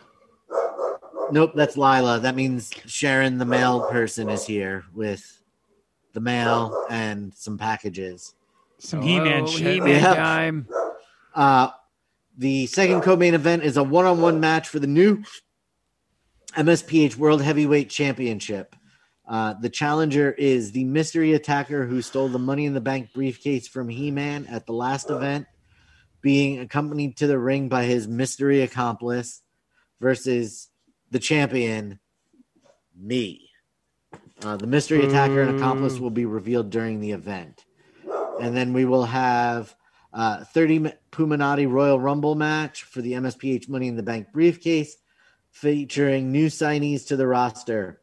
Uh, 0.52 1.28
nope, 1.32 1.52
that's 1.56 1.78
Lila. 1.78 2.20
That 2.20 2.36
means 2.36 2.72
Sharon, 2.88 3.38
the 3.38 3.46
male 3.46 3.82
person, 3.90 4.30
is 4.30 4.46
here 4.48 4.84
with 4.96 5.43
the 6.14 6.22
mail 6.22 6.86
and 6.90 7.34
some 7.34 7.58
packages. 7.58 8.34
Some 8.80 9.02
He-Man 9.02 9.44
Oh, 9.44 9.48
shit. 9.48 9.74
He-Man 9.76 9.90
Yeah. 10.02 10.16
time. 10.16 10.68
Uh, 11.34 11.70
the 12.38 12.68
second 12.68 13.02
co-main 13.02 13.34
event 13.34 13.64
is 13.64 13.78
a 13.78 13.84
one-on-one 13.84 14.40
match 14.40 14.68
for 14.68 14.80
the 14.80 14.88
new 14.88 15.24
MSPH 16.56 17.16
World 17.18 17.42
Heavyweight 17.42 17.90
Championship. 17.90 18.76
Uh, 19.28 19.54
the 19.60 19.70
challenger 19.70 20.32
is 20.32 20.72
the 20.72 20.84
mystery 20.84 21.34
attacker 21.34 21.86
who 21.86 22.02
stole 22.02 22.28
the 22.30 22.40
Money 22.40 22.66
in 22.66 22.74
the 22.74 22.82
Bank 22.82 23.14
briefcase 23.14 23.68
from 23.68 23.90
He-Man 23.90 24.46
at 24.48 24.66
the 24.66 24.74
last 24.74 25.10
event, 25.10 25.48
being 26.22 26.60
accompanied 26.60 27.18
to 27.18 27.28
the 27.28 27.40
ring 27.40 27.70
by 27.70 27.86
his 27.86 28.08
mystery 28.08 28.62
accomplice 28.62 29.42
versus 30.02 30.70
the 31.10 31.20
champion, 31.20 32.00
me. 32.96 33.50
Uh, 34.44 34.58
the 34.58 34.68
mystery 34.68 35.06
attacker 35.06 35.42
and 35.42 35.56
accomplice 35.56 36.00
will 36.00 36.10
be 36.10 36.26
revealed 36.26 36.70
during 36.70 37.00
the 37.00 37.12
event. 37.12 37.66
And 38.42 38.56
then 38.56 38.74
we 38.74 38.84
will 38.84 39.06
have 39.06 39.74
uh, 40.12 40.44
30 40.44 40.80
mi- 40.80 40.94
Puminati 41.12 41.70
Royal 41.70 42.00
Rumble 42.00 42.36
match 42.36 42.84
for 42.84 43.02
the 43.02 43.14
MSPH 43.14 43.70
Money 43.70 43.88
in 43.88 43.96
the 43.96 44.04
Bank 44.04 44.28
briefcase, 44.34 44.98
featuring 45.52 46.32
new 46.32 46.48
signees 46.48 47.08
to 47.08 47.16
the 47.16 47.28
roster 47.28 48.02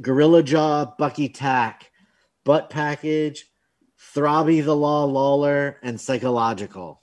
Gorilla 0.00 0.42
Jaw, 0.42 0.94
Bucky 0.96 1.28
Tack, 1.28 1.90
Butt 2.44 2.70
Package, 2.70 3.46
Throbby 4.14 4.64
the 4.64 4.76
Law 4.76 5.04
Lawler, 5.04 5.78
and 5.82 6.00
Psychological. 6.00 7.02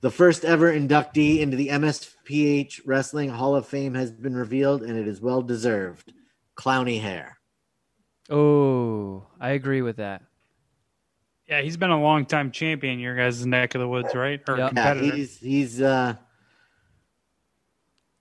The 0.00 0.10
first 0.10 0.44
ever 0.44 0.72
inductee 0.72 1.40
into 1.40 1.56
the 1.56 1.68
MSPH 1.68 2.82
Wrestling 2.86 3.30
Hall 3.30 3.56
of 3.56 3.66
Fame 3.66 3.94
has 3.94 4.12
been 4.12 4.36
revealed, 4.36 4.82
and 4.82 4.96
it 4.96 5.08
is 5.08 5.20
well 5.20 5.42
deserved. 5.42 6.12
Clowny 6.58 7.00
hair. 7.00 7.38
Oh, 8.28 9.26
I 9.40 9.50
agree 9.50 9.82
with 9.82 9.96
that. 9.96 10.22
Yeah, 11.48 11.62
he's 11.62 11.78
been 11.78 11.90
a 11.90 12.00
long 12.00 12.26
time 12.26 12.50
champion 12.50 12.98
your 12.98 13.16
guys' 13.16 13.46
neck 13.46 13.74
of 13.74 13.80
the 13.80 13.88
woods, 13.88 14.14
right? 14.14 14.40
Or 14.48 14.58
Yep. 14.58 14.72
Yeah, 14.74 14.94
he's 14.94 15.38
he's 15.38 15.80
uh 15.80 16.16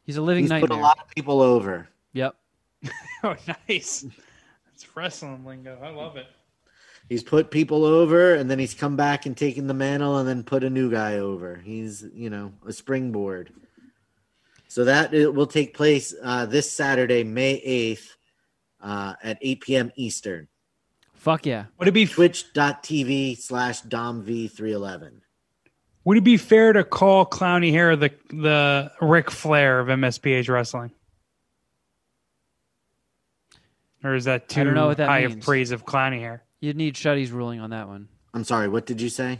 He's 0.08 0.16
a 0.16 0.22
living 0.22 0.46
he's 0.46 0.54
put 0.54 0.72
a 0.72 0.76
lot 0.76 1.00
of 1.00 1.10
people 1.14 1.42
over. 1.42 1.90
Yep. 2.14 2.34
oh, 3.26 3.36
nice. 3.68 4.06
It's 4.74 4.96
wrestling 4.96 5.44
lingo. 5.44 5.78
I 5.84 5.90
love 5.90 6.16
it. 6.16 6.28
He's 7.10 7.24
put 7.24 7.52
people 7.52 7.84
over, 7.84 8.36
and 8.36 8.50
then 8.50 8.58
he's 8.58 8.74
come 8.74 8.96
back 8.96 9.26
and 9.26 9.36
taken 9.36 9.68
the 9.68 9.74
mantle, 9.74 10.18
and 10.18 10.28
then 10.28 10.44
put 10.44 10.64
a 10.64 10.70
new 10.70 10.90
guy 10.90 11.16
over. 11.16 11.56
He's 11.58 12.06
you 12.14 12.30
know 12.30 12.54
a 12.66 12.72
springboard. 12.72 13.52
So 14.70 14.86
that 14.86 15.14
it 15.14 15.34
will 15.34 15.48
take 15.48 15.74
place 15.74 16.14
uh, 16.24 16.46
this 16.46 16.72
Saturday, 16.72 17.24
May 17.24 17.56
eighth, 17.56 18.17
uh, 18.82 19.14
at 19.24 19.38
eight 19.42 19.62
p.m. 19.62 19.92
Eastern. 19.96 20.48
Fuck 21.14 21.46
yeah. 21.46 21.66
Would 21.80 21.88
it 21.88 21.94
be 21.94 22.06
Twitch.tv 22.06 23.38
slash 23.38 23.82
DomV311. 23.84 25.22
would 26.06 26.18
it 26.18 26.24
be 26.24 26.38
fair 26.38 26.72
to 26.74 26.84
call 26.84 27.26
Clowny 27.26 27.72
Hair 27.72 27.96
the 27.96 28.12
the 28.30 28.92
Ric 29.02 29.32
Flair 29.32 29.80
of 29.80 29.88
MSPH 29.88 30.48
wrestling? 30.50 30.92
Or 34.04 34.16
is 34.16 34.26
that 34.26 34.48
too 34.48 34.62
I 34.62 34.64
don't 34.64 34.74
know 34.74 34.88
what 34.88 34.98
that 34.98 35.10
high 35.10 35.22
means. 35.22 35.36
of 35.36 35.42
praise 35.42 35.72
of 35.72 35.86
Clowny 35.86 36.20
Hair? 36.20 36.44
You'd 36.62 36.78
need 36.78 36.96
Shuddy's 36.96 37.32
ruling 37.32 37.60
on 37.60 37.72
that 37.72 37.88
one. 37.88 38.08
I'm 38.34 38.44
sorry, 38.44 38.68
what 38.68 38.86
did 38.86 39.02
you 39.02 39.10
say? 39.10 39.40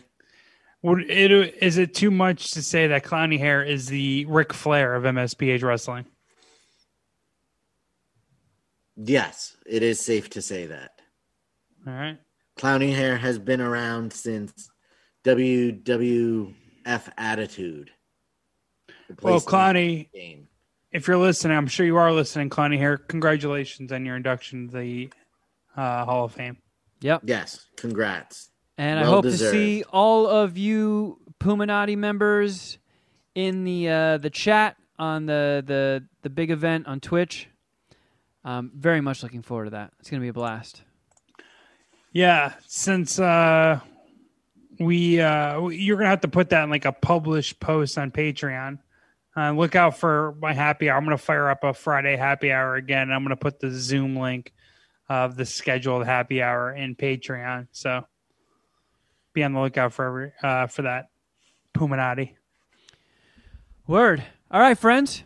Would 0.82 1.10
it 1.10 1.32
is 1.32 1.78
it 1.78 1.94
too 1.94 2.12
much 2.12 2.52
to 2.52 2.62
say 2.62 2.88
that 2.88 3.04
Clowny 3.04 3.40
Hair 3.40 3.64
is 3.64 3.88
the 3.88 4.26
Ric 4.26 4.52
Flair 4.52 4.96
of 4.96 5.04
MSPH 5.04 5.64
wrestling? 5.64 6.06
Yes, 8.98 9.56
it 9.66 9.84
is 9.84 10.00
safe 10.00 10.30
to 10.32 10.42
say 10.42 10.66
that. 10.68 11.02
All 11.86 11.94
right. 11.94 12.18
Clowny 12.58 12.94
hair 12.94 13.16
has 13.18 13.38
been 13.38 13.62
around 13.62 14.12
since 14.12 14.70
WWF 15.24 16.54
Attitude. 17.18 17.92
The 19.08 19.16
Well, 19.22 19.40
Clowny, 19.40 20.48
if 20.92 21.08
you're 21.08 21.18
listening, 21.18 21.56
I'm 21.56 21.68
sure 21.68 21.86
you 21.86 21.98
are 21.98 22.12
listening, 22.12 22.50
Clowny 22.50 22.80
Hair. 22.80 22.98
Congratulations 22.98 23.92
on 23.92 24.06
your 24.06 24.16
induction 24.16 24.70
to 24.70 24.78
the 24.78 25.10
uh, 25.76 26.04
Hall 26.06 26.26
of 26.26 26.34
Fame. 26.34 26.58
Yep. 27.02 27.22
Yes, 27.26 27.68
congrats. 27.76 28.50
And 28.80 29.00
I 29.00 29.04
hope 29.04 29.24
deserved. 29.24 29.54
to 29.54 29.60
see 29.60 29.84
all 29.84 30.28
of 30.28 30.58
you 30.58 31.20
Puminati 31.40 31.96
members 31.96 32.80
in 33.36 33.64
the 33.64 33.90
uh, 33.90 34.18
the 34.18 34.30
chat 34.30 34.78
on 34.98 35.28
the, 35.28 35.64
the 35.66 36.04
the 36.24 36.30
big 36.30 36.50
event 36.52 36.88
on 36.88 37.00
Twitch. 37.00 37.48
Um, 38.48 38.72
very 38.74 39.02
much 39.02 39.24
looking 39.24 39.42
forward 39.42 39.66
to 39.66 39.72
that. 39.72 39.92
It's 40.00 40.10
going 40.10 40.22
to 40.22 40.24
be 40.24 40.30
a 40.30 40.34
blast. 40.34 40.82
Yeah, 42.14 42.54
since 42.66 43.20
uh, 43.20 43.82
we 44.80 45.20
uh, 45.20 45.68
you're 45.68 45.98
gonna 45.98 46.10
have 46.10 46.22
to 46.22 46.30
put 46.30 46.50
that 46.50 46.64
in 46.64 46.70
like 46.70 46.86
a 46.86 46.94
published 46.94 47.60
post 47.60 47.98
on 47.98 48.10
Patreon. 48.10 48.80
Uh, 49.36 49.52
look 49.52 49.76
out 49.76 49.98
for 49.98 50.34
my 50.42 50.54
happy 50.54 50.90
hour. 50.90 50.98
I'm 50.98 51.04
gonna 51.04 51.18
fire 51.18 51.50
up 51.50 51.66
a 51.66 51.74
Friday 51.74 52.16
happy 52.16 52.52
hour 52.52 52.76
again. 52.76 53.12
I'm 53.12 53.24
gonna 53.24 53.36
put 53.36 53.60
the 53.60 53.70
Zoom 53.70 54.16
link 54.16 54.54
of 55.10 55.36
the 55.36 55.46
scheduled 55.46 56.06
happy 56.06 56.42
hour 56.42 56.74
in 56.74 56.96
Patreon. 56.96 57.68
So 57.72 58.08
be 59.34 59.44
on 59.44 59.54
the 59.54 59.60
lookout 59.60 59.94
for 59.94 60.06
every, 60.06 60.32
uh, 60.42 60.68
for 60.68 60.84
that. 60.84 61.10
Puminati. 61.76 62.32
Word. 63.86 64.24
All 64.50 64.60
right, 64.60 64.78
friends. 64.78 65.24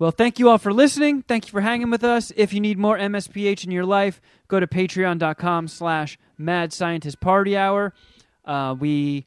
Well, 0.00 0.12
thank 0.12 0.38
you 0.38 0.48
all 0.48 0.56
for 0.56 0.72
listening. 0.72 1.20
Thank 1.20 1.44
you 1.46 1.50
for 1.50 1.60
hanging 1.60 1.90
with 1.90 2.02
us. 2.02 2.32
If 2.34 2.54
you 2.54 2.60
need 2.60 2.78
more 2.78 2.96
MSPH 2.96 3.64
in 3.64 3.70
your 3.70 3.84
life, 3.84 4.18
go 4.48 4.58
to 4.58 4.66
patreon.com 4.66 5.68
slash 5.68 6.18
mad 6.38 6.72
scientist 6.72 7.20
party 7.20 7.54
hour. 7.54 7.92
Uh, 8.42 8.74
we, 8.80 9.26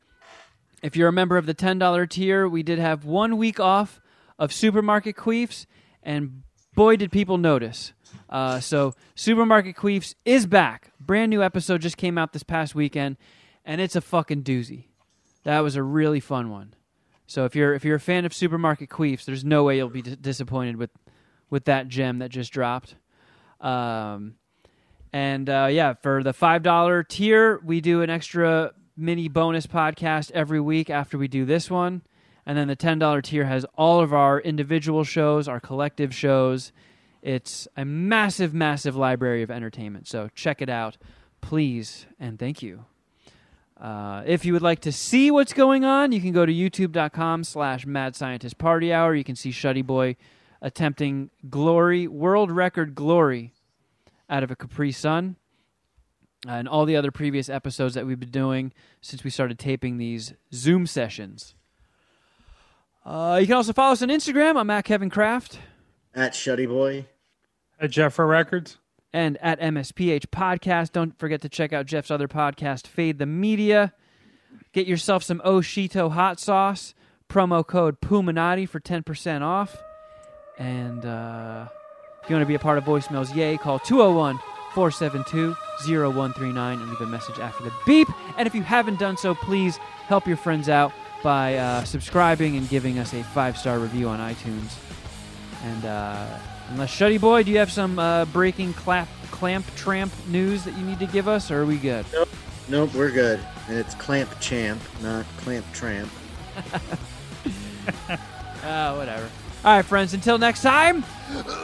if 0.82 0.96
you're 0.96 1.10
a 1.10 1.14
member 1.14 1.38
of 1.38 1.46
the 1.46 1.54
$10 1.54 2.10
tier, 2.10 2.48
we 2.48 2.64
did 2.64 2.80
have 2.80 3.06
one 3.06 3.38
week 3.38 3.60
off 3.60 4.02
of 4.40 4.52
supermarket 4.52 5.16
queefs, 5.16 5.68
and 6.02 6.42
boy, 6.74 6.96
did 6.96 7.12
people 7.12 7.38
notice. 7.38 7.94
Uh, 8.28 8.60
so, 8.60 8.96
Supermarket 9.14 9.76
Queefs 9.76 10.16
is 10.26 10.48
back. 10.48 10.92
Brand 11.00 11.30
new 11.30 11.44
episode 11.44 11.82
just 11.82 11.98
came 11.98 12.18
out 12.18 12.34
this 12.34 12.42
past 12.42 12.74
weekend, 12.74 13.18
and 13.64 13.80
it's 13.80 13.96
a 13.96 14.02
fucking 14.02 14.42
doozy. 14.42 14.86
That 15.44 15.60
was 15.60 15.76
a 15.76 15.84
really 15.84 16.20
fun 16.20 16.50
one. 16.50 16.74
So 17.28 17.46
if 17.46 17.56
you're 17.56 17.74
if 17.74 17.86
you're 17.86 17.96
a 17.96 18.02
fan 18.02 18.26
of 18.26 18.34
Supermarket 18.34 18.90
Queefs, 18.90 19.26
there's 19.26 19.46
no 19.46 19.64
way 19.64 19.78
you'll 19.78 19.90
be 19.90 20.02
d- 20.02 20.16
disappointed 20.20 20.78
with 20.78 20.92
with 21.50 21.66
that 21.66 21.88
gem 21.88 22.20
that 22.20 22.30
just 22.30 22.52
dropped. 22.52 22.96
Um, 23.62 24.36
and 25.12 25.50
uh, 25.50 25.68
yeah, 25.72 25.94
for 25.94 26.24
the 26.24 26.34
five 26.34 26.64
dollar 26.64 27.04
tier, 27.04 27.60
we 27.64 27.82
do 27.82 28.02
an 28.02 28.10
extra 28.10 28.74
mini 28.98 29.28
bonus 29.28 29.68
podcast 29.68 30.32
every 30.32 30.60
week 30.60 30.90
after 30.90 31.18
we 31.18 31.28
do 31.28 31.46
this 31.46 31.70
one. 31.70 32.02
And 32.46 32.58
then 32.58 32.68
the 32.68 32.76
ten 32.76 33.00
dollar 33.00 33.22
tier 33.22 33.46
has 33.46 33.66
all 33.78 34.02
of 34.02 34.14
our 34.14 34.40
individual 34.40 35.04
shows, 35.04 35.48
our 35.48 35.60
collective 35.60 36.14
shows. 36.14 36.72
It's 37.22 37.70
a 37.78 37.86
massive, 37.86 38.54
massive 38.54 38.98
library 38.98 39.44
of 39.44 39.50
entertainment. 39.50 40.08
So 40.10 40.30
check 40.36 40.62
it 40.62 40.70
out, 40.70 40.98
please, 41.40 42.06
and 42.20 42.38
thank 42.38 42.62
you. 42.62 42.84
Uh, 43.84 44.24
if 44.26 44.46
you 44.46 44.54
would 44.54 44.62
like 44.62 44.80
to 44.80 44.94
see 44.94 45.30
what's 45.30 45.52
going 45.52 45.84
on, 45.84 46.14
you 46.14 46.22
can 46.22 46.32
go 46.32 46.46
to 46.46 46.54
youtube.com 46.54 47.44
slash 47.44 47.86
mad 47.86 48.16
scientist 48.16 48.58
party 48.58 48.94
hour. 48.94 49.14
You 49.14 49.26
can 49.26 49.36
see 49.36 49.50
Shuddy 49.50 49.86
Boy 49.86 50.16
attempting 50.62 51.32
glory, 51.50 52.08
world 52.08 52.50
record 52.50 52.96
glory 52.96 53.54
out 54.30 54.42
of 54.42 54.50
a 54.50 54.56
Capri 54.56 54.94
Sun. 54.94 55.36
And 56.48 56.68
all 56.68 56.86
the 56.86 56.96
other 56.96 57.12
previous 57.12 57.50
episodes 57.50 57.94
that 57.96 58.06
we've 58.06 58.20
been 58.20 58.32
doing 58.32 58.72
since 59.02 59.26
we 59.26 59.30
started 59.30 59.60
taping 59.60 59.98
these 59.98 60.34
Zoom 60.54 60.88
sessions. 60.88 61.54
Uh, 63.06 63.38
you 63.42 63.48
can 63.48 63.58
also 63.58 63.74
follow 63.74 63.92
us 63.92 64.02
on 64.02 64.08
Instagram. 64.08 64.58
I'm 64.58 64.70
at 64.70 64.86
Kevin 64.86 65.10
Kraft. 65.10 65.60
At 66.16 66.34
Shuddy 66.34 66.68
Boy. 66.68 67.06
At 67.82 67.92
Jeffra 67.92 68.28
Records. 68.28 68.78
And 69.14 69.38
at 69.38 69.60
MSPH 69.60 70.28
Podcast. 70.28 70.92
Don't 70.92 71.18
forget 71.18 71.42
to 71.42 71.50
check 71.50 71.72
out 71.72 71.86
Jeff's 71.86 72.12
other 72.12 72.28
podcast, 72.28 72.88
Fade 72.88 73.20
the 73.20 73.26
Media. 73.26 73.94
Get 74.74 74.88
yourself 74.88 75.24
some 75.24 75.40
Oshito 75.46 76.12
hot 76.12 76.40
sauce. 76.40 76.94
Promo 77.30 77.66
code 77.66 78.02
Puminati 78.02 78.68
for 78.68 78.80
10% 78.80 79.42
off. 79.42 79.82
And 80.58 81.06
uh, 81.06 81.68
if 82.24 82.30
you 82.30 82.36
want 82.36 82.44
to 82.44 82.48
be 82.48 82.56
a 82.56 82.60
part 82.60 82.78
of 82.78 82.84
voicemails, 82.84 83.34
yay, 83.36 83.58
call 83.58 83.80
201 83.80 84.40
472 84.74 85.56
0139 85.86 86.80
and 86.80 86.90
leave 86.90 87.02
a 87.02 87.06
message 87.06 87.40
after 87.40 87.64
the 87.64 87.72
beep. 87.86 88.08
And 88.38 88.48
if 88.48 88.56
you 88.56 88.62
haven't 88.64 89.00
done 89.00 89.18
so, 89.18 89.36
please 89.36 89.78
help 90.08 90.28
your 90.28 90.38
friends 90.38 90.70
out 90.70 90.92
by 91.24 91.56
uh, 91.56 91.84
subscribing 91.86 92.58
and 92.58 92.68
giving 92.70 93.00
us 93.00 93.14
a 93.14 93.24
five 93.24 93.58
star 93.58 93.80
review 93.80 94.10
on 94.10 94.20
iTunes. 94.20 94.76
And 95.64 95.86
uh, 95.86 96.38
unless 96.74 96.96
Shuddy 96.96 97.22
Boy, 97.22 97.44
do 97.44 97.52
you 97.52 97.60
have 97.60 97.72
some 97.72 98.00
uh, 98.00 98.26
breaking 98.26 98.74
clap, 98.74 99.08
clamp 99.32 99.66
tramp 99.76 100.12
news 100.28 100.64
that 100.64 100.76
you 100.76 100.84
need 100.84 101.00
to 101.00 101.06
give 101.08 101.28
us, 101.28 101.52
or 101.52 101.62
are 101.62 101.66
we 101.66 101.78
good? 101.78 102.06
Nope. 102.12 102.30
Nope, 102.70 102.94
we're 102.94 103.12
good. 103.12 103.40
And 103.68 103.78
it's 103.78 103.94
Clamp 103.96 104.30
Champ, 104.40 104.82
not 105.02 105.26
Clamp 105.38 105.66
Tramp. 105.74 106.10
Ah, 108.66 108.96
whatever. 108.96 109.30
All 109.66 109.76
right, 109.76 109.86
friends. 109.86 110.14
Until 110.14 110.38
next 110.38 110.62
time. 110.62 111.04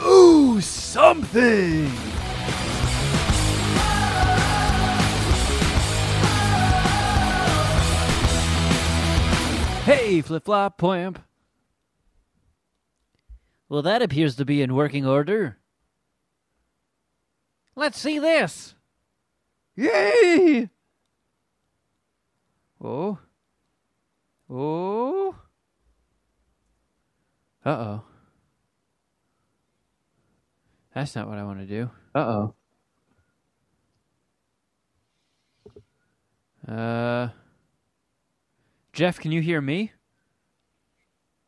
Ooh, 0.05 0.59
something. 0.59 1.89
Hey, 9.85 10.21
flip 10.21 10.43
flop 10.43 10.77
poimp. 10.77 11.17
Well, 13.69 13.83
that 13.83 14.01
appears 14.01 14.35
to 14.37 14.45
be 14.45 14.63
in 14.63 14.73
working 14.73 15.05
order. 15.05 15.59
Let's 17.75 17.99
see 17.99 18.17
this. 18.17 18.73
Yay! 19.75 20.69
Oh. 22.81 23.19
Oh. 24.49 25.35
Uh 27.63 27.69
oh. 27.69 28.01
That's 30.95 31.15
not 31.15 31.29
what 31.29 31.37
I 31.37 31.43
want 31.43 31.59
to 31.59 31.65
do. 31.65 31.89
Uh 32.15 32.19
oh. 36.67 36.71
Uh. 36.73 37.29
Jeff, 38.91 39.19
can 39.19 39.31
you 39.31 39.41
hear 39.41 39.61
me? 39.61 39.93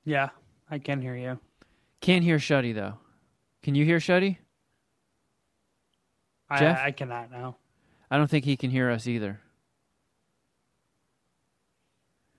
Yeah, 0.05 0.29
I 0.69 0.77
can 0.79 1.01
hear 1.01 1.15
you. 1.15 1.39
Can't 2.01 2.23
hear 2.23 2.37
Shuddy 2.37 2.73
though. 2.73 2.97
Can 3.61 3.75
you 3.75 3.85
hear 3.85 3.99
Shuddy? 3.99 4.37
I, 6.49 6.59
Jeff? 6.59 6.79
I 6.79 6.91
cannot 6.91 7.31
now. 7.31 7.57
I 8.09 8.17
don't 8.17 8.29
think 8.29 8.43
he 8.43 8.57
can 8.57 8.71
hear 8.71 8.89
us 8.89 9.07
either. 9.07 9.39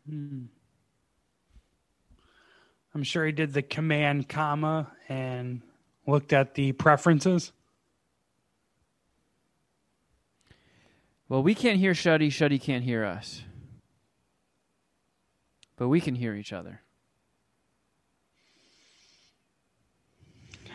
Hmm. 0.06 0.44
I'm 2.94 3.05
sure 3.05 3.24
he 3.24 3.32
did 3.32 3.55
the 3.55 3.62
command 3.62 4.28
comma 4.28 4.93
and 5.09 5.62
looked 6.06 6.32
at 6.32 6.55
the 6.55 6.72
preferences. 6.72 7.52
Well, 11.28 11.43
we 11.43 11.55
can't 11.55 11.78
hear 11.78 11.93
Shuddy. 11.93 12.26
Shuddy 12.26 12.60
can't 12.60 12.84
hear 12.84 13.05
us. 13.05 13.43
But 15.76 15.89
we 15.89 16.01
can 16.01 16.16
hear 16.16 16.34
each 16.34 16.52
other. 16.52 16.82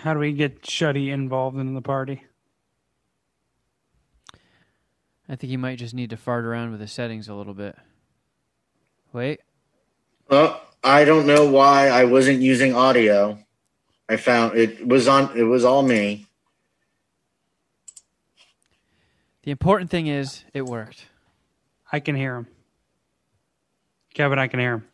How 0.01 0.13
do 0.13 0.19
we 0.19 0.31
get 0.31 0.61
Shuddy 0.61 1.09
involved 1.09 1.57
in 1.57 1.73
the 1.73 1.81
party? 1.81 2.23
I 5.27 5.35
think 5.35 5.49
he 5.49 5.57
might 5.57 5.79
just 5.79 5.93
need 5.93 6.11
to 6.11 6.17
fart 6.17 6.45
around 6.45 6.71
with 6.71 6.79
the 6.79 6.87
settings 6.87 7.27
a 7.27 7.33
little 7.33 7.53
bit. 7.53 7.75
Wait. 9.11 9.41
Well, 10.29 10.61
I 10.83 11.03
don't 11.03 11.25
know 11.25 11.49
why 11.49 11.89
I 11.89 12.05
wasn't 12.05 12.41
using 12.41 12.75
audio. 12.75 13.39
I 14.07 14.17
found 14.17 14.57
it 14.57 14.87
was 14.87 15.07
on. 15.07 15.35
It 15.35 15.43
was 15.43 15.65
all 15.65 15.81
me. 15.81 16.27
The 19.43 19.51
important 19.51 19.89
thing 19.89 20.07
is 20.07 20.43
it 20.53 20.65
worked. 20.65 21.07
I 21.91 21.99
can 21.99 22.15
hear 22.15 22.35
him. 22.35 22.47
Kevin, 24.13 24.39
I 24.39 24.47
can 24.47 24.59
hear 24.59 24.73
him. 24.73 24.87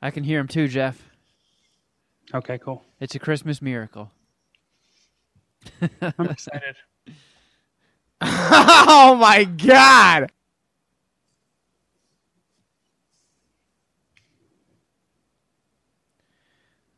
I 0.00 0.10
can 0.10 0.24
hear 0.24 0.38
him 0.38 0.48
too, 0.48 0.68
Jeff. 0.68 1.11
Okay, 2.34 2.58
cool. 2.58 2.82
It's 3.00 3.14
a 3.14 3.18
Christmas 3.18 3.60
miracle. 3.60 4.10
I'm 6.00 6.26
excited. 6.30 6.76
oh 8.20 9.16
my 9.20 9.44
god! 9.44 10.30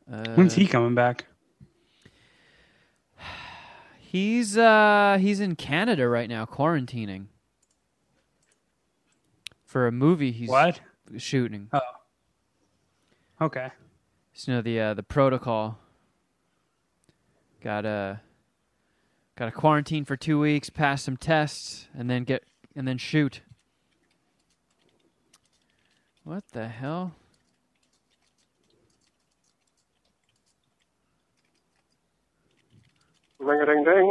When's 0.06 0.52
Uh, 0.52 0.56
he 0.56 0.66
coming 0.66 0.94
back? 0.94 1.24
He's 4.00 4.56
uh 4.56 5.18
he's 5.20 5.40
in 5.40 5.56
Canada 5.56 6.08
right 6.08 6.28
now, 6.28 6.46
quarantining 6.46 7.26
for 9.64 9.86
a 9.88 9.92
movie 9.92 10.30
he's 10.30 10.48
What? 10.48 10.80
shooting. 11.16 11.68
Oh. 11.72 11.80
Okay. 13.40 13.70
So, 14.36 14.50
you 14.50 14.56
know 14.56 14.62
the 14.62 14.80
uh, 14.80 14.94
the 14.94 15.04
protocol. 15.04 15.78
Got 17.62 17.86
a 17.86 18.20
got 19.36 19.44
to 19.44 19.52
quarantine 19.52 20.04
for 20.04 20.16
two 20.16 20.40
weeks, 20.40 20.70
pass 20.70 21.04
some 21.04 21.16
tests, 21.16 21.86
and 21.96 22.10
then 22.10 22.24
get 22.24 22.42
and 22.74 22.86
then 22.86 22.98
shoot. 22.98 23.42
What 26.24 26.42
the 26.52 26.66
hell? 26.66 27.14
Ring 33.38 33.60
a 33.60 33.66
ding 33.66 33.84
ding. 33.84 34.10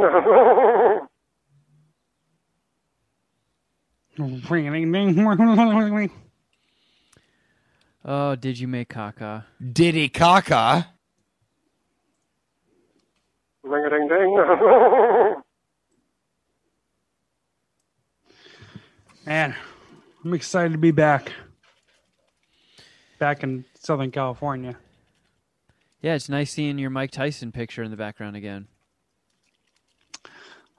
Ring 4.48 4.68
a 4.68 4.72
ding 4.72 4.90
ding. 4.92 6.12
Oh, 8.06 8.36
did 8.36 8.60
you 8.60 8.68
make 8.68 8.90
caca? 8.90 9.46
Diddy 9.72 10.10
Kaka. 10.10 10.88
Ring 13.64 13.86
a 13.86 13.90
ding 13.90 14.08
ding. 14.10 15.36
Man, 19.26 19.56
I'm 20.26 20.34
excited 20.34 20.74
to 20.74 20.78
be 20.78 20.92
back. 20.92 21.32
back 23.20 23.42
in 23.44 23.64
Southern 23.80 24.12
California. 24.12 24.76
Yeah, 26.02 26.16
it's 26.16 26.28
nice 26.28 26.52
seeing 26.52 26.78
your 26.78 26.90
Mike 26.90 27.12
Tyson 27.12 27.54
picture 27.54 27.84
in 27.84 27.92
the 27.92 27.96
background 27.96 28.36
again. 28.36 28.68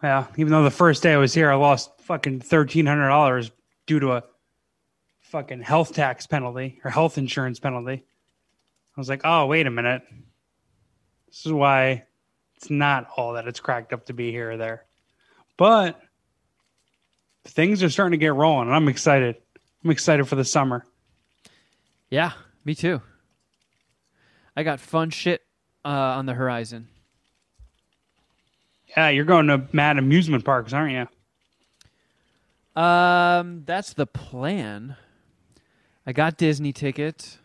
Yeah, 0.03 0.27
even 0.37 0.53
though 0.53 0.63
the 0.63 0.71
first 0.71 1.03
day 1.03 1.15
I 1.15 1.17
was 1.17 1.33
here, 1.33 1.51
I 1.51 1.55
lost 1.55 1.91
fucking 2.03 2.41
thirteen 2.41 2.85
hundred 2.85 3.09
dollars 3.09 3.51
due 3.87 3.99
to 4.01 4.13
a 4.13 4.23
fucking 5.35 5.63
health 5.63 5.93
tax 5.93 6.29
penalty 6.29 6.81
or 6.85 6.93
health 6.93 7.19
insurance 7.19 7.59
penalty. 7.59 8.05
I 8.97 9.01
was 9.01 9.09
like, 9.09 9.23
oh 9.25 9.47
wait 9.47 9.67
a 9.67 9.71
minute, 9.71 10.03
this 11.27 11.45
is 11.45 11.53
why 11.53 12.05
it's 12.55 12.71
not 12.71 13.09
all 13.17 13.33
that 13.33 13.49
it's 13.49 13.59
cracked 13.59 13.93
up 13.93 14.07
to 14.07 14.13
be 14.13 14.31
here 14.31 14.53
or 14.53 14.57
there. 14.57 14.85
But 15.57 16.01
things 17.47 17.83
are 17.83 17.91
starting 17.91 18.17
to 18.17 18.25
get 18.25 18.33
rolling, 18.33 18.69
and 18.69 18.77
I'm 18.77 18.87
excited. 18.87 19.35
I'm 19.83 19.91
excited 19.91 20.29
for 20.29 20.37
the 20.37 20.45
summer. 20.45 20.87
Yeah, 22.11 22.31
me 22.65 22.77
too. 22.77 23.03
I 24.57 24.63
got 24.63 24.79
fun 24.79 25.11
shit 25.11 25.43
uh, 25.85 25.89
on 25.89 26.27
the 26.27 26.35
horizon. 26.35 26.87
Yeah, 28.97 29.09
you're 29.09 29.25
going 29.25 29.49
to 29.49 29.67
mad 29.73 29.99
amusement 29.99 30.45
parks, 30.45 30.73
aren't 30.73 31.09
you? 32.77 32.81
Um, 32.81 33.65
that's 33.67 33.95
the 33.95 34.07
plan. 34.07 34.97
I 36.07 36.13
got 36.13 36.37
Disney 36.37 36.73
tickets. 36.73 37.39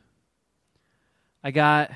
I 1.44 1.52
got 1.52 1.92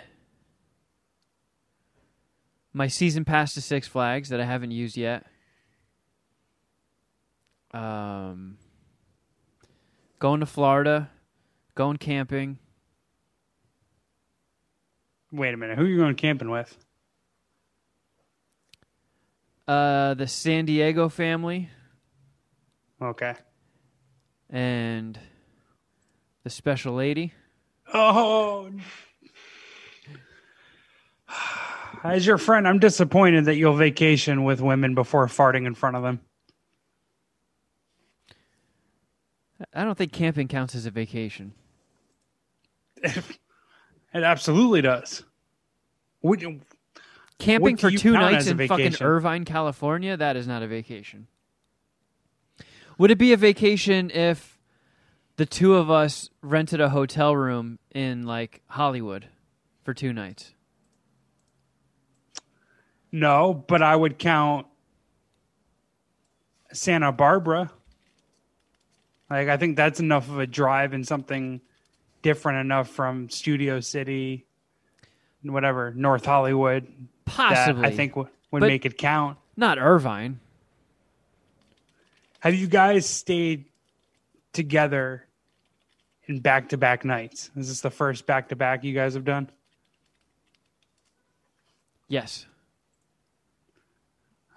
my 2.72 2.88
season 2.88 3.26
pass 3.26 3.53
to 3.56 3.61
Six 3.61 3.88
Flags 3.88 4.30
that 4.30 4.40
I 4.40 4.45
haven't 4.45 4.72
used 4.72 4.95
yet. 4.95 5.26
Um, 7.73 8.57
going 10.19 10.40
to 10.40 10.45
Florida, 10.45 11.10
going 11.76 11.98
camping. 11.98 12.60
Wait 15.31 15.53
a 15.53 15.57
minute, 15.57 15.77
who 15.77 15.84
are 15.85 15.88
you 15.88 15.98
going 15.98 16.15
camping 16.15 16.49
with? 16.52 16.77
Uh, 19.68 20.14
the 20.14 20.27
San 20.27 20.65
Diego 20.65 21.10
family 21.10 21.69
Okay. 23.02 23.34
and 24.49 25.18
the 26.44 26.49
special 26.49 26.94
lady. 26.94 27.34
Oh. 27.94 28.70
As 32.03 32.26
your 32.26 32.38
friend, 32.38 32.68
I'm 32.68 32.80
disappointed 32.80 33.45
that 33.45 33.56
you'll 33.56 33.76
vacation 33.76 34.44
with 34.44 34.61
women 34.61 34.94
before 34.94 35.28
farting 35.28 35.65
in 35.65 35.74
front 35.74 35.95
of 35.95 36.03
them. 36.03 36.20
I 39.74 39.86
don't 39.86 39.98
think 39.98 40.11
camping 40.11 40.48
counts 40.48 40.76
as 40.76 40.86
a 40.86 40.91
vacation. 40.91 41.53
It 44.14 44.22
absolutely 44.22 44.82
does. 44.82 45.24
Would 46.22 46.41
you- 46.41 46.61
Camping 47.40 47.74
What 47.74 47.82
for 47.82 47.91
two 47.91 48.14
nights 48.14 48.45
in 48.48 48.68
fucking? 48.68 48.95
Irvine, 49.02 49.44
California, 49.44 50.15
that 50.15 50.36
is 50.36 50.48
not 50.48 50.61
a 50.61 50.68
vacation. 50.68 51.28
Would 52.99 53.10
it 53.10 53.18
be 53.18 53.34
a 53.34 53.38
vacation 53.38 54.11
if 54.11 54.53
the 55.38 55.45
two 55.45 55.76
of 55.76 55.89
us 55.89 56.30
rented 56.41 56.80
a 56.81 56.89
hotel 56.89 57.35
room 57.35 57.80
in 57.93 58.23
like 58.23 58.61
Hollywood 58.68 59.27
for 59.84 59.93
two 59.93 60.14
nights? 60.14 60.53
No, 63.11 63.53
but 63.53 63.81
I 63.84 63.95
would 63.95 64.18
count 64.18 64.65
Santa 66.72 67.11
Barbara. 67.11 67.72
Like 69.30 69.47
I 69.49 69.57
think 69.57 69.77
that's 69.77 69.99
enough 69.99 70.30
of 70.30 70.39
a 70.39 70.47
drive 70.47 70.93
and 70.93 71.07
something 71.07 71.61
different 72.22 72.60
enough 72.60 72.89
from 72.89 73.30
Studio 73.30 73.80
City, 73.80 74.45
whatever 75.43 75.91
North 75.95 76.26
Hollywood. 76.26 76.88
Possibly. 77.26 77.85
I 77.85 77.91
think 77.91 78.14
w- 78.14 78.30
would 78.51 78.61
But- 78.61 78.68
make 78.68 78.85
it 78.85 78.97
count. 78.97 79.38
Not 79.55 79.77
Irvine. 79.77 80.39
Have 82.39 82.55
you 82.55 82.68
guys 82.68 83.07
stayed 83.07 83.65
together 84.54 85.26
in 86.28 86.40
back 86.40 86.70
to 86.70 86.78
back 86.78 87.04
nights? 87.04 87.52
Is 87.56 87.68
this 87.68 87.82
the 87.82 87.90
first 87.92 88.26
back 88.26 88.50
to 88.50 88.56
back 88.56 88.84
you 88.84 88.94
guys 88.94 89.16
have 89.16 89.26
done? 89.26 89.50
Yes. 92.08 92.46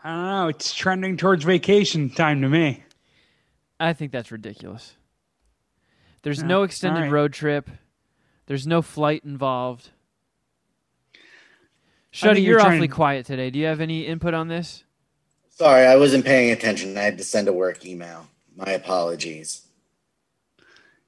I 0.04 0.10
don't 0.10 0.26
know. 0.26 0.48
It's 0.48 0.74
trending 0.74 1.16
towards 1.16 1.44
vacation 1.44 2.10
time 2.10 2.42
to 2.42 2.48
me. 2.48 2.84
I 3.80 3.92
think 3.92 4.12
that's 4.12 4.30
ridiculous. 4.30 4.94
There's 6.22 6.40
Yeah, 6.40 6.46
no 6.46 6.62
extended 6.62 6.98
alright. 6.98 7.12
road 7.12 7.32
trip. 7.32 7.68
There's 8.46 8.66
no 8.66 8.82
flight 8.82 9.24
involved. 9.24 9.90
I 11.14 11.18
Shuddy, 12.12 12.36
you're 12.36 12.58
you're 12.58 12.60
awfully 12.60 12.88
to- 12.88 12.94
quiet 12.94 13.26
today. 13.26 13.50
Do 13.50 13.58
you 13.58 13.66
have 13.66 13.80
any 13.80 14.06
input 14.06 14.32
on 14.32 14.48
this? 14.48 14.84
Sorry, 15.50 15.86
I 15.86 15.96
wasn't 15.96 16.24
paying 16.24 16.50
attention. 16.52 16.96
I 16.96 17.02
had 17.02 17.18
to 17.18 17.24
send 17.24 17.48
a 17.48 17.52
work 17.52 17.84
email. 17.84 18.28
My 18.56 18.72
apologies. 18.72 19.65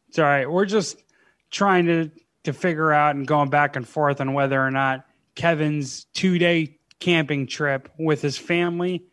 It's 0.09 0.19
all 0.19 0.25
right. 0.25 0.51
We're 0.51 0.67
just 0.67 1.03
trying 1.51 1.87
to 1.87 2.11
to 2.45 2.53
figure 2.53 2.93
out 2.93 3.17
and 3.17 3.27
going 3.27 3.51
back 3.51 3.77
and 3.77 3.87
forth 3.87 4.21
on 4.21 4.33
whether 4.33 4.61
or 4.65 4.71
not 4.71 5.05
Kevin's 5.35 6.07
two 6.15 6.39
day 6.39 6.79
camping 7.01 7.47
trip 7.47 7.89
with 7.99 8.23
his 8.23 8.39
family 8.39 9.05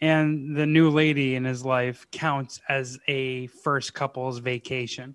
and 0.00 0.56
the 0.56 0.66
new 0.66 0.90
lady 0.90 1.34
in 1.34 1.44
his 1.44 1.64
life 1.64 2.06
counts 2.10 2.60
as 2.68 2.98
a 3.06 3.46
first 3.46 3.94
couple's 3.94 4.38
vacation. 4.38 5.14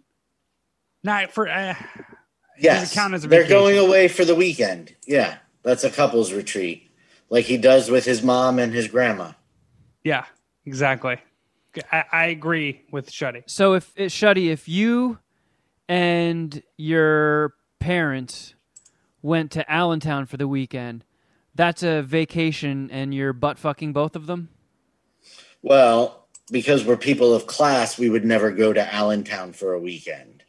Not 1.04 1.32
for 1.32 1.50
uh, 1.50 1.76
Yes, 2.60 2.94
count 2.94 3.14
as 3.14 3.24
they're 3.24 3.48
going 3.48 3.78
away 3.78 4.08
for 4.08 4.26
the 4.26 4.36
weekend. 4.36 4.96
Yeah, 5.06 5.38
that's 5.64 5.84
a 5.84 5.90
couple's 5.92 6.34
retreat, 6.34 6.90
like 7.30 7.46
he 7.46 7.58
does 7.58 7.90
with 7.92 8.06
his 8.06 8.24
mom 8.24 8.60
and 8.60 8.74
his 8.74 8.88
grandma. 8.88 9.34
yeah, 10.04 10.26
exactly. 10.66 11.18
I, 11.92 12.04
I 12.12 12.26
agree 12.28 12.82
with 12.92 13.12
Shuddy. 13.12 13.44
So 13.46 13.74
if 13.74 13.92
it, 13.96 14.10
Shuddy, 14.12 14.50
if 14.50 14.68
you 14.68 15.20
and 15.88 16.62
your 16.78 17.54
parents 17.80 18.54
went 19.22 19.52
to 19.52 19.72
Allentown 19.72 20.26
for 20.26 20.38
the 20.38 20.48
weekend, 20.48 21.04
that's 21.56 21.84
a 21.84 22.02
vacation, 22.02 22.90
and 22.92 23.14
you're 23.14 23.34
butt 23.34 23.58
fucking 23.58 23.94
both 23.94 24.16
of 24.16 24.28
them. 24.28 24.50
Well, 25.62 26.28
because 26.52 26.86
we're 26.86 26.98
people 26.98 27.34
of 27.34 27.48
class, 27.48 27.98
we 27.98 28.10
would 28.10 28.24
never 28.26 28.52
go 28.52 28.74
to 28.74 28.94
Allentown 28.94 29.54
for 29.54 29.74
a 29.74 29.80
weekend. 29.80 30.44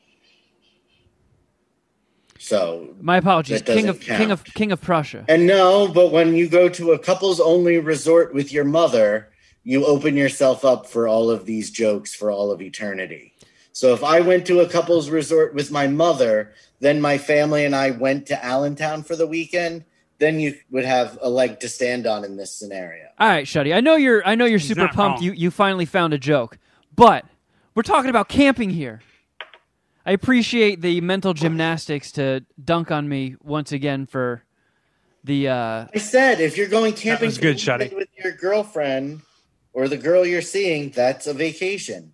So, 2.38 2.94
My 3.00 3.16
apologies, 3.16 3.62
That 3.62 3.74
king 3.74 3.88
of 3.88 3.98
doesn't 4.00 4.16
king 4.16 4.30
of 4.30 4.44
king 4.44 4.72
of 4.72 4.80
Prussia. 4.80 5.24
and 5.28 5.46
no, 5.46 5.88
but 5.88 6.12
when 6.12 6.34
you 6.34 6.48
go 6.48 6.68
to 6.68 6.92
a 6.92 6.98
couples 6.98 7.40
only 7.40 7.78
resort 7.78 8.32
with 8.32 8.52
your 8.52 8.64
mother, 8.64 9.28
you 9.69 9.85
open 9.85 10.16
yourself 10.16 10.65
up 10.65 10.86
for 10.86 11.07
all 11.07 11.28
of 11.31 11.45
these 11.45 11.70
jokes 11.70 12.15
for 12.15 12.31
all 12.31 12.51
of 12.51 12.62
eternity. 12.62 13.35
So 13.73 13.93
if 13.93 14.03
I 14.03 14.20
went 14.20 14.47
to 14.47 14.61
a 14.61 14.66
couples 14.66 15.11
resort 15.11 15.53
with 15.55 15.70
my 15.70 15.86
mother, 15.86 16.55
then 16.81 17.03
my 17.03 17.19
family 17.19 17.66
and 17.66 17.77
I 17.77 17.90
went 17.90 18.24
to 18.28 18.43
Allentown 18.43 19.03
for 19.03 19.15
the 19.15 19.27
weekend, 19.27 19.85
then 20.16 20.40
you 20.40 20.55
would 20.70 20.86
have 20.86 21.19
a 21.20 21.28
leg 21.28 21.61
to 21.61 21.69
stand 21.69 22.07
on 22.07 22.24
in 22.24 22.39
this 22.39 22.51
scenario. 22.55 23.09
All 23.19 23.28
right, 23.28 23.45
Shuddy. 23.45 23.74
I 23.74 23.81
know 23.81 23.97
you're. 23.97 24.27
I 24.27 24.36
know 24.36 24.47
you're 24.47 24.59
He's 24.59 24.69
super 24.69 24.81
not 24.81 24.95
pumped. 24.95 25.19
wrong. 25.19 25.24
You 25.24 25.32
you 25.32 25.51
finally 25.51 25.85
found 25.85 26.15
a 26.15 26.19
joke, 26.19 26.57
but 26.97 27.27
we're 27.74 27.82
talking 27.82 28.09
about 28.09 28.31
camping 28.31 28.70
here. 28.70 29.03
I 30.07 30.12
appreciate 30.12 30.81
the 30.81 31.03
mental 31.03 31.35
gymnastics 31.35 32.11
to 32.12 32.43
dunk 32.65 32.90
on 32.90 33.07
me 33.07 33.36
once 33.43 33.70
again 33.73 34.07
for 34.07 34.45
the. 35.24 35.49
uh 35.49 35.86
I 35.95 35.99
said 35.99 36.40
if 36.40 36.57
you're 36.57 36.69
going 36.69 36.95
camping 36.95 37.27
was 37.27 37.36
for 37.36 37.43
good, 37.43 37.59
the 37.59 37.77
weekend 37.78 37.93
with 37.99 38.09
your 38.16 38.32
girlfriend 38.32 39.20
or 39.78 39.86
the 39.86 39.96
girl 39.96 40.26
you're 40.26 40.42
seeing, 40.42 40.90
that's 40.90 41.28
a 41.28 41.32
vacation. 41.32 42.12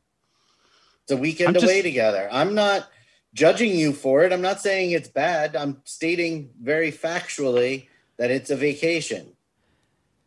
It's 1.04 1.12
a 1.12 1.16
weekend 1.16 1.48
I'm 1.48 1.54
just- 1.54 1.64
away 1.64 1.80
together. 1.80 2.28
I'm 2.30 2.54
not 2.54 2.90
judging 3.32 3.74
you 3.74 3.94
for 3.94 4.22
it. 4.22 4.34
I'm 4.34 4.42
not 4.42 4.60
saying 4.60 4.90
it's 4.90 5.08
bad. 5.08 5.56
I'm 5.56 5.80
stating 5.84 6.50
very 6.60 6.92
factually 6.92 7.88
that 8.18 8.30
it's 8.30 8.50
a 8.50 8.56
vacation. 8.56 9.32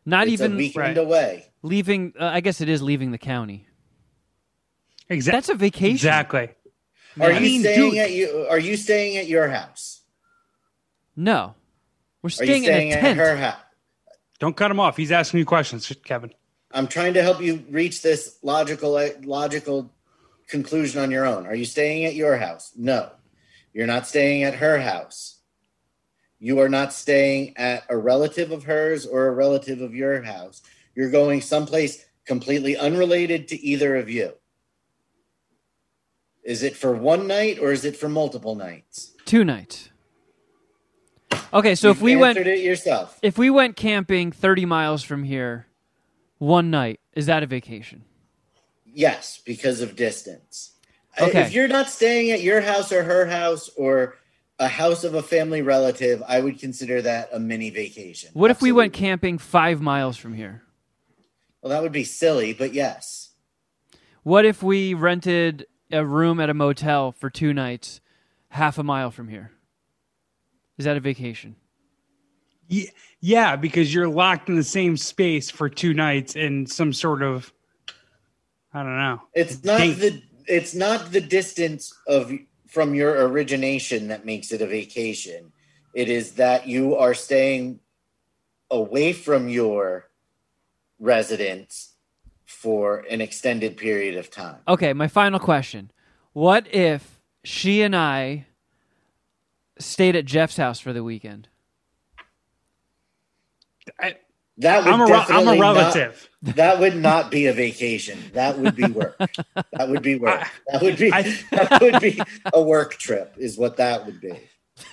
Not 0.03 0.23
it's 0.25 0.33
even 0.33 0.53
a 0.53 0.55
weekend 0.55 0.77
right. 0.77 0.97
away. 0.97 1.45
leaving. 1.61 2.13
Uh, 2.19 2.25
I 2.25 2.39
guess 2.41 2.59
it 2.59 2.69
is 2.69 2.81
leaving 2.81 3.11
the 3.11 3.17
county. 3.19 3.67
Exactly. 5.09 5.37
That's 5.37 5.49
a 5.49 5.55
vacation. 5.55 5.93
Exactly. 6.09 6.49
Are 7.19 7.29
I 7.31 7.33
you 7.35 7.39
mean, 7.41 7.61
staying 7.61 7.91
dude- 7.91 7.99
at 7.99 8.11
you? 8.11 8.47
Are 8.49 8.59
you 8.59 8.77
staying 8.77 9.17
at 9.17 9.27
your 9.27 9.47
house? 9.49 10.01
No, 11.15 11.53
we're 12.23 12.27
Are 12.27 12.31
staying 12.31 12.63
you 12.63 12.69
staying 12.69 12.87
in 12.89 12.93
a 12.93 12.97
at 12.97 13.01
tent. 13.01 13.19
her 13.19 13.37
house? 13.37 13.61
Don't 14.39 14.55
cut 14.55 14.71
him 14.71 14.79
off. 14.79 14.97
He's 14.97 15.11
asking 15.11 15.39
you 15.39 15.45
questions, 15.45 15.91
Kevin. 16.03 16.31
I'm 16.71 16.87
trying 16.87 17.13
to 17.13 17.23
help 17.23 17.41
you 17.41 17.65
reach 17.69 18.01
this 18.01 18.37
logical 18.43 18.99
logical 19.23 19.93
conclusion 20.47 21.01
on 21.01 21.11
your 21.11 21.25
own. 21.25 21.45
Are 21.45 21.55
you 21.55 21.65
staying 21.65 22.05
at 22.05 22.15
your 22.15 22.37
house? 22.37 22.71
No. 22.75 23.11
You're 23.73 23.87
not 23.87 24.07
staying 24.07 24.43
at 24.43 24.55
her 24.55 24.79
house. 24.79 25.39
You 26.39 26.59
are 26.59 26.69
not 26.69 26.93
staying 26.93 27.57
at 27.57 27.83
a 27.89 27.97
relative 27.97 28.51
of 28.51 28.63
hers 28.63 29.05
or 29.05 29.27
a 29.27 29.31
relative 29.31 29.81
of 29.81 29.95
your 29.95 30.21
house. 30.21 30.61
You're 30.95 31.11
going 31.11 31.41
someplace 31.41 32.05
completely 32.25 32.77
unrelated 32.77 33.47
to 33.49 33.59
either 33.59 33.95
of 33.95 34.09
you. 34.09 34.33
Is 36.43 36.63
it 36.63 36.75
for 36.75 36.93
one 36.93 37.27
night 37.27 37.59
or 37.59 37.71
is 37.71 37.85
it 37.85 37.97
for 37.97 38.07
multiple 38.07 38.55
nights? 38.55 39.13
Two 39.25 39.43
nights. 39.43 39.89
Okay, 41.53 41.75
so 41.75 41.89
if 41.89 41.97
You've 41.97 42.03
we 42.03 42.15
went 42.15 42.37
it 42.37 42.59
yourself. 42.59 43.19
if 43.21 43.37
we 43.37 43.49
went 43.49 43.75
camping 43.75 44.31
30 44.31 44.65
miles 44.65 45.03
from 45.03 45.23
here 45.23 45.66
one 46.37 46.69
night, 46.69 46.99
is 47.13 47.25
that 47.25 47.43
a 47.43 47.47
vacation? 47.47 48.03
Yes, 48.85 49.41
because 49.45 49.81
of 49.81 49.95
distance. 49.95 50.73
Okay. 51.19 51.41
If 51.41 51.53
you're 51.53 51.67
not 51.67 51.89
staying 51.89 52.31
at 52.31 52.41
your 52.41 52.61
house 52.61 52.91
or 52.91 53.03
her 53.03 53.25
house 53.25 53.69
or 53.75 54.15
a 54.59 54.67
house 54.67 55.03
of 55.03 55.13
a 55.13 55.21
family 55.21 55.61
relative, 55.61 56.23
I 56.27 56.39
would 56.39 56.59
consider 56.59 57.01
that 57.01 57.29
a 57.31 57.39
mini 57.39 57.69
vacation. 57.69 58.31
What 58.33 58.51
if 58.51 58.61
we 58.61 58.71
went 58.71 58.93
camping 58.93 59.37
5 59.37 59.81
miles 59.81 60.17
from 60.17 60.33
here? 60.33 60.63
Well, 61.61 61.71
that 61.71 61.81
would 61.81 61.91
be 61.91 62.03
silly, 62.03 62.53
but 62.53 62.73
yes. 62.73 63.31
What 64.23 64.45
if 64.45 64.61
we 64.61 64.93
rented 64.93 65.65
a 65.91 66.05
room 66.05 66.39
at 66.39 66.49
a 66.49 66.53
motel 66.53 67.11
for 67.11 67.29
two 67.29 67.53
nights 67.53 68.01
half 68.49 68.77
a 68.77 68.83
mile 68.83 69.11
from 69.11 69.27
here? 69.27 69.51
Is 70.77 70.85
that 70.85 70.97
a 70.97 70.99
vacation? 70.99 71.55
Ye- 72.67 72.91
Yeah, 73.19 73.55
because 73.55 73.93
you're 73.93 74.07
locked 74.07 74.49
in 74.49 74.55
the 74.55 74.63
same 74.63 74.97
space 74.97 75.49
for 75.49 75.69
two 75.69 75.93
nights 75.93 76.35
in 76.35 76.65
some 76.65 76.93
sort 76.93 77.23
of, 77.23 77.51
I 78.73 78.83
don't 78.83 78.97
know. 78.97 79.21
It's 79.33 79.63
not 79.63 79.79
Date. 79.79 79.93
the 79.93 80.21
it's 80.47 80.73
not 80.73 81.11
the 81.11 81.19
distance 81.21 81.93
of 82.07 82.31
from 82.67 82.95
your 82.95 83.27
origination 83.27 84.07
that 84.09 84.25
makes 84.25 84.51
it 84.51 84.61
a 84.61 84.67
vacation. 84.67 85.51
It 85.93 86.09
is 86.09 86.33
that 86.33 86.67
you 86.67 86.95
are 86.95 87.13
staying 87.13 87.79
away 88.69 89.13
from 89.13 89.49
your 89.49 90.09
residence 90.99 91.95
for 92.45 93.05
an 93.09 93.21
extended 93.21 93.77
period 93.77 94.15
of 94.17 94.29
time. 94.29 94.57
Okay, 94.67 94.93
my 94.93 95.07
final 95.07 95.39
question. 95.39 95.91
What 96.33 96.73
if 96.73 97.19
she 97.43 97.81
and 97.81 97.95
I 97.95 98.45
stayed 99.79 100.15
at 100.15 100.25
Jeff's 100.25 100.57
house 100.57 100.79
for 100.79 100.93
the 100.93 101.03
weekend? 101.03 101.47
I, 103.99 104.15
That 104.59 104.83
would 104.85 104.93
I'm 104.93 105.01
a, 105.01 105.13
I'm 105.13 105.47
a 105.47 105.55
not- 105.55 105.59
relative. 105.59 106.29
that 106.41 106.79
would 106.79 106.95
not 106.95 107.29
be 107.31 107.45
a 107.47 107.53
vacation. 107.53 108.19
That 108.33 108.57
would 108.59 108.75
be 108.75 108.85
work. 108.85 109.15
That 109.73 109.89
would 109.89 110.01
be 110.01 110.15
work. 110.15 110.41
I- 110.41 110.49
That 110.71 110.81
would 110.81 110.97
be 110.97 111.11
I- 111.13 111.21
that 111.51 111.81
would 111.81 112.01
be 112.01 112.21
a 112.53 112.61
work 112.61 112.95
trip 112.95 113.35
is 113.37 113.57
what 113.57 113.77
that 113.77 114.05
would 114.05 114.19
be. 114.21 114.39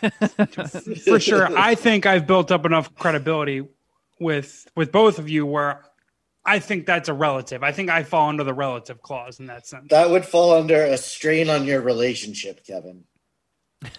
for 1.04 1.20
sure. 1.20 1.48
I 1.58 1.74
think 1.74 2.06
I've 2.06 2.26
built 2.26 2.50
up 2.50 2.64
enough 2.66 2.94
credibility 2.94 3.66
with 4.20 4.66
with 4.76 4.90
both 4.92 5.18
of 5.18 5.28
you 5.28 5.44
where 5.46 5.84
I 6.46 6.58
think 6.58 6.84
that's 6.86 7.08
a 7.08 7.14
relative. 7.14 7.62
I 7.62 7.72
think 7.72 7.88
I 7.90 8.02
fall 8.02 8.28
under 8.28 8.44
the 8.44 8.54
relative 8.54 9.00
clause 9.02 9.40
in 9.40 9.46
that 9.46 9.66
sense. 9.66 9.86
That 9.90 10.10
would 10.10 10.24
fall 10.26 10.52
under 10.54 10.82
a 10.84 10.96
strain 10.98 11.48
on 11.50 11.64
your 11.64 11.80
relationship, 11.80 12.64
Kevin. 12.66 13.04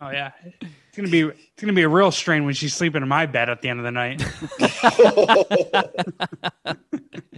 Oh 0.00 0.10
yeah, 0.10 0.32
it's 0.94 0.96
gonna 0.96 1.08
be 1.10 1.22
it's 1.22 1.60
gonna 1.60 1.72
be 1.72 1.82
a 1.82 1.88
real 1.88 2.12
strain 2.12 2.44
when 2.44 2.54
she's 2.54 2.72
sleeping 2.72 3.02
in 3.02 3.08
my 3.08 3.26
bed 3.26 3.48
at 3.48 3.62
the 3.62 3.68
end 3.68 3.80
of 3.80 3.84
the 3.84 3.90
night. 3.90 4.24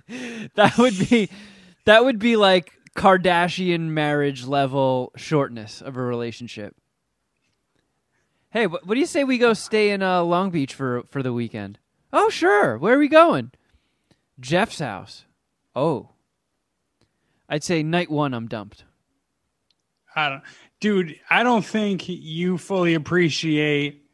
That 0.55 0.79
would 0.79 0.97
be 1.11 1.29
that 1.85 2.05
would 2.05 2.21
be 2.21 2.37
like 2.37 2.73
Kardashian 2.95 3.89
marriage 3.89 4.47
level 4.47 5.13
shortness 5.17 5.83
of 5.83 5.97
a 5.97 6.01
relationship. 6.01 6.77
Hey, 8.51 8.69
what, 8.69 8.87
what 8.87 8.95
do 8.95 9.01
you 9.01 9.07
say 9.07 9.25
we 9.25 9.37
go 9.37 9.53
stay 9.53 9.91
in 9.91 10.03
uh, 10.03 10.23
Long 10.23 10.51
Beach 10.51 10.73
for 10.73 11.03
for 11.11 11.25
the 11.25 11.33
weekend? 11.33 11.79
Oh, 12.13 12.31
sure. 12.31 12.79
Where 12.79 12.95
are 12.95 12.99
we 12.99 13.09
going? 13.09 13.51
Jeff's 14.39 14.79
house. 14.79 15.25
Oh, 15.75 16.11
I'd 17.49 17.65
say 17.65 17.83
night 17.83 18.11
one. 18.11 18.33
I'm 18.33 18.47
dumped. 18.47 18.85
I 20.15 20.29
don't, 20.29 20.43
dude. 20.81 21.19
I 21.29 21.43
don't 21.43 21.65
think 21.65 22.09
you 22.09 22.59
fully 22.59 22.95
appreciate 22.95 24.05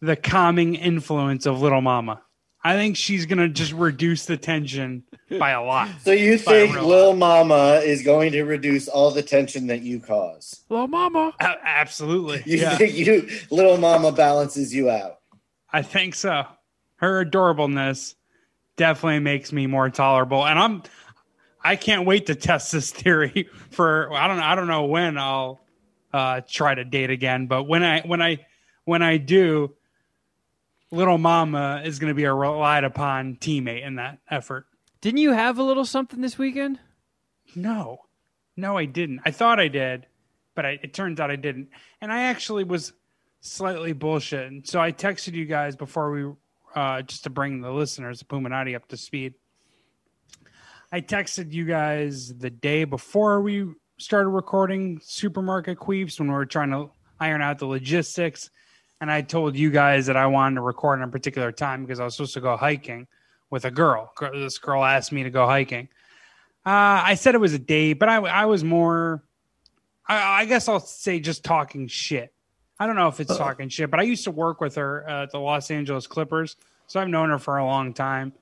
the 0.00 0.16
calming 0.16 0.74
influence 0.74 1.46
of 1.46 1.60
Little 1.60 1.80
Mama. 1.80 2.22
I 2.66 2.74
think 2.74 2.96
she's 2.96 3.26
gonna 3.26 3.48
just 3.48 3.72
reduce 3.72 4.26
the 4.26 4.36
tension 4.36 5.04
by 5.38 5.50
a 5.50 5.62
lot. 5.62 5.88
So 6.02 6.10
you 6.10 6.36
think 6.36 6.74
real 6.74 6.84
Lil 6.84 7.16
Mama 7.16 7.80
is 7.84 8.02
going 8.02 8.32
to 8.32 8.42
reduce 8.42 8.88
all 8.88 9.12
the 9.12 9.22
tension 9.22 9.68
that 9.68 9.82
you 9.82 10.00
cause? 10.00 10.64
Little 10.68 10.88
mama. 10.88 11.32
A- 11.38 11.58
absolutely. 11.64 12.42
You 12.44 12.58
yeah. 12.58 12.76
think 12.76 12.94
you 12.94 13.28
Little 13.50 13.76
Mama 13.76 14.10
balances 14.10 14.74
you 14.74 14.90
out? 14.90 15.20
I 15.72 15.82
think 15.82 16.16
so. 16.16 16.44
Her 16.96 17.24
adorableness 17.24 18.16
definitely 18.76 19.20
makes 19.20 19.52
me 19.52 19.68
more 19.68 19.88
tolerable, 19.88 20.44
and 20.44 20.58
I'm 20.58 20.82
I 21.62 21.76
can't 21.76 22.04
wait 22.04 22.26
to 22.26 22.34
test 22.34 22.72
this 22.72 22.90
theory 22.90 23.48
for 23.70 24.12
I 24.12 24.26
don't 24.26 24.40
I 24.40 24.56
don't 24.56 24.66
know 24.66 24.86
when 24.86 25.18
I'll 25.18 25.60
uh, 26.16 26.40
try 26.48 26.74
to 26.74 26.82
date 26.82 27.10
again, 27.10 27.46
but 27.46 27.64
when 27.64 27.84
I 27.84 28.00
when 28.00 28.22
I 28.22 28.46
when 28.86 29.02
I 29.02 29.18
do, 29.18 29.74
little 30.90 31.18
mama 31.18 31.82
is 31.84 31.98
going 31.98 32.10
to 32.10 32.14
be 32.14 32.24
a 32.24 32.32
relied 32.32 32.84
upon 32.84 33.36
teammate 33.36 33.86
in 33.86 33.96
that 33.96 34.20
effort. 34.30 34.64
Didn't 35.02 35.18
you 35.18 35.32
have 35.32 35.58
a 35.58 35.62
little 35.62 35.84
something 35.84 36.22
this 36.22 36.38
weekend? 36.38 36.80
No, 37.54 37.98
no, 38.56 38.78
I 38.78 38.86
didn't. 38.86 39.20
I 39.26 39.30
thought 39.30 39.60
I 39.60 39.68
did, 39.68 40.06
but 40.54 40.64
I, 40.64 40.78
it 40.82 40.94
turns 40.94 41.20
out 41.20 41.30
I 41.30 41.36
didn't. 41.36 41.68
And 42.00 42.10
I 42.10 42.22
actually 42.22 42.64
was 42.64 42.94
slightly 43.42 43.92
bullshitting. 43.92 44.66
So 44.66 44.80
I 44.80 44.92
texted 44.92 45.34
you 45.34 45.44
guys 45.44 45.76
before 45.76 46.10
we, 46.12 46.32
uh, 46.74 47.02
just 47.02 47.24
to 47.24 47.30
bring 47.30 47.60
the 47.60 47.70
listeners 47.70 48.22
of 48.22 48.28
Puminati 48.28 48.74
up 48.74 48.88
to 48.88 48.96
speed. 48.96 49.34
I 50.90 51.02
texted 51.02 51.52
you 51.52 51.66
guys 51.66 52.34
the 52.34 52.48
day 52.48 52.84
before 52.84 53.42
we 53.42 53.74
started 53.98 54.28
recording 54.28 55.00
Supermarket 55.02 55.78
Queefs 55.78 56.18
when 56.18 56.28
we 56.28 56.34
were 56.34 56.46
trying 56.46 56.70
to 56.70 56.90
iron 57.20 57.42
out 57.42 57.58
the 57.58 57.66
logistics. 57.66 58.50
And 59.00 59.10
I 59.10 59.22
told 59.22 59.56
you 59.56 59.70
guys 59.70 60.06
that 60.06 60.16
I 60.16 60.26
wanted 60.26 60.56
to 60.56 60.60
record 60.62 61.00
on 61.00 61.08
a 61.08 61.10
particular 61.10 61.52
time 61.52 61.82
because 61.82 62.00
I 62.00 62.04
was 62.04 62.14
supposed 62.16 62.34
to 62.34 62.40
go 62.40 62.56
hiking 62.56 63.06
with 63.50 63.64
a 63.64 63.70
girl. 63.70 64.12
This 64.32 64.58
girl 64.58 64.84
asked 64.84 65.12
me 65.12 65.22
to 65.22 65.30
go 65.30 65.46
hiking. 65.46 65.88
Uh, 66.64 67.02
I 67.04 67.14
said 67.14 67.34
it 67.34 67.38
was 67.38 67.52
a 67.52 67.58
date, 67.58 67.94
but 67.94 68.08
I, 68.08 68.16
I 68.16 68.44
was 68.46 68.64
more, 68.64 69.22
I, 70.06 70.42
I 70.42 70.44
guess 70.46 70.68
I'll 70.68 70.80
say 70.80 71.20
just 71.20 71.44
talking 71.44 71.86
shit. 71.86 72.32
I 72.78 72.86
don't 72.86 72.96
know 72.96 73.08
if 73.08 73.20
it's 73.20 73.34
talking 73.36 73.68
shit, 73.68 73.90
but 73.90 74.00
I 74.00 74.02
used 74.02 74.24
to 74.24 74.30
work 74.30 74.60
with 74.60 74.74
her 74.74 75.08
uh, 75.08 75.22
at 75.22 75.30
the 75.30 75.38
Los 75.38 75.70
Angeles 75.70 76.06
Clippers, 76.06 76.56
so 76.86 77.00
I've 77.00 77.08
known 77.08 77.30
her 77.30 77.38
for 77.38 77.56
a 77.58 77.64
long 77.64 77.94
time. 77.94 78.32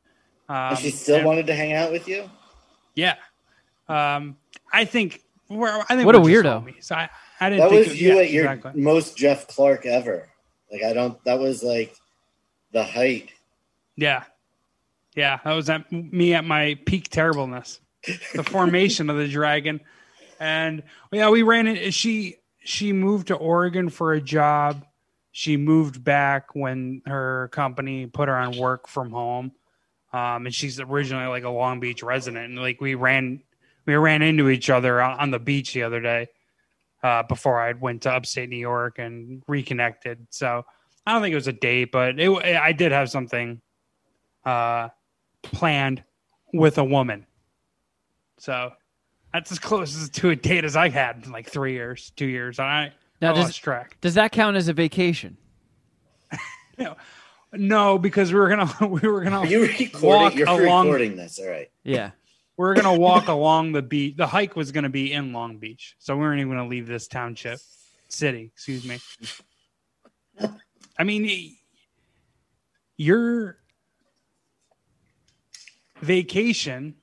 Um, 0.48 0.74
she 0.76 0.90
still 0.90 1.16
and- 1.16 1.26
wanted 1.26 1.46
to 1.46 1.54
hang 1.54 1.72
out 1.72 1.92
with 1.92 2.08
you? 2.08 2.28
yeah. 2.94 3.16
Um, 3.88 4.36
I 4.72 4.84
think. 4.86 5.23
We're, 5.48 5.68
I 5.88 5.94
think 5.96 6.06
What 6.06 6.14
a 6.14 6.20
we're 6.20 6.42
just 6.42 6.46
weirdo. 6.46 6.64
homies. 6.64 6.92
I, 6.92 7.10
I 7.40 7.50
didn't 7.50 7.62
That 7.64 7.70
think 7.70 7.86
was 7.86 7.94
it- 7.96 8.00
you 8.00 8.14
yeah, 8.14 8.20
at 8.22 8.30
your 8.30 8.50
exactly. 8.52 8.80
most 8.82 9.16
Jeff 9.16 9.46
Clark 9.48 9.86
ever. 9.86 10.28
Like 10.72 10.82
I 10.82 10.92
don't 10.92 11.22
that 11.24 11.38
was 11.38 11.62
like 11.62 11.94
the 12.72 12.82
height. 12.82 13.30
Yeah. 13.96 14.24
Yeah. 15.14 15.38
That 15.44 15.52
was 15.52 15.68
at 15.70 15.90
me 15.92 16.34
at 16.34 16.44
my 16.44 16.78
peak 16.86 17.08
terribleness. 17.10 17.80
The 18.34 18.42
formation 18.42 19.08
of 19.10 19.16
the 19.16 19.28
dragon. 19.28 19.80
And 20.40 20.82
yeah, 21.12 21.30
we 21.30 21.42
ran 21.42 21.66
it. 21.68 21.94
She 21.94 22.36
she 22.60 22.92
moved 22.92 23.28
to 23.28 23.34
Oregon 23.34 23.88
for 23.90 24.12
a 24.14 24.20
job. 24.20 24.84
She 25.32 25.56
moved 25.56 26.02
back 26.02 26.54
when 26.54 27.02
her 27.06 27.48
company 27.52 28.06
put 28.06 28.28
her 28.28 28.36
on 28.36 28.56
work 28.56 28.88
from 28.88 29.10
home. 29.10 29.52
Um, 30.12 30.46
and 30.46 30.54
she's 30.54 30.78
originally 30.80 31.26
like 31.26 31.44
a 31.44 31.48
Long 31.50 31.80
Beach 31.80 32.02
resident. 32.02 32.46
And 32.46 32.56
like 32.58 32.80
we 32.80 32.94
ran 32.94 33.42
we 33.86 33.94
ran 33.94 34.22
into 34.22 34.48
each 34.48 34.70
other 34.70 35.00
on, 35.02 35.18
on 35.18 35.30
the 35.30 35.38
beach 35.38 35.72
the 35.74 35.82
other 35.82 36.00
day. 36.00 36.28
Uh, 37.02 37.22
before 37.22 37.60
I 37.60 37.72
went 37.74 38.00
to 38.04 38.10
upstate 38.10 38.48
New 38.48 38.56
York 38.56 38.98
and 38.98 39.42
reconnected. 39.46 40.26
So 40.30 40.64
I 41.06 41.12
don't 41.12 41.20
think 41.20 41.32
it 41.32 41.36
was 41.36 41.48
a 41.48 41.52
date, 41.52 41.92
but 41.92 42.18
it, 42.18 42.30
I 42.56 42.72
did 42.72 42.92
have 42.92 43.10
something 43.10 43.60
uh, 44.46 44.88
planned 45.42 46.02
with 46.54 46.78
a 46.78 46.84
woman. 46.84 47.26
So 48.38 48.72
that's 49.34 49.52
as 49.52 49.58
close 49.58 49.94
as 50.00 50.08
to 50.10 50.30
a 50.30 50.36
date 50.36 50.64
as 50.64 50.76
I 50.76 50.88
had 50.88 51.24
in 51.26 51.30
like 51.30 51.46
three 51.50 51.74
years, 51.74 52.10
two 52.16 52.24
years. 52.24 52.58
And 52.58 52.68
I, 52.68 52.92
Now, 53.20 53.32
I 53.32 53.34
does- 53.34 53.44
lost 53.44 53.62
track. 53.62 53.98
Does 54.00 54.14
that 54.14 54.32
count 54.32 54.56
as 54.56 54.68
a 54.68 54.72
vacation? 54.72 55.36
No, 56.78 56.96
no, 57.52 57.98
because 57.98 58.32
we 58.32 58.40
were 58.40 58.48
gonna 58.48 58.68
we 58.88 59.06
were 59.08 59.20
gonna 59.22 59.40
Are 59.40 59.46
you 59.46 59.60
walk 60.02 60.34
recording 60.34 60.38
you're 60.38 60.48
along. 60.48 60.86
recording 60.86 61.16
this, 61.16 61.38
all 61.38 61.46
right. 61.48 61.70
Yeah. 61.84 62.10
We 62.56 62.64
were 62.64 62.74
gonna 62.74 62.98
walk 62.98 63.28
along 63.28 63.72
the 63.72 63.82
beach. 63.82 64.16
The 64.16 64.26
hike 64.26 64.54
was 64.54 64.70
gonna 64.70 64.88
be 64.88 65.12
in 65.12 65.32
Long 65.32 65.58
Beach, 65.58 65.96
so 65.98 66.14
we 66.14 66.22
weren't 66.22 66.40
even 66.40 66.52
gonna 66.52 66.68
leave 66.68 66.86
this 66.86 67.08
township, 67.08 67.58
city. 68.08 68.50
Excuse 68.54 68.84
me. 68.84 68.98
I 70.98 71.02
mean, 71.02 71.56
your 72.96 73.58
vacation 76.00 76.94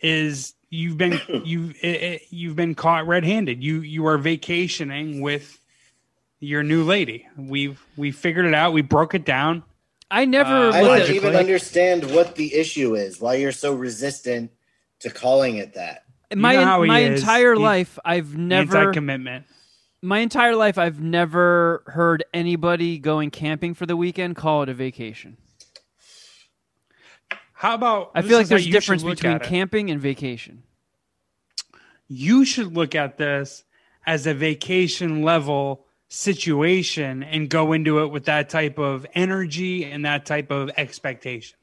is 0.00 0.54
you've 0.70 0.98
been 0.98 1.20
you've 1.44 1.74
it, 1.82 2.02
it, 2.02 2.22
you've 2.30 2.56
been 2.56 2.74
caught 2.74 3.06
red-handed. 3.06 3.62
You 3.62 3.80
you 3.80 4.06
are 4.06 4.18
vacationing 4.18 5.20
with 5.20 5.58
your 6.40 6.62
new 6.62 6.84
lady. 6.84 7.26
We've 7.36 7.82
we 7.96 8.12
figured 8.12 8.46
it 8.46 8.54
out. 8.54 8.72
We 8.72 8.82
broke 8.82 9.14
it 9.14 9.24
down. 9.24 9.64
I 10.14 10.26
never 10.26 10.68
Uh, 10.68 10.72
I 10.72 10.80
don't 10.82 11.00
at 11.00 11.10
even 11.10 11.34
understand 11.34 12.08
what 12.14 12.36
the 12.36 12.54
issue 12.54 12.94
is, 12.94 13.20
why 13.20 13.34
you're 13.34 13.50
so 13.50 13.74
resistant 13.74 14.52
to 15.00 15.10
calling 15.10 15.56
it 15.56 15.74
that. 15.74 16.04
my 16.32 16.54
know 16.54 16.64
how 16.64 16.84
my 16.84 17.00
is. 17.00 17.20
entire 17.20 17.54
He's 17.54 17.60
life, 17.60 17.98
I've 18.04 18.36
never 18.36 18.78
anti-commitment. 18.78 19.46
my 20.02 20.20
entire 20.20 20.54
life, 20.54 20.78
I've 20.78 21.00
never 21.00 21.82
heard 21.88 22.22
anybody 22.32 23.00
going 23.00 23.32
camping 23.32 23.74
for 23.74 23.86
the 23.86 23.96
weekend 23.96 24.36
call 24.36 24.62
it 24.62 24.68
a 24.68 24.74
vacation. 24.74 25.36
How 27.54 27.74
about? 27.74 28.12
I 28.14 28.22
feel 28.22 28.38
like 28.38 28.46
there's 28.46 28.68
a 28.68 28.70
difference 28.70 29.02
between 29.02 29.40
camping 29.40 29.90
and 29.90 30.00
vacation. 30.00 30.62
You 32.06 32.44
should 32.44 32.72
look 32.72 32.94
at 32.94 33.18
this 33.18 33.64
as 34.06 34.28
a 34.28 34.34
vacation 34.34 35.22
level 35.22 35.83
situation 36.14 37.22
and 37.22 37.48
go 37.50 37.72
into 37.72 38.02
it 38.04 38.08
with 38.08 38.26
that 38.26 38.48
type 38.48 38.78
of 38.78 39.04
energy 39.14 39.84
and 39.84 40.04
that 40.04 40.24
type 40.24 40.50
of 40.50 40.70
expectation. 40.76 41.58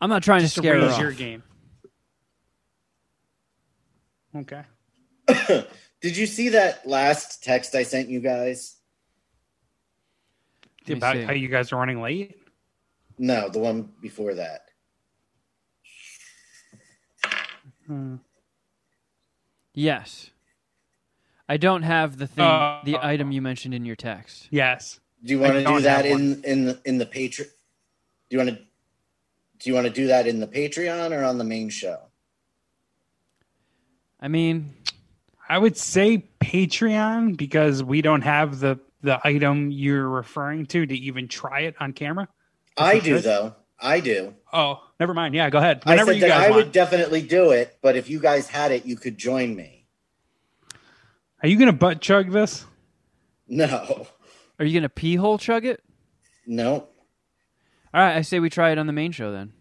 I'm 0.00 0.10
not 0.10 0.22
trying 0.22 0.42
Just 0.42 0.56
to 0.56 0.60
to 0.60 0.66
scare 0.66 0.80
her 0.80 0.86
raise 0.86 0.92
off. 0.92 1.00
your 1.00 1.12
game. 1.12 1.42
Okay. 4.36 4.62
Did 6.02 6.16
you 6.16 6.26
see 6.26 6.50
that 6.50 6.86
last 6.86 7.42
text 7.42 7.74
I 7.74 7.82
sent 7.82 8.08
you 8.10 8.20
guys? 8.20 8.76
About 10.88 11.16
see. 11.16 11.22
how 11.22 11.32
you 11.32 11.48
guys 11.48 11.72
are 11.72 11.76
running 11.76 12.00
late. 12.00 12.36
No, 13.18 13.48
the 13.48 13.58
one 13.58 13.90
before 14.00 14.34
that. 14.34 14.60
Hmm. 17.86 18.16
Yes. 19.72 20.30
I 21.48 21.56
don't 21.56 21.82
have 21.82 22.18
the 22.18 22.26
thing, 22.26 22.44
Uh, 22.44 22.80
the 22.84 22.98
item 23.00 23.30
you 23.32 23.40
mentioned 23.40 23.74
in 23.74 23.84
your 23.84 23.96
text. 23.96 24.48
Yes. 24.50 24.98
Do 25.24 25.32
you 25.32 25.38
want 25.40 25.54
to 25.54 25.62
don't 25.62 25.82
that 25.82 26.06
in 26.06 26.42
in 26.44 26.64
the, 26.66 26.80
in 26.84 26.98
the 26.98 27.06
Patreon? 27.06 27.46
Do 28.28 28.36
you 28.36 28.38
want 28.38 28.50
to 28.50 28.56
do 28.56 29.70
you 29.70 29.74
want 29.74 29.86
to 29.86 29.92
do 29.92 30.08
that 30.08 30.26
in 30.26 30.40
the 30.40 30.46
Patreon 30.46 31.12
or 31.12 31.24
on 31.24 31.38
the 31.38 31.44
main 31.44 31.68
show? 31.70 31.98
I 34.20 34.28
mean, 34.28 34.74
I 35.48 35.58
would 35.58 35.76
say 35.76 36.24
Patreon 36.40 37.36
because 37.36 37.82
we 37.82 38.02
don't 38.02 38.22
have 38.22 38.60
the 38.60 38.78
the 39.02 39.20
item 39.24 39.70
you're 39.70 40.08
referring 40.08 40.66
to 40.66 40.84
to 40.86 40.94
even 40.94 41.28
try 41.28 41.60
it 41.60 41.76
on 41.80 41.92
camera. 41.92 42.28
I 42.76 42.98
do 42.98 43.16
should. 43.16 43.24
though. 43.24 43.54
I 43.78 44.00
do. 44.00 44.34
Oh, 44.52 44.82
never 44.98 45.12
mind. 45.12 45.34
Yeah, 45.34 45.50
go 45.50 45.58
ahead. 45.58 45.82
I 45.84 46.02
said 46.02 46.14
you 46.16 46.20
that 46.22 46.30
I 46.30 46.50
want. 46.50 46.54
would 46.64 46.72
definitely 46.72 47.20
do 47.22 47.50
it, 47.50 47.76
but 47.82 47.94
if 47.94 48.08
you 48.08 48.18
guys 48.20 48.48
had 48.48 48.72
it, 48.72 48.86
you 48.86 48.96
could 48.96 49.18
join 49.18 49.54
me. 49.54 49.75
Are 51.46 51.48
you 51.48 51.60
gonna 51.60 51.72
butt 51.72 52.00
chug 52.00 52.32
this? 52.32 52.64
No, 53.46 54.08
are 54.58 54.64
you 54.64 54.72
going 54.72 54.82
to 54.82 54.88
pee 54.88 55.14
hole 55.14 55.38
chug 55.38 55.64
it? 55.64 55.80
no. 56.44 56.88
All 57.94 58.02
right, 58.02 58.16
I 58.16 58.22
say 58.22 58.40
we 58.40 58.50
try 58.50 58.72
it 58.72 58.78
on 58.78 58.88
the 58.88 58.92
main 58.92 59.12
show 59.12 59.30
then. 59.30 59.52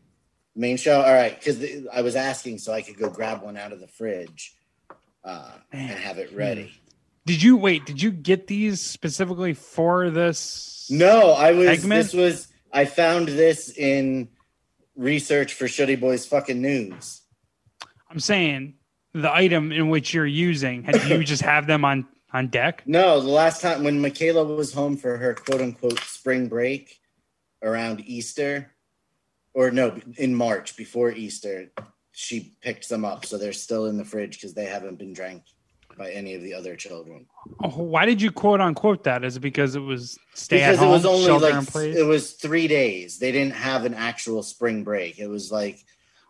Main 0.55 0.77
show. 0.77 0.99
All 0.99 1.13
right, 1.13 1.37
because 1.37 1.63
I 1.93 2.01
was 2.01 2.15
asking 2.15 2.57
so 2.57 2.73
I 2.73 2.81
could 2.81 2.97
go 2.97 3.11
grab 3.11 3.43
one 3.43 3.55
out 3.55 3.71
of 3.71 3.79
the 3.79 3.87
fridge 3.87 4.55
uh, 5.23 5.51
and 5.71 5.91
have 5.91 6.17
it 6.17 6.33
ready. 6.33 6.73
Did 7.27 7.43
you 7.43 7.55
wait? 7.55 7.85
Did 7.85 8.01
you 8.01 8.09
get 8.09 8.47
these 8.47 8.81
specifically 8.81 9.53
for 9.53 10.09
this? 10.09 10.87
No, 10.89 11.33
I 11.33 11.51
was. 11.51 11.67
Segment? 11.67 12.03
This 12.03 12.13
was. 12.15 12.47
I 12.73 12.85
found 12.85 13.27
this 13.27 13.69
in 13.69 14.29
research 14.95 15.53
for 15.53 15.65
Shitty 15.65 15.99
Boys 15.99 16.25
fucking 16.25 16.59
news. 16.59 17.21
I'm 18.09 18.19
saying 18.19 18.73
the 19.15 19.33
item 19.33 19.71
in 19.71 19.87
which 19.89 20.13
you're 20.13 20.25
using. 20.25 20.83
Had 20.83 21.03
you 21.05 21.23
just 21.23 21.41
have 21.41 21.67
them 21.67 21.85
on 21.85 22.05
on 22.33 22.47
deck? 22.47 22.83
No, 22.85 23.21
the 23.21 23.29
last 23.29 23.61
time 23.61 23.83
when 23.83 24.01
Michaela 24.01 24.43
was 24.43 24.73
home 24.73 24.97
for 24.97 25.17
her 25.17 25.33
quote 25.33 25.61
unquote 25.61 25.99
spring 26.01 26.47
break 26.47 26.99
around 27.63 28.01
Easter, 28.05 28.71
or 29.53 29.71
no, 29.71 29.97
in 30.17 30.35
March 30.35 30.75
before 30.75 31.11
Easter, 31.11 31.71
she 32.11 32.57
picked 32.61 32.83
some 32.83 33.05
up. 33.05 33.25
So 33.25 33.37
they're 33.37 33.53
still 33.53 33.85
in 33.85 33.97
the 33.97 34.03
fridge 34.05 34.35
because 34.37 34.53
they 34.53 34.65
haven't 34.65 34.99
been 34.99 35.13
drank 35.13 35.43
by 35.97 36.11
any 36.11 36.33
of 36.33 36.41
the 36.41 36.53
other 36.53 36.75
children. 36.75 37.25
Oh, 37.63 37.69
why 37.69 38.05
did 38.05 38.21
you 38.21 38.31
quote 38.31 38.59
unquote 38.59 39.05
that? 39.05 39.23
Is 39.23 39.37
it 39.37 39.39
because 39.39 39.77
it 39.77 39.79
was 39.79 40.19
stay 40.33 40.57
because 40.57 40.77
at 40.77 40.79
home, 40.79 40.89
it 40.89 40.91
was 40.91 41.05
only 41.05 41.25
shelter 41.25 41.49
in 41.51 41.55
like 41.55 41.67
place? 41.67 41.95
it 41.95 42.05
was 42.05 42.33
three 42.33 42.67
days. 42.67 43.17
They 43.17 43.31
didn't 43.31 43.53
have 43.55 43.85
an 43.85 43.93
actual 43.93 44.43
spring 44.43 44.83
break. 44.83 45.19
It 45.19 45.27
was 45.27 45.53
like 45.53 45.79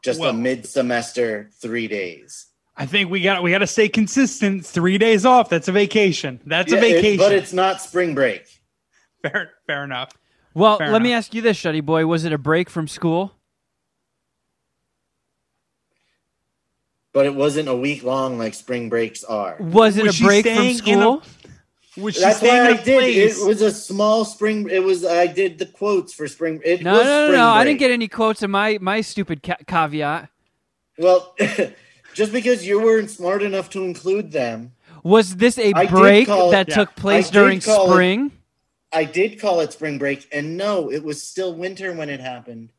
just 0.04 0.20
Well- 0.20 0.30
a 0.30 0.34
mid 0.34 0.68
semester 0.68 1.50
three 1.60 1.88
days. 1.88 2.46
I 2.78 2.86
think 2.86 3.10
we 3.10 3.22
got 3.22 3.42
we 3.42 3.52
got 3.52 3.60
to 3.60 3.68
stay 3.68 3.88
consistent. 3.88 4.66
Three 4.66 4.98
days 4.98 5.26
off. 5.26 5.50
That's 5.50 5.68
a 5.68 5.72
vacation. 5.72 6.42
That's 6.46 6.72
a 6.74 6.76
Yeah, 6.76 6.82
it- 6.84 6.96
vacation. 6.96 7.18
but 7.18 7.32
it's 7.32 7.54
not 7.54 7.82
spring 7.82 8.14
break. 8.14 8.46
fair. 9.22 9.52
Fair 9.66 9.84
enough. 9.84 10.12
Well, 10.54 10.78
Fair 10.78 10.92
let 10.92 11.02
me 11.02 11.12
ask 11.14 11.34
you 11.34 11.42
this, 11.42 11.58
Shuddy 11.58 11.84
Boy. 11.84 12.06
Was 12.06 12.26
it 12.26 12.32
a 12.34 12.38
break 12.38 12.70
from 12.70 12.88
school? 12.88 13.34
But 17.14 17.26
it 17.26 17.34
wasn't 17.36 17.70
a 17.70 17.76
week 17.76 18.04
long 18.04 18.38
like 18.38 18.54
spring 18.54 18.90
breaks 18.90 19.24
are. 19.24 19.56
Was 19.60 19.98
it 19.98 20.06
Was 20.06 20.20
a 20.20 20.24
break 20.24 20.46
from 20.46 20.54
staying 20.56 20.70
in 20.70 20.76
a- 20.76 20.78
school? 20.78 21.24
Was 21.98 22.16
she 22.16 22.22
That's 22.22 22.42
why 22.42 22.60
in 22.60 22.66
I 22.66 22.70
a 22.72 22.84
did. 22.84 22.86
place? 23.00 23.42
It 23.42 23.48
was 23.48 23.62
a 23.62 23.72
small 23.72 24.26
spring. 24.26 24.68
It 24.70 24.84
was 24.84 25.06
I 25.06 25.28
did 25.28 25.58
the 25.60 25.66
quotes 25.66 26.14
for 26.14 26.28
spring. 26.28 26.60
It 26.66 26.82
No, 26.82 26.92
was 26.92 27.04
no, 27.04 27.08
no, 27.08 27.26
spring 27.28 27.40
no. 27.40 27.48
I 27.48 27.64
didn't 27.64 27.80
get 27.80 27.90
any 27.92 28.10
quotes 28.10 28.44
in 28.44 28.52
my 28.52 28.78
my 28.82 29.00
stupid 29.00 29.42
ca- 29.42 29.56
caveat. 29.66 30.28
Well, 30.98 31.34
just 32.16 32.32
because 32.32 32.66
you 32.66 32.82
weren't 32.82 33.10
smart 33.12 33.44
enough 33.44 33.70
to 33.72 33.84
include 33.84 34.32
them, 34.32 34.72
Was 35.04 35.36
this 35.36 35.58
a 35.60 35.72
I 35.74 35.86
break 35.86 36.28
call 36.28 36.50
it- 36.50 36.52
that 36.54 36.70
yeah. 36.70 36.76
took 36.76 36.96
place 36.96 37.30
during 37.30 37.60
call 37.60 37.88
it- 37.90 37.94
spring? 37.94 38.32
I 38.92 39.04
did 39.04 39.40
call 39.40 39.60
it 39.60 39.74
spring 39.74 39.98
break, 39.98 40.28
and 40.32 40.56
no, 40.58 40.90
it 40.92 41.04
was 41.04 41.22
still 41.22 41.54
winter 41.54 41.92
when 41.94 42.10
it 42.10 42.20
happened 42.22 42.70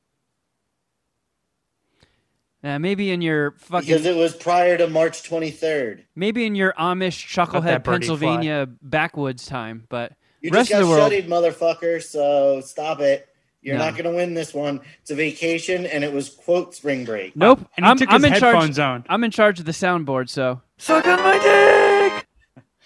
Uh, 2.64 2.78
maybe 2.78 3.10
in 3.12 3.20
your 3.20 3.52
fucking 3.58 3.86
because 3.86 4.06
it 4.06 4.16
was 4.16 4.34
prior 4.34 4.76
to 4.78 4.88
March 4.88 5.22
twenty 5.22 5.50
third. 5.50 6.04
maybe 6.16 6.44
in 6.46 6.54
your 6.54 6.72
Amish 6.78 7.26
chucklehead 7.26 7.84
birdie 7.84 7.98
Pennsylvania 8.06 8.66
backwoods 8.82 9.46
time, 9.46 9.84
but 9.88 10.12
You 10.40 10.50
rest 10.50 10.70
just 10.70 10.80
of 10.80 10.88
the 10.88 10.90
world. 10.92 11.12
shutted, 11.12 11.28
motherfucker. 11.28 12.02
So 12.02 12.60
stop 12.62 13.00
it. 13.00 13.28
You're 13.66 13.78
No. 13.78 13.86
not 13.86 13.94
going 13.94 14.04
to 14.04 14.12
win 14.16 14.34
this 14.34 14.54
one. 14.54 14.80
It's 15.02 15.10
a 15.10 15.16
vacation, 15.16 15.86
and 15.86 16.04
it 16.04 16.12
was 16.12 16.28
quote 16.30 16.72
spring 16.72 17.04
break. 17.04 17.34
Nope. 17.34 17.58
And 17.76 17.84
he 17.84 17.90
I'm, 17.90 17.96
took 17.98 18.12
I'm 18.12 18.22
his 18.22 18.32
in 18.34 18.38
charge. 18.38 18.54
headphones 18.54 18.78
on. 18.78 19.04
I'm 19.08 19.24
in 19.24 19.32
charge 19.32 19.58
of 19.58 19.64
the 19.66 19.72
soundboard, 19.72 20.28
so 20.28 20.60
suck 20.78 21.04
on 21.06 21.18
my 21.20 21.38
dick. 21.38 22.26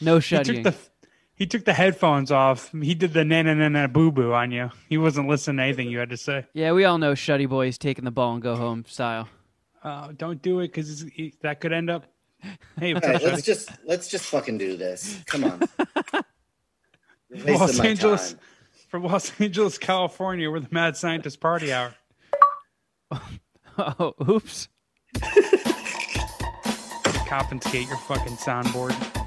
No 0.00 0.14
He 0.16 0.20
shutting. 0.22 0.64
took 0.64 0.72
the 0.74 0.80
he 1.34 1.46
took 1.46 1.64
the 1.66 1.74
headphones 1.74 2.30
off. 2.32 2.70
He 2.72 2.94
did 2.94 3.12
the 3.12 3.24
na 3.26 3.42
na 3.42 3.52
na 3.52 3.68
na 3.68 3.86
boo 3.88 4.10
boo 4.10 4.32
on 4.32 4.50
you. 4.52 4.70
He 4.88 4.96
wasn't 4.96 5.28
listening 5.28 5.58
to 5.58 5.62
anything 5.64 5.90
you 5.90 5.98
had 5.98 6.08
to 6.10 6.16
say. 6.16 6.46
Yeah, 6.54 6.72
we 6.72 6.84
all 6.86 6.96
know 6.96 7.12
Shuddy 7.12 7.46
Boy 7.48 7.68
is 7.68 7.76
taking 7.76 8.04
the 8.06 8.10
ball 8.10 8.32
and 8.32 8.42
go 8.42 8.56
home 8.56 8.84
style. 8.88 9.28
Uh, 9.84 10.12
don't 10.16 10.40
do 10.40 10.60
it 10.60 10.68
because 10.68 11.04
that 11.42 11.60
could 11.60 11.72
end 11.74 11.90
up. 11.90 12.04
Hey, 12.78 12.94
All 12.94 13.00
right, 13.02 13.22
let's 13.22 13.42
just 13.42 13.70
let's 13.84 14.08
just 14.08 14.24
fucking 14.24 14.56
do 14.56 14.78
this. 14.78 15.22
Come 15.26 15.44
on. 15.44 15.60
You're 17.30 17.58
Los 17.58 17.78
my 17.78 17.86
Angeles, 17.86 18.32
time. 18.32 18.40
From 18.90 19.04
Los 19.04 19.32
Angeles, 19.40 19.78
California, 19.78 20.50
we're 20.50 20.60
the 20.60 20.68
Mad 20.70 20.96
Scientist 20.96 21.40
Party 21.40 21.72
Hour. 21.72 21.94
Oh, 23.78 24.12
oops. 24.28 24.68
Confiscate 27.26 27.88
your 27.88 27.96
fucking 27.96 28.36
soundboard. 28.36 29.19